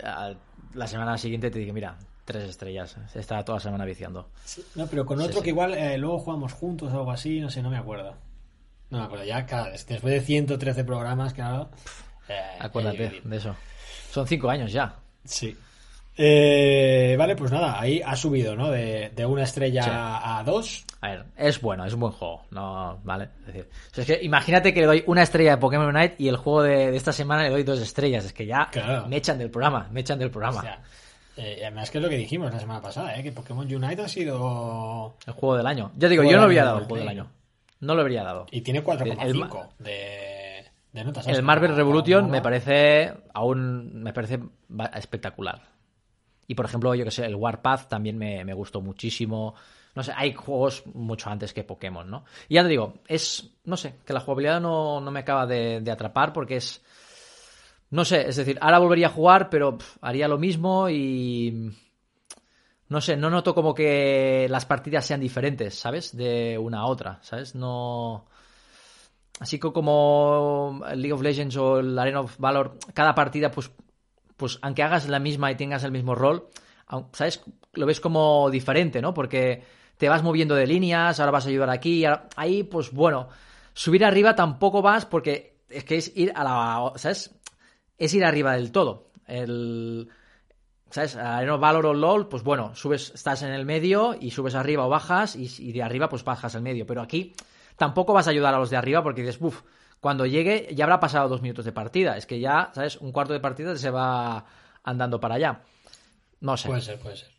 la 0.72 0.86
semana 0.86 1.18
siguiente 1.18 1.50
te 1.50 1.58
dije, 1.58 1.74
mira, 1.74 1.98
tres 2.24 2.48
estrellas. 2.48 2.96
Estaba 3.14 3.44
toda 3.44 3.56
la 3.56 3.62
semana 3.64 3.84
viciando. 3.84 4.30
no, 4.74 4.86
pero 4.86 5.04
con 5.04 5.20
otro 5.20 5.42
que 5.42 5.50
igual 5.50 5.76
luego 6.00 6.18
jugamos 6.18 6.54
juntos 6.54 6.90
o 6.94 6.96
algo 6.96 7.10
así, 7.10 7.40
no 7.40 7.50
sé, 7.50 7.60
no 7.60 7.68
me 7.68 7.76
acuerdo. 7.76 8.31
No 8.92 8.98
me 8.98 9.04
acuerdo, 9.04 9.24
ya 9.24 9.46
cada, 9.46 9.70
después 9.70 10.02
de 10.02 10.20
113 10.20 10.84
programas, 10.84 11.32
claro. 11.32 11.70
Eh, 12.28 12.34
Acuérdate 12.60 13.22
de 13.24 13.36
eso. 13.38 13.56
Son 14.10 14.26
cinco 14.26 14.50
años 14.50 14.70
ya. 14.70 14.96
Sí. 15.24 15.56
Eh, 16.14 17.16
vale, 17.18 17.34
pues 17.34 17.50
nada, 17.50 17.80
ahí 17.80 18.02
ha 18.04 18.14
subido, 18.14 18.54
¿no? 18.54 18.70
De, 18.70 19.10
una 19.26 19.44
estrella 19.44 20.38
a 20.38 20.44
dos. 20.44 20.84
A 21.00 21.08
ver, 21.08 21.24
es 21.38 21.58
bueno, 21.62 21.86
es 21.86 21.94
un 21.94 22.00
buen 22.00 22.12
juego. 22.12 22.42
No, 22.50 23.00
vale. 23.02 23.30
Es 23.40 23.46
decir, 23.46 23.68
es 23.96 24.06
que 24.06 24.18
imagínate 24.22 24.74
que 24.74 24.80
le 24.80 24.86
doy 24.86 25.04
una 25.06 25.22
estrella 25.22 25.52
de 25.52 25.56
Pokémon 25.56 25.88
Unite 25.88 26.16
y 26.18 26.28
el 26.28 26.36
juego 26.36 26.62
de, 26.62 26.94
esta 26.94 27.14
semana 27.14 27.44
le 27.44 27.48
doy 27.48 27.62
dos 27.62 27.80
estrellas. 27.80 28.26
Es 28.26 28.34
que 28.34 28.44
ya 28.44 28.68
me 29.08 29.16
echan 29.16 29.38
del 29.38 29.50
programa, 29.50 29.88
me 29.90 30.00
echan 30.00 30.18
del 30.18 30.30
programa. 30.30 30.58
O 30.58 30.62
sea, 30.62 30.82
eh, 31.38 31.60
además 31.62 31.90
que 31.90 31.96
es 31.96 32.04
lo 32.04 32.10
que 32.10 32.18
dijimos 32.18 32.52
la 32.52 32.60
semana 32.60 32.82
pasada, 32.82 33.16
¿eh? 33.16 33.22
que 33.22 33.32
Pokémon 33.32 33.66
Unite 33.74 34.02
ha 34.02 34.08
sido 34.08 35.14
el 35.26 35.32
juego 35.32 35.56
del 35.56 35.66
año. 35.66 35.92
Ya 35.96 36.08
digo, 36.08 36.24
yo 36.24 36.36
no 36.36 36.42
había 36.42 36.66
dado 36.66 36.80
el 36.80 36.84
juego 36.84 36.98
del 36.98 37.08
año. 37.08 37.41
No 37.82 37.96
lo 37.96 38.02
habría 38.02 38.22
dado. 38.22 38.46
Y 38.52 38.60
tiene 38.60 38.82
4,5 38.82 39.70
de, 39.80 40.64
de 40.92 41.04
notas. 41.04 41.26
El 41.26 41.42
Marvel 41.42 41.74
Revolution 41.74 42.30
me 42.30 42.40
parece 42.40 43.12
aún 43.34 44.02
me 44.02 44.12
parece 44.12 44.38
espectacular. 44.94 45.60
Y 46.46 46.54
por 46.54 46.64
ejemplo, 46.64 46.94
yo 46.94 47.04
que 47.04 47.10
sé, 47.10 47.26
el 47.26 47.34
Warpath 47.34 47.88
también 47.88 48.16
me, 48.16 48.54
gustó 48.54 48.80
muchísimo. 48.80 49.54
No 49.96 50.02
sé, 50.04 50.12
hay 50.14 50.32
juegos 50.32 50.84
mucho 50.94 51.28
antes 51.28 51.52
que 51.52 51.64
Pokémon, 51.64 52.08
¿no? 52.08 52.24
Y 52.48 52.54
ya 52.54 52.62
te 52.62 52.68
digo, 52.68 53.00
es, 53.08 53.50
no 53.64 53.76
sé, 53.76 53.96
que 54.06 54.12
la 54.12 54.20
jugabilidad 54.20 54.60
no, 54.60 55.00
me 55.00 55.20
acaba 55.20 55.44
de, 55.44 55.82
atrapar 55.90 56.32
porque 56.32 56.56
es, 56.56 56.84
no 57.90 58.04
sé, 58.04 58.28
es 58.28 58.36
decir, 58.36 58.58
ahora 58.60 58.78
volvería 58.78 59.08
a 59.08 59.10
jugar, 59.10 59.50
pero 59.50 59.76
haría 60.00 60.28
lo 60.28 60.38
mismo 60.38 60.88
y 60.88 61.74
no 62.92 63.00
sé, 63.00 63.16
no 63.16 63.30
noto 63.30 63.54
como 63.54 63.74
que 63.74 64.46
las 64.50 64.66
partidas 64.66 65.06
sean 65.06 65.20
diferentes, 65.20 65.74
¿sabes? 65.74 66.14
De 66.14 66.58
una 66.58 66.80
a 66.80 66.86
otra, 66.86 67.18
¿sabes? 67.22 67.54
No. 67.54 68.26
Así 69.40 69.58
como 69.58 70.82
League 70.94 71.14
of 71.14 71.22
Legends 71.22 71.56
o 71.56 71.80
el 71.80 71.98
Arena 71.98 72.20
of 72.20 72.36
Valor, 72.38 72.76
cada 72.92 73.14
partida, 73.14 73.50
pues, 73.50 73.70
pues 74.36 74.58
aunque 74.60 74.82
hagas 74.82 75.08
la 75.08 75.18
misma 75.18 75.50
y 75.50 75.56
tengas 75.56 75.84
el 75.84 75.90
mismo 75.90 76.14
rol, 76.14 76.48
¿sabes? 77.12 77.42
Lo 77.72 77.86
ves 77.86 77.98
como 77.98 78.50
diferente, 78.50 79.00
¿no? 79.00 79.14
Porque 79.14 79.64
te 79.96 80.10
vas 80.10 80.22
moviendo 80.22 80.54
de 80.54 80.66
líneas, 80.66 81.18
ahora 81.18 81.32
vas 81.32 81.46
a 81.46 81.48
ayudar 81.48 81.70
aquí, 81.70 82.04
ahí, 82.36 82.62
pues 82.62 82.92
bueno, 82.92 83.30
subir 83.72 84.04
arriba 84.04 84.36
tampoco 84.36 84.82
vas 84.82 85.06
porque 85.06 85.62
es 85.70 85.84
que 85.84 85.96
es 85.96 86.14
ir 86.14 86.30
a 86.36 86.44
la, 86.44 86.92
¿sabes? 86.96 87.34
Es 87.96 88.12
ir 88.12 88.22
arriba 88.22 88.52
del 88.52 88.70
todo. 88.70 89.12
El 89.26 90.10
¿sabes? 90.92 91.16
Arena 91.16 91.56
Valor 91.56 91.86
o 91.86 91.94
LOL, 91.94 92.28
pues 92.28 92.42
bueno, 92.42 92.74
subes, 92.74 93.12
estás 93.14 93.42
en 93.42 93.50
el 93.50 93.64
medio 93.64 94.14
y 94.18 94.30
subes 94.30 94.54
arriba 94.54 94.86
o 94.86 94.90
bajas 94.90 95.34
y, 95.36 95.72
de 95.72 95.82
arriba 95.82 96.08
pues 96.08 96.22
bajas 96.22 96.54
al 96.54 96.62
medio. 96.62 96.86
Pero 96.86 97.00
aquí 97.00 97.34
tampoco 97.76 98.12
vas 98.12 98.26
a 98.26 98.30
ayudar 98.30 98.54
a 98.54 98.58
los 98.58 98.70
de 98.70 98.76
arriba 98.76 99.02
porque 99.02 99.22
dices, 99.22 99.38
uff, 99.40 99.62
cuando 100.00 100.26
llegue 100.26 100.68
ya 100.74 100.84
habrá 100.84 101.00
pasado 101.00 101.28
dos 101.28 101.40
minutos 101.40 101.64
de 101.64 101.72
partida. 101.72 102.16
Es 102.16 102.26
que 102.26 102.40
ya, 102.40 102.70
¿sabes? 102.74 102.98
Un 102.98 103.10
cuarto 103.10 103.32
de 103.32 103.40
partida 103.40 103.74
se 103.76 103.90
va 103.90 104.44
andando 104.84 105.18
para 105.18 105.36
allá. 105.36 105.62
No 106.40 106.56
sé. 106.56 106.68
Puede 106.68 106.82
ser, 106.82 106.98
puede 106.98 107.16
ser. 107.16 107.30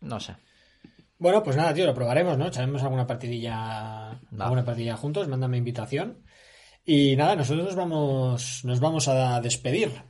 No 0.00 0.18
sé. 0.18 0.34
Bueno, 1.18 1.42
pues 1.42 1.56
nada, 1.56 1.72
tío, 1.74 1.86
lo 1.86 1.94
probaremos, 1.94 2.36
¿no? 2.38 2.48
Echaremos 2.48 2.82
alguna 2.82 3.06
partidilla, 3.06 4.10
alguna 4.38 4.64
partidilla 4.64 4.96
juntos, 4.96 5.28
mándame 5.28 5.58
invitación. 5.58 6.24
Y 6.84 7.14
nada, 7.14 7.36
nosotros 7.36 7.64
nos 7.64 7.76
vamos, 7.76 8.64
nos 8.64 8.80
vamos 8.80 9.06
a 9.06 9.40
despedir 9.40 10.02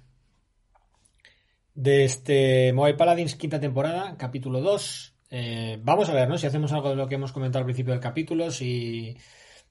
de 1.74 2.04
este 2.04 2.72
Mobile 2.72 2.96
Paladins 2.96 3.36
quinta 3.36 3.60
temporada, 3.60 4.16
capítulo 4.16 4.60
2. 4.60 5.14
Eh, 5.30 5.78
vamos 5.82 6.08
a 6.08 6.14
ver, 6.14 6.28
¿no? 6.28 6.36
Si 6.38 6.46
hacemos 6.46 6.72
algo 6.72 6.90
de 6.90 6.96
lo 6.96 7.08
que 7.08 7.14
hemos 7.14 7.32
comentado 7.32 7.60
al 7.60 7.66
principio 7.66 7.92
del 7.92 8.02
capítulo, 8.02 8.50
si, 8.50 9.16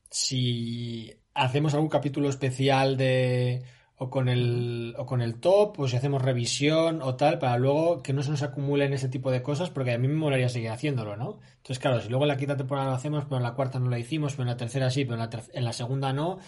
si 0.10 1.14
hacemos 1.34 1.74
algún 1.74 1.90
capítulo 1.90 2.30
especial 2.30 2.98
de 2.98 3.64
o 3.96 4.10
con 4.10 4.30
el 4.30 4.96
o 4.98 5.06
con 5.06 5.22
el 5.22 5.40
top, 5.40 5.80
o 5.80 5.88
si 5.88 5.96
hacemos 5.96 6.24
revisión 6.24 7.02
o 7.04 7.16
tal, 7.16 7.38
para 7.38 7.58
luego 7.58 8.02
que 8.02 8.14
no 8.14 8.24
se 8.24 8.32
nos 8.32 8.42
acumulen 8.42 8.94
ese 8.94 9.10
tipo 9.10 9.30
de 9.30 9.44
cosas, 9.44 9.70
porque 9.70 9.92
a 9.94 10.00
mí 10.00 10.08
me 10.08 10.16
molaría 10.16 10.50
seguir 10.50 10.70
haciéndolo, 10.72 11.16
¿no? 11.18 11.40
Entonces, 11.58 11.78
claro, 11.80 12.02
si 12.02 12.10
luego 12.10 12.24
en 12.24 12.30
la 12.30 12.38
quinta 12.38 12.58
temporada 12.58 12.90
lo 12.90 12.96
hacemos, 12.96 13.26
pero 13.26 13.38
en 13.38 13.44
la 13.44 13.54
cuarta 13.54 13.80
no 13.80 13.90
lo 13.90 13.98
hicimos, 13.98 14.34
pero 14.34 14.44
en 14.44 14.50
la 14.50 14.58
tercera 14.58 14.90
sí, 14.90 15.06
pero 15.06 15.22
en 15.22 15.30
la, 15.30 15.44
en 15.54 15.66
la 15.66 15.74
segunda 15.74 16.14
no, 16.14 16.40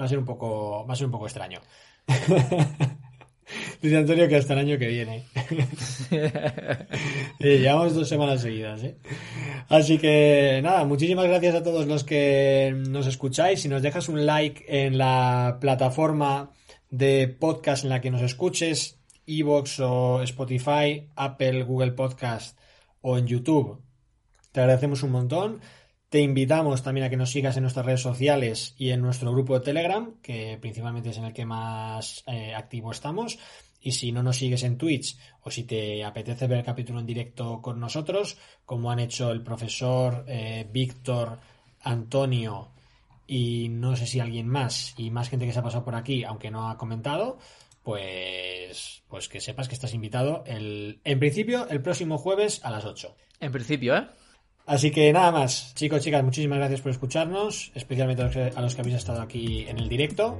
va 0.00 0.06
a 0.06 0.08
ser 0.08 0.18
un 0.18 0.24
poco, 0.24 0.86
va 0.86 0.94
a 0.94 0.96
ser 0.96 1.06
un 1.06 1.12
poco 1.12 1.26
extraño. 1.26 1.60
Dice 3.82 3.96
Antonio 3.96 4.28
que 4.28 4.36
hasta 4.36 4.52
el 4.52 4.58
año 4.58 4.78
que 4.78 4.88
viene. 4.88 5.24
llevamos 7.40 7.94
dos 7.94 8.08
semanas 8.08 8.42
seguidas, 8.42 8.82
¿eh? 8.84 8.96
Así 9.68 9.96
que 9.96 10.60
nada, 10.62 10.84
muchísimas 10.84 11.26
gracias 11.26 11.54
a 11.54 11.62
todos 11.62 11.86
los 11.86 12.04
que 12.04 12.74
nos 12.88 13.06
escucháis. 13.06 13.62
Si 13.62 13.68
nos 13.68 13.80
dejas 13.80 14.10
un 14.10 14.26
like 14.26 14.64
en 14.68 14.98
la 14.98 15.56
plataforma 15.60 16.50
de 16.90 17.28
podcast 17.28 17.84
en 17.84 17.90
la 17.90 18.02
que 18.02 18.10
nos 18.10 18.20
escuches, 18.20 18.98
Evox 19.26 19.80
o 19.80 20.22
Spotify, 20.22 21.08
Apple, 21.16 21.62
Google 21.62 21.92
Podcast 21.92 22.58
o 23.00 23.16
en 23.16 23.26
YouTube, 23.26 23.80
te 24.52 24.60
agradecemos 24.60 25.02
un 25.02 25.12
montón. 25.12 25.60
Te 26.10 26.20
invitamos 26.20 26.82
también 26.82 27.06
a 27.06 27.10
que 27.10 27.16
nos 27.16 27.30
sigas 27.30 27.56
en 27.56 27.62
nuestras 27.62 27.86
redes 27.86 28.02
sociales 28.02 28.74
y 28.76 28.90
en 28.90 29.00
nuestro 29.00 29.30
grupo 29.30 29.54
de 29.54 29.64
Telegram, 29.64 30.16
que 30.20 30.58
principalmente 30.60 31.10
es 31.10 31.18
en 31.18 31.24
el 31.24 31.32
que 31.32 31.46
más 31.46 32.24
eh, 32.26 32.52
activo 32.52 32.90
estamos. 32.90 33.38
Y 33.80 33.92
si 33.92 34.12
no 34.12 34.22
nos 34.22 34.36
sigues 34.36 34.62
en 34.62 34.76
Twitch 34.76 35.16
o 35.42 35.50
si 35.50 35.64
te 35.64 36.04
apetece 36.04 36.46
ver 36.46 36.58
el 36.58 36.64
capítulo 36.64 37.00
en 37.00 37.06
directo 37.06 37.60
con 37.62 37.80
nosotros, 37.80 38.36
como 38.64 38.90
han 38.90 38.98
hecho 38.98 39.30
el 39.30 39.42
profesor 39.42 40.24
eh, 40.28 40.68
Víctor, 40.70 41.40
Antonio 41.82 42.72
y 43.26 43.68
no 43.68 43.96
sé 43.96 44.06
si 44.06 44.20
alguien 44.20 44.48
más 44.48 44.94
y 44.96 45.10
más 45.10 45.28
gente 45.28 45.46
que 45.46 45.52
se 45.52 45.60
ha 45.60 45.62
pasado 45.62 45.84
por 45.84 45.94
aquí, 45.94 46.24
aunque 46.24 46.50
no 46.50 46.68
ha 46.68 46.76
comentado, 46.76 47.38
pues 47.82 49.02
pues, 49.08 49.28
que 49.28 49.40
sepas 49.40 49.68
que 49.68 49.74
estás 49.74 49.94
invitado 49.94 50.44
el, 50.46 51.00
en 51.04 51.18
principio 51.18 51.68
el 51.68 51.82
próximo 51.82 52.18
jueves 52.18 52.64
a 52.64 52.70
las 52.70 52.84
8. 52.84 53.14
En 53.40 53.52
principio, 53.52 53.96
¿eh? 53.96 54.06
Así 54.70 54.92
que 54.92 55.12
nada 55.12 55.32
más, 55.32 55.74
chicos, 55.74 56.00
chicas, 56.00 56.22
muchísimas 56.22 56.58
gracias 56.58 56.80
por 56.80 56.92
escucharnos, 56.92 57.72
especialmente 57.74 58.22
a 58.22 58.60
los, 58.60 58.74
que, 58.76 58.80
habéis 58.80 58.98
estado 58.98 59.20
aquí 59.20 59.66
en 59.66 59.80
el 59.80 59.88
directo. 59.88 60.38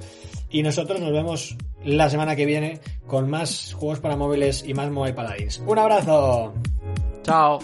Y 0.50 0.62
nosotros 0.62 1.00
nos 1.00 1.10
vemos 1.10 1.56
la 1.84 2.08
semana 2.08 2.36
que 2.36 2.46
viene 2.46 2.78
con 3.08 3.28
más 3.28 3.72
juegos 3.72 3.98
para 3.98 4.14
móviles 4.14 4.62
y 4.64 4.72
más 4.72 4.88
Mobile 4.88 5.14
Paladins. 5.14 5.60
¡Un 5.66 5.80
abrazo! 5.80 6.54
Chao. 7.24 7.58